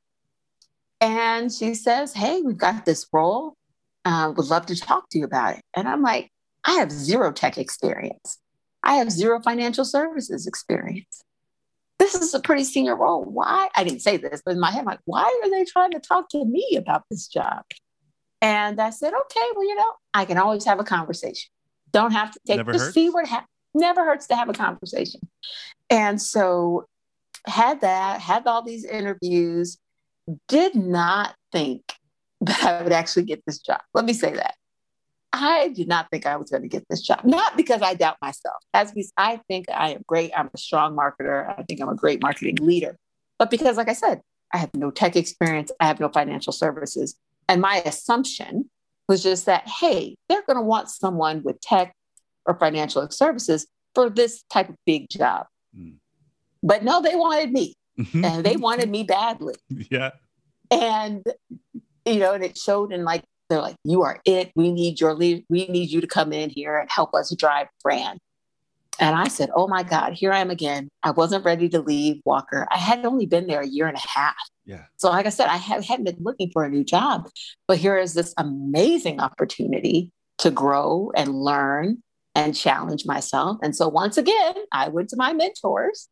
And 0.99 1.51
she 1.51 1.73
says, 1.73 2.13
Hey, 2.13 2.41
we've 2.41 2.57
got 2.57 2.85
this 2.85 3.05
role. 3.13 3.55
Uh, 4.03 4.33
would 4.35 4.47
love 4.47 4.65
to 4.67 4.75
talk 4.75 5.09
to 5.09 5.19
you 5.19 5.25
about 5.25 5.57
it. 5.57 5.61
And 5.75 5.87
I'm 5.87 6.01
like, 6.01 6.29
I 6.63 6.73
have 6.73 6.91
zero 6.91 7.31
tech 7.31 7.57
experience. 7.57 8.39
I 8.85 8.95
have 8.95 9.11
zero 9.11 9.41
financial 9.41 9.83
services 9.83 10.47
experience. 10.47 11.23
This 11.97 12.13
is 12.13 12.33
a 12.33 12.39
pretty 12.39 12.63
senior 12.63 12.95
role. 12.95 13.23
Why? 13.23 13.69
I 13.75 13.83
didn't 13.83 14.01
say 14.01 14.17
this, 14.17 14.41
but 14.45 14.51
in 14.51 14.59
my 14.59 14.69
head, 14.69 14.81
I'm 14.81 14.85
like, 14.85 14.99
why 15.05 15.23
are 15.43 15.49
they 15.49 15.65
trying 15.65 15.91
to 15.91 15.99
talk 15.99 16.29
to 16.29 16.45
me 16.45 16.75
about 16.77 17.03
this 17.09 17.27
job? 17.27 17.63
And 18.41 18.79
I 18.79 18.91
said, 18.91 19.13
okay, 19.13 19.47
well, 19.55 19.67
you 19.67 19.75
know, 19.75 19.91
I 20.13 20.25
can 20.25 20.37
always 20.37 20.65
have 20.65 20.79
a 20.79 20.83
conversation. 20.83 21.49
Don't 21.91 22.11
have 22.11 22.31
to 22.31 22.39
take, 22.45 22.57
Never 22.57 22.73
just 22.73 22.85
hurts. 22.85 22.93
see 22.93 23.09
what 23.09 23.27
happens. 23.27 23.49
Never 23.73 24.05
hurts 24.05 24.27
to 24.27 24.35
have 24.35 24.49
a 24.49 24.53
conversation. 24.53 25.21
And 25.89 26.21
so 26.21 26.85
had 27.47 27.81
that, 27.81 28.21
had 28.21 28.45
all 28.45 28.61
these 28.61 28.85
interviews, 28.85 29.77
did 30.47 30.75
not 30.75 31.35
think 31.51 31.81
that 32.41 32.63
I 32.63 32.83
would 32.83 32.91
actually 32.91 33.23
get 33.23 33.43
this 33.47 33.59
job. 33.59 33.81
Let 33.93 34.05
me 34.05 34.13
say 34.13 34.33
that. 34.33 34.55
I 35.35 35.69
did 35.69 35.87
not 35.87 36.07
think 36.09 36.25
I 36.25 36.37
was 36.37 36.49
going 36.49 36.63
to 36.63 36.69
get 36.69 36.85
this 36.89 37.01
job. 37.01 37.21
Not 37.23 37.57
because 37.57 37.81
I 37.81 37.93
doubt 37.93 38.17
myself. 38.21 38.55
As 38.73 38.93
we, 38.95 39.07
I 39.17 39.39
think 39.47 39.65
I 39.69 39.91
am 39.91 40.03
great. 40.07 40.31
I'm 40.35 40.49
a 40.53 40.57
strong 40.57 40.95
marketer. 40.95 41.47
I 41.57 41.63
think 41.63 41.81
I'm 41.81 41.89
a 41.89 41.95
great 41.95 42.21
marketing 42.21 42.57
leader. 42.61 42.97
But 43.37 43.51
because, 43.51 43.77
like 43.77 43.89
I 43.89 43.93
said, 43.93 44.21
I 44.53 44.57
have 44.57 44.73
no 44.73 44.91
tech 44.91 45.15
experience. 45.15 45.71
I 45.79 45.87
have 45.87 45.99
no 45.99 46.09
financial 46.09 46.53
services. 46.53 47.15
And 47.49 47.61
my 47.61 47.81
assumption 47.85 48.69
was 49.07 49.21
just 49.21 49.45
that, 49.45 49.67
hey, 49.67 50.15
they're 50.29 50.43
going 50.43 50.57
to 50.57 50.63
want 50.63 50.89
someone 50.89 51.43
with 51.43 51.59
tech 51.61 51.93
or 52.45 52.57
financial 52.57 53.09
services 53.09 53.67
for 53.93 54.09
this 54.09 54.43
type 54.49 54.69
of 54.69 54.75
big 54.85 55.09
job. 55.09 55.47
Mm. 55.77 55.95
But 56.63 56.83
no, 56.83 57.01
they 57.01 57.15
wanted 57.15 57.51
me 57.51 57.75
and 58.13 58.43
they 58.45 58.57
wanted 58.57 58.89
me 58.89 59.03
badly. 59.03 59.55
Yeah. 59.91 60.11
And, 60.71 61.23
you 62.05 62.15
know, 62.15 62.33
and 62.33 62.43
it 62.43 62.57
showed 62.57 62.91
in 62.91 63.03
like, 63.03 63.23
they're 63.49 63.61
like, 63.61 63.75
you 63.83 64.03
are 64.03 64.19
it. 64.25 64.51
We 64.55 64.71
need 64.71 64.99
your 64.99 65.13
lead. 65.13 65.45
We 65.49 65.67
need 65.67 65.91
you 65.91 66.01
to 66.01 66.07
come 66.07 66.33
in 66.33 66.49
here 66.49 66.77
and 66.77 66.89
help 66.89 67.13
us 67.13 67.33
drive 67.35 67.67
brand. 67.83 68.19
And 68.99 69.15
I 69.15 69.27
said, 69.27 69.49
oh 69.55 69.67
my 69.67 69.83
God, 69.83 70.13
here 70.13 70.31
I 70.31 70.39
am 70.39 70.49
again. 70.49 70.89
I 71.03 71.11
wasn't 71.11 71.43
ready 71.43 71.67
to 71.69 71.81
leave 71.81 72.21
Walker. 72.25 72.65
I 72.71 72.77
had 72.77 73.05
only 73.05 73.25
been 73.25 73.47
there 73.47 73.61
a 73.61 73.67
year 73.67 73.87
and 73.87 73.97
a 73.97 74.07
half. 74.07 74.35
Yeah. 74.65 74.85
So, 74.97 75.09
like 75.09 75.25
I 75.25 75.29
said, 75.29 75.47
I 75.47 75.57
hadn't 75.57 76.05
been 76.05 76.17
looking 76.19 76.49
for 76.51 76.63
a 76.63 76.69
new 76.69 76.83
job, 76.83 77.29
but 77.67 77.77
here 77.77 77.97
is 77.97 78.13
this 78.13 78.33
amazing 78.37 79.19
opportunity 79.19 80.11
to 80.39 80.49
grow 80.49 81.11
and 81.15 81.35
learn 81.35 82.01
and 82.33 82.55
challenge 82.55 83.05
myself. 83.05 83.57
And 83.61 83.75
so, 83.75 83.87
once 83.87 84.17
again, 84.17 84.55
I 84.71 84.87
went 84.87 85.09
to 85.09 85.17
my 85.17 85.33
mentors 85.33 86.07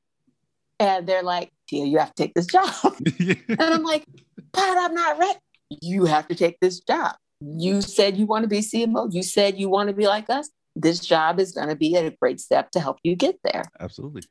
and 0.80 1.08
they're 1.08 1.24
like, 1.24 1.52
Tia, 1.68 1.86
you 1.86 1.98
have 1.98 2.14
to 2.14 2.24
take 2.24 2.34
this 2.34 2.48
job. 2.48 2.74
and 3.20 3.62
I'm 3.62 3.84
like, 3.84 4.06
but 4.52 4.62
I'm 4.62 4.94
not 4.94 5.18
ready. 5.18 5.40
You 5.82 6.06
have 6.06 6.28
to 6.28 6.36
take 6.36 6.60
this 6.60 6.80
job. 6.82 7.16
You 7.44 7.82
said 7.82 8.18
you 8.18 8.26
want 8.26 8.44
to 8.44 8.50
be 8.50 8.60
CMO. 8.60 9.14
You 9.14 9.24
said 9.24 9.58
you 9.58 9.70
want 9.70 9.90
to 9.90 9.94
be 9.94 10.08
like 10.08 10.30
us. 10.30 10.50
This 10.76 11.00
job 11.00 11.40
is 11.40 11.52
going 11.52 11.68
to 11.68 11.76
be 11.76 11.96
a 11.96 12.12
great 12.12 12.40
step 12.40 12.72
to 12.72 12.80
help 12.80 12.98
you 13.04 13.16
get 13.16 13.38
there. 13.44 13.64
Absolutely. 13.80 14.24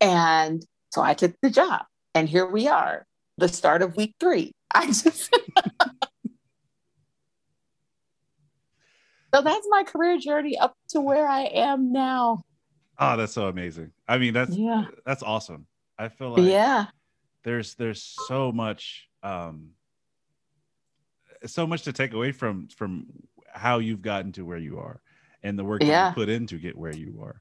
And 0.00 0.64
so 0.90 1.02
I 1.02 1.14
took 1.14 1.34
the 1.42 1.50
job. 1.50 1.82
And 2.14 2.28
here 2.28 2.46
we 2.46 2.68
are, 2.68 3.06
the 3.38 3.48
start 3.48 3.82
of 3.82 3.96
week 3.96 4.14
three. 4.20 4.52
I 4.74 4.86
just. 4.86 5.34
so 9.34 9.42
that's 9.42 9.66
my 9.70 9.84
career 9.84 10.18
journey 10.18 10.58
up 10.58 10.74
to 10.90 11.00
where 11.00 11.26
I 11.26 11.42
am 11.42 11.92
now. 11.92 12.42
Oh, 12.98 13.16
that's 13.16 13.32
so 13.32 13.48
amazing. 13.48 13.92
I 14.06 14.18
mean, 14.18 14.34
that's 14.34 14.54
yeah. 14.54 14.84
that's 15.06 15.22
awesome. 15.22 15.66
I 15.98 16.08
feel 16.08 16.30
like 16.30 16.50
yeah, 16.50 16.86
there's 17.44 17.74
there's 17.74 18.02
so 18.26 18.52
much 18.52 19.08
um 19.22 19.70
so 21.46 21.66
much 21.66 21.82
to 21.82 21.92
take 21.92 22.12
away 22.12 22.32
from 22.32 22.68
from 22.68 23.06
how 23.52 23.78
you've 23.78 24.02
gotten 24.02 24.32
to 24.32 24.44
where 24.44 24.58
you 24.58 24.78
are 24.78 25.00
and 25.42 25.58
the 25.58 25.64
work 25.64 25.82
yeah. 25.82 26.08
you 26.08 26.14
put 26.14 26.28
in 26.28 26.46
to 26.46 26.56
get 26.58 26.76
where 26.76 26.94
you 26.94 27.20
are. 27.22 27.40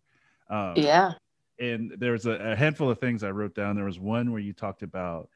Um, 0.50 0.74
yeah. 0.78 1.14
And 1.60 1.94
there 1.98 2.14
was 2.14 2.26
a, 2.26 2.32
a, 2.32 2.56
handful 2.56 2.90
of 2.90 3.00
things 3.00 3.24
I 3.24 3.32
wrote 3.32 3.54
down. 3.54 3.76
There 3.76 3.86
was 3.86 4.00
one 4.00 4.32
where 4.32 4.42
you 4.42 4.54
talked 4.54 4.82
about 4.82 5.30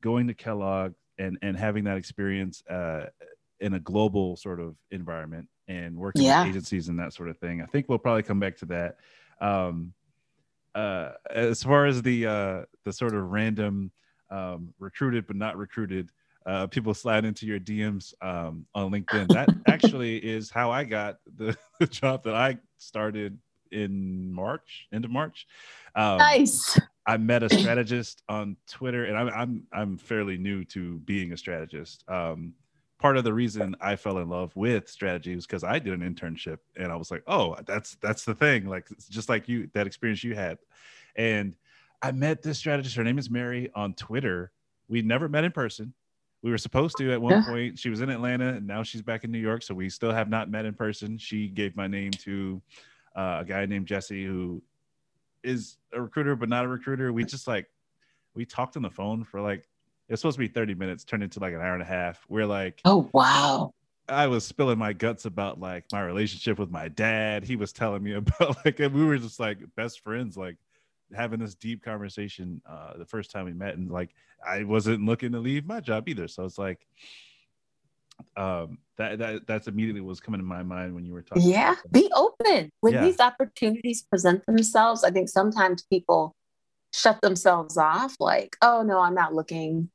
going 0.00 0.28
to 0.28 0.34
Kellogg 0.34 0.94
and 1.18 1.38
and 1.42 1.56
having 1.56 1.84
that 1.84 1.96
experience 1.96 2.62
uh, 2.70 3.06
in 3.60 3.74
a 3.74 3.80
global 3.80 4.36
sort 4.36 4.60
of 4.60 4.76
environment 4.90 5.48
and 5.68 5.96
working 5.96 6.22
yeah. 6.22 6.42
with 6.42 6.50
agencies 6.50 6.88
and 6.88 6.98
that 6.98 7.12
sort 7.12 7.28
of 7.28 7.38
thing. 7.38 7.60
I 7.60 7.66
think 7.66 7.88
we'll 7.88 7.98
probably 7.98 8.22
come 8.22 8.40
back 8.40 8.56
to 8.58 8.66
that. 8.66 8.96
Um, 9.40 9.92
uh, 10.74 11.12
as 11.30 11.62
far 11.62 11.86
as 11.86 12.02
the 12.02 12.26
uh, 12.26 12.62
the 12.84 12.92
sort 12.92 13.14
of 13.14 13.30
random 13.30 13.90
um, 14.30 14.74
recruited 14.78 15.26
but 15.26 15.36
not 15.36 15.56
recruited 15.56 16.08
uh, 16.46 16.66
people 16.66 16.92
slide 16.92 17.24
into 17.24 17.46
your 17.46 17.58
DMs 17.58 18.12
um, 18.22 18.66
on 18.74 18.90
LinkedIn. 18.90 19.28
That 19.28 19.48
actually 19.66 20.18
is 20.18 20.50
how 20.50 20.70
I 20.70 20.84
got 20.84 21.18
the, 21.36 21.56
the, 21.80 21.86
job 21.86 22.24
that 22.24 22.34
I 22.34 22.58
started 22.78 23.38
in 23.72 24.32
March, 24.32 24.86
end 24.92 25.04
of 25.04 25.10
March. 25.10 25.46
Um, 25.94 26.18
nice. 26.18 26.78
I 27.06 27.16
met 27.16 27.42
a 27.42 27.48
strategist 27.48 28.22
on 28.28 28.56
Twitter, 28.66 29.04
and 29.04 29.16
I'm 29.16 29.28
I'm 29.28 29.66
I'm 29.72 29.98
fairly 29.98 30.38
new 30.38 30.64
to 30.66 30.98
being 31.00 31.32
a 31.32 31.36
strategist. 31.36 32.04
Um, 32.08 32.54
part 32.98 33.16
of 33.16 33.24
the 33.24 33.32
reason 33.32 33.76
I 33.80 33.96
fell 33.96 34.18
in 34.18 34.28
love 34.28 34.54
with 34.56 34.88
strategy 34.88 35.34
was 35.34 35.46
because 35.46 35.64
I 35.64 35.78
did 35.78 35.92
an 35.92 36.14
internship, 36.14 36.58
and 36.76 36.90
I 36.90 36.96
was 36.96 37.10
like, 37.10 37.22
oh, 37.26 37.56
that's 37.66 37.96
that's 37.96 38.24
the 38.24 38.34
thing. 38.34 38.66
Like 38.66 38.88
just 39.10 39.28
like 39.28 39.48
you, 39.48 39.68
that 39.74 39.86
experience 39.86 40.24
you 40.24 40.34
had, 40.34 40.58
and 41.16 41.56
I 42.02 42.12
met 42.12 42.42
this 42.42 42.58
strategist. 42.58 42.96
Her 42.96 43.04
name 43.04 43.18
is 43.18 43.30
Mary 43.30 43.70
on 43.74 43.94
Twitter. 43.94 44.52
We 44.88 45.02
never 45.02 45.28
met 45.28 45.44
in 45.44 45.52
person 45.52 45.94
we 46.44 46.50
were 46.50 46.58
supposed 46.58 46.98
to 46.98 47.10
at 47.10 47.20
one 47.20 47.32
yeah. 47.32 47.44
point. 47.46 47.78
She 47.78 47.88
was 47.88 48.02
in 48.02 48.10
Atlanta 48.10 48.48
and 48.48 48.66
now 48.66 48.82
she's 48.82 49.00
back 49.00 49.24
in 49.24 49.32
New 49.32 49.38
York. 49.38 49.62
So 49.62 49.74
we 49.74 49.88
still 49.88 50.12
have 50.12 50.28
not 50.28 50.50
met 50.50 50.66
in 50.66 50.74
person. 50.74 51.16
She 51.16 51.48
gave 51.48 51.74
my 51.74 51.86
name 51.86 52.10
to 52.10 52.60
uh, 53.16 53.38
a 53.40 53.44
guy 53.46 53.64
named 53.64 53.86
Jesse 53.86 54.26
who 54.26 54.62
is 55.42 55.78
a 55.94 56.02
recruiter, 56.02 56.36
but 56.36 56.50
not 56.50 56.66
a 56.66 56.68
recruiter. 56.68 57.14
We 57.14 57.24
just 57.24 57.48
like, 57.48 57.66
we 58.34 58.44
talked 58.44 58.76
on 58.76 58.82
the 58.82 58.90
phone 58.90 59.24
for 59.24 59.40
like, 59.40 59.66
it's 60.10 60.20
supposed 60.20 60.34
to 60.34 60.40
be 60.40 60.48
30 60.48 60.74
minutes, 60.74 61.02
turned 61.02 61.22
into 61.22 61.40
like 61.40 61.54
an 61.54 61.62
hour 61.62 61.72
and 61.72 61.82
a 61.82 61.86
half. 61.86 62.22
We're 62.28 62.44
like, 62.46 62.82
oh, 62.84 63.08
wow. 63.14 63.72
I 64.06 64.26
was 64.26 64.44
spilling 64.44 64.76
my 64.76 64.92
guts 64.92 65.24
about 65.24 65.58
like 65.60 65.86
my 65.92 66.02
relationship 66.02 66.58
with 66.58 66.70
my 66.70 66.88
dad. 66.88 67.44
He 67.44 67.56
was 67.56 67.72
telling 67.72 68.02
me 68.02 68.12
about 68.16 68.62
like, 68.66 68.78
we 68.80 69.02
were 69.02 69.16
just 69.16 69.40
like 69.40 69.60
best 69.76 70.00
friends. 70.00 70.36
Like, 70.36 70.58
having 71.12 71.40
this 71.40 71.54
deep 71.54 71.82
conversation 71.82 72.60
uh, 72.68 72.96
the 72.96 73.04
first 73.04 73.30
time 73.30 73.44
we 73.44 73.52
met, 73.52 73.76
and 73.76 73.90
like 73.90 74.10
I 74.46 74.64
wasn't 74.64 75.04
looking 75.04 75.32
to 75.32 75.38
leave 75.38 75.66
my 75.66 75.80
job 75.80 76.08
either. 76.08 76.28
So 76.28 76.44
it's 76.44 76.58
like 76.58 76.86
um 78.36 78.78
that 78.96 79.18
that 79.18 79.46
that's 79.46 79.66
immediately 79.66 80.00
was 80.00 80.20
coming 80.20 80.40
to 80.40 80.46
my 80.46 80.62
mind 80.62 80.94
when 80.94 81.04
you 81.04 81.12
were 81.12 81.22
talking 81.22 81.42
yeah 81.42 81.74
be 81.90 82.10
open. 82.14 82.70
When 82.80 82.92
yeah. 82.92 83.04
these 83.04 83.18
opportunities 83.18 84.02
present 84.02 84.46
themselves 84.46 85.02
i 85.04 85.10
think 85.10 85.28
sometimes 85.28 85.84
people 85.90 86.34
shut 86.92 87.20
themselves 87.22 87.76
off 87.76 88.14
like 88.20 88.56
oh 88.62 88.82
no 88.82 89.00
i'm 89.00 89.14
not 89.14 89.34
looking 89.34 89.90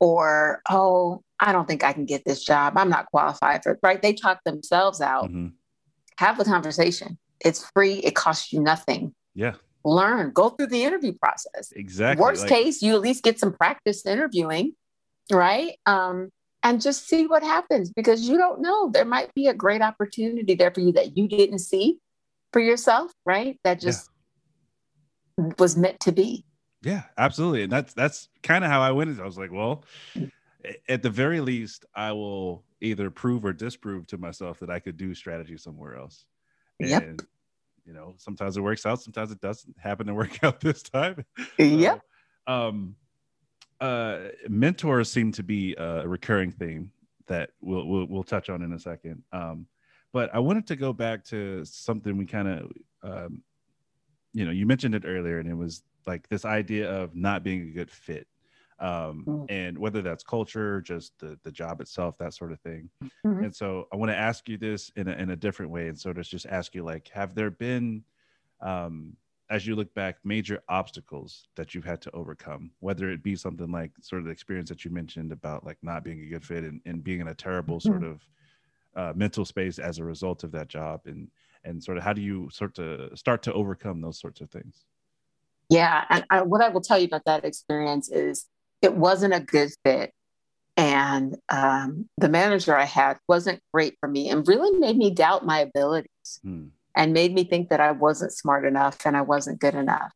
or 0.00 0.60
oh 0.68 1.22
i 1.40 1.50
don't 1.52 1.66
think 1.66 1.82
i 1.82 1.92
can 1.92 2.04
get 2.04 2.24
this 2.24 2.44
job. 2.44 2.76
I'm 2.76 2.90
not 2.90 3.06
qualified 3.06 3.62
for 3.62 3.72
it 3.72 3.78
right? 3.82 4.02
They 4.02 4.12
talk 4.12 4.40
themselves 4.44 5.00
out. 5.00 5.30
Mm-hmm. 5.30 5.48
have 6.18 6.38
the 6.38 6.44
conversation. 6.44 7.18
It's 7.40 7.68
free. 7.74 7.94
It 7.94 8.14
costs 8.14 8.52
you 8.52 8.60
nothing. 8.60 9.14
Yeah 9.34 9.54
learn, 9.84 10.30
go 10.30 10.50
through 10.50 10.68
the 10.68 10.84
interview 10.84 11.12
process. 11.12 11.72
Exactly. 11.74 12.22
Worst 12.22 12.42
like, 12.42 12.50
case, 12.50 12.82
you 12.82 12.94
at 12.94 13.00
least 13.00 13.22
get 13.22 13.38
some 13.38 13.52
practice 13.52 14.04
interviewing, 14.06 14.74
right? 15.30 15.76
Um, 15.86 16.30
and 16.62 16.80
just 16.80 17.08
see 17.08 17.26
what 17.26 17.42
happens 17.42 17.90
because 17.90 18.28
you 18.28 18.36
don't 18.36 18.60
know. 18.60 18.90
There 18.90 19.04
might 19.04 19.34
be 19.34 19.48
a 19.48 19.54
great 19.54 19.82
opportunity 19.82 20.54
there 20.54 20.70
for 20.70 20.80
you 20.80 20.92
that 20.92 21.16
you 21.16 21.28
didn't 21.28 21.58
see 21.58 21.98
for 22.52 22.60
yourself, 22.60 23.12
right? 23.26 23.58
That 23.64 23.80
just 23.80 24.08
yeah. 25.38 25.50
was 25.58 25.76
meant 25.76 26.00
to 26.00 26.12
be. 26.12 26.44
Yeah, 26.82 27.02
absolutely. 27.18 27.62
And 27.62 27.72
that's 27.72 27.94
that's 27.94 28.28
kind 28.42 28.64
of 28.64 28.70
how 28.70 28.80
I 28.80 28.92
went. 28.92 29.18
I 29.20 29.24
was 29.24 29.38
like, 29.38 29.52
well, 29.52 29.84
at 30.88 31.02
the 31.02 31.10
very 31.10 31.40
least, 31.40 31.84
I 31.94 32.12
will 32.12 32.64
either 32.80 33.10
prove 33.10 33.44
or 33.44 33.52
disprove 33.52 34.06
to 34.08 34.18
myself 34.18 34.58
that 34.60 34.70
I 34.70 34.78
could 34.78 34.96
do 34.96 35.14
strategy 35.14 35.56
somewhere 35.56 35.96
else. 35.96 36.24
Yep. 36.80 37.20
You 37.84 37.92
know, 37.92 38.14
sometimes 38.18 38.56
it 38.56 38.60
works 38.60 38.86
out, 38.86 39.02
sometimes 39.02 39.32
it 39.32 39.40
doesn't 39.40 39.76
happen 39.78 40.06
to 40.06 40.14
work 40.14 40.38
out 40.44 40.60
this 40.60 40.82
time. 40.82 41.24
Yep. 41.58 42.00
So, 42.46 42.52
um, 42.52 42.96
uh, 43.80 44.28
mentors 44.48 45.10
seem 45.10 45.32
to 45.32 45.42
be 45.42 45.74
a 45.76 46.06
recurring 46.06 46.52
theme 46.52 46.92
that 47.26 47.50
we'll, 47.60 47.84
we'll, 47.86 48.06
we'll 48.06 48.22
touch 48.22 48.48
on 48.48 48.62
in 48.62 48.72
a 48.72 48.78
second. 48.78 49.22
Um, 49.32 49.66
but 50.12 50.32
I 50.34 50.38
wanted 50.38 50.66
to 50.68 50.76
go 50.76 50.92
back 50.92 51.24
to 51.26 51.64
something 51.64 52.16
we 52.16 52.26
kind 52.26 52.48
of, 52.48 52.72
um, 53.02 53.42
you 54.32 54.44
know, 54.44 54.50
you 54.50 54.66
mentioned 54.66 54.94
it 54.94 55.04
earlier, 55.04 55.38
and 55.38 55.48
it 55.48 55.54
was 55.54 55.82
like 56.06 56.28
this 56.28 56.44
idea 56.44 56.90
of 56.90 57.14
not 57.14 57.42
being 57.42 57.62
a 57.62 57.72
good 57.72 57.90
fit 57.90 58.26
um, 58.82 59.24
mm. 59.26 59.46
and 59.48 59.78
whether 59.78 60.02
that's 60.02 60.24
culture, 60.24 60.80
just 60.80 61.12
the, 61.20 61.38
the 61.44 61.52
job 61.52 61.80
itself, 61.80 62.18
that 62.18 62.34
sort 62.34 62.50
of 62.52 62.60
thing. 62.60 62.90
Mm-hmm. 63.24 63.44
And 63.44 63.54
so 63.54 63.86
I 63.92 63.96
want 63.96 64.10
to 64.10 64.16
ask 64.16 64.48
you 64.48 64.58
this 64.58 64.90
in 64.96 65.08
a, 65.08 65.12
in 65.12 65.30
a 65.30 65.36
different 65.36 65.70
way. 65.70 65.86
And 65.86 65.98
so 65.98 66.12
to 66.12 66.22
just 66.22 66.46
ask 66.46 66.74
you, 66.74 66.82
like, 66.82 67.08
have 67.14 67.34
there 67.34 67.50
been, 67.50 68.02
um, 68.60 69.16
as 69.48 69.66
you 69.66 69.76
look 69.76 69.94
back, 69.94 70.16
major 70.24 70.62
obstacles 70.68 71.46
that 71.54 71.74
you've 71.74 71.84
had 71.84 72.02
to 72.02 72.10
overcome, 72.12 72.72
whether 72.80 73.08
it 73.08 73.22
be 73.22 73.36
something 73.36 73.70
like 73.70 73.92
sort 74.00 74.20
of 74.20 74.26
the 74.26 74.32
experience 74.32 74.68
that 74.68 74.84
you 74.84 74.90
mentioned 74.90 75.30
about 75.30 75.64
like 75.64 75.78
not 75.82 76.02
being 76.02 76.20
a 76.22 76.26
good 76.26 76.44
fit 76.44 76.64
and, 76.64 76.80
and 76.84 77.04
being 77.04 77.20
in 77.20 77.28
a 77.28 77.34
terrible 77.34 77.78
mm-hmm. 77.78 77.88
sort 77.88 78.04
of 78.04 78.26
uh, 78.96 79.12
mental 79.14 79.44
space 79.44 79.78
as 79.78 79.98
a 79.98 80.04
result 80.04 80.44
of 80.44 80.52
that 80.52 80.68
job 80.68 81.00
and 81.06 81.28
and 81.64 81.82
sort 81.82 81.96
of 81.96 82.02
how 82.02 82.12
do 82.12 82.20
you 82.20 82.48
sort 82.50 82.74
to 82.74 83.08
start 83.16 83.42
to 83.42 83.52
overcome 83.52 84.00
those 84.00 84.20
sorts 84.20 84.40
of 84.42 84.50
things 84.50 84.84
yeah 85.70 86.04
and 86.10 86.26
I, 86.28 86.42
what 86.42 86.60
i 86.60 86.68
will 86.68 86.82
tell 86.82 86.98
you 86.98 87.06
about 87.06 87.24
that 87.24 87.44
experience 87.44 88.10
is 88.10 88.48
it 88.82 88.94
wasn't 88.94 89.34
a 89.34 89.40
good 89.40 89.70
fit. 89.84 90.12
And 90.76 91.36
um, 91.48 92.08
the 92.18 92.28
manager 92.28 92.76
I 92.76 92.84
had 92.84 93.18
wasn't 93.28 93.60
great 93.72 93.96
for 94.00 94.08
me 94.08 94.30
and 94.30 94.46
really 94.46 94.78
made 94.78 94.96
me 94.96 95.10
doubt 95.10 95.46
my 95.46 95.60
abilities 95.60 96.40
hmm. 96.42 96.66
and 96.96 97.12
made 97.12 97.34
me 97.34 97.44
think 97.44 97.68
that 97.68 97.80
I 97.80 97.92
wasn't 97.92 98.32
smart 98.32 98.64
enough 98.64 99.04
and 99.04 99.16
I 99.16 99.22
wasn't 99.22 99.60
good 99.60 99.74
enough. 99.74 100.12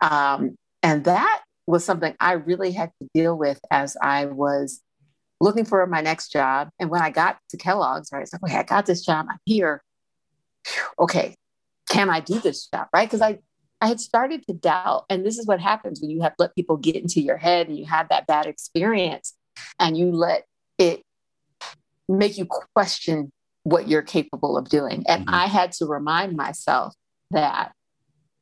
Um, 0.00 0.56
and 0.82 1.04
that 1.04 1.42
was 1.66 1.84
something 1.84 2.14
I 2.20 2.32
really 2.32 2.72
had 2.72 2.90
to 3.00 3.08
deal 3.14 3.36
with 3.36 3.60
as 3.70 3.96
I 4.00 4.26
was 4.26 4.80
looking 5.40 5.64
for 5.64 5.86
my 5.86 6.00
next 6.00 6.32
job. 6.32 6.70
And 6.78 6.90
when 6.90 7.02
I 7.02 7.10
got 7.10 7.38
to 7.50 7.56
Kellogg's, 7.56 8.10
right, 8.12 8.20
I 8.20 8.22
it's 8.22 8.32
like, 8.32 8.44
okay, 8.44 8.56
I 8.56 8.62
got 8.62 8.86
this 8.86 9.04
job. 9.04 9.26
I'm 9.28 9.38
here. 9.44 9.82
Okay, 10.98 11.34
can 11.88 12.08
I 12.08 12.20
do 12.20 12.40
this 12.40 12.66
job? 12.66 12.88
Right? 12.94 13.08
Because 13.08 13.20
I 13.20 13.40
I 13.80 13.88
had 13.88 14.00
started 14.00 14.46
to 14.46 14.54
doubt. 14.54 15.04
And 15.10 15.24
this 15.24 15.38
is 15.38 15.46
what 15.46 15.60
happens 15.60 16.00
when 16.00 16.10
you 16.10 16.22
have 16.22 16.34
let 16.38 16.54
people 16.54 16.76
get 16.76 16.96
into 16.96 17.20
your 17.20 17.36
head 17.36 17.68
and 17.68 17.78
you 17.78 17.84
have 17.86 18.08
that 18.08 18.26
bad 18.26 18.46
experience 18.46 19.34
and 19.78 19.96
you 19.96 20.10
let 20.10 20.46
it 20.78 21.02
make 22.08 22.38
you 22.38 22.46
question 22.74 23.30
what 23.64 23.88
you're 23.88 24.02
capable 24.02 24.56
of 24.56 24.68
doing. 24.68 25.04
And 25.08 25.26
mm-hmm. 25.26 25.34
I 25.34 25.46
had 25.46 25.72
to 25.72 25.86
remind 25.86 26.36
myself 26.36 26.94
that 27.32 27.72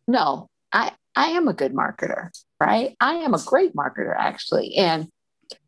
no, 0.07 0.49
I, 0.73 0.93
I 1.17 1.29
am 1.29 1.49
a 1.49 1.55
good 1.55 1.73
marketer, 1.73 2.29
right? 2.61 2.95
I 3.01 3.15
am 3.15 3.33
a 3.33 3.43
great 3.43 3.75
marketer, 3.75 4.15
actually. 4.17 4.75
And 4.77 5.09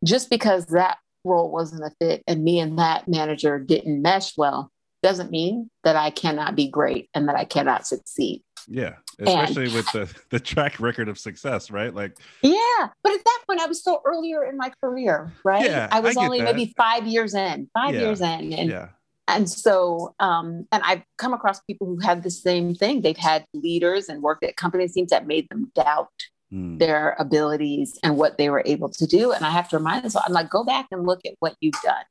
just 0.03 0.29
because 0.29 0.67
that 0.67 0.97
role 1.23 1.51
wasn't 1.51 1.83
a 1.83 1.91
fit 1.99 2.23
and 2.27 2.43
me 2.43 2.59
and 2.59 2.77
that 2.79 3.07
manager 3.07 3.59
didn't 3.59 4.01
mesh 4.01 4.37
well 4.37 4.71
doesn't 5.03 5.31
mean 5.31 5.69
that 5.83 5.95
I 5.95 6.09
cannot 6.09 6.55
be 6.55 6.69
great 6.69 7.09
and 7.13 7.27
that 7.27 7.35
I 7.35 7.45
cannot 7.45 7.87
succeed. 7.87 8.43
Yeah, 8.67 8.95
especially 9.19 9.65
and, 9.65 9.73
with 9.73 9.91
the 9.93 10.13
the 10.29 10.39
track 10.39 10.79
record 10.79 11.07
of 11.07 11.17
success, 11.17 11.71
right? 11.71 11.93
Like, 11.93 12.17
yeah, 12.41 12.87
but 13.03 13.13
at 13.13 13.23
that 13.23 13.39
point, 13.47 13.61
I 13.61 13.65
was 13.65 13.79
still 13.79 14.01
earlier 14.05 14.43
in 14.43 14.57
my 14.57 14.71
career, 14.81 15.31
right? 15.43 15.65
Yeah, 15.65 15.87
I 15.91 16.01
was 16.01 16.17
I 16.17 16.25
only 16.25 16.39
that. 16.39 16.55
maybe 16.55 16.73
five 16.77 17.07
years 17.07 17.33
in, 17.33 17.69
five 17.73 17.93
yeah, 17.93 18.01
years 18.01 18.19
in, 18.21 18.53
and 18.53 18.69
yeah. 18.69 18.89
and 19.27 19.49
so, 19.49 20.13
um, 20.19 20.67
and 20.71 20.83
I've 20.83 21.03
come 21.17 21.33
across 21.33 21.61
people 21.61 21.87
who 21.87 21.99
had 21.99 22.23
the 22.23 22.31
same 22.31 22.75
thing. 22.75 23.01
They've 23.01 23.15
had 23.15 23.45
leaders 23.53 24.09
and 24.09 24.21
worked 24.21 24.43
at 24.43 24.57
companies 24.57 24.93
teams 24.93 25.11
that 25.11 25.27
made 25.27 25.47
them 25.49 25.71
doubt 25.73 26.11
mm. 26.51 26.77
their 26.77 27.15
abilities 27.19 27.97
and 28.03 28.17
what 28.17 28.37
they 28.37 28.49
were 28.49 28.63
able 28.65 28.89
to 28.89 29.07
do. 29.07 29.31
And 29.31 29.45
I 29.45 29.49
have 29.49 29.69
to 29.69 29.77
remind 29.77 30.03
them, 30.03 30.09
so 30.11 30.19
I'm 30.25 30.33
like, 30.33 30.49
go 30.49 30.63
back 30.63 30.87
and 30.91 31.05
look 31.05 31.21
at 31.25 31.35
what 31.39 31.55
you've 31.61 31.81
done. 31.83 32.03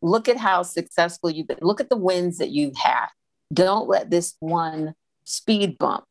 Look 0.00 0.28
at 0.28 0.36
how 0.36 0.62
successful 0.62 1.30
you've 1.30 1.46
been. 1.46 1.58
Look 1.60 1.80
at 1.80 1.88
the 1.88 1.96
wins 1.96 2.38
that 2.38 2.50
you've 2.50 2.76
had. 2.76 3.06
Don't 3.52 3.88
let 3.88 4.10
this 4.10 4.34
one 4.40 4.94
speed 5.24 5.78
bump 5.78 6.04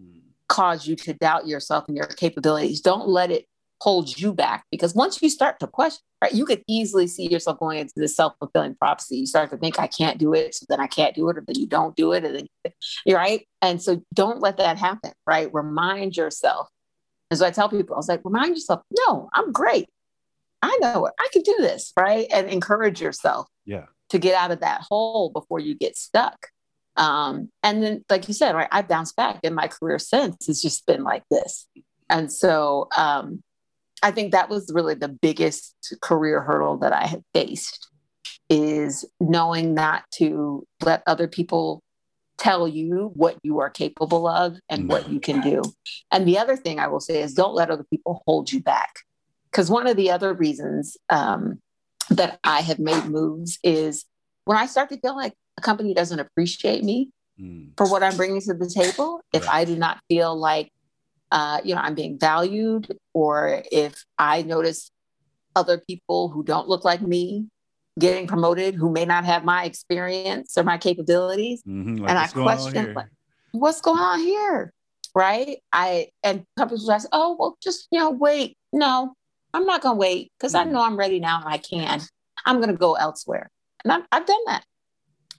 mm. 0.00 0.20
cause 0.48 0.86
you 0.86 0.96
to 0.96 1.14
doubt 1.14 1.46
yourself 1.46 1.84
and 1.88 1.96
your 1.96 2.06
capabilities. 2.06 2.80
Don't 2.80 3.08
let 3.08 3.30
it 3.30 3.46
hold 3.80 4.18
you 4.18 4.32
back 4.32 4.64
because 4.70 4.94
once 4.94 5.22
you 5.22 5.30
start 5.30 5.60
to 5.60 5.66
question, 5.66 6.02
right, 6.22 6.32
you 6.32 6.44
could 6.44 6.62
easily 6.66 7.06
see 7.06 7.30
yourself 7.30 7.58
going 7.58 7.78
into 7.78 7.94
this 7.96 8.16
self 8.16 8.34
fulfilling 8.38 8.74
prophecy. 8.74 9.18
You 9.18 9.26
start 9.26 9.50
to 9.50 9.56
think, 9.56 9.78
I 9.78 9.86
can't 9.86 10.18
do 10.18 10.34
it, 10.34 10.54
so 10.54 10.66
then 10.68 10.80
I 10.80 10.86
can't 10.86 11.14
do 11.14 11.28
it, 11.28 11.38
or 11.38 11.44
then 11.46 11.58
you 11.58 11.66
don't 11.66 11.96
do 11.96 12.12
it, 12.12 12.24
and 12.24 12.34
then 12.34 12.72
you're 13.06 13.18
right. 13.18 13.46
And 13.62 13.80
so 13.80 14.02
don't 14.14 14.40
let 14.40 14.56
that 14.58 14.78
happen, 14.78 15.12
right? 15.26 15.52
Remind 15.52 16.16
yourself. 16.16 16.68
And 17.30 17.38
so 17.38 17.46
I 17.46 17.50
tell 17.50 17.68
people, 17.68 17.94
I 17.94 17.98
was 17.98 18.08
like, 18.08 18.22
remind 18.24 18.56
yourself, 18.56 18.80
no, 19.06 19.28
I'm 19.32 19.52
great. 19.52 19.88
I 20.62 20.76
know 20.80 21.06
it. 21.06 21.14
I 21.20 21.28
can 21.32 21.42
do 21.42 21.54
this, 21.58 21.92
right? 21.98 22.26
And 22.32 22.48
encourage 22.48 23.00
yourself. 23.00 23.46
Yeah. 23.64 23.84
To 24.10 24.18
get 24.18 24.34
out 24.34 24.50
of 24.50 24.60
that 24.60 24.80
hole 24.88 25.30
before 25.30 25.60
you 25.60 25.74
get 25.74 25.96
stuck. 25.96 26.46
Um, 26.98 27.48
and 27.62 27.82
then, 27.82 28.04
like 28.10 28.28
you 28.28 28.34
said, 28.34 28.54
right, 28.54 28.68
I've 28.70 28.88
bounced 28.88 29.16
back 29.16 29.40
in 29.42 29.54
my 29.54 29.68
career 29.68 29.98
since. 29.98 30.48
It's 30.48 30.60
just 30.60 30.84
been 30.84 31.04
like 31.04 31.22
this. 31.30 31.66
And 32.10 32.30
so 32.32 32.88
um, 32.96 33.42
I 34.02 34.10
think 34.10 34.32
that 34.32 34.48
was 34.48 34.70
really 34.74 34.94
the 34.94 35.08
biggest 35.08 35.96
career 36.02 36.40
hurdle 36.40 36.78
that 36.78 36.92
I 36.92 37.06
had 37.06 37.22
faced 37.32 37.88
is 38.50 39.04
knowing 39.20 39.74
not 39.74 40.04
to 40.14 40.66
let 40.82 41.02
other 41.06 41.28
people 41.28 41.82
tell 42.38 42.66
you 42.66 43.10
what 43.14 43.36
you 43.42 43.60
are 43.60 43.70
capable 43.70 44.26
of 44.26 44.58
and 44.68 44.88
what 44.88 45.10
you 45.10 45.20
can 45.20 45.40
do. 45.40 45.62
And 46.10 46.26
the 46.26 46.38
other 46.38 46.56
thing 46.56 46.78
I 46.78 46.86
will 46.86 47.00
say 47.00 47.20
is 47.20 47.34
don't 47.34 47.54
let 47.54 47.70
other 47.70 47.84
people 47.90 48.22
hold 48.26 48.50
you 48.52 48.60
back. 48.60 48.94
Because 49.50 49.70
one 49.70 49.86
of 49.86 49.96
the 49.96 50.10
other 50.10 50.32
reasons 50.34 50.96
um, 51.10 51.60
that 52.10 52.38
I 52.44 52.60
have 52.60 52.78
made 52.78 53.06
moves 53.06 53.58
is 53.62 54.04
when 54.44 54.56
I 54.56 54.66
start 54.66 54.88
to 54.90 55.00
feel 55.00 55.16
like 55.16 55.34
a 55.58 55.60
company 55.60 55.92
doesn't 55.92 56.20
appreciate 56.20 56.84
me 56.84 57.10
mm. 57.38 57.70
for 57.76 57.90
what 57.90 58.02
I'm 58.02 58.16
bringing 58.16 58.40
to 58.42 58.54
the 58.54 58.70
table, 58.70 59.20
if 59.32 59.44
right. 59.46 59.56
I 59.56 59.64
do 59.64 59.76
not 59.76 59.98
feel 60.08 60.34
like, 60.34 60.72
uh, 61.32 61.60
you 61.64 61.74
know, 61.74 61.80
I'm 61.80 61.94
being 61.94 62.18
valued, 62.18 62.96
or 63.12 63.62
if 63.70 64.04
I 64.18 64.42
notice 64.42 64.90
other 65.56 65.78
people 65.78 66.28
who 66.28 66.44
don't 66.44 66.68
look 66.68 66.84
like 66.84 67.02
me 67.02 67.48
getting 67.98 68.28
promoted 68.28 68.76
who 68.76 68.88
may 68.92 69.04
not 69.04 69.24
have 69.24 69.44
my 69.44 69.64
experience 69.64 70.56
or 70.56 70.62
my 70.62 70.78
capabilities, 70.78 71.60
mm-hmm. 71.66 71.96
like, 71.96 72.10
and 72.10 72.18
I 72.18 72.28
question 72.28 72.94
like, 72.94 73.08
what's 73.50 73.80
going 73.80 73.98
on 73.98 74.20
here, 74.20 74.72
right? 75.14 75.58
I 75.72 76.08
and 76.22 76.44
companies 76.56 76.84
will 76.84 76.92
ask, 76.92 77.08
oh, 77.10 77.36
well, 77.38 77.58
just 77.60 77.88
you 77.90 77.98
know, 77.98 78.10
wait. 78.10 78.56
No, 78.72 79.14
I'm 79.52 79.66
not 79.66 79.82
going 79.82 79.96
to 79.96 79.98
wait 79.98 80.30
because 80.38 80.54
mm. 80.54 80.60
I 80.60 80.64
know 80.64 80.82
I'm 80.82 80.96
ready 80.96 81.18
now 81.18 81.40
and 81.40 81.52
I 81.52 81.58
can. 81.58 82.00
I'm 82.46 82.58
going 82.58 82.70
to 82.70 82.76
go 82.76 82.94
elsewhere, 82.94 83.50
and 83.82 83.92
I've, 83.92 84.04
I've 84.12 84.26
done 84.26 84.44
that 84.46 84.64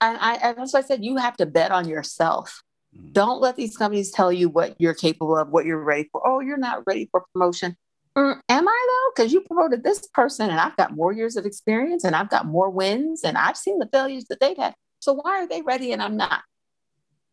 and 0.00 0.18
I 0.20 0.34
and 0.36 0.58
that's 0.58 0.72
why 0.72 0.80
I 0.80 0.82
said 0.82 1.04
you 1.04 1.16
have 1.16 1.36
to 1.38 1.46
bet 1.46 1.70
on 1.70 1.88
yourself. 1.88 2.62
Mm-hmm. 2.96 3.12
Don't 3.12 3.40
let 3.40 3.56
these 3.56 3.76
companies 3.76 4.10
tell 4.10 4.32
you 4.32 4.48
what 4.48 4.74
you're 4.78 4.94
capable 4.94 5.36
of, 5.36 5.48
what 5.48 5.64
you're 5.64 5.82
ready 5.82 6.08
for. 6.10 6.26
Oh, 6.26 6.40
you're 6.40 6.56
not 6.56 6.82
ready 6.86 7.08
for 7.10 7.24
promotion. 7.32 7.76
Mm, 8.16 8.40
am 8.48 8.68
I 8.68 8.86
though? 8.88 9.12
Because 9.14 9.32
you 9.32 9.40
promoted 9.42 9.84
this 9.84 10.06
person 10.08 10.50
and 10.50 10.58
I've 10.58 10.76
got 10.76 10.96
more 10.96 11.12
years 11.12 11.36
of 11.36 11.46
experience 11.46 12.04
and 12.04 12.16
I've 12.16 12.28
got 12.28 12.46
more 12.46 12.68
wins 12.68 13.22
and 13.22 13.38
I've 13.38 13.56
seen 13.56 13.78
the 13.78 13.88
failures 13.92 14.24
that 14.28 14.40
they've 14.40 14.56
had. 14.56 14.74
So 15.00 15.14
why 15.14 15.42
are 15.42 15.48
they 15.48 15.62
ready 15.62 15.92
and 15.92 16.02
I'm 16.02 16.16
not? 16.16 16.42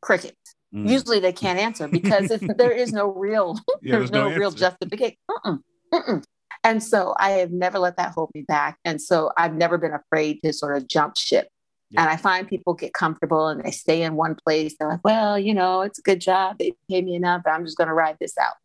Cricket. 0.02 0.38
Mm. 0.74 0.88
Usually 0.88 1.20
they 1.20 1.34
can't 1.34 1.58
answer 1.58 1.88
because 1.88 2.30
if 2.30 2.42
there 2.58 2.72
is 2.72 2.94
no 2.94 3.08
real, 3.08 3.58
yeah, 3.82 3.98
there's, 3.98 4.12
there's, 4.12 4.12
no, 4.12 4.30
no 4.30 4.36
real 4.36 4.52
justification. 4.52 5.18
Mm-mm, 5.30 5.60
mm-mm. 5.92 6.24
And 6.64 6.84
so 6.84 7.16
I 7.18 7.32
have 7.32 7.52
never 7.52 7.80
let 7.80 7.98
that 7.98 8.12
hold 8.12 8.30
me 8.36 8.44
back. 8.44 8.78
And 8.86 9.02
so 9.02 9.32
I've 9.38 9.56
never 9.56 9.78
been 9.78 9.94
afraid 9.94 10.40
to 10.44 10.54
sort 10.54 10.78
of 10.78 10.88
jump 10.88 11.18
ship 11.18 11.48
yeah. 11.90 12.02
And 12.02 12.10
I 12.10 12.18
find 12.18 12.48
people 12.48 12.74
get 12.74 12.94
comfortable 12.94 13.48
and 13.48 13.64
they 13.64 13.72
stay 13.72 14.04
in 14.04 14.16
one 14.16 14.36
place. 14.36 14.76
They're 14.78 14.90
like, 14.90 15.04
well, 15.04 15.40
you 15.40 15.54
know, 15.54 15.82
it's 15.82 16.00
a 16.00 16.02
good 16.02 16.20
job. 16.20 16.58
They 16.60 16.74
pay 16.90 17.02
me 17.02 17.16
enough. 17.16 17.44
I'm 17.46 17.66
just 17.66 17.78
going 17.78 17.88
to 17.88 17.94
ride 17.94 18.18
this 18.20 18.38
out. 18.38 18.56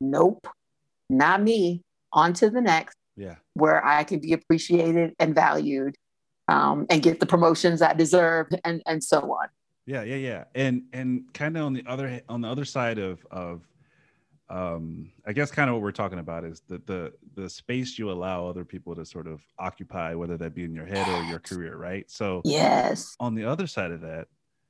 Nope, 0.00 0.46
not 1.10 1.42
me. 1.42 1.82
On 2.12 2.32
to 2.34 2.50
the 2.50 2.60
next. 2.60 2.94
Yeah. 3.16 3.34
Where 3.54 3.84
I 3.84 4.04
can 4.04 4.20
be 4.20 4.32
appreciated 4.32 5.14
and 5.18 5.34
valued 5.34 5.96
um, 6.46 6.86
and 6.88 7.02
get 7.02 7.20
the 7.20 7.26
promotions 7.26 7.82
I 7.82 7.92
deserve 7.94 8.46
and, 8.64 8.82
and 8.86 9.02
so 9.02 9.20
on. 9.32 9.48
Yeah, 9.86 10.02
yeah, 10.02 10.16
yeah. 10.16 10.44
And 10.54 10.82
and 10.92 11.24
kind 11.32 11.56
of 11.56 11.64
on 11.64 11.72
the 11.72 11.82
other 11.86 12.20
on 12.28 12.42
the 12.42 12.48
other 12.48 12.66
side 12.66 12.98
of 12.98 13.24
of 13.30 13.62
um 14.50 15.10
I 15.26 15.32
guess 15.32 15.50
kind 15.50 15.68
of 15.68 15.74
what 15.74 15.82
we're 15.82 15.92
talking 15.92 16.18
about 16.18 16.44
is 16.44 16.62
the 16.68 16.80
the 16.86 17.12
the 17.34 17.48
space 17.48 17.98
you 17.98 18.10
allow 18.10 18.46
other 18.46 18.64
people 18.64 18.94
to 18.94 19.04
sort 19.04 19.26
of 19.26 19.40
occupy, 19.58 20.14
whether 20.14 20.36
that 20.38 20.54
be 20.54 20.64
in 20.64 20.74
your 20.74 20.86
head 20.86 21.06
or 21.08 21.22
your 21.24 21.38
career, 21.38 21.76
right? 21.76 22.10
So 22.10 22.42
yes. 22.44 23.16
On 23.20 23.34
the 23.34 23.44
other 23.44 23.66
side 23.66 23.90
of 23.90 24.00
that, 24.02 24.28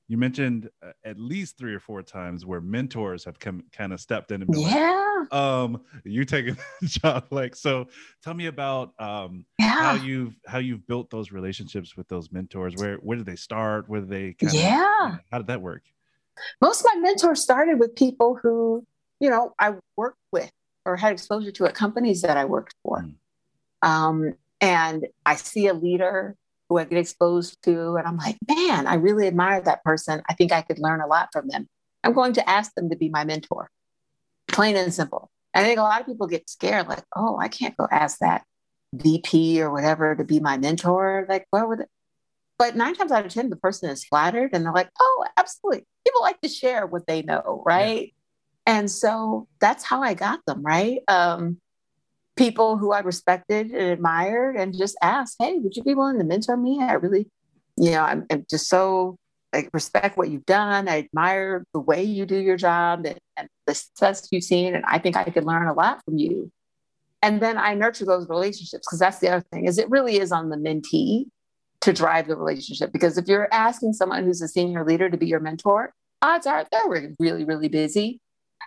you 0.09 0.17
mentioned 0.17 0.71
uh, 0.83 0.93
at 1.05 1.19
least 1.19 1.59
three 1.59 1.75
or 1.75 1.81
four 1.81 2.03
times 2.03 2.47
where 2.47 2.61
mentors 2.61 3.25
have 3.25 3.39
come 3.39 3.63
kind 3.73 3.93
of 3.93 4.01
stepped 4.01 4.33
in 4.33 4.41
and 4.41 4.51
been 4.51 4.63
yeah. 4.63 5.25
like, 5.31 5.35
um, 5.35 5.83
you 6.05 6.25
taking 6.25 6.57
the 6.81 6.87
job. 6.89 7.27
Like, 7.31 7.55
so 7.55 7.89
tell 8.23 8.35
me 8.35 8.47
about 8.47 8.95
um 8.99 9.45
yeah. 9.59 9.69
how 9.69 9.95
you've 9.95 10.35
how 10.47 10.59
you've 10.59 10.87
built 10.87 11.11
those 11.11 11.31
relationships 11.31 11.97
with 11.97 12.09
those 12.09 12.33
mentors. 12.33 12.75
Where 12.77 12.97
where 12.97 13.17
did 13.17 13.27
they 13.27 13.37
start? 13.37 13.89
Where 13.89 14.01
did 14.01 14.11
they 14.11 14.33
kind 14.33 14.53
yeah. 14.53 15.15
Of, 15.15 15.21
how 15.31 15.39
did 15.39 15.47
that 15.49 15.61
work? 15.61 15.83
Most 16.61 16.81
of 16.81 16.87
my 16.95 17.01
mentors 17.01 17.43
started 17.43 17.79
with 17.79 17.95
people 17.97 18.39
who, 18.41 18.87
you 19.21 19.31
know, 19.31 19.55
I 19.59 19.75
worked 19.97 20.19
with 20.33 20.51
or 20.85 20.97
had 20.97 21.13
exposure 21.13 21.53
to 21.53 21.67
at 21.67 21.75
companies 21.75 22.23
that 22.23 22.37
I 22.37 22.45
worked 22.45 22.75
for. 22.83 23.05
Mm. 23.05 23.89
Um, 23.89 24.35
and 24.61 25.07
I 25.25 25.37
see 25.37 25.67
a 25.67 25.75
leader 25.75 26.37
who 26.69 26.79
I 26.79 26.85
get 26.85 26.99
exposed 26.99 27.63
to. 27.65 27.97
And 27.97 28.07
I'm 28.07 28.17
like, 28.17 28.37
man, 28.49 28.87
I 28.87 28.95
really 28.95 29.27
admire 29.27 29.61
that 29.63 29.85
person. 29.85 30.23
I 30.29 30.35
think 30.35 30.53
I 30.53 30.63
could 30.63 30.79
learn 30.79 31.01
a 31.01 31.07
lot 31.07 31.29
from 31.33 31.49
them. 31.49 31.69
I'm 32.05 32.13
going 32.13 32.33
to 32.35 32.49
ask 32.49 32.75
them 32.75 32.91
to 32.91 32.97
be 32.97 33.09
my 33.09 33.25
mentor, 33.25 33.71
plain 34.49 34.77
and 34.77 34.93
simple. 34.93 35.31
I 35.55 35.63
think 35.63 35.79
a 35.79 35.83
lot 35.83 36.01
of 36.01 36.07
people 36.07 36.27
get 36.27 36.49
scared, 36.49 36.87
like, 36.89 37.03
oh, 37.17 37.39
I 37.39 37.49
can't 37.49 37.77
go 37.77 37.89
ask 37.91 38.19
that 38.19 38.45
VP 38.95 39.61
or 39.61 39.71
whatever 39.71 40.15
to 40.15 40.25
be 40.25 40.41
my 40.41 40.59
mentor. 40.59 41.27
Like, 41.29 41.47
what 41.51 41.69
would 41.69 41.81
it? 41.81 41.89
But 42.59 42.77
nine 42.77 42.95
times 42.95 43.13
out 43.13 43.25
of 43.25 43.33
10, 43.33 43.51
the 43.51 43.57
person 43.57 43.89
is 43.89 44.05
flattered 44.05 44.51
and 44.53 44.65
they're 44.65 44.73
like, 44.73 44.91
oh, 45.01 45.25
absolutely. 45.37 45.87
People 46.05 46.23
like 46.23 46.41
to 46.41 46.49
share 46.49 46.87
what 46.87 47.07
they 47.07 47.23
know, 47.23 47.63
right? 47.65 48.13
And 48.69 48.91
so 48.91 49.49
that's 49.61 49.83
how 49.83 50.03
I 50.03 50.13
got 50.13 50.41
them, 50.47 50.63
right? 50.63 51.01
Um, 51.09 51.59
people 52.37 52.77
who 52.77 52.93
I 52.93 53.01
respected 53.01 53.71
and 53.71 53.91
admired 53.91 54.57
and 54.57 54.77
just 54.77 54.95
asked, 55.03 55.37
Hey, 55.41 55.59
would 55.59 55.75
you 55.75 55.83
be 55.83 55.95
willing 55.95 56.19
to 56.19 56.25
mentor 56.25 56.57
me? 56.57 56.79
I 56.83 56.93
really, 56.93 57.27
you 57.79 57.93
know, 57.93 58.03
I'm, 58.03 58.27
I'm 58.31 58.45
just 58.49 58.69
so 58.69 59.17
I 59.55 59.67
respect 59.73 60.19
what 60.19 60.29
you've 60.29 60.45
done. 60.45 60.87
I 60.87 60.99
admire 60.99 61.65
the 61.73 61.81
way 61.81 62.03
you 62.03 62.27
do 62.27 62.37
your 62.37 62.59
job 62.59 63.07
and, 63.07 63.19
and 63.39 63.49
the 63.67 63.75
success 63.75 64.29
you've 64.31 64.45
seen. 64.45 64.75
And 64.75 64.85
I 64.87 64.99
think 64.99 65.17
I 65.17 65.25
could 65.25 65.45
learn 65.45 65.67
a 65.67 65.73
lot 65.73 66.05
from 66.05 66.19
you. 66.19 66.53
And 67.23 67.41
then 67.41 67.57
I 67.57 67.73
nurture 67.73 68.05
those 68.05 68.29
relationships 68.29 68.87
because 68.87 68.99
that's 68.99 69.19
the 69.21 69.31
other 69.31 69.45
thing 69.51 69.65
is 69.65 69.79
it 69.79 69.89
really 69.89 70.19
is 70.19 70.31
on 70.31 70.51
the 70.51 70.57
mentee 70.57 71.25
to 71.81 71.95
drive 71.95 72.29
the 72.29 72.37
relationship. 72.37 72.93
Because 72.93 73.17
if 73.17 73.27
you're 73.29 73.49
asking 73.51 73.95
someone 73.95 74.25
who's 74.25 74.43
a 74.43 74.49
senior 74.49 74.85
leader 74.85 75.09
to 75.09 75.17
be 75.17 75.27
your 75.27 75.41
mentor, 75.41 75.95
odds 76.21 76.47
are 76.47 76.67
they're 76.71 77.15
really, 77.19 77.45
really 77.45 77.69
busy. 77.69 78.21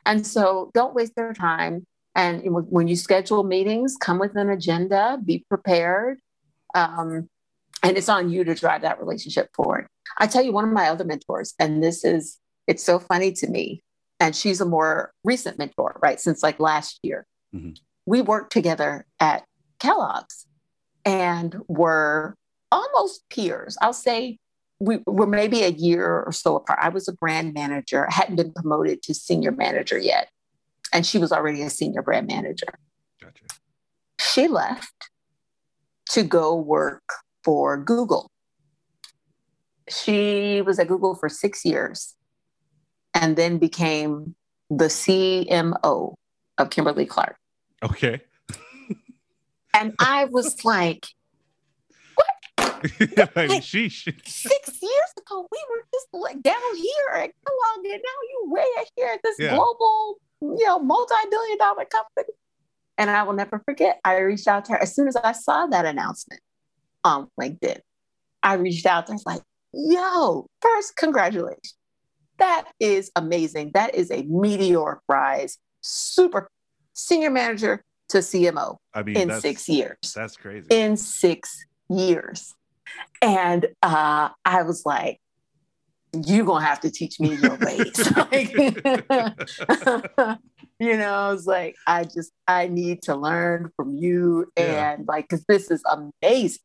And 0.06 0.26
so 0.26 0.72
don't 0.74 0.94
waste 0.94 1.16
their 1.16 1.34
time 1.34 1.86
and 2.16 2.42
when 2.70 2.88
you 2.88 2.96
schedule 2.96 3.44
meetings, 3.44 3.96
come 4.00 4.20
with 4.20 4.36
an 4.36 4.50
agenda, 4.50 5.18
be 5.24 5.46
prepared. 5.48 6.20
Um, 6.76 7.30
and 7.84 7.98
it's 7.98 8.10
on 8.10 8.30
you 8.30 8.44
to 8.44 8.54
drive 8.54 8.82
that 8.82 9.00
relationship 9.00 9.50
forward. 9.56 9.88
I 10.18 10.28
tell 10.28 10.44
you, 10.44 10.52
one 10.52 10.66
of 10.66 10.72
my 10.72 10.90
other 10.90 11.06
mentors, 11.06 11.54
and 11.58 11.82
this 11.82 12.04
is, 12.04 12.38
it's 12.68 12.84
so 12.84 13.00
funny 13.00 13.32
to 13.34 13.48
me, 13.48 13.82
and 14.20 14.36
she's 14.36 14.62
a 14.62 14.66
more 14.66 15.14
recent 15.24 15.58
mentor, 15.58 15.98
right? 16.02 16.20
Since 16.20 16.44
like 16.44 16.60
last 16.60 17.00
year. 17.02 17.26
Mm-hmm. 17.56 17.72
We 18.06 18.22
worked 18.22 18.52
together 18.52 19.06
at 19.20 19.46
Kellogg's 19.80 20.46
and 21.06 21.56
were 21.68 22.36
almost 22.72 23.24
peers. 23.30 23.78
I'll 23.82 23.94
say 23.94 24.38
we 24.82 25.00
were 25.06 25.28
maybe 25.28 25.64
a 25.64 25.70
year 25.70 26.24
or 26.26 26.32
so 26.32 26.56
apart. 26.56 26.80
I 26.82 26.90
was 26.90 27.08
a 27.08 27.14
brand 27.14 27.54
manager, 27.54 28.08
I 28.10 28.14
hadn't 28.14 28.36
been 28.36 28.52
promoted 28.52 29.04
to 29.04 29.14
senior 29.14 29.52
manager 29.52 29.98
yet 29.98 30.30
and 30.92 31.06
she 31.06 31.18
was 31.18 31.32
already 31.32 31.62
a 31.62 31.70
senior 31.70 32.02
brand 32.02 32.28
manager. 32.28 32.74
Gotcha. 33.22 33.46
She 34.20 34.48
left 34.48 35.10
to 36.10 36.24
go 36.24 36.56
work 36.56 37.04
for 37.44 37.78
Google. 37.78 38.30
She 39.90 40.62
was 40.62 40.80
at 40.80 40.88
Google 40.88 41.16
for 41.16 41.30
six 41.30 41.66
years 41.66 42.16
and 43.14 43.36
then 43.36 43.58
became 43.58 44.36
the 44.70 44.86
CMO 44.86 46.14
of 46.58 46.70
Kimberly 46.70 47.06
Clark. 47.06 47.36
Okay. 47.84 48.22
and 49.74 49.94
I 50.00 50.26
was 50.26 50.64
like? 50.64 51.08
like, 53.36 53.62
sheesh. 53.62 54.04
Six 54.28 54.82
years 54.82 55.12
ago, 55.18 55.48
we 55.52 55.60
were 55.70 55.84
just 55.94 56.08
like 56.14 56.42
down 56.42 56.76
here 56.76 57.10
at 57.14 57.32
Kellogg, 57.46 57.86
and 57.86 58.02
now 58.04 58.20
you 58.30 58.44
way 58.48 58.66
here 58.96 59.10
at 59.14 59.20
this 59.24 59.38
yeah. 59.40 59.56
global 59.56 60.20
you 60.42 60.66
know, 60.66 60.80
multi-billion 60.80 61.58
dollar 61.58 61.86
company. 61.86 62.34
And 62.98 63.10
I 63.10 63.24
will 63.24 63.34
never 63.34 63.60
forget, 63.60 64.00
I 64.04 64.18
reached 64.20 64.48
out 64.48 64.66
to 64.66 64.74
her 64.74 64.82
as 64.82 64.94
soon 64.94 65.08
as 65.08 65.16
I 65.16 65.32
saw 65.32 65.66
that 65.68 65.86
announcement 65.86 66.42
on 67.04 67.30
LinkedIn. 67.40 67.80
I 68.44 68.56
reached 68.56 68.86
out 68.86 69.08
to 69.08 69.14
her, 69.14 69.20
like, 69.26 69.42
yo, 69.74 70.48
first, 70.62 70.96
congratulations. 70.96 71.76
That 72.38 72.66
is 72.80 73.12
amazing. 73.16 73.72
That 73.74 73.96
is 73.96 74.12
a 74.12 74.24
meteoric 74.24 75.00
rise. 75.08 75.58
Super 75.82 76.50
senior 76.94 77.30
manager 77.30 77.84
to 78.10 78.18
CMO 78.18 78.78
I 78.94 79.04
mean, 79.04 79.16
in 79.16 79.40
six 79.40 79.70
years. 79.70 79.98
That's 80.16 80.36
crazy. 80.36 80.68
In 80.70 80.98
six 80.98 81.66
years. 81.90 82.54
And 83.22 83.68
uh, 83.84 84.30
I 84.46 84.64
was 84.64 84.86
like, 84.86 85.20
you 86.14 86.44
gonna 86.44 86.66
have 86.66 86.82
to 86.82 86.92
teach 86.92 87.20
me 87.20 87.36
your 87.36 87.56
ways. 87.56 88.12
like, 88.18 88.54
you 90.80 90.98
know, 90.98 91.14
I 91.14 91.32
was 91.32 91.46
like, 91.48 91.76
I 91.88 92.04
just 92.04 92.32
I 92.48 92.68
need 92.68 93.04
to 93.04 93.16
learn 93.16 93.72
from 93.76 93.96
you 93.96 94.52
yeah. 94.58 94.94
and 94.94 95.08
like 95.08 95.30
because 95.30 95.46
this 95.46 95.72
is 95.72 95.82
amazing. 95.90 96.60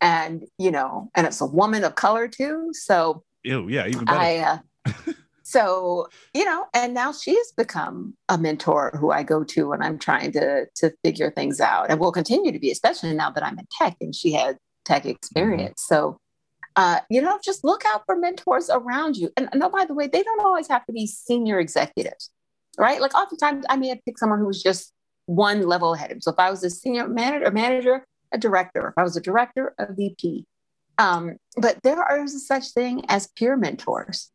And 0.00 0.44
you 0.58 0.70
know, 0.70 1.10
and 1.14 1.26
it's 1.26 1.40
a 1.40 1.46
woman 1.46 1.84
of 1.84 1.94
color 1.94 2.28
too. 2.28 2.70
So 2.72 3.22
Ew, 3.44 3.68
yeah, 3.68 3.86
even 3.86 4.04
better. 4.04 4.18
I, 4.18 4.60
uh, 4.86 4.92
so 5.44 6.08
you 6.34 6.44
know, 6.44 6.66
and 6.74 6.92
now 6.92 7.12
she's 7.12 7.52
become 7.52 8.14
a 8.28 8.36
mentor 8.36 8.98
who 9.00 9.12
I 9.12 9.22
go 9.22 9.44
to 9.44 9.68
when 9.68 9.82
I'm 9.82 9.98
trying 9.98 10.32
to 10.32 10.66
to 10.76 10.92
figure 11.02 11.30
things 11.30 11.60
out, 11.60 11.90
and 11.90 11.98
will 11.98 12.12
continue 12.12 12.52
to 12.52 12.58
be, 12.58 12.70
especially 12.70 13.14
now 13.14 13.30
that 13.30 13.44
I'm 13.44 13.58
in 13.58 13.66
tech 13.70 13.96
and 14.00 14.14
she 14.14 14.32
had 14.32 14.58
tech 14.84 15.02
mm-hmm. 15.02 15.10
experience. 15.10 15.84
So 15.86 16.18
uh, 16.76 17.00
you 17.08 17.22
know, 17.22 17.38
just 17.42 17.64
look 17.64 17.84
out 17.86 18.02
for 18.06 18.16
mentors 18.16 18.68
around 18.68 19.16
you. 19.16 19.30
And, 19.36 19.48
and 19.52 19.62
oh, 19.62 19.68
by 19.68 19.84
the 19.84 19.94
way, 19.94 20.08
they 20.08 20.22
don't 20.22 20.44
always 20.44 20.68
have 20.68 20.84
to 20.86 20.92
be 20.92 21.06
senior 21.06 21.60
executives, 21.60 22.30
right? 22.78 23.00
Like 23.00 23.14
oftentimes 23.14 23.64
I 23.68 23.76
may 23.76 23.88
have 23.88 24.04
picked 24.04 24.18
someone 24.18 24.40
who 24.40 24.46
was 24.46 24.62
just 24.62 24.92
one 25.26 25.66
level 25.66 25.94
ahead. 25.94 26.22
So 26.22 26.32
if 26.32 26.38
I 26.38 26.50
was 26.50 26.64
a 26.64 26.70
senior 26.70 27.06
manager, 27.08 27.50
manager, 27.50 28.04
a 28.32 28.38
director, 28.38 28.88
if 28.88 28.94
I 28.96 29.04
was 29.04 29.16
a 29.16 29.20
director, 29.20 29.74
a 29.78 29.92
VP. 29.92 30.46
Um, 30.98 31.36
but 31.56 31.78
there 31.82 32.02
are 32.02 32.26
such 32.26 32.70
thing 32.70 33.04
as 33.08 33.28
peer 33.36 33.56
mentors, 33.56 34.30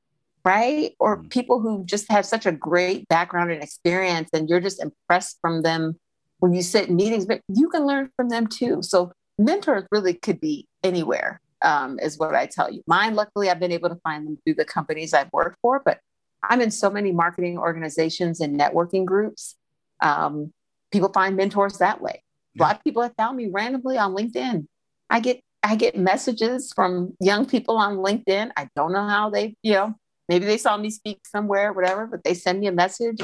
right? 0.45 0.93
Or 0.99 1.17
mm-hmm. 1.17 1.27
people 1.27 1.59
who 1.59 1.83
just 1.85 2.09
have 2.09 2.25
such 2.25 2.45
a 2.45 2.51
great 2.53 3.07
background 3.09 3.51
and 3.51 3.61
experience, 3.61 4.29
and 4.33 4.49
you're 4.49 4.61
just 4.61 4.81
impressed 4.81 5.37
from 5.41 5.61
them 5.61 5.99
when 6.39 6.53
you 6.53 6.61
sit 6.61 6.87
in 6.87 6.95
meetings, 6.95 7.25
but 7.25 7.41
you 7.49 7.67
can 7.67 7.85
learn 7.85 8.09
from 8.15 8.29
them 8.29 8.47
too. 8.47 8.81
So 8.81 9.11
mentors 9.39 9.85
really 9.91 10.13
could 10.13 10.39
be 10.39 10.67
anywhere 10.83 11.41
um, 11.61 11.99
is 11.99 12.17
what 12.17 12.35
I 12.35 12.45
tell 12.45 12.71
you. 12.71 12.83
Mine, 12.85 13.15
luckily, 13.15 13.49
I've 13.49 13.59
been 13.59 13.71
able 13.71 13.89
to 13.89 13.99
find 14.03 14.27
them 14.27 14.37
through 14.43 14.55
the 14.55 14.65
companies 14.65 15.13
I've 15.13 15.31
worked 15.33 15.57
for, 15.61 15.81
but 15.83 15.99
I'm 16.43 16.61
in 16.61 16.71
so 16.71 16.89
many 16.89 17.11
marketing 17.11 17.57
organizations 17.57 18.39
and 18.39 18.59
networking 18.59 19.05
groups. 19.05 19.55
Um, 20.01 20.53
people 20.91 21.11
find 21.11 21.35
mentors 21.35 21.77
that 21.79 22.01
way. 22.01 22.23
A 22.57 22.61
lot 22.61 22.75
of 22.75 22.83
people 22.83 23.01
have 23.01 23.13
found 23.17 23.37
me 23.37 23.49
randomly 23.51 23.97
on 23.97 24.15
LinkedIn. 24.15 24.65
I 25.09 25.19
get 25.19 25.41
I 25.61 25.75
get 25.75 25.97
messages 25.97 26.71
from 26.73 27.15
young 27.19 27.45
people 27.45 27.77
on 27.77 27.97
LinkedIn. 27.97 28.51
I 28.55 28.69
don't 28.75 28.93
know 28.93 29.07
how 29.07 29.29
they, 29.29 29.55
you 29.61 29.73
know, 29.73 29.93
maybe 30.29 30.45
they 30.45 30.57
saw 30.57 30.77
me 30.77 30.89
speak 30.89 31.19
somewhere, 31.27 31.73
whatever, 31.73 32.07
but 32.07 32.23
they 32.23 32.33
send 32.33 32.61
me 32.61 32.67
a 32.67 32.71
message. 32.71 33.19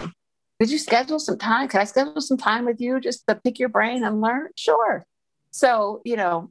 Could 0.59 0.69
you 0.69 0.77
schedule 0.77 1.19
some 1.19 1.37
time? 1.37 1.69
Can 1.69 1.81
I 1.81 1.85
schedule 1.85 2.19
some 2.19 2.37
time 2.37 2.65
with 2.65 2.81
you 2.81 2.99
just 2.99 3.23
to 3.27 3.35
pick 3.35 3.57
your 3.57 3.69
brain 3.69 4.03
and 4.03 4.19
learn? 4.19 4.49
Sure. 4.57 5.05
So, 5.55 6.01
you 6.03 6.17
know, 6.17 6.49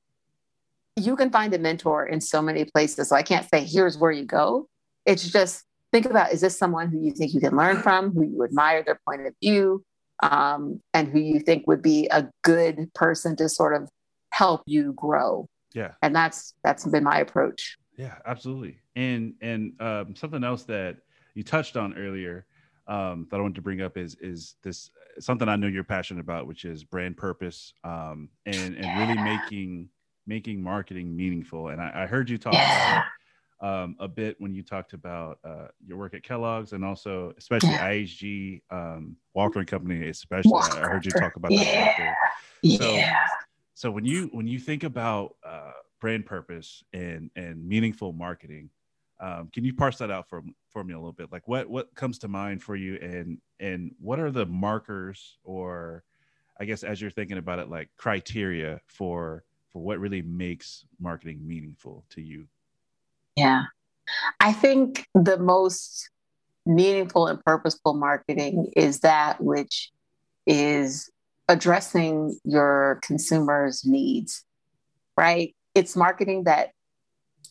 you 0.97 1.15
can 1.15 1.29
find 1.29 1.53
a 1.53 1.59
mentor 1.59 2.07
in 2.07 2.23
so 2.23 2.41
many 2.41 2.65
places. 2.65 3.11
So 3.11 3.17
I 3.17 3.23
can't 3.23 3.47
say, 3.51 3.63
here's 3.63 3.99
where 3.99 4.11
you 4.11 4.25
go. 4.25 4.67
It's 5.05 5.29
just 5.29 5.65
think 5.93 6.07
about 6.07 6.33
is 6.33 6.41
this 6.41 6.57
someone 6.57 6.89
who 6.89 7.01
you 7.01 7.13
think 7.13 7.35
you 7.35 7.41
can 7.41 7.55
learn 7.55 7.83
from, 7.83 8.13
who 8.13 8.23
you 8.23 8.43
admire 8.43 8.83
their 8.83 8.99
point 9.07 9.27
of 9.27 9.35
view, 9.43 9.85
um, 10.23 10.81
and 10.95 11.09
who 11.09 11.19
you 11.19 11.41
think 11.41 11.67
would 11.67 11.83
be 11.83 12.09
a 12.13 12.31
good 12.45 12.95
person 12.95 13.37
to 13.37 13.47
sort 13.51 13.75
of 13.75 13.91
help 14.31 14.63
you 14.65 14.95
grow. 14.95 15.49
Yeah. 15.75 15.91
And 16.01 16.17
that's 16.17 16.55
that's 16.65 16.87
been 16.87 17.05
my 17.05 17.19
approach. 17.19 17.77
Yeah, 17.99 18.15
absolutely. 18.25 18.79
And 18.97 19.35
and 19.43 19.79
um, 19.83 20.17
something 20.17 20.43
else 20.43 20.63
that 20.65 20.97
you 21.35 21.43
touched 21.43 21.77
on 21.77 21.93
earlier 21.99 22.47
um, 22.87 23.27
that 23.31 23.39
I 23.39 23.41
wanted 23.41 23.57
to 23.57 23.63
bring 23.63 23.81
up 23.83 23.97
is 23.97 24.17
is 24.21 24.57
this 24.63 24.91
something 25.19 25.49
I 25.49 25.57
know 25.57 25.67
you're 25.67 25.85
passionate 25.85 26.21
about, 26.21 26.47
which 26.47 26.65
is 26.65 26.85
brand 26.85 27.17
purpose 27.17 27.73
um, 27.85 28.29
and 28.47 28.75
and 28.75 28.85
yeah. 28.85 29.01
really 29.01 29.21
making 29.23 29.89
making 30.27 30.63
marketing 30.63 31.15
meaningful. 31.15 31.69
And 31.69 31.81
I, 31.81 32.03
I 32.03 32.07
heard 32.07 32.31
you 32.31 32.39
talk 32.39 32.55
yeah. 32.55 33.05
um, 33.61 33.97
a 33.99 34.09
bit 34.09 34.37
when 34.41 34.55
you 34.55 34.63
talked 34.63 34.93
about 34.93 35.39
uh, 35.45 35.69
your 35.87 35.99
work 35.99 36.15
at 36.15 36.23
Kellogg's 36.23 36.73
and 36.73 36.85
also 36.85 37.35
especially 37.39 37.71
Yeah. 37.71 37.91
IHG, 37.91 38.63
um, 38.71 39.17
Walker 39.35 39.59
and 39.59 39.69
Company, 39.69 40.09
especially. 40.09 40.53
I 40.55 40.81
heard 40.89 41.05
you 41.05 41.13
talk 41.13 41.37
about 41.37 41.51
that. 41.51 42.17
Yeah. 42.63 42.79
So- 42.79 42.95
Yeah. 42.95 43.15
So 43.77 43.91
when 43.91 44.05
you 44.05 44.29
when 44.33 44.47
you 44.47 44.59
think 44.61 44.85
about 44.85 45.35
uh, 45.45 45.73
brand 46.01 46.27
purpose 46.27 46.85
and 46.93 47.31
and 47.35 47.67
meaningful 47.67 48.13
marketing, 48.13 48.71
um, 49.21 49.49
can 49.53 49.65
you 49.65 49.75
parse 49.75 49.99
that 49.99 50.11
out 50.11 50.29
for 50.29 50.43
for 50.71 50.83
me 50.85 50.93
a 50.93 50.99
little 50.99 51.13
bit? 51.13 51.31
Like 51.33 51.47
what 51.47 51.69
what 51.69 51.95
comes 51.95 52.19
to 52.21 52.29
mind 52.29 52.63
for 52.63 52.77
you, 52.77 52.99
and 53.01 53.39
and 53.61 53.95
what 54.01 54.19
are 54.19 54.31
the 54.31 54.47
markers, 54.47 55.39
or 55.45 56.05
I 56.59 56.65
guess 56.65 56.83
as 56.83 57.01
you're 57.01 57.11
thinking 57.11 57.39
about 57.39 57.59
it, 57.59 57.69
like 57.69 57.91
criteria 57.97 58.81
for 58.87 59.45
for 59.73 59.83
what 59.83 59.99
really 59.99 60.23
makes 60.23 60.85
marketing 61.01 61.47
meaningful 61.47 62.05
to 62.11 62.23
you? 62.23 62.47
Yeah. 63.37 63.65
I 64.41 64.53
think 64.53 65.07
the 65.15 65.39
most 65.39 66.11
meaningful 66.67 67.27
and 67.27 67.43
purposeful 67.45 67.95
marketing 67.95 68.71
is 68.77 69.01
that 69.01 69.41
which 69.43 69.91
is 70.47 71.11
addressing 71.49 72.39
your 72.45 73.01
consumers' 73.03 73.85
needs, 73.85 74.45
right? 75.17 75.55
It's 75.75 75.97
marketing 75.97 76.45
that 76.45 76.71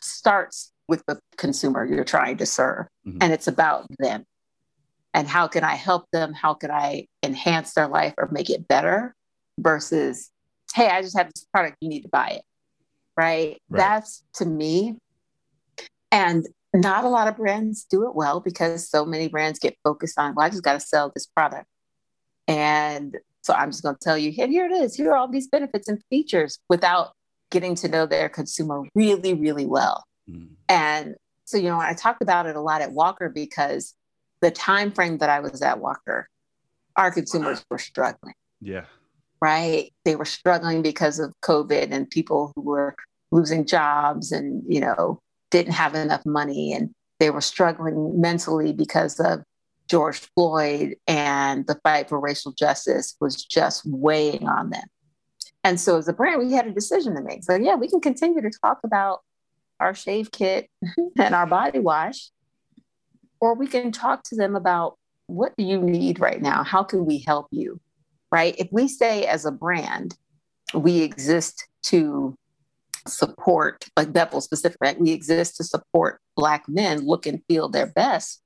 starts 0.01 0.72
with 0.93 1.03
the 1.07 1.19
consumer 1.37 1.83
you're 1.83 2.03
trying 2.03 2.37
to 2.37 2.45
serve, 2.45 2.85
Mhm. 3.07 3.17
and 3.21 3.33
it's 3.33 3.47
about 3.47 3.87
them. 3.97 4.25
And 5.15 5.27
how 5.27 5.47
can 5.47 5.63
I 5.63 5.73
help 5.73 6.05
them? 6.11 6.33
How 6.33 6.53
can 6.53 6.69
I 6.69 7.07
enhance 7.23 7.73
their 7.73 7.87
life 7.87 8.13
or 8.17 8.29
make 8.31 8.51
it 8.51 8.67
better 8.67 9.15
versus, 9.57 10.29
hey, 10.75 10.89
I 10.89 11.01
just 11.01 11.17
have 11.17 11.31
this 11.33 11.45
product, 11.51 11.77
you 11.81 11.89
need 11.89 12.01
to 12.01 12.09
buy 12.09 12.29
it, 12.29 12.43
right? 13.17 13.57
Right. 13.69 13.79
That's 13.79 14.23
to 14.35 14.45
me 14.45 14.99
and 16.11 16.47
not 16.75 17.05
a 17.05 17.09
lot 17.09 17.27
of 17.27 17.37
brands 17.37 17.85
do 17.89 18.07
it 18.07 18.13
well 18.15 18.39
because 18.39 18.87
so 18.87 19.03
many 19.03 19.27
brands 19.27 19.57
get 19.57 19.75
focused 19.83 20.19
on, 20.19 20.35
well, 20.35 20.45
I 20.45 20.49
just 20.49 20.63
got 20.63 20.73
to 20.73 20.79
sell 20.79 21.11
this 21.13 21.25
product. 21.25 21.65
And 22.47 23.17
so 23.41 23.53
I'm 23.53 23.71
just 23.71 23.83
going 23.83 23.95
to 23.95 24.03
tell 24.03 24.17
you, 24.17 24.31
here, 24.31 24.47
here 24.47 24.65
it 24.67 24.71
is. 24.71 24.95
Here 24.95 25.11
are 25.11 25.17
all 25.17 25.27
these 25.27 25.47
benefits 25.47 25.87
and 25.87 26.03
features 26.11 26.59
without 26.69 27.13
getting 27.51 27.75
to 27.75 27.87
know 27.87 28.07
their 28.07 28.29
consumer 28.29 28.83
really, 28.95 29.35
really 29.35 29.67
well. 29.67 30.03
Mhm. 30.29 30.55
And 30.69 31.15
so, 31.45 31.57
you 31.57 31.69
know, 31.69 31.79
I 31.79 31.93
talked 31.93 32.21
about 32.21 32.45
it 32.45 32.55
a 32.55 32.61
lot 32.61 32.81
at 32.81 32.91
Walker 32.91 33.29
because 33.29 33.93
the 34.41 34.51
time 34.51 34.91
frame 34.91 35.17
that 35.19 35.29
I 35.29 35.39
was 35.39 35.61
at 35.61 35.79
Walker, 35.79 36.27
our 36.95 37.11
consumers 37.11 37.65
were 37.69 37.79
struggling 37.79 38.35
Yeah, 38.61 38.85
right? 39.41 39.93
They 40.05 40.15
were 40.15 40.25
struggling 40.25 40.81
because 40.81 41.19
of 41.19 41.33
COVID 41.41 41.91
and 41.91 42.09
people 42.09 42.51
who 42.55 42.61
were 42.61 42.95
losing 43.31 43.65
jobs 43.65 44.31
and, 44.31 44.63
you 44.67 44.79
know, 44.79 45.19
didn't 45.51 45.73
have 45.73 45.95
enough 45.95 46.25
money. 46.25 46.73
And 46.73 46.93
they 47.19 47.29
were 47.29 47.41
struggling 47.41 48.21
mentally 48.21 48.73
because 48.73 49.19
of 49.19 49.43
George 49.89 50.19
Floyd 50.35 50.95
and 51.07 51.67
the 51.67 51.79
fight 51.83 52.09
for 52.09 52.19
racial 52.19 52.53
justice 52.53 53.15
was 53.19 53.43
just 53.43 53.85
weighing 53.85 54.47
on 54.47 54.69
them. 54.69 54.87
And 55.63 55.79
so 55.79 55.97
as 55.97 56.07
a 56.07 56.13
brand, 56.13 56.45
we 56.45 56.53
had 56.53 56.67
a 56.67 56.71
decision 56.71 57.15
to 57.15 57.21
make. 57.21 57.43
So 57.43 57.55
yeah, 57.55 57.75
we 57.75 57.89
can 57.89 58.01
continue 58.01 58.41
to 58.41 58.51
talk 58.61 58.79
about 58.83 59.21
our 59.83 59.93
shave 59.93 60.31
kit 60.31 60.69
and 61.19 61.35
our 61.35 61.45
body 61.45 61.79
wash, 61.79 62.31
or 63.39 63.55
we 63.55 63.67
can 63.67 63.91
talk 63.91 64.23
to 64.23 64.35
them 64.35 64.55
about 64.55 64.97
what 65.27 65.53
do 65.57 65.63
you 65.63 65.79
need 65.79 66.19
right 66.19 66.41
now? 66.41 66.63
How 66.63 66.83
can 66.83 67.05
we 67.05 67.19
help 67.19 67.47
you? 67.51 67.79
right? 68.33 68.55
If 68.57 68.67
we 68.71 68.87
say 68.87 69.25
as 69.25 69.45
a 69.45 69.51
brand, 69.51 70.17
we 70.73 71.03
exist 71.03 71.67
to 71.83 72.35
support, 73.07 73.85
like 73.95 74.11
Bevel 74.11 74.41
specific, 74.41 74.77
right? 74.81 74.99
We 74.99 75.11
exist 75.11 75.57
to 75.57 75.63
support 75.63 76.19
Black 76.35 76.67
men 76.67 77.05
look 77.05 77.27
and 77.27 77.43
feel 77.47 77.69
their 77.69 77.85
best. 77.85 78.41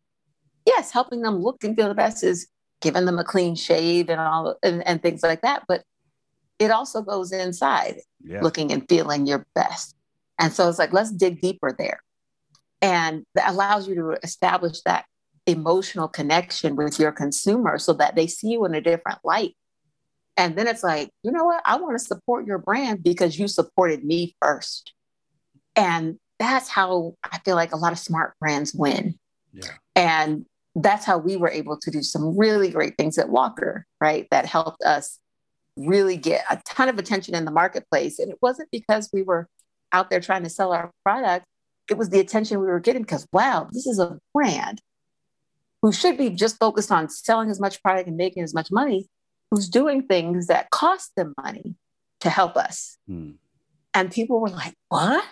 Yes, 0.66 0.92
helping 0.92 1.22
them 1.22 1.38
look 1.38 1.64
and 1.64 1.74
feel 1.74 1.88
the 1.88 1.96
best 1.96 2.22
is 2.22 2.50
giving 2.82 3.06
them 3.06 3.18
a 3.18 3.24
clean 3.24 3.56
shave 3.56 4.10
and 4.10 4.20
all 4.20 4.58
and, 4.62 4.86
and 4.86 5.02
things 5.02 5.24
like 5.24 5.42
that. 5.44 5.64
But 5.70 5.84
it 6.60 6.70
also 6.70 7.02
goes 7.02 7.32
inside 7.32 8.02
yeah, 8.22 8.42
looking 8.42 8.74
and 8.74 8.84
feeling 8.90 9.26
your 9.26 9.46
best. 9.56 9.96
And 10.40 10.54
so 10.54 10.70
it's 10.70 10.80
like, 10.80 10.94
let's 10.94 11.12
dig 11.12 11.42
deeper 11.42 11.76
there. 11.78 12.02
And 12.82 13.24
that 13.36 13.50
allows 13.52 13.88
you 13.88 13.96
to 13.96 14.18
establish 14.24 14.82
that 14.82 15.06
emotional 15.46 16.08
connection 16.08 16.76
with 16.76 17.00
your 17.00 17.12
consumer 17.12 17.80
so 17.80 17.94
that 17.94 18.16
they 18.16 18.28
see 18.28 18.50
you 18.50 18.66
in 18.66 18.76
a 18.76 18.82
different 18.82 19.20
light. 19.24 19.56
And 20.36 20.56
then 20.56 20.68
it's 20.68 20.84
like, 20.84 21.10
you 21.24 21.32
know 21.32 21.46
what? 21.46 21.64
I 21.66 21.78
want 21.78 21.98
to 21.98 22.06
support 22.06 22.46
your 22.46 22.60
brand 22.60 23.04
because 23.04 23.40
you 23.40 23.48
supported 23.48 24.04
me 24.04 24.36
first. 24.42 24.94
And 25.76 26.20
that's 26.38 26.70
how 26.70 27.16
I 27.24 27.40
feel 27.40 27.56
like 27.56 27.72
a 27.72 27.78
lot 27.78 27.92
of 27.92 28.00
smart 28.00 28.34
brands 28.40 28.74
win. 28.74 29.18
yeah, 29.52 29.72
And 29.96 30.46
that's 30.76 31.06
how 31.06 31.18
we 31.18 31.38
were 31.38 31.50
able 31.50 31.78
to 31.80 31.90
do 31.90 32.04
some 32.04 32.38
really 32.38 32.70
great 32.70 32.96
things 32.98 33.18
at 33.18 33.30
Walker, 33.30 33.88
right? 34.00 34.28
That 34.30 34.46
helped 34.46 34.84
us 34.84 35.18
really 35.76 36.18
get 36.18 36.44
a 36.52 36.62
ton 36.66 36.90
of 36.90 37.00
attention 37.00 37.34
in 37.34 37.46
the 37.46 37.52
marketplace. 37.52 38.20
And 38.20 38.32
it 38.32 38.38
wasn't 38.42 38.70
because 38.72 39.10
we 39.12 39.24
were 39.24 39.48
out 39.92 40.10
there 40.10 40.20
trying 40.20 40.44
to 40.44 40.50
sell 40.50 40.74
our 40.74 40.92
product, 41.04 41.46
it 41.90 41.98
was 41.98 42.10
the 42.10 42.20
attention 42.20 42.60
we 42.60 42.68
were 42.68 42.80
getting 42.80 43.02
because, 43.04 43.28
wow, 43.32 43.68
this 43.72 43.88
is 43.88 44.00
a 44.00 44.20
brand 44.34 44.82
who 45.82 45.92
should 45.92 46.18
be 46.18 46.30
just 46.30 46.58
focused 46.58 46.92
on 46.92 47.10
selling 47.10 47.50
as 47.50 47.60
much 47.60 47.82
product 47.82 48.08
and 48.08 48.18
making 48.18 48.44
as 48.44 48.54
much 48.54 48.72
money, 48.72 49.08
who's 49.52 49.70
doing 49.70 50.04
things 50.04 50.48
that 50.48 50.70
cost 50.72 51.12
them 51.16 51.34
money 51.42 51.76
to 52.20 52.30
help 52.30 52.58
us. 52.58 52.98
Hmm. 53.08 53.32
And 53.94 54.12
people 54.12 54.40
were 54.42 54.50
like, 54.50 54.74
what? 54.90 55.24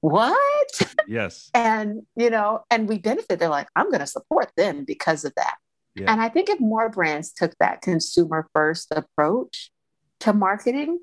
What? 0.00 0.94
yes, 1.08 1.50
and 1.54 2.02
you 2.16 2.30
know 2.30 2.62
and 2.70 2.88
we 2.88 2.98
benefit 2.98 3.38
they're 3.38 3.48
like 3.48 3.66
i'm 3.74 3.86
going 3.88 4.00
to 4.00 4.06
support 4.06 4.50
them 4.56 4.84
because 4.84 5.24
of 5.24 5.32
that 5.36 5.56
Yeah. 5.96 6.12
and 6.12 6.20
i 6.20 6.28
think 6.28 6.48
if 6.48 6.60
more 6.60 6.88
brands 6.88 7.32
took 7.32 7.54
that 7.58 7.82
consumer 7.82 8.46
first 8.54 8.92
approach 8.92 9.70
to 10.20 10.32
marketing 10.32 11.00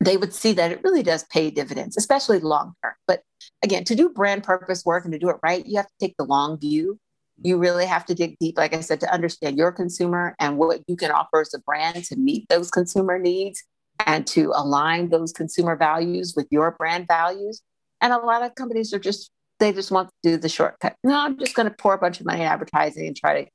they 0.00 0.16
would 0.16 0.32
see 0.32 0.52
that 0.52 0.70
it 0.70 0.82
really 0.84 1.02
does 1.02 1.24
pay 1.24 1.50
dividends 1.50 1.96
especially 1.96 2.38
long 2.40 2.74
term. 2.82 2.94
But 3.06 3.22
again 3.62 3.84
to 3.84 3.94
do 3.94 4.08
brand 4.08 4.44
purpose 4.44 4.84
work 4.84 5.04
and 5.04 5.12
to 5.12 5.18
do 5.18 5.28
it 5.30 5.36
right 5.42 5.66
you 5.66 5.76
have 5.76 5.86
to 5.86 5.98
take 6.00 6.16
the 6.18 6.24
long 6.24 6.58
view. 6.58 6.98
You 7.40 7.56
really 7.58 7.86
have 7.86 8.04
to 8.06 8.14
dig 8.14 8.36
deep 8.40 8.58
like 8.58 8.74
i 8.74 8.80
said 8.80 9.00
to 9.00 9.12
understand 9.12 9.56
your 9.56 9.72
consumer 9.72 10.34
and 10.40 10.58
what 10.58 10.80
you 10.86 10.96
can 10.96 11.10
offer 11.10 11.40
as 11.40 11.54
a 11.54 11.60
brand 11.60 12.04
to 12.04 12.16
meet 12.16 12.48
those 12.48 12.70
consumer 12.70 13.18
needs 13.18 13.62
and 14.06 14.26
to 14.28 14.52
align 14.54 15.10
those 15.10 15.32
consumer 15.32 15.76
values 15.76 16.34
with 16.36 16.46
your 16.50 16.72
brand 16.72 17.06
values. 17.08 17.62
And 18.00 18.12
a 18.12 18.18
lot 18.18 18.42
of 18.42 18.54
companies 18.54 18.92
are 18.94 18.98
just 18.98 19.30
they 19.58 19.72
just 19.72 19.90
want 19.90 20.08
to 20.08 20.30
do 20.30 20.36
the 20.36 20.48
shortcut. 20.48 20.94
No, 21.02 21.18
I'm 21.18 21.36
just 21.36 21.56
going 21.56 21.68
to 21.68 21.74
pour 21.74 21.92
a 21.92 21.98
bunch 21.98 22.20
of 22.20 22.26
money 22.26 22.42
in 22.42 22.46
advertising 22.46 23.08
and 23.08 23.16
try 23.16 23.42
to 23.42 23.50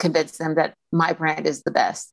convince 0.00 0.36
them 0.36 0.56
that 0.56 0.74
my 0.90 1.12
brand 1.12 1.46
is 1.46 1.62
the 1.62 1.70
best, 1.70 2.12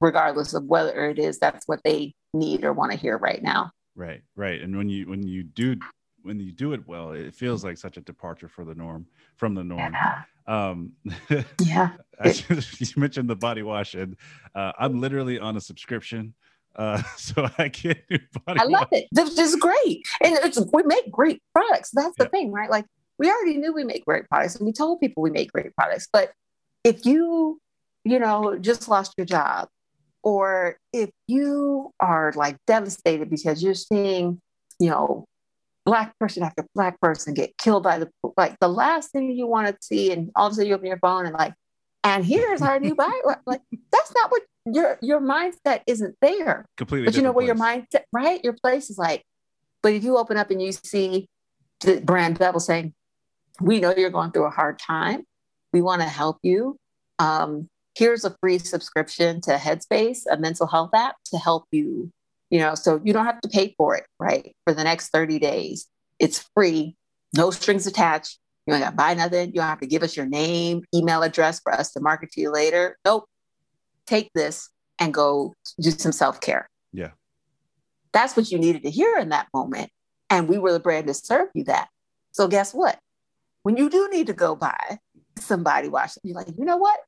regardless 0.00 0.54
of 0.54 0.64
whether 0.64 1.08
it 1.08 1.18
is 1.18 1.38
that's 1.38 1.66
what 1.66 1.80
they 1.84 2.14
need 2.34 2.64
or 2.64 2.72
want 2.72 2.92
to 2.92 2.98
hear 2.98 3.18
right 3.18 3.42
now. 3.42 3.70
right, 3.96 4.22
right. 4.36 4.60
And 4.60 4.76
when 4.76 4.88
you 4.88 5.06
when 5.08 5.22
you 5.26 5.42
do 5.42 5.76
when 6.22 6.38
you 6.40 6.52
do 6.52 6.72
it 6.72 6.86
well, 6.86 7.12
it 7.12 7.34
feels 7.34 7.64
like 7.64 7.78
such 7.78 7.96
a 7.96 8.00
departure 8.00 8.48
for 8.48 8.64
the 8.64 8.74
norm 8.74 9.06
from 9.36 9.54
the 9.54 9.64
norm. 9.64 9.92
Yeah. 9.94 10.22
Um, 10.46 10.92
Yeah. 11.60 11.90
You 12.78 12.86
mentioned 12.96 13.30
the 13.30 13.36
body 13.36 13.62
wash, 13.62 13.94
and 13.94 14.16
uh, 14.54 14.72
I'm 14.78 15.00
literally 15.00 15.38
on 15.38 15.56
a 15.56 15.60
subscription, 15.60 16.34
uh, 16.76 17.02
so 17.16 17.48
I 17.56 17.68
get 17.68 18.04
new 18.10 18.18
body 18.44 18.58
wash. 18.58 18.60
I 18.60 18.64
love 18.64 18.88
wash. 18.92 19.00
it. 19.02 19.08
This 19.12 19.38
is 19.38 19.56
great. 19.56 20.02
And 20.22 20.34
it's 20.44 20.60
we 20.72 20.82
make 20.82 21.10
great 21.10 21.40
products. 21.54 21.90
That's 21.92 22.14
the 22.18 22.24
Yeah. 22.24 22.28
thing, 22.30 22.52
right? 22.52 22.68
Like 22.70 22.84
we 23.18 23.30
already 23.30 23.56
knew 23.56 23.72
we 23.72 23.84
make 23.84 24.04
great 24.04 24.28
products 24.28 24.56
and 24.56 24.66
we 24.66 24.72
told 24.72 25.00
people 25.00 25.22
we 25.22 25.30
make 25.30 25.50
great 25.52 25.74
products. 25.74 26.08
But 26.12 26.32
if 26.84 27.06
you, 27.06 27.58
you 28.04 28.18
know, 28.18 28.58
just 28.58 28.88
lost 28.88 29.14
your 29.16 29.26
job 29.26 29.68
or 30.22 30.76
if 30.92 31.10
you 31.26 31.92
are 32.00 32.32
like 32.36 32.56
devastated 32.66 33.30
because 33.30 33.62
you're 33.62 33.74
seeing, 33.74 34.40
you 34.78 34.90
know, 34.90 35.24
black 35.84 36.18
person 36.18 36.42
after 36.42 36.64
black 36.74 37.00
person 37.00 37.32
get 37.32 37.56
killed 37.56 37.82
by 37.82 37.98
the 37.98 38.08
like 38.36 38.56
the 38.60 38.68
last 38.68 39.10
thing 39.12 39.30
you 39.30 39.46
want 39.46 39.66
to 39.66 39.76
see 39.80 40.12
and 40.12 40.30
all 40.36 40.46
of 40.46 40.52
a 40.52 40.54
sudden 40.56 40.68
you 40.68 40.74
open 40.74 40.86
your 40.86 40.98
phone 40.98 41.24
and 41.24 41.34
like 41.34 41.54
and 42.04 42.24
here's 42.24 42.60
our 42.60 42.78
new 42.78 42.94
buy 42.96 43.10
like 43.46 43.62
that's 43.90 44.12
not 44.14 44.30
what 44.30 44.42
your 44.66 44.98
your 45.00 45.20
mindset 45.20 45.80
isn't 45.86 46.14
there 46.20 46.66
Completely. 46.76 47.06
but 47.06 47.16
you 47.16 47.22
know 47.22 47.32
where 47.32 47.46
your 47.46 47.54
mindset, 47.54 48.02
right? 48.12 48.42
Your 48.44 48.52
place 48.52 48.90
is 48.90 48.98
like, 48.98 49.24
but 49.82 49.94
if 49.94 50.04
you 50.04 50.18
open 50.18 50.36
up 50.36 50.50
and 50.50 50.60
you 50.60 50.72
see 50.72 51.28
the 51.80 52.00
brand 52.00 52.38
Bevel 52.38 52.60
saying, 52.60 52.92
"We 53.60 53.80
know 53.80 53.94
you're 53.96 54.10
going 54.10 54.32
through 54.32 54.44
a 54.44 54.50
hard 54.50 54.78
time. 54.78 55.24
We 55.72 55.80
want 55.80 56.02
to 56.02 56.08
help 56.08 56.38
you. 56.42 56.76
Um, 57.18 57.68
here's 57.96 58.24
a 58.24 58.36
free 58.40 58.58
subscription 58.58 59.40
to 59.42 59.56
Headspace, 59.56 60.20
a 60.30 60.36
mental 60.36 60.66
health 60.66 60.90
app, 60.94 61.16
to 61.26 61.38
help 61.38 61.64
you. 61.70 62.10
You 62.50 62.58
know, 62.58 62.74
so 62.74 63.00
you 63.04 63.12
don't 63.12 63.26
have 63.26 63.40
to 63.42 63.48
pay 63.48 63.74
for 63.78 63.94
it, 63.94 64.06
right? 64.18 64.56
For 64.64 64.74
the 64.74 64.82
next 64.82 65.10
30 65.10 65.38
days, 65.38 65.86
it's 66.18 66.48
free, 66.54 66.96
no 67.36 67.50
strings 67.50 67.86
attached. 67.86 68.38
You 68.66 68.72
don't 68.72 68.80
got 68.80 68.90
to 68.90 68.96
buy 68.96 69.14
nothing. 69.14 69.48
You 69.48 69.54
don't 69.54 69.66
have 69.66 69.80
to 69.80 69.86
give 69.86 70.02
us 70.02 70.16
your 70.16 70.26
name, 70.26 70.82
email 70.94 71.22
address 71.22 71.60
for 71.60 71.72
us 71.72 71.92
to 71.92 72.00
market 72.00 72.32
to 72.32 72.40
you 72.40 72.52
later. 72.52 72.98
Nope. 73.04 73.26
Take 74.06 74.30
this 74.34 74.68
and 74.98 75.14
go 75.14 75.54
do 75.80 75.90
some 75.90 76.12
self 76.12 76.40
care. 76.40 76.68
Yeah. 76.92 77.10
That's 78.12 78.36
what 78.36 78.50
you 78.50 78.58
needed 78.58 78.82
to 78.82 78.90
hear 78.90 79.16
in 79.16 79.28
that 79.28 79.46
moment. 79.54 79.90
And 80.28 80.48
we 80.48 80.58
were 80.58 80.72
the 80.72 80.80
brand 80.80 81.06
to 81.06 81.14
serve 81.14 81.48
you 81.54 81.64
that. 81.64 81.88
So 82.32 82.48
guess 82.48 82.74
what? 82.74 82.98
When 83.62 83.76
you 83.76 83.90
do 83.90 84.08
need 84.10 84.26
to 84.28 84.32
go 84.32 84.56
buy 84.56 84.98
some 85.38 85.62
body 85.62 85.88
wash, 85.88 86.14
you're 86.22 86.34
like, 86.34 86.48
you 86.56 86.64
know 86.64 86.76
what? 86.76 86.98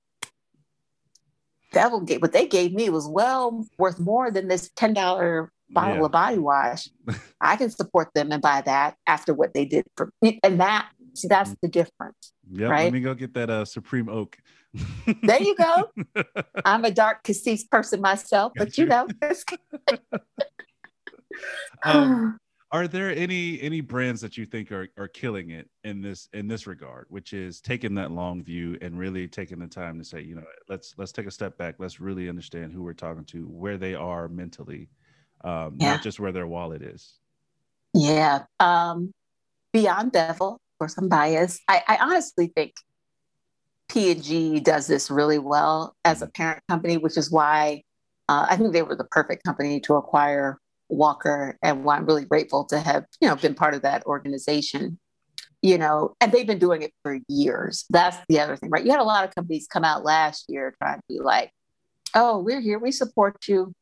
Bevel 1.72 2.00
gave 2.00 2.22
what 2.22 2.32
they 2.32 2.46
gave 2.46 2.72
me 2.72 2.90
was 2.90 3.08
well 3.08 3.66
worth 3.78 3.98
more 3.98 4.30
than 4.30 4.48
this 4.48 4.70
$10 4.76 5.48
bottle 5.70 5.96
yeah. 5.96 6.04
of 6.04 6.12
body 6.12 6.38
wash. 6.38 6.88
I 7.40 7.56
can 7.56 7.70
support 7.70 8.08
them 8.14 8.30
and 8.32 8.42
buy 8.42 8.62
that 8.62 8.96
after 9.06 9.34
what 9.34 9.54
they 9.54 9.64
did 9.64 9.86
for 9.96 10.12
me. 10.20 10.38
And 10.42 10.60
that 10.60 10.88
see 11.14 11.28
that's 11.28 11.54
the 11.62 11.68
difference. 11.68 12.32
Yeah, 12.50 12.68
right? 12.68 12.84
let 12.84 12.92
me 12.92 13.00
go 13.00 13.14
get 13.14 13.34
that 13.34 13.50
uh 13.50 13.64
Supreme 13.64 14.08
Oak. 14.08 14.36
there 15.22 15.42
you 15.42 15.54
go. 15.56 15.90
I'm 16.64 16.84
a 16.84 16.90
dark 16.90 17.22
cassis 17.24 17.64
person 17.64 18.00
myself, 18.00 18.52
but 18.56 18.78
you 18.78 18.86
know. 18.86 19.06
um, 21.84 22.38
are 22.72 22.88
there 22.88 23.14
any 23.14 23.60
any 23.60 23.80
brands 23.82 24.20
that 24.22 24.38
you 24.38 24.46
think 24.46 24.72
are, 24.72 24.88
are 24.96 25.06
killing 25.06 25.50
it 25.50 25.68
in 25.84 26.00
this 26.00 26.28
in 26.32 26.48
this 26.48 26.66
regard 26.66 27.06
which 27.10 27.32
is 27.32 27.60
taking 27.60 27.94
that 27.94 28.10
long 28.10 28.42
view 28.42 28.76
and 28.80 28.98
really 28.98 29.28
taking 29.28 29.58
the 29.58 29.66
time 29.66 29.98
to 29.98 30.04
say 30.04 30.20
you 30.20 30.34
know 30.34 30.42
let's 30.68 30.94
let's 30.96 31.12
take 31.12 31.26
a 31.26 31.30
step 31.30 31.56
back 31.58 31.76
let's 31.78 32.00
really 32.00 32.28
understand 32.28 32.72
who 32.72 32.82
we're 32.82 32.94
talking 32.94 33.24
to 33.24 33.44
where 33.44 33.76
they 33.76 33.94
are 33.94 34.26
mentally 34.26 34.88
um, 35.44 35.76
yeah. 35.78 35.92
not 35.92 36.02
just 36.02 36.18
where 36.18 36.32
their 36.32 36.46
wallet 36.46 36.82
is 36.82 37.18
yeah 37.94 38.44
um, 38.58 39.12
beyond 39.72 40.10
bevel 40.10 40.54
of 40.54 40.78
course 40.78 40.96
i'm 40.96 41.08
biased 41.08 41.60
I, 41.68 41.82
I 41.86 41.96
honestly 41.98 42.50
think 42.56 42.72
p&g 43.88 44.60
does 44.60 44.86
this 44.86 45.10
really 45.10 45.38
well 45.38 45.94
as 46.04 46.22
a 46.22 46.26
mm-hmm. 46.26 46.32
parent 46.32 46.62
company 46.68 46.96
which 46.96 47.18
is 47.18 47.30
why 47.30 47.82
uh, 48.28 48.46
i 48.48 48.56
think 48.56 48.72
they 48.72 48.82
were 48.82 48.96
the 48.96 49.04
perfect 49.04 49.44
company 49.44 49.80
to 49.80 49.96
acquire 49.96 50.58
Walker 50.92 51.58
and 51.62 51.84
why 51.84 51.96
I'm 51.96 52.06
really 52.06 52.24
grateful 52.24 52.64
to 52.66 52.78
have, 52.78 53.04
you 53.20 53.28
know, 53.28 53.36
been 53.36 53.54
part 53.54 53.74
of 53.74 53.82
that 53.82 54.04
organization. 54.06 54.98
You 55.64 55.78
know, 55.78 56.16
and 56.20 56.32
they've 56.32 56.46
been 56.46 56.58
doing 56.58 56.82
it 56.82 56.92
for 57.04 57.20
years. 57.28 57.84
That's 57.88 58.16
the 58.28 58.40
other 58.40 58.56
thing, 58.56 58.70
right? 58.70 58.84
You 58.84 58.90
had 58.90 58.98
a 58.98 59.04
lot 59.04 59.24
of 59.24 59.32
companies 59.32 59.68
come 59.72 59.84
out 59.84 60.02
last 60.02 60.46
year 60.48 60.74
trying 60.82 60.98
to 60.98 61.04
be 61.08 61.20
like, 61.20 61.52
oh, 62.16 62.40
we're 62.40 62.60
here, 62.60 62.80
we 62.80 62.90
support 62.90 63.46
you. 63.46 63.72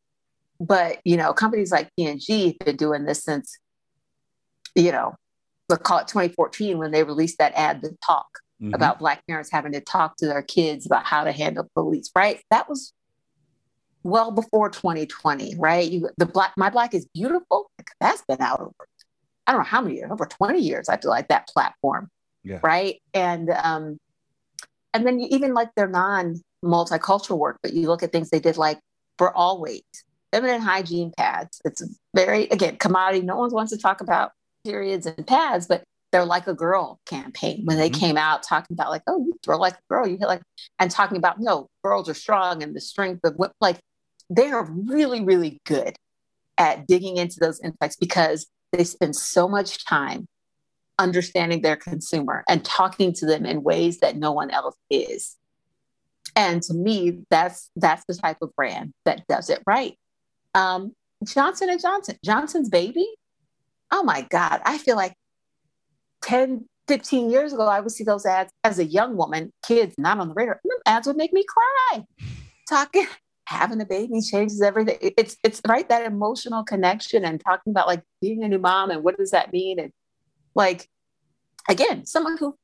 But, 0.61 0.99
you 1.05 1.17
know, 1.17 1.33
companies 1.33 1.73
like 1.73 1.91
P&G 1.97 2.49
have 2.49 2.67
been 2.67 2.77
doing 2.77 3.07
this 3.07 3.25
since, 3.25 3.59
you 4.75 4.93
know, 4.93 5.15
let's 5.71 5.83
call 5.83 6.01
it 6.01 6.09
2014 6.09 6.77
when 6.77 6.91
they 6.91 7.03
released 7.03 7.39
that 7.39 7.55
ad, 7.55 7.81
The 7.81 7.97
Talk, 8.05 8.29
mm-hmm. 8.63 8.75
about 8.75 8.99
Black 8.99 9.27
parents 9.27 9.51
having 9.51 9.73
to 9.73 9.81
talk 9.81 10.17
to 10.17 10.27
their 10.27 10.43
kids 10.43 10.85
about 10.85 11.07
how 11.07 11.25
to 11.25 11.33
handle 11.33 11.67
police, 11.75 12.11
right? 12.15 12.43
That 12.51 12.69
was 12.69 12.93
well 14.03 14.31
before 14.31 14.71
2020, 14.71 15.57
right? 15.57 15.91
You, 15.91 16.11
the 16.17 16.27
black, 16.27 16.53
my 16.57 16.71
black 16.71 16.95
is 16.95 17.07
beautiful. 17.15 17.71
That's 18.01 18.23
been 18.23 18.41
out 18.41 18.61
over, 18.61 18.73
I 19.47 19.53
don't 19.53 19.61
know 19.61 19.65
how 19.67 19.81
many 19.81 19.97
years, 19.97 20.11
over 20.11 20.27
20 20.27 20.61
years. 20.61 20.89
I 20.89 20.97
feel 20.97 21.11
like 21.11 21.29
that 21.29 21.49
platform, 21.49 22.09
yeah. 22.45 22.61
right? 22.63 23.01
And 23.15 23.51
um, 23.51 23.99
and 24.95 25.07
then 25.07 25.21
you 25.21 25.29
even 25.31 25.55
like 25.55 25.71
their 25.77 25.89
non 25.89 26.41
multicultural 26.65 27.39
work, 27.39 27.59
but 27.63 27.73
you 27.73 27.87
look 27.87 28.03
at 28.03 28.13
things 28.13 28.31
they 28.31 28.41
did 28.41 28.57
like 28.57 28.79
for 29.19 29.37
Always, 29.37 29.83
feminine 30.33 30.61
hygiene 30.61 31.13
pads. 31.17 31.61
It's 31.65 31.83
very 32.15 32.45
again 32.49 32.77
commodity. 32.77 33.25
No 33.25 33.37
one 33.37 33.51
wants 33.51 33.73
to 33.73 33.79
talk 33.79 34.01
about 34.01 34.33
periods 34.65 35.07
and 35.07 35.27
pads, 35.27 35.67
but 35.67 35.83
they're 36.13 36.25
like 36.25 36.47
a 36.47 36.55
girl 36.55 36.99
campaign 37.07 37.63
when 37.65 37.77
they 37.77 37.89
mm-hmm. 37.89 38.01
came 38.01 38.17
out 38.17 38.43
talking 38.43 38.75
about 38.75 38.91
like, 38.91 39.03
oh, 39.07 39.19
you 39.25 39.39
throw 39.45 39.57
like 39.59 39.75
a 39.75 39.83
girl, 39.89 40.07
you 40.07 40.17
hit 40.17 40.27
like, 40.27 40.43
and 40.79 40.91
talking 40.91 41.17
about 41.17 41.41
no, 41.41 41.69
girls 41.85 42.09
are 42.09 42.15
strong 42.15 42.63
and 42.63 42.75
the 42.75 42.81
strength 42.81 43.21
of 43.25 43.35
what 43.37 43.53
like 43.61 43.79
they 44.31 44.51
are 44.51 44.65
really, 44.65 45.23
really 45.23 45.61
good 45.67 45.97
at 46.57 46.87
digging 46.87 47.17
into 47.17 47.41
those 47.41 47.61
insights 47.61 47.97
because 47.97 48.47
they 48.73 48.85
spend 48.85 49.17
so 49.17 49.49
much 49.49 49.85
time 49.85 50.27
understanding 50.99 51.63
their 51.63 51.77
consumer 51.77 52.45
and 52.49 52.65
talking 52.65 53.13
to 53.15 53.27
them 53.27 53.45
in 53.45 53.63
ways 53.63 53.99
that 54.01 54.17
no 54.17 54.31
one 54.33 54.51
else 54.51 54.77
is. 54.91 55.37
And 56.37 56.63
to 56.65 56.75
me, 56.75 57.23
that's 57.31 57.71
that's 57.75 58.05
the 58.07 58.15
type 58.15 58.37
of 58.41 58.55
brand 58.55 58.93
that 59.05 59.27
does 59.29 59.51
it 59.51 59.63
right. 59.67 59.97
Um, 60.55 60.93
Johnson 61.25 61.71
and 61.71 61.81
Johnson, 61.81 62.17
Johnson's 62.25 62.69
baby. 62.69 63.09
Oh 63.91 64.05
my 64.05 64.23
God. 64.31 64.61
I 64.65 64.79
feel 64.79 64.97
like 64.97 65.15
10, 66.23 66.67
15 66.87 67.31
years 67.31 67.53
ago, 67.53 67.67
I 67.67 67.81
would 67.81 67.91
see 67.91 68.05
those 68.05 68.25
ads 68.25 68.53
as 68.63 68.79
a 68.79 68.85
young 68.85 69.17
woman, 69.17 69.53
kids 69.67 69.95
not 69.99 70.19
on 70.19 70.29
the 70.29 70.35
radar. 70.35 70.61
ads 70.87 71.07
would 71.07 71.17
make 71.17 71.33
me 71.33 71.45
cry. 71.45 72.05
Talking, 72.69 73.07
having 73.47 73.81
a 73.81 73.85
baby 73.85 74.21
changes 74.21 74.63
everything. 74.63 74.99
It's 75.01 75.37
it's 75.43 75.61
right 75.67 75.89
that 75.89 76.07
emotional 76.07 76.65
connection 76.65 77.25
and 77.25 77.41
talking 77.45 77.73
about 77.73 77.87
like 77.87 78.03
being 78.21 78.45
a 78.45 78.49
new 78.49 78.59
mom 78.59 78.91
and 78.91 79.03
what 79.03 79.17
does 79.17 79.33
that 79.33 79.53
mean 79.53 79.79
and 79.79 79.93
like 80.55 80.89
again 81.69 82.07
someone 82.07 82.37
who 82.37 82.55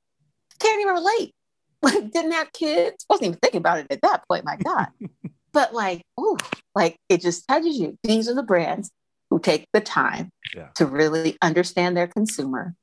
can't 0.58 0.80
even 0.80 0.94
relate 0.94 1.32
like 1.82 2.10
didn't 2.10 2.32
have 2.32 2.52
kids 2.52 3.04
wasn't 3.08 3.26
even 3.26 3.38
thinking 3.38 3.58
about 3.58 3.78
it 3.78 3.86
at 3.90 4.00
that 4.02 4.22
point 4.28 4.44
my 4.44 4.56
god 4.56 4.88
but 5.52 5.74
like 5.74 6.02
oh 6.18 6.36
like 6.74 6.96
it 7.08 7.20
just 7.20 7.46
touches 7.48 7.78
you 7.78 7.98
these 8.02 8.28
are 8.28 8.34
the 8.34 8.42
brands 8.42 8.90
who 9.30 9.38
take 9.38 9.66
the 9.72 9.80
time 9.80 10.30
yeah. 10.54 10.68
to 10.74 10.86
really 10.86 11.36
understand 11.42 11.96
their 11.96 12.06
consumer 12.06 12.74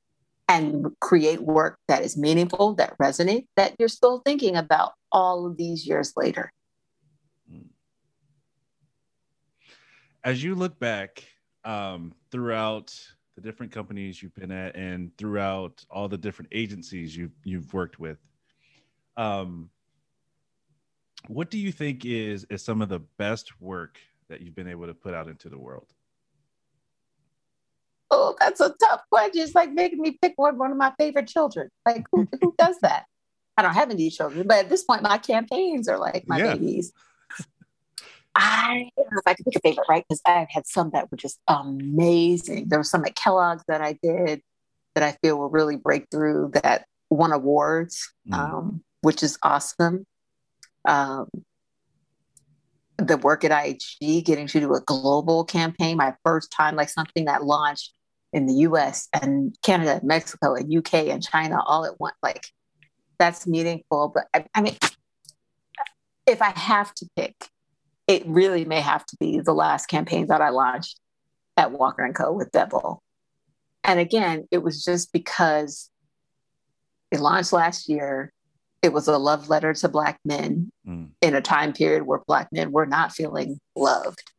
and 0.47 0.87
create 0.99 1.41
work 1.41 1.77
that 1.87 2.03
is 2.03 2.17
meaningful 2.17 2.75
that 2.75 2.97
resonates 2.97 3.47
that 3.55 3.73
you're 3.79 3.87
still 3.87 4.21
thinking 4.25 4.55
about 4.55 4.93
all 5.11 5.45
of 5.45 5.57
these 5.57 5.87
years 5.87 6.13
later 6.15 6.51
as 10.23 10.43
you 10.43 10.55
look 10.55 10.79
back 10.79 11.23
um, 11.65 12.13
throughout 12.31 12.97
the 13.35 13.41
different 13.41 13.71
companies 13.71 14.21
you've 14.21 14.35
been 14.35 14.51
at 14.51 14.75
and 14.75 15.15
throughout 15.17 15.83
all 15.89 16.07
the 16.07 16.17
different 16.17 16.49
agencies 16.51 17.15
you've 17.15 17.33
you've 17.43 17.73
worked 17.73 17.99
with, 17.99 18.17
um, 19.17 19.69
what 21.27 21.49
do 21.49 21.57
you 21.57 21.71
think 21.71 22.05
is 22.05 22.45
is 22.49 22.63
some 22.63 22.81
of 22.81 22.89
the 22.89 22.99
best 23.17 23.59
work 23.61 23.99
that 24.29 24.41
you've 24.41 24.55
been 24.55 24.67
able 24.67 24.87
to 24.87 24.93
put 24.93 25.13
out 25.13 25.27
into 25.27 25.49
the 25.49 25.57
world? 25.57 25.87
Oh, 28.11 28.35
that's 28.39 28.61
a 28.61 28.73
tough 28.79 29.01
question. 29.11 29.41
It's 29.41 29.55
like 29.55 29.71
making 29.71 30.01
me 30.01 30.17
pick 30.21 30.33
one 30.35 30.57
one 30.57 30.71
of 30.71 30.77
my 30.77 30.93
favorite 30.97 31.27
children. 31.27 31.69
Like 31.85 32.05
who, 32.11 32.27
who 32.41 32.53
does 32.59 32.77
that? 32.81 33.05
I 33.57 33.61
don't 33.61 33.73
have 33.73 33.91
any 33.91 34.09
children, 34.09 34.47
but 34.47 34.57
at 34.57 34.69
this 34.69 34.83
point, 34.83 35.03
my 35.03 35.17
campaigns 35.17 35.87
are 35.87 35.99
like 35.99 36.27
my 36.27 36.37
yeah. 36.37 36.53
babies. 36.53 36.91
I 38.35 38.89
don't 38.97 39.11
know 39.11 39.19
if 39.19 39.27
I 39.27 39.33
could 39.35 39.45
pick 39.45 39.55
a 39.55 39.59
favorite, 39.59 39.85
right? 39.87 40.03
Because 40.07 40.21
I've 40.25 40.49
had 40.49 40.65
some 40.65 40.89
that 40.91 41.11
were 41.11 41.17
just 41.17 41.39
amazing. 41.47 42.69
There 42.69 42.79
were 42.79 42.83
some 42.83 43.05
at 43.05 43.15
Kellogg's 43.15 43.63
that 43.67 43.81
I 43.81 43.97
did 44.01 44.41
that 44.95 45.03
I 45.03 45.17
feel 45.21 45.37
were 45.37 45.49
really 45.49 45.75
breakthrough 45.75 46.49
that 46.51 46.85
won 47.09 47.31
awards, 47.31 48.11
mm. 48.29 48.37
um, 48.37 48.83
which 49.01 49.23
is 49.23 49.37
awesome. 49.43 50.05
Um, 50.85 51.27
the 52.97 53.17
work 53.17 53.43
at 53.43 53.51
IHG, 53.51 54.23
getting 54.23 54.47
to 54.47 54.59
do 54.59 54.73
a 54.73 54.81
global 54.81 55.43
campaign, 55.43 55.97
my 55.97 56.13
first 56.23 56.51
time, 56.51 56.75
like 56.75 56.89
something 56.89 57.25
that 57.25 57.43
launched 57.43 57.93
in 58.31 58.47
the 58.47 58.53
US 58.53 59.07
and 59.13 59.55
Canada, 59.63 59.99
Mexico, 60.03 60.55
and 60.55 60.75
UK 60.75 61.07
and 61.07 61.23
China 61.23 61.61
all 61.65 61.85
at 61.85 61.99
once, 61.99 62.15
like 62.23 62.45
that's 63.19 63.45
meaningful. 63.47 64.11
But 64.13 64.25
I, 64.33 64.45
I 64.55 64.61
mean, 64.61 64.77
if 66.25 66.41
I 66.41 66.49
have 66.49 66.93
to 66.95 67.07
pick, 67.15 67.35
it 68.07 68.25
really 68.25 68.65
may 68.65 68.81
have 68.81 69.05
to 69.07 69.17
be 69.17 69.39
the 69.39 69.53
last 69.53 69.87
campaign 69.87 70.27
that 70.27 70.41
I 70.41 70.49
launched 70.49 70.99
at 71.57 71.71
Walker 71.71 72.03
and 72.03 72.15
Co. 72.15 72.31
with 72.31 72.51
Bevel. 72.51 73.01
And 73.83 73.99
again, 73.99 74.47
it 74.51 74.59
was 74.59 74.83
just 74.83 75.11
because 75.11 75.89
it 77.11 77.19
launched 77.19 77.53
last 77.53 77.87
year. 77.89 78.31
It 78.81 78.91
was 78.91 79.07
a 79.07 79.17
love 79.17 79.49
letter 79.49 79.73
to 79.73 79.87
Black 79.87 80.19
men 80.25 80.71
mm. 80.87 81.09
in 81.21 81.35
a 81.35 81.41
time 81.41 81.71
period 81.71 82.03
where 82.03 82.19
Black 82.27 82.49
men 82.51 82.71
were 82.71 82.85
not 82.85 83.13
feeling 83.13 83.59
loved. 83.75 84.31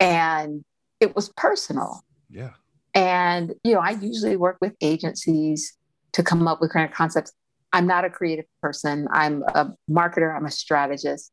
And 0.00 0.64
it 1.00 1.14
was 1.14 1.28
personal. 1.36 2.02
Yeah. 2.30 2.52
And, 2.94 3.54
you 3.64 3.74
know, 3.74 3.80
I 3.80 3.90
usually 3.90 4.36
work 4.36 4.58
with 4.60 4.74
agencies 4.80 5.76
to 6.12 6.22
come 6.22 6.46
up 6.46 6.60
with 6.60 6.70
creative 6.70 6.94
concepts. 6.94 7.32
I'm 7.72 7.86
not 7.86 8.04
a 8.04 8.10
creative 8.10 8.44
person, 8.60 9.08
I'm 9.12 9.42
a 9.54 9.72
marketer, 9.90 10.36
I'm 10.36 10.44
a 10.44 10.50
strategist. 10.50 11.32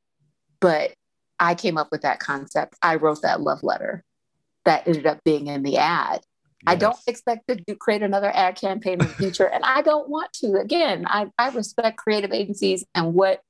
But 0.62 0.94
I 1.40 1.56
came 1.56 1.78
up 1.78 1.90
with 1.92 2.02
that 2.02 2.20
concept. 2.20 2.76
I 2.82 2.96
wrote 2.96 3.22
that 3.22 3.42
love 3.42 3.64
letter 3.64 4.04
that 4.66 4.88
ended 4.88 5.06
up 5.06 5.24
being 5.24 5.48
in 5.48 5.64
the 5.64 5.78
ad. 5.78 6.22
Yes. 6.22 6.64
I 6.68 6.76
don't 6.76 7.00
expect 7.08 7.48
to 7.48 7.56
do, 7.56 7.76
create 7.76 8.02
another 8.02 8.32
ad 8.34 8.56
campaign 8.56 8.94
in 8.94 9.08
the 9.08 9.14
future, 9.14 9.48
and 9.48 9.64
I 9.64 9.82
don't 9.82 10.10
want 10.10 10.34
to. 10.34 10.60
Again, 10.60 11.06
I, 11.08 11.28
I 11.38 11.50
respect 11.50 11.98
creative 11.98 12.32
agencies 12.32 12.86
and 12.94 13.14
what 13.14 13.42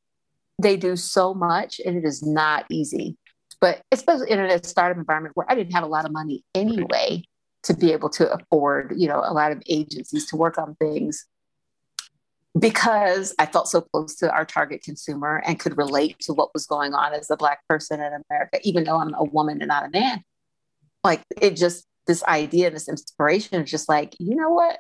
they 0.61 0.77
do 0.77 0.95
so 0.95 1.33
much, 1.33 1.81
and 1.83 1.97
it 1.97 2.05
is 2.05 2.21
not 2.21 2.65
easy. 2.69 3.17
But 3.59 3.81
especially 3.91 4.29
in 4.29 4.39
a 4.39 4.63
startup 4.63 4.97
environment 4.97 5.35
where 5.35 5.47
I 5.49 5.55
didn't 5.55 5.73
have 5.73 5.83
a 5.83 5.87
lot 5.87 6.05
of 6.05 6.11
money 6.11 6.43
anyway 6.53 7.23
to 7.63 7.73
be 7.73 7.91
able 7.91 8.09
to 8.09 8.31
afford, 8.31 8.93
you 8.95 9.07
know, 9.07 9.21
a 9.25 9.33
lot 9.33 9.51
of 9.51 9.61
agencies 9.67 10.27
to 10.27 10.37
work 10.37 10.57
on 10.57 10.75
things 10.75 11.25
because 12.59 13.33
I 13.39 13.45
felt 13.45 13.67
so 13.67 13.81
close 13.81 14.15
to 14.17 14.31
our 14.31 14.45
target 14.45 14.83
consumer 14.83 15.41
and 15.45 15.59
could 15.59 15.77
relate 15.77 16.19
to 16.21 16.33
what 16.33 16.53
was 16.53 16.65
going 16.65 16.93
on 16.93 17.13
as 17.13 17.29
a 17.29 17.37
Black 17.37 17.59
person 17.67 17.99
in 18.01 18.21
America, 18.29 18.59
even 18.63 18.83
though 18.83 18.99
I'm 18.99 19.13
a 19.15 19.23
woman 19.23 19.61
and 19.61 19.69
not 19.69 19.85
a 19.85 19.89
man. 19.89 20.23
Like 21.03 21.23
it 21.41 21.55
just, 21.55 21.85
this 22.07 22.23
idea, 22.25 22.71
this 22.71 22.89
inspiration 22.89 23.61
is 23.61 23.69
just 23.69 23.87
like, 23.87 24.15
you 24.19 24.35
know 24.35 24.49
what? 24.49 24.79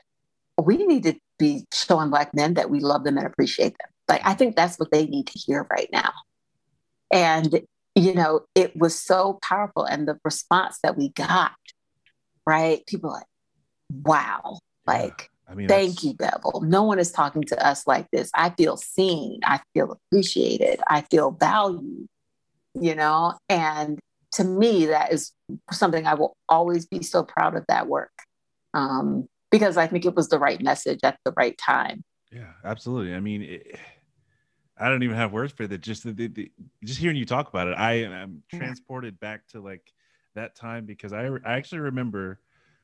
we 0.61 0.77
need 0.77 1.03
to 1.03 1.15
be 1.37 1.65
showing 1.73 2.09
black 2.09 2.33
men 2.33 2.55
that 2.55 2.69
we 2.69 2.79
love 2.79 3.03
them 3.03 3.17
and 3.17 3.25
appreciate 3.25 3.77
them. 3.77 3.89
Like 4.07 4.21
I 4.25 4.33
think 4.33 4.55
that's 4.55 4.77
what 4.77 4.91
they 4.91 5.05
need 5.05 5.27
to 5.27 5.39
hear 5.39 5.67
right 5.69 5.89
now. 5.91 6.11
And 7.11 7.61
you 7.95 8.13
know, 8.13 8.41
it 8.55 8.75
was 8.77 8.99
so 8.99 9.39
powerful, 9.41 9.83
and 9.83 10.07
the 10.07 10.19
response 10.23 10.77
that 10.83 10.95
we 10.95 11.09
got, 11.09 11.55
right? 12.45 12.85
People 12.85 13.11
like, 13.11 13.25
wow, 13.89 14.59
like. 14.85 15.29
I 15.49 15.55
mean, 15.55 15.67
thank 15.67 16.03
you, 16.03 16.13
Bevel. 16.13 16.61
No 16.61 16.83
one 16.83 16.99
is 16.99 17.11
talking 17.11 17.43
to 17.45 17.65
us 17.65 17.87
like 17.87 18.07
this. 18.11 18.29
I 18.35 18.51
feel 18.51 18.77
seen. 18.77 19.39
I 19.43 19.59
feel 19.73 19.91
appreciated. 19.91 20.79
I 20.87 21.01
feel 21.01 21.31
valued, 21.31 22.07
you 22.75 22.95
know? 22.95 23.33
And 23.49 23.99
to 24.33 24.43
me, 24.43 24.87
that 24.87 25.11
is 25.11 25.31
something 25.71 26.05
I 26.05 26.13
will 26.13 26.35
always 26.47 26.85
be 26.85 27.01
so 27.01 27.23
proud 27.23 27.55
of 27.55 27.65
that 27.67 27.87
work 27.87 28.11
um, 28.73 29.27
because 29.49 29.75
I 29.75 29.87
think 29.87 30.05
it 30.05 30.15
was 30.15 30.29
the 30.29 30.39
right 30.39 30.61
message 30.61 30.99
at 31.03 31.17
the 31.25 31.33
right 31.35 31.57
time. 31.57 32.03
Yeah, 32.31 32.51
absolutely. 32.63 33.15
I 33.15 33.19
mean, 33.19 33.41
it, 33.41 33.79
I 34.77 34.87
don't 34.87 35.01
even 35.01 35.15
have 35.15 35.33
words 35.33 35.51
for 35.51 35.65
that. 35.65 35.81
Just 35.81 36.03
the, 36.03 36.11
the, 36.11 36.27
the, 36.27 36.51
just 36.83 36.99
hearing 36.99 37.17
you 37.17 37.25
talk 37.25 37.49
about 37.49 37.67
it, 37.67 37.73
I 37.73 38.03
am 38.03 38.43
transported 38.53 39.19
back 39.19 39.47
to 39.47 39.61
like 39.61 39.91
that 40.35 40.55
time 40.55 40.85
because 40.85 41.11
I, 41.11 41.27
I 41.43 41.53
actually 41.53 41.79
remember 41.79 42.39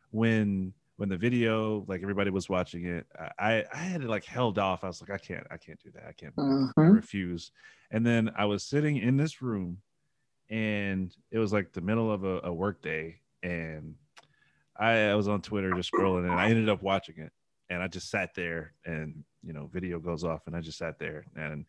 when 0.09 0.73
when 0.97 1.09
the 1.09 1.17
video 1.17 1.83
like 1.87 2.01
everybody 2.01 2.29
was 2.29 2.49
watching 2.49 2.85
it 2.85 3.05
i 3.39 3.63
i 3.73 3.77
had 3.77 4.01
it 4.01 4.09
like 4.09 4.25
held 4.25 4.57
off 4.57 4.83
i 4.83 4.87
was 4.87 5.01
like 5.01 5.11
i 5.11 5.17
can't 5.17 5.45
i 5.51 5.57
can't 5.57 5.79
do 5.83 5.91
that 5.91 6.05
i 6.07 6.11
can't. 6.11 6.33
I 6.77 6.81
refuse 6.81 7.51
and 7.91 8.05
then 8.05 8.31
i 8.37 8.45
was 8.45 8.63
sitting 8.63 8.97
in 8.97 9.17
this 9.17 9.41
room 9.41 9.77
and 10.49 11.15
it 11.31 11.39
was 11.39 11.51
like 11.51 11.73
the 11.73 11.81
middle 11.81 12.11
of 12.11 12.23
a, 12.23 12.41
a 12.43 12.53
work 12.53 12.81
day 12.81 13.17
and 13.43 13.95
I, 14.77 15.09
I 15.09 15.15
was 15.15 15.27
on 15.27 15.41
twitter 15.41 15.73
just 15.73 15.91
scrolling 15.91 16.29
and 16.29 16.33
i 16.33 16.49
ended 16.49 16.69
up 16.69 16.81
watching 16.81 17.17
it 17.17 17.31
and 17.69 17.81
i 17.81 17.87
just 17.87 18.09
sat 18.09 18.33
there 18.35 18.73
and 18.85 19.23
you 19.43 19.53
know 19.53 19.69
video 19.71 19.99
goes 19.99 20.23
off 20.23 20.47
and 20.47 20.55
i 20.55 20.61
just 20.61 20.77
sat 20.77 20.99
there 20.99 21.25
and 21.35 21.65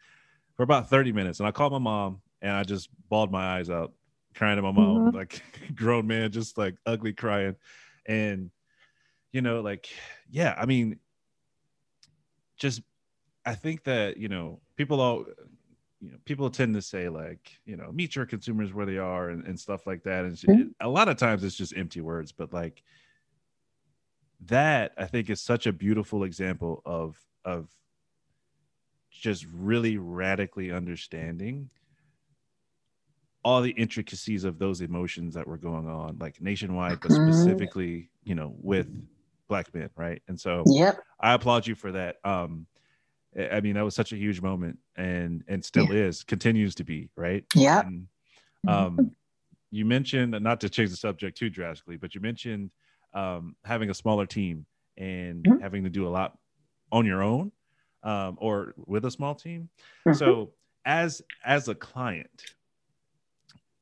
for 0.54 0.62
about 0.62 0.88
30 0.88 1.12
minutes 1.12 1.40
and 1.40 1.48
i 1.48 1.50
called 1.50 1.72
my 1.72 1.78
mom 1.78 2.20
and 2.42 2.52
i 2.52 2.62
just 2.62 2.88
bawled 3.08 3.32
my 3.32 3.58
eyes 3.58 3.70
out 3.70 3.92
crying 4.34 4.56
to 4.56 4.62
my 4.62 4.72
mom 4.72 5.06
mm-hmm. 5.06 5.16
like 5.16 5.42
grown 5.74 6.06
man 6.06 6.30
just 6.30 6.58
like 6.58 6.76
ugly 6.86 7.12
crying 7.12 7.56
and 8.06 8.50
you 9.37 9.43
know 9.43 9.61
like 9.61 9.91
yeah 10.30 10.55
i 10.57 10.64
mean 10.64 10.99
just 12.57 12.80
i 13.45 13.55
think 13.55 13.84
that 13.84 14.16
you 14.16 14.28
know 14.30 14.59
people 14.76 14.99
all 14.99 15.26
you 16.01 16.11
know 16.11 16.16
people 16.24 16.49
tend 16.49 16.74
to 16.74 16.80
say 16.80 17.11
like 17.11 17.53
you 17.66 17.76
know 17.76 17.93
meet 17.93 18.16
your 18.16 18.24
consumers 18.24 18.72
where 18.72 18.87
they 18.87 18.97
are 18.97 19.28
and, 19.28 19.45
and 19.45 19.61
stuff 19.61 19.87
like 19.87 20.03
that 20.03 20.24
and 20.24 20.37
mm-hmm. 20.37 20.68
a 20.80 20.89
lot 20.89 21.07
of 21.07 21.18
times 21.18 21.45
it's 21.45 21.55
just 21.55 21.76
empty 21.76 22.01
words 22.01 22.32
but 22.32 22.51
like 22.55 22.82
that 24.47 24.93
i 24.97 25.05
think 25.05 25.28
is 25.28 25.43
such 25.43 25.66
a 25.66 25.72
beautiful 25.72 26.24
example 26.24 26.80
of 26.87 27.14
of 27.45 27.68
just 29.11 29.45
really 29.53 29.99
radically 29.99 30.72
understanding 30.72 31.68
all 33.45 33.61
the 33.61 33.72
intricacies 33.72 34.45
of 34.45 34.59
those 34.59 34.80
emotions 34.80 35.34
that 35.34 35.47
were 35.47 35.59
going 35.59 35.87
on 35.87 36.16
like 36.18 36.41
nationwide 36.41 37.01
but 37.01 37.11
mm-hmm. 37.11 37.30
specifically 37.30 38.09
you 38.24 38.34
know 38.34 38.55
with 38.62 38.89
black 39.49 39.72
men 39.74 39.90
right 39.97 40.22
and 40.28 40.38
so 40.38 40.64
yep 40.66 40.99
i 41.20 41.32
applaud 41.32 41.66
you 41.66 41.74
for 41.74 41.92
that 41.92 42.16
um 42.24 42.66
I 43.38 43.61
mean, 43.61 43.74
that 43.74 43.84
was 43.84 43.94
such 43.94 44.12
a 44.12 44.16
huge 44.16 44.40
moment 44.40 44.78
and 44.97 45.44
and 45.47 45.64
still 45.64 45.86
yeah. 45.86 46.05
is, 46.05 46.24
continues 46.24 46.74
to 46.76 46.84
be, 46.84 47.11
right? 47.16 47.44
Yeah. 47.55 47.82
And, 47.82 48.07
um, 48.66 49.14
you 49.70 49.84
mentioned 49.84 50.30
not 50.40 50.61
to 50.61 50.70
change 50.70 50.90
the 50.90 50.97
subject 50.97 51.36
too 51.36 51.51
drastically, 51.51 51.97
but 51.97 52.14
you 52.14 52.20
mentioned 52.20 52.70
um, 53.14 53.57
having 53.64 53.90
a 53.90 53.94
smaller 53.94 54.26
team 54.26 54.64
and 54.97 55.44
mm-hmm. 55.44 55.61
having 55.61 55.84
to 55.84 55.90
do 55.90 56.07
a 56.07 56.11
lot 56.11 56.38
on 56.90 57.05
your 57.05 57.22
own 57.22 57.53
um, 58.03 58.38
or 58.40 58.74
with 58.86 59.05
a 59.05 59.11
small 59.11 59.34
team. 59.34 59.68
Mm-hmm. 60.07 60.16
So, 60.16 60.53
as 60.84 61.20
as 61.44 61.68
a 61.68 61.74
client, 61.74 62.55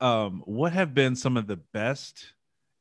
um, 0.01 0.43
what 0.47 0.73
have 0.73 0.95
been 0.95 1.15
some 1.15 1.37
of 1.37 1.47
the 1.47 1.57
best, 1.57 2.33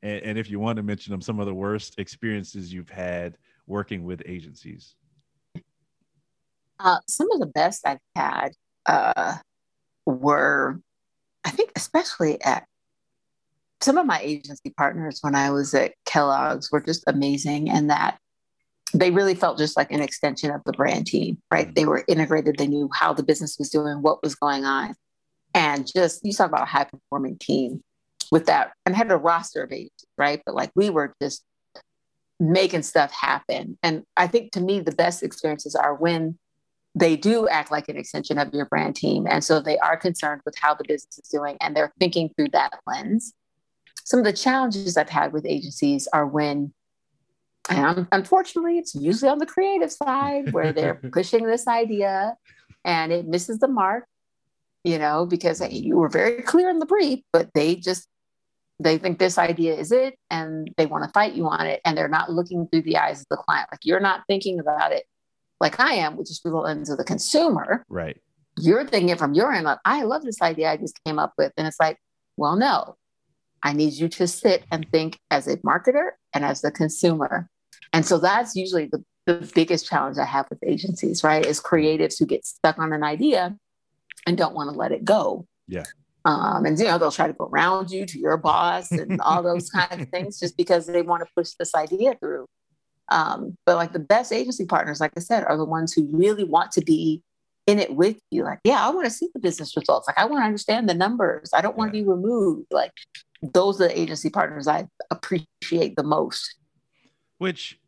and, 0.04 0.22
and 0.22 0.38
if 0.38 0.50
you 0.50 0.60
want 0.60 0.76
to 0.76 0.82
mention 0.82 1.10
them, 1.10 1.22
some 1.22 1.40
of 1.40 1.46
the 1.46 1.54
worst 1.54 1.98
experiences 1.98 2.72
you've 2.72 2.90
had 2.90 3.38
working 3.66 4.04
with 4.04 4.22
agencies? 4.26 4.94
Uh, 6.78 6.98
some 7.08 7.30
of 7.32 7.40
the 7.40 7.46
best 7.46 7.86
I've 7.86 7.98
had 8.14 8.50
uh, 8.86 9.36
were, 10.04 10.78
I 11.44 11.50
think, 11.50 11.72
especially 11.74 12.40
at 12.42 12.66
some 13.80 13.96
of 13.96 14.06
my 14.06 14.20
agency 14.20 14.70
partners 14.76 15.18
when 15.22 15.34
I 15.34 15.50
was 15.50 15.74
at 15.74 15.94
Kellogg's 16.04 16.70
were 16.70 16.80
just 16.80 17.04
amazing, 17.06 17.70
and 17.70 17.90
that 17.90 18.18
they 18.92 19.10
really 19.10 19.34
felt 19.34 19.58
just 19.58 19.76
like 19.76 19.90
an 19.90 20.00
extension 20.00 20.50
of 20.50 20.62
the 20.64 20.72
brand 20.72 21.06
team, 21.06 21.38
right? 21.50 21.66
Mm-hmm. 21.66 21.74
They 21.74 21.84
were 21.86 22.04
integrated, 22.06 22.58
they 22.58 22.66
knew 22.66 22.90
how 22.92 23.12
the 23.14 23.22
business 23.24 23.56
was 23.58 23.70
doing, 23.70 24.02
what 24.02 24.22
was 24.22 24.34
going 24.34 24.64
on. 24.64 24.94
And 25.54 25.86
just 25.86 26.24
you 26.24 26.32
talk 26.32 26.48
about 26.48 26.62
a 26.62 26.66
high 26.66 26.84
performing 26.84 27.38
team 27.38 27.82
with 28.30 28.46
that, 28.46 28.72
and 28.86 28.94
had 28.94 29.10
a 29.10 29.16
roster 29.16 29.62
of 29.62 29.72
agents, 29.72 30.04
right? 30.18 30.40
But 30.44 30.54
like 30.54 30.70
we 30.74 30.90
were 30.90 31.14
just 31.20 31.44
making 32.40 32.82
stuff 32.82 33.12
happen. 33.12 33.78
And 33.82 34.04
I 34.16 34.26
think 34.26 34.52
to 34.52 34.60
me, 34.60 34.80
the 34.80 34.92
best 34.92 35.22
experiences 35.22 35.74
are 35.74 35.94
when 35.94 36.38
they 36.94 37.16
do 37.16 37.48
act 37.48 37.70
like 37.70 37.88
an 37.88 37.96
extension 37.96 38.38
of 38.38 38.52
your 38.54 38.66
brand 38.66 38.96
team. 38.96 39.26
And 39.28 39.42
so 39.42 39.60
they 39.60 39.78
are 39.78 39.96
concerned 39.96 40.42
with 40.44 40.56
how 40.56 40.74
the 40.74 40.84
business 40.86 41.18
is 41.18 41.28
doing 41.28 41.56
and 41.60 41.76
they're 41.76 41.92
thinking 41.98 42.30
through 42.36 42.50
that 42.52 42.72
lens. 42.86 43.34
Some 44.04 44.20
of 44.20 44.24
the 44.24 44.32
challenges 44.32 44.96
I've 44.96 45.08
had 45.08 45.32
with 45.32 45.46
agencies 45.46 46.06
are 46.12 46.26
when, 46.26 46.72
and 47.68 48.06
unfortunately, 48.12 48.78
it's 48.78 48.94
usually 48.94 49.30
on 49.30 49.38
the 49.38 49.46
creative 49.46 49.90
side 49.90 50.52
where 50.52 50.72
they're 50.72 50.94
pushing 51.12 51.46
this 51.46 51.66
idea 51.66 52.36
and 52.84 53.10
it 53.12 53.26
misses 53.26 53.58
the 53.58 53.68
mark, 53.68 54.04
you 54.84 54.98
know, 54.98 55.26
because 55.26 55.60
you 55.72 55.96
were 55.96 56.10
very 56.10 56.42
clear 56.42 56.68
in 56.68 56.78
the 56.78 56.86
brief, 56.86 57.20
but 57.32 57.48
they 57.54 57.74
just 57.74 58.06
they 58.80 58.98
think 58.98 59.18
this 59.18 59.38
idea 59.38 59.74
is 59.74 59.92
it 59.92 60.16
and 60.30 60.72
they 60.76 60.86
want 60.86 61.04
to 61.04 61.10
fight 61.10 61.34
you 61.34 61.46
on 61.46 61.66
it 61.66 61.80
and 61.84 61.96
they're 61.96 62.08
not 62.08 62.32
looking 62.32 62.66
through 62.68 62.82
the 62.82 62.96
eyes 62.96 63.20
of 63.20 63.26
the 63.30 63.36
client 63.36 63.68
like 63.70 63.80
you're 63.84 64.00
not 64.00 64.22
thinking 64.28 64.58
about 64.58 64.90
it 64.90 65.04
like 65.60 65.80
I 65.80 65.94
am, 65.94 66.16
which 66.16 66.30
is 66.30 66.40
through 66.40 66.52
the 66.52 66.58
lens 66.58 66.90
of 66.90 66.98
the 66.98 67.04
consumer. 67.04 67.84
Right. 67.88 68.20
You're 68.58 68.86
thinking 68.86 69.16
from 69.16 69.34
your 69.34 69.52
end, 69.52 69.64
like, 69.64 69.78
I 69.84 70.02
love 70.02 70.22
this 70.22 70.42
idea 70.42 70.70
I 70.70 70.76
just 70.76 71.02
came 71.04 71.18
up 71.18 71.32
with. 71.38 71.52
And 71.56 71.66
it's 71.66 71.80
like, 71.80 71.98
well, 72.36 72.56
no, 72.56 72.96
I 73.62 73.72
need 73.72 73.94
you 73.94 74.08
to 74.08 74.26
sit 74.26 74.64
and 74.70 74.86
think 74.92 75.18
as 75.30 75.48
a 75.48 75.56
marketer 75.58 76.10
and 76.34 76.44
as 76.44 76.60
the 76.60 76.70
consumer. 76.70 77.48
And 77.92 78.04
so 78.04 78.18
that's 78.18 78.54
usually 78.54 78.86
the, 78.86 79.02
the 79.26 79.50
biggest 79.54 79.86
challenge 79.86 80.18
I 80.18 80.24
have 80.24 80.46
with 80.50 80.62
agencies, 80.64 81.24
right? 81.24 81.44
Is 81.44 81.60
creatives 81.60 82.18
who 82.18 82.26
get 82.26 82.44
stuck 82.44 82.78
on 82.78 82.92
an 82.92 83.02
idea 83.02 83.56
and 84.26 84.36
don't 84.36 84.54
want 84.54 84.70
to 84.70 84.76
let 84.76 84.92
it 84.92 85.04
go. 85.04 85.46
Yeah. 85.66 85.84
Um, 86.26 86.64
and 86.64 86.78
you 86.78 86.86
know 86.86 86.96
they'll 86.96 87.10
try 87.10 87.26
to 87.26 87.34
go 87.34 87.46
around 87.46 87.90
you 87.90 88.06
to 88.06 88.18
your 88.18 88.38
boss 88.38 88.90
and 88.90 89.20
all 89.20 89.42
those 89.42 89.68
kind 89.74 90.00
of 90.00 90.08
things 90.08 90.40
just 90.40 90.56
because 90.56 90.86
they 90.86 91.02
want 91.02 91.22
to 91.22 91.32
push 91.36 91.50
this 91.58 91.74
idea 91.74 92.14
through 92.14 92.46
um, 93.10 93.56
but 93.66 93.76
like 93.76 93.92
the 93.92 93.98
best 93.98 94.32
agency 94.32 94.64
partners, 94.64 95.00
like 95.00 95.12
I 95.16 95.20
said, 95.20 95.44
are 95.44 95.56
the 95.56 95.64
ones 95.64 95.92
who 95.92 96.08
really 96.10 96.44
want 96.44 96.72
to 96.72 96.80
be 96.80 97.22
in 97.66 97.78
it 97.78 97.94
with 97.94 98.18
you. 98.30 98.44
Like, 98.44 98.60
yeah, 98.64 98.86
I 98.86 98.90
want 98.90 99.06
to 99.06 99.10
see 99.10 99.28
the 99.32 99.40
business 99.40 99.76
results. 99.76 100.06
Like, 100.06 100.18
I 100.18 100.24
want 100.24 100.42
to 100.42 100.46
understand 100.46 100.88
the 100.88 100.94
numbers. 100.94 101.50
I 101.52 101.60
don't 101.60 101.76
want 101.76 101.88
to 101.88 101.92
be 101.92 102.06
removed. 102.06 102.66
Like, 102.70 102.92
those 103.42 103.80
are 103.80 103.88
the 103.88 103.98
agency 103.98 104.30
partners 104.30 104.66
I 104.66 104.88
appreciate 105.10 105.96
the 105.96 106.02
most. 106.02 106.56
Which, 107.38 107.78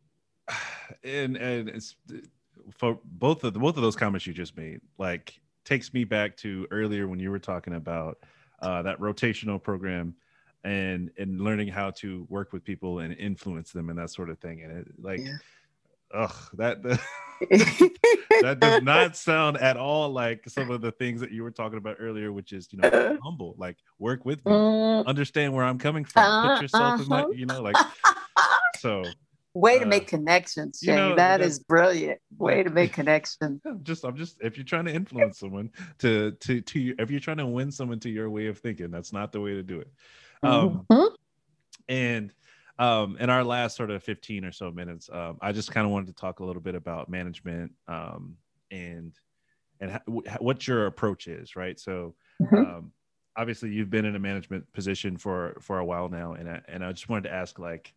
and 1.03 1.35
and 1.37 1.69
it's 1.69 1.95
for 2.71 2.99
both 3.03 3.43
of 3.43 3.53
the, 3.53 3.59
both 3.59 3.77
of 3.77 3.83
those 3.83 3.95
comments 3.95 4.27
you 4.27 4.33
just 4.33 4.57
made, 4.57 4.81
like 4.97 5.39
takes 5.67 5.93
me 5.93 6.05
back 6.05 6.37
to 6.37 6.65
earlier 6.71 7.07
when 7.07 7.19
you 7.19 7.29
were 7.29 7.39
talking 7.39 7.75
about 7.75 8.17
uh, 8.61 8.81
that 8.81 8.97
rotational 8.99 9.61
program 9.61 10.15
and 10.63 11.11
and 11.17 11.41
learning 11.41 11.67
how 11.67 11.91
to 11.91 12.25
work 12.29 12.53
with 12.53 12.63
people 12.63 12.99
and 12.99 13.13
influence 13.15 13.71
them 13.71 13.89
and 13.89 13.99
that 13.99 14.09
sort 14.09 14.29
of 14.29 14.39
thing 14.39 14.63
and 14.63 14.77
it 14.77 14.87
like 14.97 15.19
yeah. 15.19 15.33
ugh 16.13 16.35
that 16.53 16.81
that 18.41 18.57
does 18.59 18.81
not 18.83 19.15
sound 19.15 19.57
at 19.57 19.77
all 19.77 20.09
like 20.09 20.43
some 20.47 20.71
of 20.71 20.81
the 20.81 20.91
things 20.93 21.21
that 21.21 21.31
you 21.31 21.43
were 21.43 21.51
talking 21.51 21.77
about 21.77 21.97
earlier 21.99 22.31
which 22.31 22.53
is 22.53 22.67
you 22.71 22.79
know 22.79 22.87
uh, 22.87 23.15
humble 23.23 23.53
like 23.57 23.77
work 23.99 24.25
with 24.25 24.43
me 24.45 24.51
uh, 24.51 25.01
understand 25.01 25.53
where 25.53 25.63
i'm 25.63 25.77
coming 25.77 26.03
from 26.03 26.49
put 26.49 26.61
yourself 26.61 26.95
uh-huh. 26.95 27.03
in 27.03 27.09
my 27.09 27.21
uh-huh. 27.21 27.29
you 27.31 27.45
know 27.45 27.61
like 27.61 27.75
so 28.79 29.03
way 29.53 29.79
to 29.79 29.85
uh, 29.85 29.87
make 29.87 30.07
connections 30.07 30.81
Shane. 30.83 30.93
You 30.93 31.01
know, 31.01 31.15
that 31.15 31.41
is 31.41 31.59
brilliant 31.59 32.19
way 32.37 32.63
to 32.63 32.69
make 32.69 32.93
connections 32.93 33.61
just 33.83 34.03
i'm 34.03 34.15
just 34.15 34.37
if 34.41 34.55
you're 34.55 34.63
trying 34.63 34.85
to 34.85 34.93
influence 34.93 35.39
someone 35.39 35.71
to 35.99 36.31
to 36.31 36.61
to 36.61 36.95
if 36.99 37.09
you're 37.09 37.19
trying 37.19 37.37
to 37.37 37.47
win 37.47 37.71
someone 37.71 37.99
to 38.01 38.09
your 38.09 38.29
way 38.29 38.47
of 38.47 38.59
thinking 38.59 38.91
that's 38.91 39.11
not 39.11 39.31
the 39.31 39.41
way 39.41 39.53
to 39.53 39.63
do 39.63 39.79
it 39.79 39.89
um, 40.43 40.85
mm-hmm. 40.91 41.15
And 41.89 42.33
um, 42.79 43.17
in 43.19 43.29
our 43.29 43.43
last 43.43 43.75
sort 43.75 43.89
of 43.89 44.03
15 44.03 44.45
or 44.45 44.51
so 44.51 44.71
minutes, 44.71 45.09
um, 45.11 45.37
I 45.41 45.51
just 45.51 45.71
kind 45.71 45.85
of 45.85 45.91
wanted 45.91 46.07
to 46.07 46.13
talk 46.13 46.39
a 46.39 46.45
little 46.45 46.61
bit 46.61 46.75
about 46.75 47.09
management 47.09 47.71
um, 47.87 48.35
and 48.71 49.13
and 49.79 49.91
ha- 49.91 50.37
what 50.39 50.67
your 50.67 50.87
approach 50.87 51.27
is, 51.27 51.55
right? 51.55 51.79
So, 51.79 52.15
mm-hmm. 52.41 52.55
um, 52.55 52.91
obviously, 53.35 53.69
you've 53.69 53.91
been 53.91 54.05
in 54.05 54.15
a 54.15 54.19
management 54.19 54.71
position 54.73 55.17
for 55.17 55.55
for 55.61 55.79
a 55.79 55.85
while 55.85 56.09
now, 56.09 56.33
and 56.33 56.49
I, 56.49 56.61
and 56.67 56.83
I 56.83 56.91
just 56.91 57.09
wanted 57.09 57.29
to 57.29 57.33
ask, 57.33 57.59
like, 57.59 57.93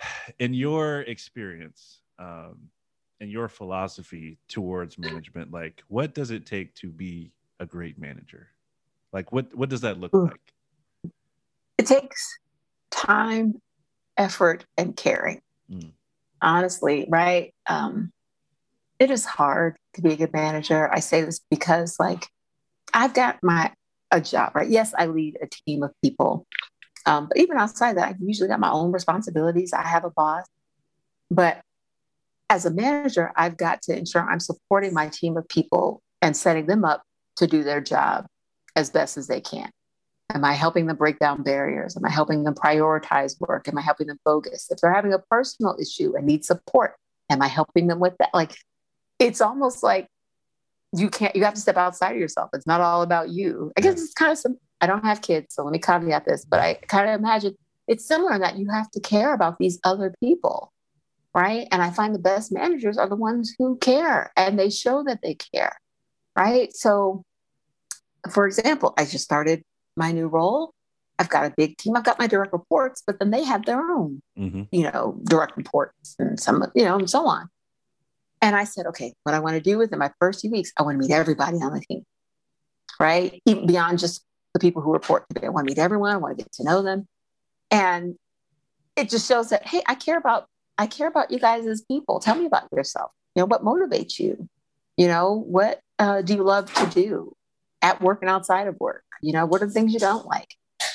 in 0.38 0.54
your 0.54 1.02
experience, 1.02 2.00
um, 2.18 2.70
and 3.20 3.30
your 3.30 3.48
philosophy 3.48 4.38
towards 4.48 4.98
management. 4.98 5.50
Like, 5.50 5.82
what 5.88 6.14
does 6.14 6.30
it 6.30 6.46
take 6.46 6.74
to 6.76 6.88
be 6.88 7.32
a 7.60 7.66
great 7.66 7.98
manager? 7.98 8.48
Like, 9.12 9.32
what 9.32 9.54
what 9.54 9.68
does 9.68 9.80
that 9.82 9.98
look 9.98 10.12
like? 10.12 10.52
It 11.78 11.86
takes 11.86 12.38
time, 12.90 13.60
effort, 14.16 14.64
and 14.76 14.96
caring. 14.96 15.40
Mm. 15.70 15.92
Honestly, 16.42 17.06
right? 17.08 17.54
Um, 17.66 18.12
it 18.98 19.10
is 19.10 19.24
hard 19.24 19.76
to 19.94 20.02
be 20.02 20.12
a 20.12 20.16
good 20.16 20.32
manager. 20.32 20.92
I 20.92 21.00
say 21.00 21.22
this 21.22 21.40
because, 21.50 21.96
like, 21.98 22.26
I've 22.92 23.14
got 23.14 23.38
my 23.42 23.72
a 24.10 24.20
job, 24.20 24.54
right? 24.54 24.68
Yes, 24.68 24.94
I 24.96 25.06
lead 25.06 25.36
a 25.42 25.46
team 25.46 25.82
of 25.82 25.90
people, 26.02 26.46
um, 27.06 27.28
but 27.28 27.38
even 27.38 27.56
outside 27.56 27.96
that, 27.96 28.08
I've 28.08 28.20
usually 28.20 28.48
got 28.48 28.60
my 28.60 28.70
own 28.70 28.92
responsibilities. 28.92 29.72
I 29.72 29.86
have 29.86 30.04
a 30.04 30.10
boss, 30.10 30.44
but 31.30 31.60
as 32.50 32.66
a 32.66 32.70
manager, 32.70 33.32
I've 33.36 33.56
got 33.56 33.82
to 33.82 33.96
ensure 33.96 34.22
I'm 34.22 34.40
supporting 34.40 34.92
my 34.92 35.08
team 35.08 35.36
of 35.36 35.48
people 35.48 36.02
and 36.22 36.36
setting 36.36 36.66
them 36.66 36.84
up 36.84 37.02
to 37.36 37.46
do 37.46 37.62
their 37.62 37.80
job 37.80 38.26
as 38.74 38.90
best 38.90 39.16
as 39.16 39.26
they 39.26 39.40
can. 39.40 39.70
Am 40.34 40.44
I 40.44 40.52
helping 40.52 40.86
them 40.86 40.96
break 40.96 41.18
down 41.18 41.42
barriers? 41.42 41.96
Am 41.96 42.04
I 42.04 42.10
helping 42.10 42.44
them 42.44 42.54
prioritize 42.54 43.40
work? 43.40 43.68
Am 43.68 43.78
I 43.78 43.80
helping 43.80 44.08
them 44.08 44.18
focus? 44.24 44.66
If 44.70 44.78
they're 44.78 44.92
having 44.92 45.12
a 45.12 45.18
personal 45.18 45.76
issue 45.80 46.14
and 46.16 46.26
need 46.26 46.44
support, 46.44 46.96
am 47.30 47.42
I 47.42 47.48
helping 47.48 47.86
them 47.86 48.00
with 48.00 48.14
that? 48.18 48.30
Like, 48.34 48.56
it's 49.18 49.40
almost 49.40 49.82
like 49.82 50.08
you 50.96 51.10
can't, 51.10 51.34
you 51.34 51.44
have 51.44 51.54
to 51.54 51.60
step 51.60 51.76
outside 51.76 52.12
of 52.12 52.18
yourself. 52.18 52.50
It's 52.52 52.66
not 52.66 52.80
all 52.80 53.02
about 53.02 53.28
you. 53.30 53.72
I 53.76 53.80
guess 53.80 54.02
it's 54.02 54.14
kind 54.14 54.32
of 54.32 54.38
some, 54.38 54.58
I 54.80 54.86
don't 54.86 55.04
have 55.04 55.22
kids, 55.22 55.54
so 55.54 55.64
let 55.64 55.72
me 55.72 55.78
caveat 55.78 56.24
this, 56.26 56.44
but 56.44 56.60
I 56.60 56.74
kind 56.88 57.08
of 57.08 57.18
imagine 57.18 57.56
it's 57.88 58.06
similar 58.06 58.34
in 58.34 58.40
that 58.40 58.58
you 58.58 58.68
have 58.70 58.90
to 58.90 59.00
care 59.00 59.32
about 59.32 59.58
these 59.58 59.78
other 59.84 60.14
people, 60.20 60.72
right? 61.34 61.66
And 61.72 61.82
I 61.82 61.90
find 61.90 62.14
the 62.14 62.18
best 62.18 62.52
managers 62.52 62.98
are 62.98 63.08
the 63.08 63.16
ones 63.16 63.54
who 63.58 63.76
care 63.78 64.32
and 64.36 64.58
they 64.58 64.70
show 64.70 65.02
that 65.04 65.20
they 65.22 65.34
care, 65.34 65.76
right? 66.36 66.74
So, 66.74 67.22
for 68.30 68.46
example, 68.46 68.92
I 68.98 69.04
just 69.04 69.24
started 69.24 69.62
my 69.96 70.12
new 70.12 70.26
role. 70.26 70.72
I've 71.18 71.30
got 71.30 71.46
a 71.46 71.54
big 71.56 71.78
team. 71.78 71.96
I've 71.96 72.04
got 72.04 72.18
my 72.18 72.26
direct 72.26 72.52
reports, 72.52 73.02
but 73.06 73.18
then 73.18 73.30
they 73.30 73.44
have 73.44 73.64
their 73.64 73.80
own, 73.80 74.20
Mm-hmm. 74.38 74.64
you 74.70 74.82
know, 74.82 75.18
direct 75.24 75.56
reports 75.56 76.14
and 76.18 76.38
some, 76.38 76.64
you 76.74 76.84
know, 76.84 76.98
and 76.98 77.08
so 77.08 77.26
on. 77.26 77.48
And 78.42 78.54
I 78.54 78.64
said, 78.64 78.84
okay, 78.86 79.14
what 79.22 79.34
I 79.34 79.38
want 79.38 79.54
to 79.54 79.62
do 79.62 79.78
within 79.78 79.98
my 79.98 80.10
first 80.18 80.42
few 80.42 80.50
weeks, 80.50 80.72
I 80.78 80.82
want 80.82 81.00
to 81.00 81.06
meet 81.06 81.14
everybody 81.14 81.56
on 81.56 81.72
the 81.72 81.80
team, 81.80 82.04
right? 83.00 83.40
Even 83.46 83.66
beyond 83.66 83.98
just 83.98 84.22
the 84.56 84.66
people 84.66 84.80
who 84.80 84.92
report 84.92 85.26
to 85.28 85.40
me. 85.40 85.46
I 85.46 85.50
want 85.50 85.66
to 85.66 85.70
meet 85.70 85.78
everyone. 85.78 86.12
I 86.12 86.16
want 86.16 86.36
to 86.36 86.42
get 86.42 86.52
to 86.54 86.64
know 86.64 86.82
them. 86.82 87.06
And 87.70 88.16
it 88.96 89.10
just 89.10 89.28
shows 89.28 89.50
that, 89.50 89.66
hey, 89.66 89.82
I 89.86 89.94
care 89.94 90.16
about, 90.16 90.46
I 90.78 90.86
care 90.86 91.08
about 91.08 91.30
you 91.30 91.38
guys 91.38 91.66
as 91.66 91.82
people. 91.82 92.20
Tell 92.20 92.34
me 92.36 92.46
about 92.46 92.64
yourself. 92.74 93.10
You 93.34 93.42
know, 93.42 93.46
what 93.46 93.62
motivates 93.62 94.18
you? 94.18 94.48
You 94.96 95.08
know, 95.08 95.44
what 95.46 95.80
uh, 95.98 96.22
do 96.22 96.34
you 96.34 96.42
love 96.42 96.72
to 96.72 96.86
do 96.86 97.34
at 97.82 98.00
work 98.00 98.22
and 98.22 98.30
outside 98.30 98.66
of 98.66 98.76
work? 98.80 99.04
You 99.20 99.32
know, 99.34 99.44
what 99.44 99.60
are 99.62 99.66
the 99.66 99.72
things 99.72 99.92
you 99.92 99.98
don't 99.98 100.26
like? 100.26 100.54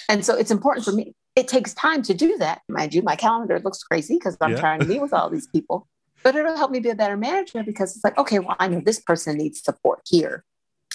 And 0.10 0.26
so 0.26 0.36
it's 0.36 0.52
important 0.52 0.86
for 0.86 0.92
me. 0.92 1.14
It 1.36 1.48
takes 1.48 1.74
time 1.76 2.02
to 2.04 2.14
do 2.14 2.38
that. 2.40 2.62
Mind 2.68 2.94
you, 2.96 3.04
my 3.04 3.16
calendar 3.16 3.60
looks 3.60 3.84
crazy 3.84 4.16
because 4.16 4.38
I'm 4.42 4.52
Yeah. 4.52 4.60
trying 4.60 4.80
to 4.82 4.88
meet 4.88 5.02
with 5.02 5.14
all 5.14 5.30
these 5.30 5.48
people. 5.48 5.88
But 6.24 6.36
it'll 6.36 6.58
help 6.58 6.72
me 6.72 6.80
be 6.80 6.90
a 6.90 6.96
better 6.96 7.18
manager 7.18 7.64
because 7.64 7.96
it's 7.96 8.04
like, 8.04 8.18
okay, 8.18 8.40
well, 8.40 8.56
I 8.60 8.68
know 8.68 8.82
this 8.84 9.00
person 9.00 9.38
needs 9.38 9.64
support 9.64 10.02
here. 10.06 10.44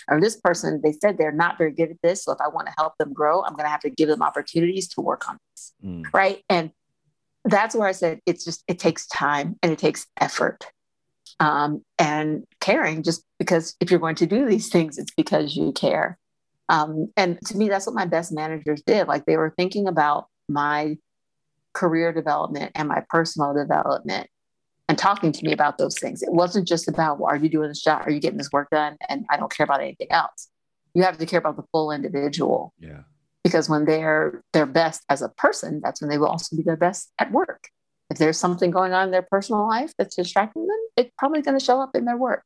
Or 0.09 0.21
this 0.21 0.37
person, 0.37 0.81
they 0.83 0.93
said 0.93 1.19
they're 1.19 1.33
not 1.33 1.59
very 1.59 1.73
good 1.73 1.91
at 1.91 1.97
this. 2.03 2.25
So 2.25 2.33
if 2.33 2.39
I 2.41 2.49
want 2.49 2.69
to 2.69 2.75
help 2.79 2.95
them 2.99 3.13
grow, 3.13 3.43
I'm 3.43 3.55
going 3.55 3.65
to 3.65 3.71
have 3.71 3.81
to 3.81 3.91
give 3.91 4.09
them 4.09 4.23
opportunities 4.23 4.89
to 4.91 5.01
work 5.01 5.29
on 5.29 5.39
this. 5.53 5.75
Mm. 5.85 6.05
Right. 6.13 6.43
And 6.49 6.71
that's 7.45 7.75
where 7.75 7.89
I 7.89 7.93
said 7.93 8.21
it's 8.27 8.45
just, 8.45 8.63
it 8.69 8.79
takes 8.79 9.07
time 9.07 9.57
and 9.63 9.73
it 9.73 9.79
takes 9.79 10.07
effort 10.21 10.67
um, 11.41 11.83
and 11.99 12.45
caring 12.61 13.03
just 13.03 13.23
because 13.39 13.75
if 13.81 13.91
you're 13.91 14.01
going 14.01 14.15
to 14.17 14.27
do 14.27 14.47
these 14.47 14.69
things, 14.69 14.99
it's 14.99 15.13
because 15.17 15.57
you 15.57 15.73
care. 15.73 16.19
Um, 16.69 17.13
and 17.17 17.39
to 17.47 17.57
me, 17.57 17.69
that's 17.69 17.87
what 17.87 17.95
my 17.95 18.07
best 18.07 18.33
managers 18.33 18.83
did. 18.87 19.07
Like 19.07 19.25
they 19.27 19.37
were 19.37 19.55
thinking 19.57 19.87
about 19.87 20.27
my 20.49 20.97
career 21.75 22.13
development 22.13 22.73
and 22.75 22.89
my 22.89 23.05
personal 23.09 23.55
development 23.55 24.29
and 24.89 24.97
talking 24.99 25.33
to 25.33 25.45
me 25.45 25.53
about 25.53 25.79
those 25.79 25.99
things. 25.99 26.23
It 26.23 26.33
wasn't 26.33 26.69
just 26.69 26.87
about, 26.89 27.19
well, 27.19 27.31
are 27.31 27.37
you 27.37 27.49
doing 27.49 27.69
this 27.69 27.83
job? 27.83 28.03
Are 28.07 28.11
you 28.11 28.21
getting 28.21 28.39
this 28.39 28.51
work 28.53 28.69
done? 28.71 28.97
And 29.09 29.27
I 29.31 29.37
don't 29.37 29.51
care 29.53 29.65
about 29.65 29.81
anything 29.81 30.09
else. 30.11 30.49
You 30.95 31.03
have 31.03 31.19
to 31.19 31.27
care 31.27 31.39
about 31.41 31.57
the 31.57 31.65
full 31.73 31.91
individual 31.91 32.73
Yeah. 32.79 33.01
because 33.45 33.69
when 33.69 33.85
they're 33.85 34.43
their 34.53 34.67
best 34.67 35.03
as 35.09 35.23
a 35.23 35.29
person, 35.29 35.81
that's 35.83 36.01
when 36.01 36.09
they 36.11 36.19
will 36.19 36.29
also 36.29 36.57
be 36.57 36.63
their 36.63 36.77
best 36.77 37.11
at 37.19 37.33
work. 37.33 37.69
If 38.11 38.19
there's 38.19 38.39
something 38.39 38.71
going 38.71 38.93
on 38.93 39.07
in 39.07 39.11
their 39.11 39.27
personal 39.29 39.67
life 39.69 39.93
that's 39.99 40.15
distracting 40.15 40.67
them, 40.67 40.79
it's 40.97 41.11
probably 41.19 41.43
going 41.43 41.59
to 41.59 41.65
show 41.65 41.81
up 41.81 41.97
in 41.97 42.05
their 42.05 42.17
work. 42.17 42.45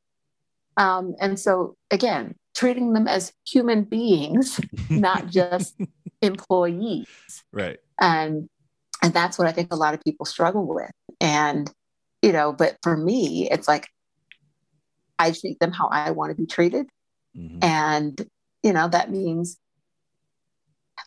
Um, 0.77 1.13
and 1.19 1.39
so, 1.39 1.75
again, 1.91 2.33
treating 2.55 2.93
them 2.93 3.07
as 3.07 3.31
human 3.47 3.83
beings, 3.83 4.59
not 4.89 5.27
just 5.27 5.75
employees, 6.21 7.07
right. 7.51 7.77
and 7.99 8.49
and 9.03 9.13
that's 9.13 9.37
what 9.37 9.47
I 9.47 9.51
think 9.51 9.71
a 9.73 9.75
lot 9.75 9.93
of 9.93 10.01
people 10.03 10.25
struggle 10.25 10.65
with. 10.67 10.89
And 11.19 11.71
you 12.21 12.31
know, 12.31 12.53
but 12.53 12.77
for 12.83 12.95
me, 12.95 13.49
it's 13.49 13.67
like 13.67 13.87
I 15.19 15.31
treat 15.31 15.59
them 15.59 15.71
how 15.71 15.87
I 15.87 16.11
want 16.11 16.31
to 16.31 16.35
be 16.35 16.47
treated, 16.47 16.87
Mhm. 17.35 17.63
and 17.63 18.29
you 18.63 18.73
know 18.73 18.87
that 18.89 19.11
means 19.11 19.57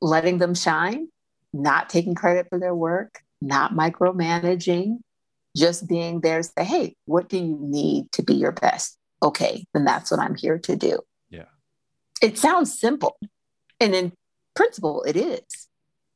letting 0.02 0.38
them 0.38 0.54
shine 0.54 1.08
not 1.52 1.88
taking 1.88 2.14
credit 2.14 2.46
for 2.48 2.58
their 2.58 2.74
work 2.74 3.20
not 3.40 3.72
micromanaging 3.72 4.98
just 5.56 5.86
being 5.88 6.20
there 6.20 6.42
to 6.42 6.48
say 6.58 6.64
hey 6.64 6.96
what 7.04 7.28
do 7.28 7.38
you 7.38 7.56
need 7.60 8.10
to 8.10 8.22
be 8.22 8.34
your 8.34 8.50
best 8.50 8.98
okay 9.22 9.64
then 9.72 9.84
that's 9.84 10.10
what 10.10 10.18
i'm 10.18 10.34
here 10.34 10.58
to 10.58 10.74
do 10.74 10.98
Yeah. 11.30 11.44
it 12.20 12.38
sounds 12.38 12.76
simple 12.78 13.16
and 13.78 13.94
in 13.94 14.12
principle 14.56 15.04
it 15.04 15.16
is 15.16 15.63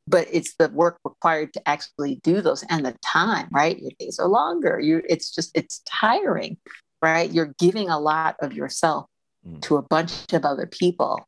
but 0.08 0.26
it's 0.32 0.54
the 0.58 0.68
work 0.70 0.98
required 1.04 1.52
to 1.52 1.68
actually 1.68 2.20
do 2.22 2.40
those 2.40 2.64
and 2.70 2.84
the 2.86 2.96
time 3.04 3.48
right? 3.52 3.78
Your 3.78 3.92
days 3.98 4.18
are 4.18 4.28
longer. 4.28 4.80
You 4.80 5.02
it's 5.08 5.30
just 5.34 5.50
it's 5.54 5.80
tiring 5.86 6.56
right? 7.00 7.30
You're 7.30 7.54
giving 7.58 7.88
a 7.88 7.98
lot 7.98 8.36
of 8.40 8.52
yourself 8.52 9.06
Mm. 9.46 9.62
to 9.62 9.76
a 9.76 9.82
bunch 9.82 10.32
of 10.32 10.44
other 10.44 10.66
people. 10.66 11.24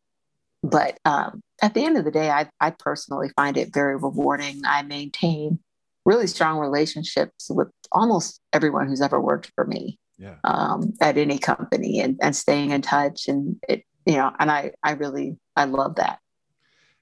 But 0.64 0.98
um, 1.04 1.40
at 1.62 1.74
the 1.74 1.84
end 1.84 1.96
of 1.96 2.04
the 2.04 2.10
day 2.10 2.28
I, 2.28 2.50
I 2.60 2.70
personally 2.70 3.30
find 3.36 3.56
it 3.56 3.72
very 3.72 3.94
rewarding. 3.96 4.62
I 4.66 4.82
maintain 4.82 5.60
really 6.04 6.26
strong 6.26 6.58
relationships 6.58 7.48
with 7.48 7.68
almost 7.92 8.40
everyone 8.52 8.88
who's 8.88 9.00
ever 9.00 9.20
worked 9.20 9.52
for 9.54 9.64
me 9.64 9.96
Yeah. 10.18 10.36
um, 10.44 10.92
at 11.00 11.16
any 11.18 11.38
company 11.38 12.00
and, 12.00 12.18
and 12.20 12.34
staying 12.34 12.70
in 12.72 12.82
touch 12.82 13.28
and 13.28 13.56
it 13.68 13.84
you 14.06 14.14
know 14.14 14.32
and 14.40 14.50
i 14.50 14.72
i 14.82 14.92
really 14.92 15.36
i 15.56 15.64
love 15.66 15.94
that. 15.96 16.18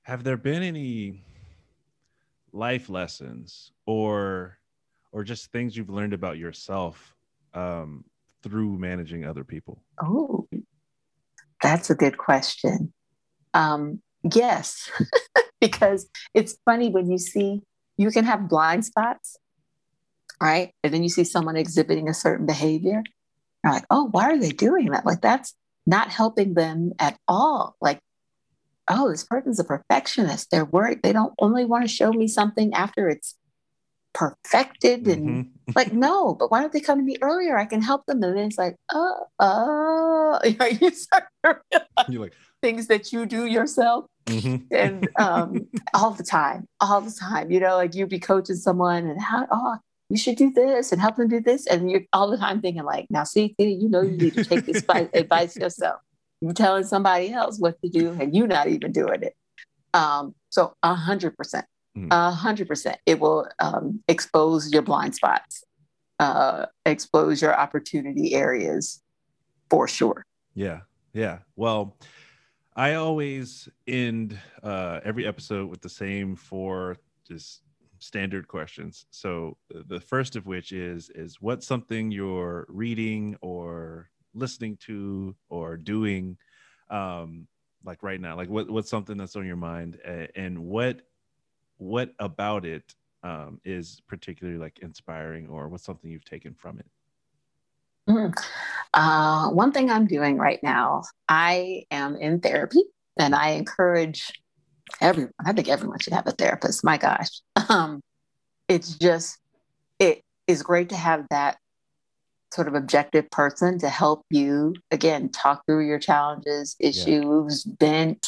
Have 0.03 0.25
there 0.25 0.37
been 0.37 0.63
any 0.63 1.25
life 2.53 2.89
lessons 2.89 3.73
or 3.87 4.59
or 5.13 5.25
just 5.25 5.51
things 5.53 5.77
you've 5.77 5.89
learned 5.89 6.13
about 6.13 6.37
yourself 6.39 7.15
um, 7.55 8.05
through 8.43 8.79
managing 8.79 9.25
other 9.25 9.45
people? 9.45 9.83
oh 10.03 10.49
that's 11.63 11.91
a 11.91 11.95
good 11.95 12.19
question. 12.19 12.93
Um, 13.55 14.01
yes 14.33 14.91
because 15.61 16.09
it's 16.35 16.57
funny 16.65 16.89
when 16.91 17.11
you 17.11 17.19
see 17.19 17.63
you 17.97 18.11
can 18.11 18.25
have 18.25 18.49
blind 18.49 18.85
spots 18.85 19.37
right? 20.41 20.73
And 20.85 20.95
then 20.95 21.03
you 21.03 21.09
see 21.09 21.25
someone 21.25 21.57
exhibiting 21.57 22.09
a 22.09 22.15
certain 22.15 22.47
behavior 22.47 23.03
you're 23.65 23.73
like 23.73 23.87
oh 23.91 24.09
why 24.11 24.31
are 24.31 24.39
they 24.39 24.51
doing 24.51 24.91
that? 24.91 25.07
Like 25.07 25.21
that's 25.21 25.55
not 25.87 26.11
helping 26.11 26.55
them 26.55 26.93
at 26.99 27.19
all. 27.27 27.75
Like 27.81 28.01
oh 28.91 29.11
this 29.11 29.25
person's 29.25 29.59
a 29.59 29.65
perfectionist 29.65 30.51
they're 30.51 30.65
worried 30.65 31.03
they 31.03 31.13
don't 31.13 31.35
only 31.41 31.65
want 31.65 31.85
to 31.85 31.89
show 31.89 32.13
me 32.13 32.27
something 32.27 32.73
after 32.75 33.09
it's 33.09 33.35
perfected 34.15 35.07
and 35.07 35.45
Mhm. 35.45 35.51
like 35.77 35.93
no 35.93 36.35
but 36.35 36.51
why 36.51 36.61
don't 36.61 36.73
they 36.73 36.81
come 36.81 36.99
to 36.99 37.05
me 37.05 37.17
earlier 37.23 37.59
i 37.59 37.67
can 37.67 37.83
help 37.83 38.07
them 38.07 38.23
and 38.23 38.37
then 38.37 38.47
it's 38.47 38.59
like 38.59 38.77
oh 38.93 39.27
oh 39.39 40.39
you 40.45 40.91
start 40.91 41.25
to 41.45 41.61
realize 41.71 42.09
You're 42.09 42.23
like, 42.23 42.33
things 42.63 42.87
that 42.89 43.13
you 43.13 43.27
do 43.27 43.47
yourself 43.47 44.07
mhm. 44.27 44.65
and 44.71 45.09
um, 45.19 45.69
all 45.95 46.11
the 46.11 46.25
time, 46.25 46.67
all 46.81 47.01
the 47.01 47.11
time. 47.13 47.51
You 47.51 47.61
know, 47.61 47.77
like 47.77 47.95
you'd 47.95 48.09
be 48.09 48.19
coaching 48.19 48.57
someone 48.57 49.07
and 49.07 49.21
how, 49.21 49.47
oh, 49.51 49.77
you 50.11 50.17
should 50.17 50.37
do 50.37 50.51
this 50.51 50.91
and 50.93 51.01
help 51.01 51.17
them 51.17 51.29
do 51.29 51.41
this, 51.41 51.67
and 51.67 51.91
you're 51.91 52.03
all 52.13 52.31
the 52.31 52.37
time 52.37 52.61
thinking 52.61 52.83
like, 52.85 53.07
now 53.11 53.25
see, 53.25 53.55
see, 53.61 53.73
you 53.73 53.89
know, 53.89 54.03
you 54.03 54.17
need 54.17 54.35
to 54.35 54.45
take 54.45 54.67
this 54.67 54.85
advice 54.89 55.57
yourself. 55.57 56.01
You're 56.41 56.53
telling 56.53 56.85
somebody 56.85 57.33
else 57.33 57.59
what 57.59 57.81
to 57.83 57.89
do, 57.89 58.17
and 58.21 58.35
you're 58.35 58.47
not 58.47 58.69
even 58.69 58.93
doing 58.93 59.23
it. 59.23 59.35
Um, 59.95 60.35
so 60.51 60.75
a 60.83 60.95
hundred 60.95 61.37
percent, 61.37 61.67
Mhm. 61.97 62.09
a 62.11 62.31
hundred 62.31 62.69
percent, 62.69 62.99
it 63.07 63.19
will 63.19 63.49
um, 63.59 64.03
expose 64.09 64.73
your 64.73 64.83
blind 64.83 65.15
spots, 65.15 65.65
uh, 66.21 66.67
expose 66.85 67.43
your 67.43 67.59
opportunity 67.59 68.35
areas, 68.35 69.03
for 69.71 69.89
sure. 69.89 70.23
Yeah. 70.55 70.81
Yeah. 71.13 71.39
Well, 71.57 71.97
I 72.77 72.95
always 72.95 73.69
end 73.89 74.39
uh, 74.63 75.01
every 75.05 75.27
episode 75.27 75.69
with 75.69 75.81
the 75.81 75.89
same 75.89 76.37
four 76.37 76.97
just 77.27 77.63
standard 77.99 78.47
questions. 78.47 79.07
So 79.11 79.57
the 79.71 80.01
first 80.01 80.37
of 80.37 80.47
which 80.47 80.71
is 80.71 81.11
is 81.11 81.41
what 81.41 81.65
something 81.65 82.13
you're 82.13 82.67
reading 82.69 83.37
or 83.41 84.11
listening 84.35 84.77
to 84.77 85.35
or 85.49 85.77
doing 85.77 86.37
um 86.91 87.47
like 87.85 88.03
right 88.03 88.21
now 88.21 88.37
like 88.37 88.49
what 88.49 88.71
what's 88.71 88.91
something 88.91 89.17
that's 89.17 89.37
on 89.37 89.47
your 89.47 89.57
mind 89.57 89.99
and 90.35 90.59
what 90.59 91.03
what 91.79 92.13
about 92.19 92.65
it 92.65 92.95
um 93.23 93.61
is 93.65 94.01
particularly 94.07 94.59
like 94.59 94.79
inspiring 94.81 95.49
or 95.49 95.69
what's 95.69 95.85
something 95.85 96.11
you've 96.11 96.25
taken 96.25 96.55
from 96.55 96.79
it 96.79 96.87
mm-hmm. 98.09 98.31
uh, 98.95 99.51
one 99.51 99.73
thing 99.73 99.91
i'm 99.91 100.07
doing 100.07 100.37
right 100.37 100.61
now 100.63 101.03
i 101.29 101.85
am 101.91 102.17
in 102.17 102.41
therapy 102.41 102.83
and 103.19 103.35
i 103.35 103.51
encourage 103.51 104.33
everyone 105.01 105.33
i 105.45 105.53
think 105.53 105.69
everyone 105.69 105.99
should 105.99 106.13
have 106.13 106.27
a 106.27 106.33
therapist 106.33 106.85
my 106.85 106.97
gosh 106.97 107.41
um 107.69 108.01
it's 108.69 108.95
just 108.95 109.39
it 109.99 110.23
is 110.47 110.63
great 110.63 110.89
to 110.91 110.97
have 110.97 111.27
that 111.31 111.59
sort 112.53 112.69
of 112.69 112.75
objective 112.75 113.31
person 113.31 113.79
to 113.79 113.89
help 113.89 114.25
you 114.31 114.75
again 114.91 115.29
talk 115.29 115.63
through 115.67 115.87
your 115.87 115.99
challenges 115.99 116.77
issues 116.81 117.67
yeah. 117.67 117.75
vent 117.81 118.27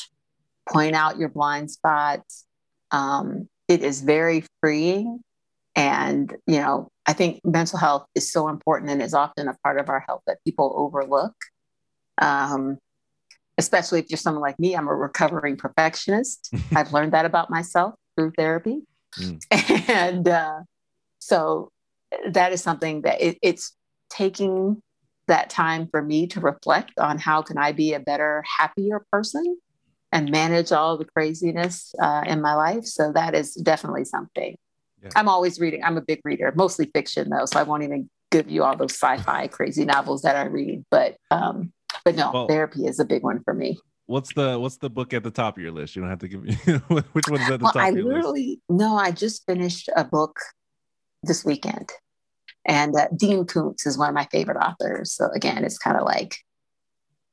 point 0.69 0.95
out 0.95 1.19
your 1.19 1.29
blind 1.29 1.71
spots. 1.71 2.47
Um, 2.91 3.49
it 3.69 3.83
is 3.83 4.03
very 4.03 4.45
freeing. 4.61 5.21
And 5.77 6.37
you 6.47 6.59
know 6.59 6.89
i 7.07 7.13
think 7.13 7.41
mental 7.45 7.79
health 7.79 8.05
is 8.15 8.31
so 8.31 8.49
important 8.49 8.91
and 8.91 9.01
is 9.01 9.15
often 9.15 9.49
a 9.49 9.55
part 9.63 9.79
of 9.79 9.89
our 9.89 10.05
health 10.07 10.23
that 10.27 10.39
people 10.45 10.75
overlook. 10.77 11.35
Um, 12.21 12.79
especially 13.57 14.01
if 14.01 14.11
you're 14.11 14.17
someone 14.17 14.43
like 14.43 14.59
me 14.59 14.75
i'm 14.75 14.89
a 14.89 14.95
recovering 14.95 15.57
perfectionist. 15.57 16.53
I've 16.75 16.93
learned 16.93 17.13
that 17.13 17.25
about 17.25 17.51
myself 17.51 17.95
through 18.17 18.33
therapy. 18.37 18.83
Mm. 19.19 19.41
and 19.89 20.29
uh, 20.29 20.61
so 21.21 21.71
that 22.29 22.53
is 22.53 22.63
something 22.63 23.03
that 23.03 23.21
it, 23.21 23.39
it's 23.43 23.77
taking 24.11 24.83
that 25.27 25.49
time 25.49 25.89
for 25.91 26.03
me 26.03 26.27
to 26.27 26.41
reflect 26.41 26.99
on 26.99 27.19
how 27.19 27.41
can 27.41 27.57
I 27.57 27.73
be 27.73 27.95
a 27.95 28.01
better, 28.01 28.45
happier 28.59 29.05
person 29.13 29.57
and 30.13 30.31
manage 30.31 30.73
all 30.73 30.99
the 30.99 31.05
craziness 31.05 31.95
uh, 32.01 32.25
in 32.27 32.43
my 32.43 32.55
life. 32.55 32.85
So 32.85 33.13
that 33.13 33.35
is 33.35 33.55
definitely 33.55 34.05
something. 34.05 34.57
Yeah. 35.03 35.11
I'm 35.15 35.29
always 35.29 35.61
reading. 35.61 35.83
I'm 35.85 35.97
a 35.97 36.03
big 36.03 36.21
reader, 36.25 36.53
mostly 36.55 36.91
fiction 36.93 37.31
though, 37.31 37.47
so 37.47 37.59
I 37.59 37.63
won't 37.63 37.85
even 37.85 38.11
give 38.31 38.51
you 38.51 38.65
all 38.65 38.77
those 38.77 38.93
sci-fi 38.93 39.47
crazy 39.49 39.85
novels 39.85 40.23
that 40.23 40.37
I 40.37 40.45
read. 40.45 40.85
But 40.91 41.17
um, 41.31 41.73
but 42.05 42.17
no, 42.17 42.31
well, 42.33 42.49
therapy 42.49 42.87
is 42.87 42.99
a 42.99 43.05
big 43.05 43.23
one 43.23 43.41
for 43.45 43.55
me. 43.55 43.79
What's 44.07 44.35
the 44.35 44.59
what's 44.59 44.77
the 44.79 44.91
book 44.91 45.15
at 45.15 45.23
the 45.23 45.31
top 45.31 45.57
of 45.57 45.63
your 45.63 45.73
list? 45.73 45.97
You 45.97 46.03
don't 46.03 46.11
have 46.11 46.19
to 46.19 46.29
give 46.29 46.43
me 46.43 46.55
which 47.13 47.29
one's 47.29 47.49
at 47.49 47.61
the 47.61 47.65
well, 47.65 47.73
top. 47.73 47.83
I 47.83 47.91
literally 47.91 48.61
list? 48.69 48.81
no. 48.81 48.97
I 48.97 49.13
just 49.13 49.47
finished 49.47 49.89
a 49.97 50.05
book 50.05 50.37
this 51.23 51.45
weekend 51.45 51.91
and 52.67 52.95
uh, 52.95 53.09
Dean 53.17 53.47
Koontz 53.47 53.87
is 53.87 53.99
one 53.99 54.09
of 54.09 54.15
my 54.15 54.27
favorite 54.31 54.59
authors. 54.59 55.13
So 55.13 55.29
again, 55.35 55.65
it's 55.65 55.79
kind 55.79 55.97
of 55.97 56.05
like 56.05 56.37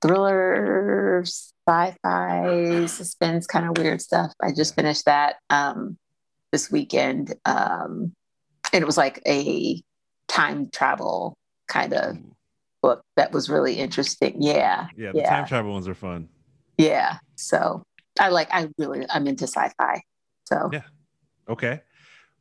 thriller, 0.02 1.24
sci-fi, 1.26 2.86
suspense, 2.86 3.48
kind 3.48 3.66
of 3.66 3.78
weird 3.78 4.02
stuff. 4.02 4.32
I 4.42 4.52
just 4.52 4.76
finished 4.76 5.06
that 5.06 5.36
um, 5.50 5.98
this 6.52 6.72
weekend, 6.72 7.34
um, 7.46 8.14
and 8.74 8.82
it 8.82 8.86
was 8.86 8.98
like 8.98 9.22
a 9.28 9.82
time 10.28 10.70
travel 10.72 11.38
kind 11.68 11.94
of 11.94 12.18
book 12.82 13.02
that 13.16 13.32
was 13.32 13.50
really 13.50 13.76
interesting. 13.76 14.42
Yeah, 14.42 14.88
yeah, 14.96 15.12
the 15.12 15.20
yeah. 15.20 15.30
time 15.30 15.48
travel 15.48 15.74
ones 15.74 15.88
are 15.88 15.96
fun. 15.96 16.30
Yeah, 16.78 17.18
so 17.36 17.84
I 18.20 18.30
like. 18.30 18.48
I 18.52 18.70
really, 18.78 19.06
I'm 19.10 19.28
into 19.28 19.46
sci-fi. 19.46 20.02
So 20.46 20.70
yeah, 20.72 20.84
okay 21.50 21.82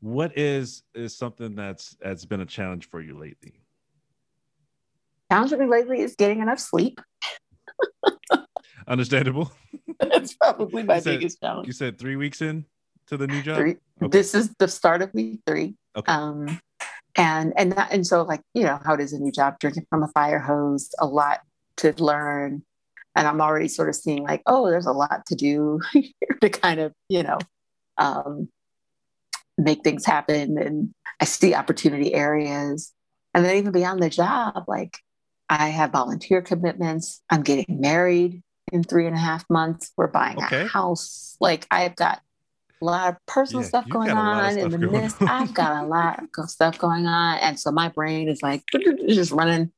what 0.01 0.37
is 0.37 0.83
is 0.95 1.17
something 1.17 1.55
that's 1.55 1.97
that's 2.01 2.25
been 2.25 2.41
a 2.41 2.47
challenge 2.47 2.89
for 2.89 3.01
you 3.01 3.19
lately? 3.19 3.61
Challenge 5.31 5.51
for 5.51 5.59
me 5.59 5.67
lately 5.67 6.01
is 6.01 6.15
getting 6.17 6.41
enough 6.41 6.61
sleep. 6.61 7.01
Understandable. 8.89 9.51
That's 9.99 10.35
probably 10.35 10.83
my 10.83 11.01
said, 11.01 11.19
biggest 11.19 11.41
challenge. 11.41 11.67
you 11.67 11.73
said 11.73 11.99
three 11.99 12.17
weeks 12.17 12.43
in 12.43 12.65
to 13.09 13.17
the 13.17 13.27
new 13.27 13.43
job? 13.43 13.59
Okay. 13.59 13.77
this 14.11 14.35
is 14.35 14.55
the 14.59 14.69
start 14.69 15.03
of 15.03 15.13
week 15.15 15.41
three. 15.47 15.77
Okay. 15.97 16.13
um 16.13 16.61
and 17.17 17.55
and 17.57 17.73
that 17.73 17.91
and 17.91 18.07
so 18.07 18.23
like 18.23 18.43
you 18.53 18.63
know 18.63 18.79
how 18.85 18.95
it 18.95 19.01
is 19.01 19.13
a 19.13 19.19
new 19.19 19.33
job 19.33 19.59
drinking 19.59 19.87
from 19.89 20.03
a 20.03 20.09
fire 20.09 20.39
hose 20.39 20.91
a 21.01 21.07
lot 21.07 21.41
to 21.79 21.93
learn. 22.03 22.63
And 23.15 23.27
i'm 23.27 23.41
already 23.41 23.69
sort 23.69 23.89
of 23.89 23.97
seeing 23.97 24.23
like 24.25 24.43
oh 24.47 24.69
there's 24.69 24.87
a 24.87 24.93
lot 24.93 25.25
to 25.27 25.35
do 25.35 25.81
to 26.43 26.51
kind 26.51 26.81
of 26.81 26.93
you 27.09 27.23
know 27.23 27.39
um 27.97 28.51
make 29.59 29.83
things 29.83 30.05
happen 30.05 30.59
and 30.59 30.95
I 31.21 31.25
see 31.25 31.55
opportunity 31.55 32.15
areas. 32.15 32.93
And 33.35 33.45
then 33.45 33.57
even 33.57 33.73
beyond 33.73 34.03
the 34.03 34.11
job, 34.11 34.65
like 34.69 34.99
I 35.49 35.69
have 35.69 35.93
volunteer 35.93 36.43
commitments. 36.43 37.23
I'm 37.31 37.43
getting 37.43 37.81
married 37.81 38.43
in 38.73 38.83
three 38.83 39.07
and 39.07 39.15
a 39.15 39.19
half 39.19 39.45
months. 39.49 39.93
We're 39.97 40.09
buying 40.09 40.43
okay. 40.45 40.63
a 40.63 40.67
house. 40.67 41.37
Like 41.41 41.67
I've 41.71 41.97
got 41.97 42.21
a 42.81 42.85
lot 42.85 43.09
of 43.09 43.17
personal 43.27 43.63
yeah, 43.63 43.69
stuff 43.69 43.89
going 43.89 44.11
on 44.11 44.59
in 44.59 44.71
the 44.71 44.79
midst. 44.79 45.23
I've 45.23 45.55
got 45.55 45.85
a 45.85 45.87
lot 45.89 46.23
of 46.37 46.51
stuff 46.51 46.79
going 46.79 47.07
on. 47.07 47.39
And 47.39 47.59
so 47.59 47.71
my 47.71 47.89
brain 47.89 48.29
is 48.29 48.43
like 48.43 48.63
just 49.09 49.33
running 49.33 49.73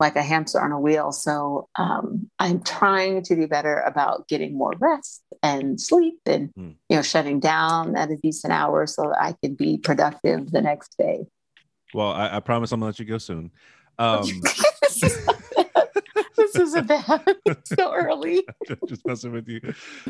like 0.00 0.16
a 0.16 0.22
hamster 0.22 0.60
on 0.60 0.72
a 0.72 0.80
wheel. 0.80 1.12
So 1.12 1.68
um, 1.78 2.30
I'm 2.38 2.62
trying 2.62 3.22
to 3.24 3.36
be 3.36 3.46
better 3.46 3.80
about 3.80 4.28
getting 4.28 4.56
more 4.56 4.72
rest 4.78 5.22
and 5.42 5.80
sleep 5.80 6.18
and 6.26 6.52
mm. 6.54 6.74
you 6.88 6.96
know 6.96 7.02
shutting 7.02 7.40
down 7.40 7.96
at 7.96 8.10
a 8.10 8.16
decent 8.16 8.52
hour 8.52 8.86
so 8.86 9.02
that 9.02 9.20
I 9.20 9.34
can 9.42 9.54
be 9.54 9.78
productive 9.78 10.50
the 10.50 10.62
next 10.62 10.96
day. 10.98 11.26
Well, 11.92 12.10
I, 12.10 12.36
I 12.36 12.40
promise 12.40 12.72
I'm 12.72 12.80
gonna 12.80 12.90
let 12.90 12.98
you 12.98 13.04
go 13.04 13.18
soon. 13.18 13.50
Um, 13.98 14.28
this 16.36 16.56
isn't 16.56 16.86
bad. 16.88 17.36
so 17.64 17.92
early. 17.92 18.42
Just 18.88 19.06
messing 19.06 19.32
with 19.32 19.48
you. 19.48 19.60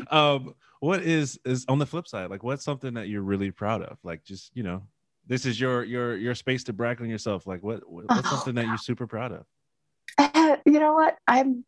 Um, 0.09 0.55
what 0.79 1.03
is 1.03 1.39
is 1.45 1.65
on 1.67 1.79
the 1.79 1.85
flip 1.85 2.07
side? 2.07 2.29
Like, 2.29 2.43
what's 2.43 2.63
something 2.63 2.95
that 2.95 3.07
you're 3.07 3.21
really 3.21 3.51
proud 3.51 3.81
of? 3.81 3.97
Like, 4.03 4.23
just 4.23 4.51
you 4.55 4.63
know, 4.63 4.83
this 5.27 5.45
is 5.45 5.59
your 5.59 5.83
your 5.83 6.15
your 6.17 6.35
space 6.35 6.63
to 6.65 6.73
brag 6.73 7.01
on 7.01 7.09
yourself. 7.09 7.47
Like, 7.47 7.63
what 7.63 7.89
what's 7.89 8.07
oh, 8.09 8.21
something 8.21 8.55
that 8.55 8.67
you're 8.67 8.77
super 8.77 9.07
proud 9.07 9.31
of? 9.31 9.45
You 10.65 10.79
know 10.79 10.93
what? 10.93 11.15
I'm. 11.27 11.63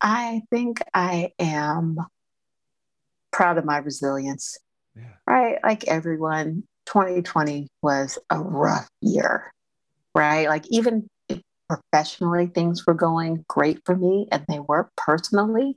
I 0.00 0.42
think 0.50 0.82
I 0.92 1.32
am 1.38 1.96
proud 3.32 3.58
of 3.58 3.64
my 3.64 3.78
resilience. 3.78 4.58
Yeah. 4.94 5.04
Right, 5.26 5.58
like 5.62 5.88
everyone, 5.88 6.64
2020 6.86 7.68
was 7.82 8.18
a 8.30 8.38
rough 8.38 8.88
year. 9.00 9.50
Right, 10.14 10.48
like 10.48 10.64
even 10.68 11.08
professionally, 11.68 12.46
things 12.46 12.86
were 12.86 12.94
going 12.94 13.44
great 13.48 13.80
for 13.84 13.96
me, 13.96 14.28
and 14.30 14.44
they 14.48 14.60
were 14.60 14.90
personally. 14.96 15.76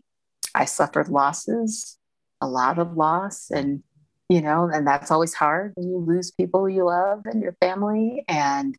I 0.53 0.65
suffered 0.65 1.09
losses, 1.09 1.97
a 2.41 2.47
lot 2.47 2.77
of 2.77 2.95
loss, 2.95 3.49
and 3.49 3.83
you 4.29 4.41
know, 4.41 4.69
and 4.71 4.85
that's 4.85 5.09
always 5.09 5.33
hard 5.33 5.73
when 5.75 5.87
you 5.87 5.97
lose 5.97 6.31
people 6.31 6.69
you 6.69 6.85
love 6.85 7.21
and 7.25 7.41
your 7.41 7.55
family. 7.61 8.23
And 8.27 8.75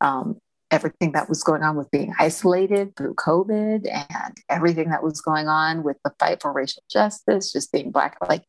um, 0.00 0.38
everything 0.70 1.12
that 1.12 1.28
was 1.28 1.42
going 1.42 1.62
on 1.62 1.76
with 1.76 1.90
being 1.90 2.12
isolated 2.18 2.96
through 2.96 3.14
COVID 3.14 3.88
and 3.88 4.36
everything 4.48 4.90
that 4.90 5.02
was 5.02 5.20
going 5.20 5.48
on 5.48 5.82
with 5.82 5.96
the 6.04 6.12
fight 6.18 6.42
for 6.42 6.52
racial 6.52 6.82
justice, 6.90 7.52
just 7.52 7.72
being 7.72 7.90
Black, 7.90 8.16
like 8.28 8.42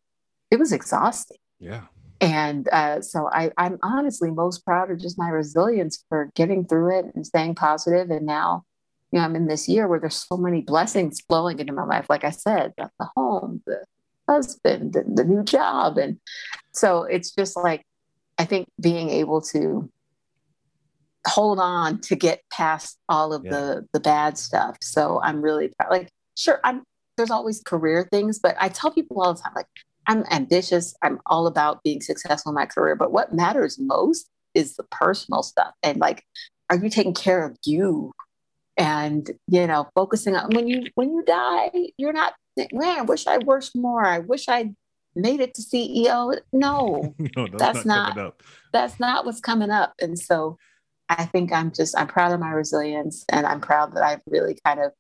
it 0.50 0.58
was 0.58 0.72
exhausting. 0.72 1.38
Yeah. 1.60 1.84
And 2.20 2.68
uh, 2.70 3.02
so 3.02 3.30
I, 3.32 3.52
I'm 3.58 3.78
honestly 3.84 4.32
most 4.32 4.66
proud 4.66 4.90
of 4.90 5.00
just 5.00 5.20
my 5.20 5.30
resilience 5.30 6.04
for 6.10 6.32
getting 6.34 6.66
through 6.66 6.98
it 6.98 7.06
and 7.14 7.26
staying 7.26 7.56
positive. 7.56 8.10
And 8.10 8.26
now, 8.26 8.64
you 9.12 9.20
know, 9.20 9.26
I'm 9.26 9.36
in 9.36 9.48
this 9.48 9.70
year 9.70 9.88
where 9.88 10.00
there's 10.00 10.26
so 10.28 10.38
many 10.38 10.62
blessings 10.62 11.22
flowing 11.22 11.60
into 11.60 11.74
my 11.74 11.86
life. 11.86 12.08
Like 12.10 12.24
I 12.24 12.32
said, 12.32 12.74
the 12.78 12.90
home, 13.16 13.62
the 13.68 13.84
husband, 14.28 14.94
the, 14.94 15.04
the 15.08 15.24
new 15.24 15.44
job. 15.44 16.00
And 16.00 16.20
so 16.72 17.04
it's 17.04 17.32
just 17.32 17.56
like, 17.56 17.84
I 18.40 18.46
think 18.46 18.68
being 18.82 19.10
able 19.10 19.42
to 19.42 19.90
hold 21.28 21.60
on 21.60 22.00
to 22.02 22.16
get 22.16 22.42
past 22.52 22.98
all 23.10 23.34
of 23.34 23.44
yeah. 23.46 23.52
the 23.52 23.88
the 23.94 24.00
bad 24.00 24.38
stuff. 24.38 24.78
So 24.82 25.20
I'm 25.22 25.42
really 25.42 25.70
proud. 25.78 25.92
Like, 25.92 26.10
sure, 26.36 26.60
I'm 26.64 26.84
there's 27.18 27.32
always 27.32 27.62
career 27.62 28.08
things, 28.12 28.40
but 28.40 28.56
I 28.60 28.70
tell 28.70 28.92
people 28.92 29.22
all 29.22 29.34
the 29.34 29.42
time, 29.42 29.54
like, 29.56 29.68
I'm 30.06 30.24
ambitious. 30.32 30.96
I'm 31.02 31.20
all 31.26 31.48
about 31.48 31.84
being 31.84 32.02
successful 32.02 32.52
in 32.52 32.56
my 32.56 32.66
career. 32.66 32.96
But 32.96 33.12
what 33.12 33.34
matters 33.34 33.78
most 33.80 34.30
is 34.54 34.76
the 34.76 34.84
personal 34.84 35.44
stuff. 35.44 35.74
And 35.84 36.00
like, 36.00 36.24
are 36.70 36.78
you 36.78 36.90
taking 36.90 37.14
care 37.14 37.44
of 37.44 37.58
you? 37.66 38.14
And 38.78 39.30
you 39.48 39.66
know, 39.68 39.88
focusing 39.96 40.36
on 40.36 40.52
when 40.52 40.68
you 40.68 40.88
when 40.96 41.10
you 41.10 41.24
die, 41.24 41.72
you're 41.98 42.14
not 42.14 42.34
man, 42.72 43.00
I 43.00 43.02
wish 43.02 43.28
I 43.28 43.38
worked 43.40 43.76
more. 43.76 44.06
I 44.06 44.20
wish 44.20 44.46
I 44.48 44.74
made 45.16 45.40
it 45.40 45.54
to 45.56 45.62
CEO. 45.62 46.40
No, 46.54 47.16
no 47.36 47.48
that's, 47.48 47.58
that's 47.58 47.86
not, 47.86 48.16
not 48.16 48.36
that's 48.72 49.00
not 49.00 49.26
what's 49.26 49.40
coming 49.40 49.72
up. 49.72 49.94
And 50.00 50.18
so 50.18 50.58
I 51.10 51.26
think 51.26 51.54
I'm 51.54 51.72
just 51.72 51.98
I'm 51.98 52.08
proud 52.08 52.34
of 52.34 52.40
my 52.40 52.52
resilience 52.52 53.26
and 53.30 53.46
I'm 53.46 53.62
proud 53.62 53.96
that 53.96 54.04
I've 54.04 54.22
really 54.28 54.58
kind 54.66 54.80
of 54.80 54.92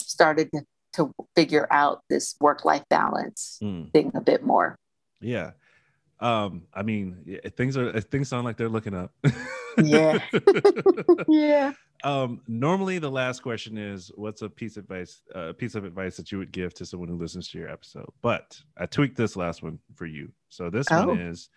started 0.00 0.50
to, 0.54 0.62
to 0.94 1.12
figure 1.34 1.66
out 1.70 2.02
this 2.08 2.36
work 2.40 2.64
life 2.64 2.84
balance 2.88 3.58
mm. 3.62 3.92
thing 3.92 4.12
a 4.14 4.20
bit 4.20 4.44
more. 4.44 4.76
Yeah. 5.20 5.52
Um, 6.20 6.62
I 6.74 6.82
mean, 6.82 7.38
things 7.56 7.76
are 7.76 8.00
things 8.00 8.28
sound 8.28 8.44
like 8.44 8.56
they're 8.56 8.68
looking 8.68 8.94
up. 8.94 9.12
Yeah. 9.82 10.18
yeah. 11.28 11.72
Um, 12.04 12.40
normally 12.46 12.98
the 12.98 13.10
last 13.10 13.42
question 13.42 13.76
is 13.76 14.10
what's 14.14 14.42
a 14.42 14.48
piece 14.48 14.76
of 14.76 14.84
advice 14.84 15.22
a 15.34 15.38
uh, 15.38 15.52
piece 15.52 15.74
of 15.74 15.84
advice 15.84 16.16
that 16.16 16.30
you 16.30 16.38
would 16.38 16.52
give 16.52 16.74
to 16.74 16.86
someone 16.86 17.08
who 17.08 17.16
listens 17.16 17.48
to 17.50 17.58
your 17.58 17.68
episode. 17.68 18.08
But 18.22 18.60
I 18.76 18.86
tweaked 18.86 19.16
this 19.16 19.36
last 19.36 19.62
one 19.62 19.78
for 19.94 20.06
you. 20.06 20.30
So 20.48 20.70
this 20.70 20.86
oh. 20.90 21.08
one 21.08 21.20
is 21.20 21.48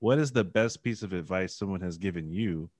what 0.00 0.18
is 0.18 0.30
the 0.30 0.44
best 0.44 0.82
piece 0.82 1.02
of 1.02 1.12
advice 1.12 1.54
someone 1.54 1.80
has 1.80 1.98
given 1.98 2.30
you? 2.30 2.70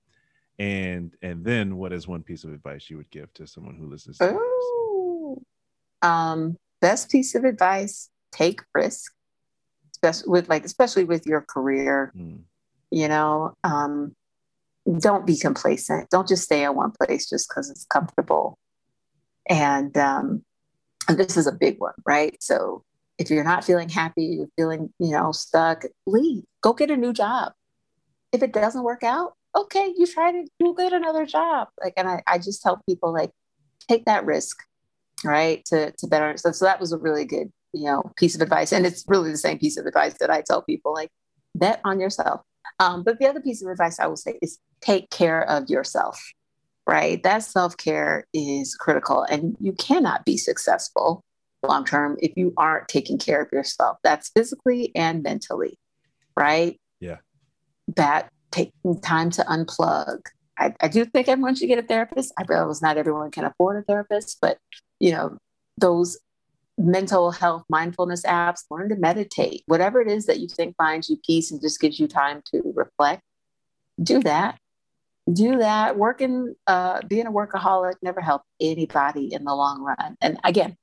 And 0.59 1.15
and 1.23 1.45
then 1.45 1.77
what 1.77 1.93
is 1.93 2.09
one 2.09 2.23
piece 2.23 2.45
of 2.45 2.53
advice 2.53 2.91
you 2.91 2.97
would 2.97 3.11
give 3.11 3.33
to 3.35 3.47
someone 3.47 3.77
who 3.77 3.89
listens 3.89 4.19
to 4.19 4.37
oh. 4.37 5.43
um 6.03 6.57
best 6.81 7.11
piece 7.11 7.35
of 7.35 7.45
advice, 7.45 8.11
take 8.33 8.61
risk. 8.75 9.13
Especially 9.93 10.31
with 10.31 10.49
like 10.49 10.65
especially 10.65 11.05
with 11.05 11.27
your 11.27 11.43
career. 11.43 12.13
Mm. 12.17 12.41
You 12.91 13.09
know, 13.09 13.57
um 13.65 14.17
don't 14.97 15.27
be 15.27 15.37
complacent. 15.37 16.11
Don't 16.11 16.29
just 16.29 16.45
stay 16.45 16.65
in 16.65 16.75
one 16.75 16.93
place 16.93 17.29
just 17.29 17.49
because 17.49 17.71
it's 17.71 17.85
comfortable. 17.87 18.59
And, 19.49 19.97
um, 19.97 20.45
and 21.09 21.19
this 21.19 21.37
is 21.37 21.47
a 21.47 21.53
big 21.53 21.79
one, 21.79 21.95
right? 22.07 22.37
So 22.41 22.85
if 23.19 23.31
you're 23.31 23.45
not 23.45 23.65
feeling 23.65 23.89
happy, 23.89 24.25
you're 24.25 24.49
feeling, 24.57 24.93
you 24.99 25.11
know, 25.11 25.33
stuck, 25.33 25.85
leave. 26.07 26.45
Go 26.63 26.73
get 26.73 26.91
a 26.91 26.97
new 26.97 27.13
job. 27.13 27.53
If 28.33 28.43
it 28.43 28.53
doesn't 28.53 28.83
work 28.83 29.03
out, 29.03 29.33
okay, 29.55 29.93
you 29.97 30.07
try 30.07 30.33
to 30.33 30.45
go 30.63 30.73
get 30.75 30.93
another 30.93 31.27
job. 31.27 31.69
Like, 31.83 31.95
and 31.97 32.09
I, 32.09 32.23
I 32.27 32.39
just 32.39 32.63
tell 32.63 32.83
people 32.89 33.13
like, 33.13 33.31
take 33.89 34.05
that 34.05 34.25
risk, 34.25 34.59
right? 35.25 35.65
To 35.67 35.93
to 35.93 36.07
better. 36.07 36.37
So, 36.37 36.53
so 36.53 36.65
that 36.65 36.81
was 36.81 36.93
a 36.93 36.99
really 36.99 37.25
good, 37.25 37.51
you 37.73 37.85
know, 37.85 38.13
piece 38.17 38.35
of 38.35 38.41
advice. 38.43 38.73
And 38.73 38.87
it's 38.87 39.05
really 39.09 39.31
the 39.31 39.39
same 39.39 39.59
piece 39.59 39.77
of 39.77 39.87
advice 39.87 40.15
that 40.21 40.31
I 40.31 40.43
tell 40.43 40.63
people 40.63 40.93
like, 40.93 41.11
bet 41.55 41.81
on 41.85 42.01
yourself. 42.01 42.43
Um, 42.81 43.03
but 43.03 43.19
the 43.19 43.27
other 43.27 43.41
piece 43.41 43.63
of 43.63 43.71
advice 43.71 43.99
I 43.99 44.07
will 44.07 44.17
say 44.17 44.39
is 44.43 44.59
take 44.81 45.11
care 45.11 45.49
of 45.49 45.69
yourself, 45.69 46.21
right? 46.87 47.23
That 47.23 47.43
self 47.43 47.77
care 47.77 48.27
is 48.33 48.75
critical, 48.75 49.25
and 49.25 49.57
you 49.61 49.73
cannot 49.73 50.25
be 50.25 50.37
successful 50.37 51.25
long 51.67 51.85
term 51.85 52.17
if 52.21 52.33
you 52.37 52.53
aren't 52.57 52.89
taking 52.89 53.19
care 53.19 53.43
of 53.43 53.49
yourself. 53.53 53.99
That's 54.05 54.31
physically 54.31 54.93
and 54.95 55.23
mentally, 55.23 55.79
right? 56.37 56.79
Yeah. 57.01 57.17
That 57.97 58.31
taking 58.51 59.01
time 59.01 59.31
to 59.31 59.43
unplug. 59.45 60.21
I, 60.59 60.75
I 60.81 60.89
do 60.89 61.05
think 61.05 61.29
everyone 61.29 61.55
should 61.55 61.69
get 61.69 61.79
a 61.79 61.87
therapist. 61.87 62.33
I 62.39 62.43
realize 62.49 62.83
not 62.83 62.97
everyone 62.97 63.31
can 63.31 63.45
afford 63.45 63.77
a 63.77 63.83
therapist, 63.83 64.39
but 64.41 64.59
you 64.99 65.13
know, 65.13 65.39
those 65.77 66.19
mental 66.77 67.33
health 67.33 67.65
mindfulness 67.69 68.23
apps, 68.23 68.65
learn 68.71 68.89
to 68.89 68.97
meditate, 68.97 69.63
whatever 69.67 70.01
it 70.01 70.09
is 70.09 70.27
that 70.27 70.39
you 70.41 70.49
think 70.49 70.77
finds 70.77 71.11
you 71.11 71.19
peace 71.27 71.51
and 71.51 71.61
just 71.61 71.81
gives 71.81 71.99
you 71.99 72.07
time 72.07 72.43
to 72.53 72.63
reflect, 72.75 73.23
do 74.03 74.23
that. 74.23 74.59
Do 75.31 75.59
that. 75.59 75.99
Working, 75.99 76.55
uh, 76.67 77.03
being 77.07 77.27
a 77.27 77.33
workaholic 77.33 77.95
never 78.01 78.21
helped 78.21 78.47
anybody 78.61 79.35
in 79.35 79.45
the 79.45 79.55
long 79.55 79.83
run. 79.83 80.17
And 80.23 80.39
again, 80.45 80.77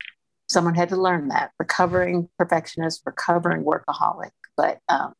someone 0.48 0.76
had 0.76 0.90
to 0.90 0.98
learn 0.98 1.30
that. 1.30 1.52
Recovering 1.58 2.30
perfectionist, 2.38 3.02
recovering 3.06 3.64
workaholic. 3.64 4.32
But 4.56 4.80
um, 4.88 5.14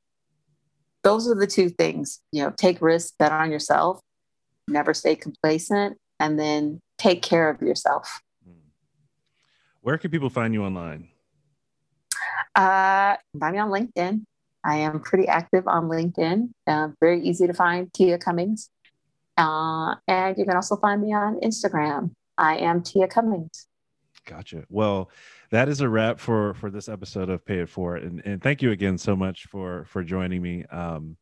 those 1.06 1.30
are 1.30 1.36
the 1.36 1.48
two 1.48 1.70
things. 1.70 2.20
You 2.32 2.44
know, 2.44 2.54
take 2.58 2.82
risks, 2.82 3.14
bet 3.18 3.32
on 3.32 3.52
yourself, 3.52 4.02
never 4.68 4.94
stay 4.94 5.16
complacent, 5.16 5.98
and 6.20 6.38
then 6.38 6.82
take 6.98 7.22
care 7.22 7.50
of 7.50 7.62
yourself. 7.62 8.22
Where 9.82 10.00
can 10.00 10.10
people 10.10 10.32
find 10.32 10.52
you 10.54 10.64
online? 10.64 11.10
Uh, 12.56 13.16
find 13.40 13.54
me 13.54 13.60
on 13.60 13.70
LinkedIn. 13.70 14.24
I 14.64 14.78
am 14.78 15.00
pretty 15.00 15.28
active 15.28 15.68
on 15.68 15.90
LinkedIn. 15.90 16.50
Uh, 16.66 16.88
very 17.00 17.22
easy 17.22 17.46
to 17.46 17.54
find 17.54 17.94
Tia 17.94 18.18
Cummings. 18.18 18.72
Uh, 19.38 19.94
and 20.08 20.36
you 20.40 20.46
can 20.46 20.56
also 20.56 20.76
find 20.76 21.02
me 21.04 21.14
on 21.14 21.40
Instagram. 21.42 22.12
I 22.36 22.58
am 22.58 22.82
Tia 22.82 23.08
Cummings. 23.08 23.68
Gotcha. 24.26 24.64
Well, 24.70 25.12
that 25.56 25.70
is 25.70 25.80
a 25.80 25.88
wrap 25.88 26.20
for 26.20 26.54
for 26.56 26.70
this 26.70 26.90
episode 26.90 27.30
of 27.30 27.46
Pay 27.46 27.60
It 27.60 27.70
Forward, 27.70 28.04
and 28.04 28.22
and 28.26 28.44
thank 28.44 28.62
you 28.62 28.72
again 28.72 28.98
so 28.98 29.16
much 29.16 29.46
for 29.46 29.86
for 29.86 30.04
joining 30.04 30.42
me. 30.42 30.66
Um, 30.66 31.16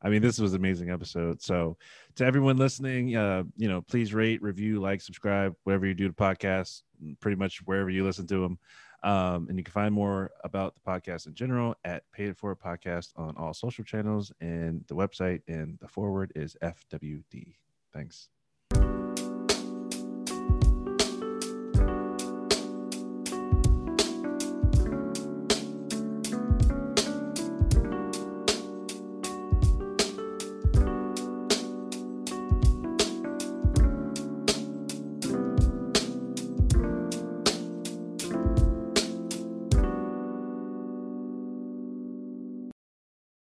I 0.00 0.08
mean, 0.08 0.22
this 0.22 0.38
was 0.38 0.52
an 0.52 0.60
amazing 0.60 0.90
episode. 0.90 1.42
So, 1.42 1.76
to 2.16 2.24
everyone 2.24 2.56
listening, 2.56 3.16
uh, 3.16 3.42
you 3.56 3.68
know, 3.68 3.82
please 3.82 4.14
rate, 4.14 4.40
review, 4.40 4.80
like, 4.80 5.00
subscribe, 5.00 5.54
whatever 5.64 5.86
you 5.86 5.94
do 5.94 6.06
to 6.06 6.14
podcasts, 6.14 6.82
pretty 7.18 7.36
much 7.36 7.58
wherever 7.64 7.90
you 7.90 8.04
listen 8.04 8.26
to 8.28 8.40
them. 8.40 8.58
Um, 9.02 9.48
and 9.48 9.58
you 9.58 9.64
can 9.64 9.72
find 9.72 9.92
more 9.92 10.30
about 10.44 10.74
the 10.74 10.80
podcast 10.80 11.26
in 11.26 11.34
general 11.34 11.74
at 11.84 12.04
Pay 12.12 12.26
It 12.26 12.36
Forward 12.36 12.58
Podcast 12.64 13.10
on 13.16 13.36
all 13.36 13.52
social 13.52 13.84
channels 13.84 14.32
and 14.40 14.84
the 14.86 14.94
website. 14.94 15.42
And 15.48 15.76
the 15.80 15.88
forward 15.88 16.32
is 16.36 16.56
FWD. 16.62 17.54
Thanks. 17.92 18.28